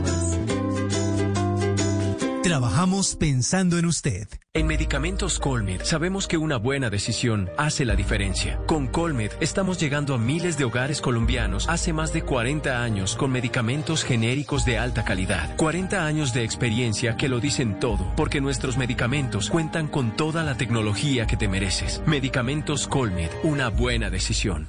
Trabajamos 2.47 3.16
pensando 3.16 3.76
en 3.76 3.86
usted. 3.86 4.28
En 4.55 4.68
Medicamentos 4.68 5.41
Colmed 5.41 5.83
sabemos 5.83 6.28
que 6.28 6.36
una 6.36 6.58
buena 6.58 6.91
decisión 6.91 7.50
hace 7.58 7.84
la 7.84 7.97
diferencia. 7.97 8.60
Con 8.66 8.86
Colmed 8.86 9.33
estamos 9.41 9.81
llegando 9.81 10.15
a 10.15 10.18
miles 10.18 10.57
de 10.57 10.62
hogares 10.62 11.00
colombianos 11.00 11.68
hace 11.68 11.92
más 11.92 12.12
de 12.12 12.23
40 12.23 12.84
años 12.84 13.16
con 13.16 13.33
medicamentos 13.33 14.05
genéricos 14.05 14.65
de 14.65 14.78
alta 14.78 15.05
calidad. 15.05 15.57
40 15.57 16.07
años 16.07 16.33
de 16.34 16.44
experiencia 16.44 17.16
que 17.16 17.28
lo 17.28 17.41
dicen 17.41 17.81
todo, 17.81 18.12
porque 18.15 18.41
nuestros 18.41 18.76
medicamentos 18.76 19.50
cuentan 19.50 19.89
con 19.89 20.15
toda 20.15 20.44
la 20.44 20.57
tecnología 20.57 21.26
que 21.26 21.36
te 21.36 21.49
mereces. 21.49 22.00
Medicamentos 22.07 22.86
Colmed, 22.86 23.31
una 23.42 23.70
buena 23.70 24.08
decisión. 24.08 24.68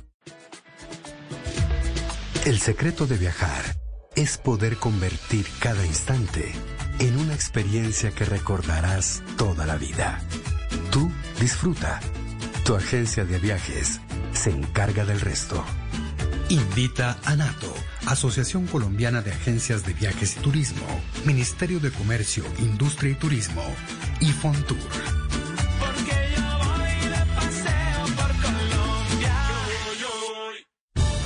El 2.43 2.57
secreto 2.57 3.05
de 3.05 3.17
viajar 3.19 3.63
es 4.15 4.39
poder 4.39 4.77
convertir 4.77 5.45
cada 5.59 5.85
instante 5.85 6.55
en 6.99 7.17
una 7.17 7.33
experiencia 7.33 8.11
que 8.11 8.25
recordarás 8.25 9.21
toda 9.37 9.65
la 9.65 9.77
vida. 9.77 10.21
Tú 10.91 11.11
disfruta. 11.39 11.99
Tu 12.65 12.75
agencia 12.75 13.23
de 13.23 13.39
viajes 13.39 14.01
se 14.33 14.49
encarga 14.51 15.05
del 15.05 15.21
resto. 15.21 15.63
Invita 16.49 17.17
a 17.25 17.35
NATO, 17.35 17.73
Asociación 18.05 18.67
Colombiana 18.67 19.21
de 19.21 19.31
Agencias 19.31 19.85
de 19.85 19.93
Viajes 19.93 20.37
y 20.37 20.39
Turismo, 20.39 20.85
Ministerio 21.25 21.79
de 21.79 21.91
Comercio, 21.91 22.43
Industria 22.59 23.11
y 23.11 23.15
Turismo 23.15 23.63
y 24.19 24.31
Fontour. 24.31 25.16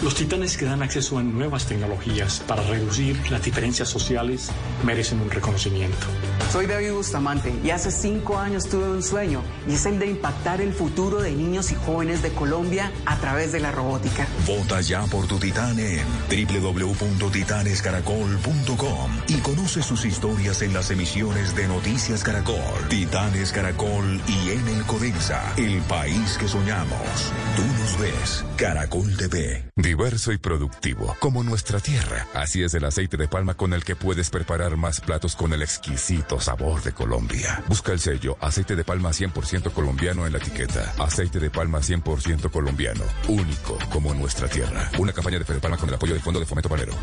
Los 0.03 0.15
titanes 0.15 0.57
que 0.57 0.65
dan 0.65 0.81
acceso 0.81 1.19
a 1.19 1.23
nuevas 1.23 1.67
tecnologías 1.67 2.39
para 2.47 2.63
reducir 2.63 3.30
las 3.30 3.43
diferencias 3.43 3.88
sociales 3.88 4.49
merecen 4.83 5.21
un 5.21 5.30
reconocimiento. 5.30 6.07
Soy 6.51 6.65
David 6.65 6.91
Bustamante 6.91 7.53
y 7.63 7.69
hace 7.69 7.91
cinco 7.91 8.38
años 8.38 8.67
tuve 8.67 8.89
un 8.89 9.01
sueño 9.01 9.41
y 9.69 9.75
es 9.75 9.85
el 9.85 9.99
de 9.99 10.07
impactar 10.07 10.59
el 10.59 10.73
futuro 10.73 11.21
de 11.21 11.31
niños 11.31 11.71
y 11.71 11.75
jóvenes 11.75 12.21
de 12.21 12.33
Colombia 12.33 12.91
a 13.05 13.15
través 13.19 13.53
de 13.53 13.61
la 13.61 13.71
robótica. 13.71 14.27
Vota 14.45 14.81
ya 14.81 15.05
por 15.05 15.27
tu 15.27 15.39
titán 15.39 15.80
en 15.80 16.05
www.titanescaracol.com 16.30 19.11
y 19.30 19.38
conoce 19.38 19.81
sus 19.81 20.03
historias 20.03 20.61
en 20.61 20.73
las 20.73 20.91
emisiones 20.91 21.55
de 21.55 21.69
Noticias 21.69 22.21
Caracol, 22.21 22.59
Titanes 22.89 23.53
Caracol 23.53 24.19
y 24.27 24.49
en 24.49 24.67
el 24.67 24.85
Codensa, 24.85 25.53
el 25.55 25.80
país 25.83 26.38
que 26.38 26.49
soñamos. 26.49 27.31
Tú 27.55 27.63
nos 27.80 27.97
ves, 27.97 28.43
Caracol 28.57 29.15
TV. 29.15 29.71
Diverso 29.77 30.33
y 30.33 30.38
productivo, 30.38 31.15
como 31.21 31.45
nuestra 31.45 31.80
tierra. 31.80 32.27
Así 32.33 32.61
es 32.61 32.73
el 32.73 32.83
aceite 32.83 33.15
de 33.15 33.30
palma 33.30 33.53
con 33.53 33.71
el 33.71 33.85
que 33.85 33.95
puedes 33.95 34.30
preparar 34.30 34.75
más 34.75 34.99
platos 34.99 35.38
con 35.38 35.53
el 35.53 35.61
exquisito 35.61 36.40
sabor 36.41 36.81
de 36.81 36.91
Colombia. 36.91 37.63
Busca 37.67 37.91
el 37.91 37.99
sello 37.99 38.37
aceite 38.39 38.75
de 38.75 38.83
palma 38.83 39.11
100% 39.11 39.71
colombiano 39.71 40.25
en 40.25 40.33
la 40.33 40.39
etiqueta. 40.39 40.93
Aceite 40.99 41.39
de 41.39 41.49
palma 41.49 41.79
100% 41.79 42.51
colombiano. 42.51 43.03
Único 43.27 43.77
como 43.91 44.13
nuestra 44.13 44.47
tierra. 44.47 44.89
Una 44.97 45.13
campaña 45.13 45.39
de 45.39 45.45
Fede 45.45 45.59
Palma 45.59 45.77
con 45.77 45.89
el 45.89 45.95
apoyo 45.95 46.13
del 46.13 46.21
Fondo 46.21 46.39
de 46.39 46.45
Fomento 46.45 46.69
Panero. 46.69 46.93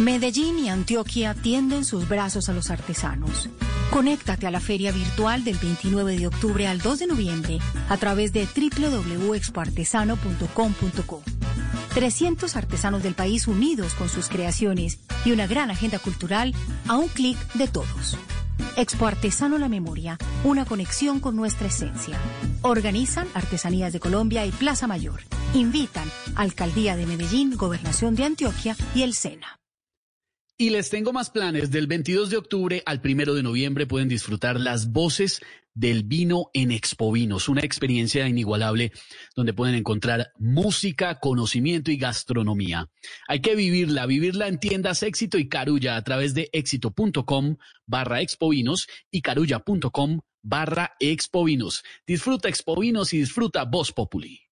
Medellín 0.00 0.58
y 0.60 0.68
Antioquia 0.68 1.34
tienden 1.34 1.84
sus 1.84 2.08
brazos 2.08 2.48
a 2.48 2.52
los 2.52 2.70
artesanos. 2.70 3.48
Conéctate 3.90 4.46
a 4.46 4.52
la 4.52 4.60
feria 4.60 4.92
virtual 4.92 5.42
del 5.44 5.56
29 5.56 6.18
de 6.18 6.28
octubre 6.28 6.68
al 6.68 6.78
2 6.78 7.00
de 7.00 7.08
noviembre 7.08 7.58
a 7.88 7.96
través 7.96 8.32
de 8.32 8.46
www.expoartesano.com.co. 8.46 11.22
300 11.98 12.54
artesanos 12.54 13.02
del 13.02 13.14
país 13.14 13.48
unidos 13.48 13.94
con 13.94 14.08
sus 14.08 14.28
creaciones 14.28 15.00
y 15.24 15.32
una 15.32 15.48
gran 15.48 15.68
agenda 15.68 15.98
cultural 15.98 16.54
a 16.86 16.96
un 16.96 17.08
clic 17.08 17.36
de 17.54 17.66
todos. 17.66 18.16
Expo 18.76 19.08
Artesano 19.08 19.58
La 19.58 19.68
Memoria, 19.68 20.16
una 20.44 20.64
conexión 20.64 21.18
con 21.18 21.34
nuestra 21.34 21.66
esencia. 21.66 22.16
Organizan 22.62 23.26
Artesanías 23.34 23.92
de 23.92 23.98
Colombia 23.98 24.46
y 24.46 24.52
Plaza 24.52 24.86
Mayor. 24.86 25.22
Invitan 25.54 26.08
Alcaldía 26.36 26.94
de 26.94 27.04
Medellín, 27.04 27.56
Gobernación 27.56 28.14
de 28.14 28.26
Antioquia 28.26 28.76
y 28.94 29.02
el 29.02 29.12
SENA. 29.12 29.58
Y 30.56 30.70
les 30.70 30.90
tengo 30.90 31.12
más 31.12 31.30
planes. 31.30 31.72
Del 31.72 31.88
22 31.88 32.30
de 32.30 32.36
octubre 32.36 32.82
al 32.86 33.00
1 33.04 33.34
de 33.34 33.42
noviembre 33.42 33.86
pueden 33.86 34.08
disfrutar 34.08 34.60
las 34.60 34.92
voces 34.92 35.40
del 35.78 36.02
vino 36.02 36.50
en 36.54 36.72
Expo 36.72 37.12
Vinos, 37.12 37.48
una 37.48 37.60
experiencia 37.60 38.26
inigualable 38.26 38.90
donde 39.36 39.52
pueden 39.52 39.76
encontrar 39.76 40.32
música, 40.36 41.20
conocimiento 41.20 41.92
y 41.92 41.96
gastronomía. 41.96 42.90
Hay 43.28 43.40
que 43.40 43.54
vivirla, 43.54 44.06
vivirla 44.06 44.48
en 44.48 44.58
tiendas 44.58 45.04
Éxito 45.04 45.38
y 45.38 45.48
Carulla 45.48 45.96
a 45.96 46.02
través 46.02 46.34
de 46.34 46.50
éxito.com 46.52 47.56
barra 47.86 48.20
expovinos 48.22 48.88
y 49.12 49.22
carulla.com 49.22 50.20
barra 50.42 50.96
expovinos. 50.98 51.84
Disfruta 52.06 52.48
Expovinos 52.48 53.12
y 53.12 53.18
disfruta 53.18 53.64
Voz 53.64 53.92
Populi. 53.92 54.47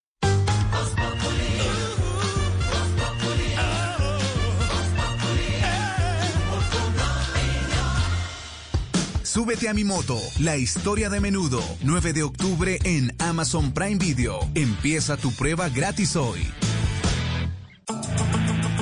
Súbete 9.36 9.68
a 9.68 9.74
mi 9.74 9.84
moto, 9.84 10.18
la 10.38 10.56
historia 10.56 11.10
de 11.10 11.20
menudo, 11.20 11.62
9 11.82 12.14
de 12.14 12.22
octubre 12.22 12.78
en 12.84 13.14
Amazon 13.18 13.74
Prime 13.74 13.96
Video. 13.96 14.40
Empieza 14.54 15.18
tu 15.18 15.30
prueba 15.30 15.68
gratis 15.68 16.16
hoy. 16.16 16.40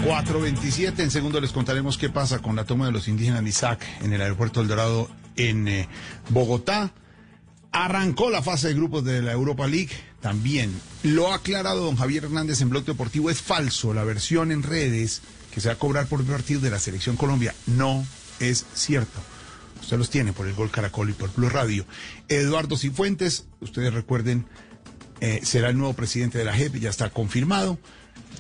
427, 0.05 1.02
en 1.02 1.10
segundo 1.10 1.41
les 1.41 1.50
contaremos 1.50 1.99
qué 1.99 2.08
pasa 2.08 2.39
con 2.39 2.55
la 2.55 2.65
toma 2.65 2.86
de 2.86 2.92
los 2.92 3.08
indígenas 3.08 3.42
de 3.42 3.78
en 4.02 4.12
el 4.12 4.20
aeropuerto 4.23 4.60
El 4.60 4.68
Dorado 4.68 5.10
en 5.34 5.66
eh, 5.66 5.89
Bogotá. 6.28 6.92
Arrancó 7.73 8.31
la 8.31 8.41
fase 8.41 8.68
de 8.68 8.74
grupos 8.74 9.05
de 9.05 9.23
la 9.23 9.33
Europa 9.33 9.66
League 9.66 9.91
también. 10.20 10.73
Lo 11.02 11.33
ha 11.33 11.34
aclarado 11.34 11.84
don 11.84 11.97
Javier 11.97 12.26
Hernández 12.26 12.60
en 12.60 12.70
Blog 12.70 12.84
Deportivo. 12.84 13.28
Es 13.28 13.42
falso 13.42 13.92
la 13.92 14.05
versión 14.05 14.52
en 14.52 14.62
redes 14.62 15.20
que 15.52 15.60
se 15.60 15.66
va 15.66 15.74
a 15.74 15.78
cobrar 15.78 16.07
por 16.07 16.23
partido 16.23 16.60
de 16.60 16.70
la 16.70 16.78
Selección 16.78 17.16
Colombia. 17.16 17.57
No 17.66 18.07
es 18.39 18.65
cierto. 18.73 19.33
Usted 19.84 19.98
los 19.98 20.08
tiene 20.08 20.32
por 20.32 20.46
el 20.46 20.54
Gol 20.54 20.70
Caracol 20.70 21.10
y 21.10 21.12
por 21.12 21.28
Plus 21.28 21.52
Radio. 21.52 21.84
Eduardo 22.28 22.78
Cifuentes, 22.78 23.44
ustedes 23.60 23.92
recuerden, 23.92 24.46
eh, 25.20 25.40
será 25.42 25.68
el 25.68 25.76
nuevo 25.76 25.92
presidente 25.92 26.38
de 26.38 26.46
la 26.46 26.54
JEP, 26.54 26.76
ya 26.76 26.88
está 26.88 27.10
confirmado. 27.10 27.78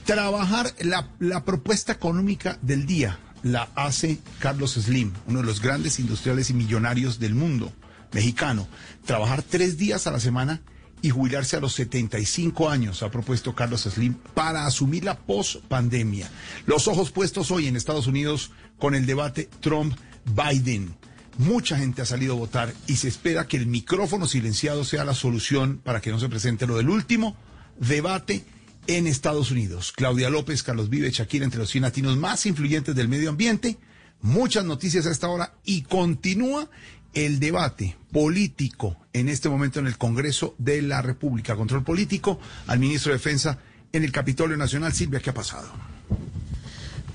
Trabajar 0.06 0.72
la, 0.80 1.10
la 1.18 1.44
propuesta 1.44 1.92
económica 1.92 2.58
del 2.62 2.86
día 2.86 3.18
la 3.42 3.68
hace 3.74 4.20
Carlos 4.38 4.72
Slim, 4.72 5.12
uno 5.26 5.40
de 5.40 5.44
los 5.44 5.60
grandes 5.60 6.00
industriales 6.00 6.48
y 6.48 6.54
millonarios 6.54 7.18
del 7.18 7.34
mundo 7.34 7.70
mexicano. 8.12 8.66
Trabajar 9.04 9.42
tres 9.42 9.76
días 9.76 10.06
a 10.06 10.12
la 10.12 10.20
semana 10.20 10.62
y 11.02 11.10
jubilarse 11.10 11.56
a 11.56 11.60
los 11.60 11.74
75 11.74 12.70
años, 12.70 13.02
ha 13.02 13.10
propuesto 13.10 13.54
Carlos 13.54 13.82
Slim, 13.82 14.14
para 14.32 14.64
asumir 14.64 15.04
la 15.04 15.18
post-pandemia. 15.18 16.26
Los 16.64 16.88
ojos 16.88 17.10
puestos 17.10 17.50
hoy 17.50 17.66
en 17.66 17.76
Estados 17.76 18.06
Unidos 18.06 18.50
con 18.78 18.94
el 18.94 19.04
debate 19.04 19.50
Trump-Biden. 19.60 20.96
Mucha 21.38 21.76
gente 21.76 22.02
ha 22.02 22.06
salido 22.06 22.34
a 22.34 22.38
votar 22.38 22.72
y 22.86 22.96
se 22.96 23.08
espera 23.08 23.48
que 23.48 23.56
el 23.56 23.66
micrófono 23.66 24.26
silenciado 24.26 24.84
sea 24.84 25.04
la 25.04 25.14
solución 25.14 25.80
para 25.82 26.00
que 26.00 26.10
no 26.10 26.20
se 26.20 26.28
presente 26.28 26.66
lo 26.66 26.76
del 26.76 26.88
último 26.88 27.36
debate 27.78 28.44
en 28.86 29.06
Estados 29.06 29.50
Unidos. 29.50 29.92
Claudia 29.92 30.30
López, 30.30 30.62
Carlos 30.62 30.90
Vive, 30.90 31.10
Shakira, 31.10 31.44
entre 31.44 31.60
los 31.60 31.70
100 31.70 31.82
latinos 31.82 32.16
más 32.16 32.46
influyentes 32.46 32.94
del 32.94 33.08
medio 33.08 33.30
ambiente. 33.30 33.78
Muchas 34.20 34.64
noticias 34.64 35.06
a 35.06 35.10
esta 35.10 35.28
hora 35.28 35.54
y 35.64 35.82
continúa 35.82 36.70
el 37.14 37.40
debate 37.40 37.96
político 38.12 38.96
en 39.12 39.28
este 39.28 39.48
momento 39.48 39.80
en 39.80 39.86
el 39.86 39.98
Congreso 39.98 40.54
de 40.58 40.82
la 40.82 41.02
República. 41.02 41.56
Control 41.56 41.82
político 41.82 42.38
al 42.66 42.78
ministro 42.78 43.10
de 43.10 43.18
Defensa 43.18 43.58
en 43.92 44.04
el 44.04 44.12
Capitolio 44.12 44.56
Nacional. 44.56 44.92
Silvia, 44.92 45.20
¿qué 45.20 45.30
ha 45.30 45.34
pasado? 45.34 45.93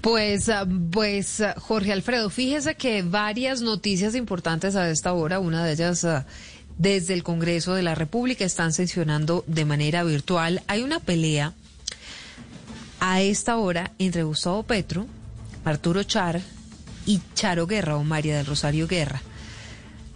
Pues, 0.02 0.48
ah, 0.48 0.66
pues 0.92 1.42
ah, 1.42 1.56
Jorge 1.58 1.92
Alfredo, 1.92 2.30
fíjese 2.30 2.76
que 2.76 3.02
varias 3.02 3.62
noticias 3.62 4.16
importantes 4.16 4.76
a 4.76 4.90
esta 4.90 5.12
hora, 5.14 5.40
una 5.40 5.66
de 5.66 5.74
ellas 5.74 6.06
ah, 6.06 6.26
desde 6.78 7.14
el 7.14 7.24
Congreso 7.24 7.74
de 7.74 7.84
la 7.84 7.96
República 7.96 8.46
están 8.46 8.72
sesionando 8.72 9.44
de 9.48 9.66
manera 9.66 10.04
virtual. 10.04 10.64
Hay 10.68 10.82
una 10.82 11.02
pelea 11.02 11.54
a 13.02 13.22
esta 13.22 13.58
hora 13.58 13.92
entre 14.00 14.24
Gustavo 14.24 14.64
Petro, 14.64 15.06
Arturo 15.66 16.04
Char 16.04 16.42
y 17.06 17.20
Charo 17.34 17.68
Guerra 17.68 17.98
o 17.98 18.04
María 18.06 18.38
del 18.38 18.46
Rosario 18.46 18.88
Guerra. 18.88 19.22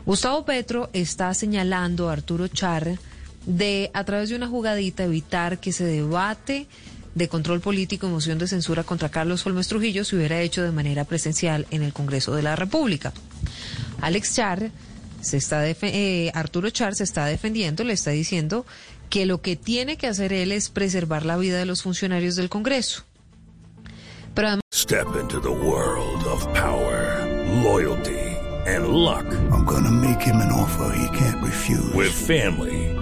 Gustavo 0.05 0.45
Petro 0.45 0.89
está 0.93 1.33
señalando 1.33 2.09
a 2.09 2.13
Arturo 2.13 2.47
Char 2.47 2.97
de, 3.45 3.91
a 3.93 4.05
través 4.05 4.29
de 4.29 4.37
una 4.37 4.47
jugadita, 4.47 5.03
evitar 5.03 5.59
que 5.59 5.73
se 5.73 5.83
debate 5.83 6.67
de 7.15 7.27
control 7.27 7.59
político 7.61 8.07
y 8.07 8.09
moción 8.09 8.37
de 8.37 8.47
censura 8.47 8.83
contra 8.83 9.09
Carlos 9.09 9.45
Holmes 9.45 9.67
Trujillo 9.67 10.03
se 10.03 10.15
hubiera 10.15 10.41
hecho 10.41 10.63
de 10.63 10.71
manera 10.71 11.05
presencial 11.05 11.67
en 11.71 11.83
el 11.83 11.93
Congreso 11.93 12.35
de 12.35 12.43
la 12.43 12.55
República. 12.55 13.13
Alex 14.01 14.35
Char 14.35 14.71
se 15.21 15.37
está 15.37 15.65
eh, 15.67 16.31
Arturo 16.33 16.69
Char 16.69 16.95
se 16.95 17.03
está 17.03 17.25
defendiendo, 17.25 17.83
le 17.83 17.93
está 17.93 18.11
diciendo 18.11 18.65
que 19.09 19.25
lo 19.25 19.41
que 19.41 19.55
tiene 19.55 19.97
que 19.97 20.07
hacer 20.07 20.33
él 20.33 20.51
es 20.51 20.69
preservar 20.69 21.25
la 21.25 21.37
vida 21.37 21.57
de 21.57 21.65
los 21.65 21.83
funcionarios 21.83 22.35
del 22.35 22.49
Congreso. 22.49 23.03
Pero 24.33 24.47
además... 24.47 24.63
Step 24.73 25.07
into 25.21 25.39
the 25.39 25.49
world 25.49 26.25
of 26.25 26.45
power, 26.53 27.25
loyalty 27.63 28.23
and 28.65 28.87
luck. 28.87 29.25
I'm 29.51 29.65
gonna 29.65 29.91
make 29.91 30.21
him 30.21 30.37
an 30.37 30.51
offer 30.51 30.95
he 30.95 31.17
can't 31.17 31.41
refuse. 31.43 31.93
With 31.93 32.11
family, 32.11 32.82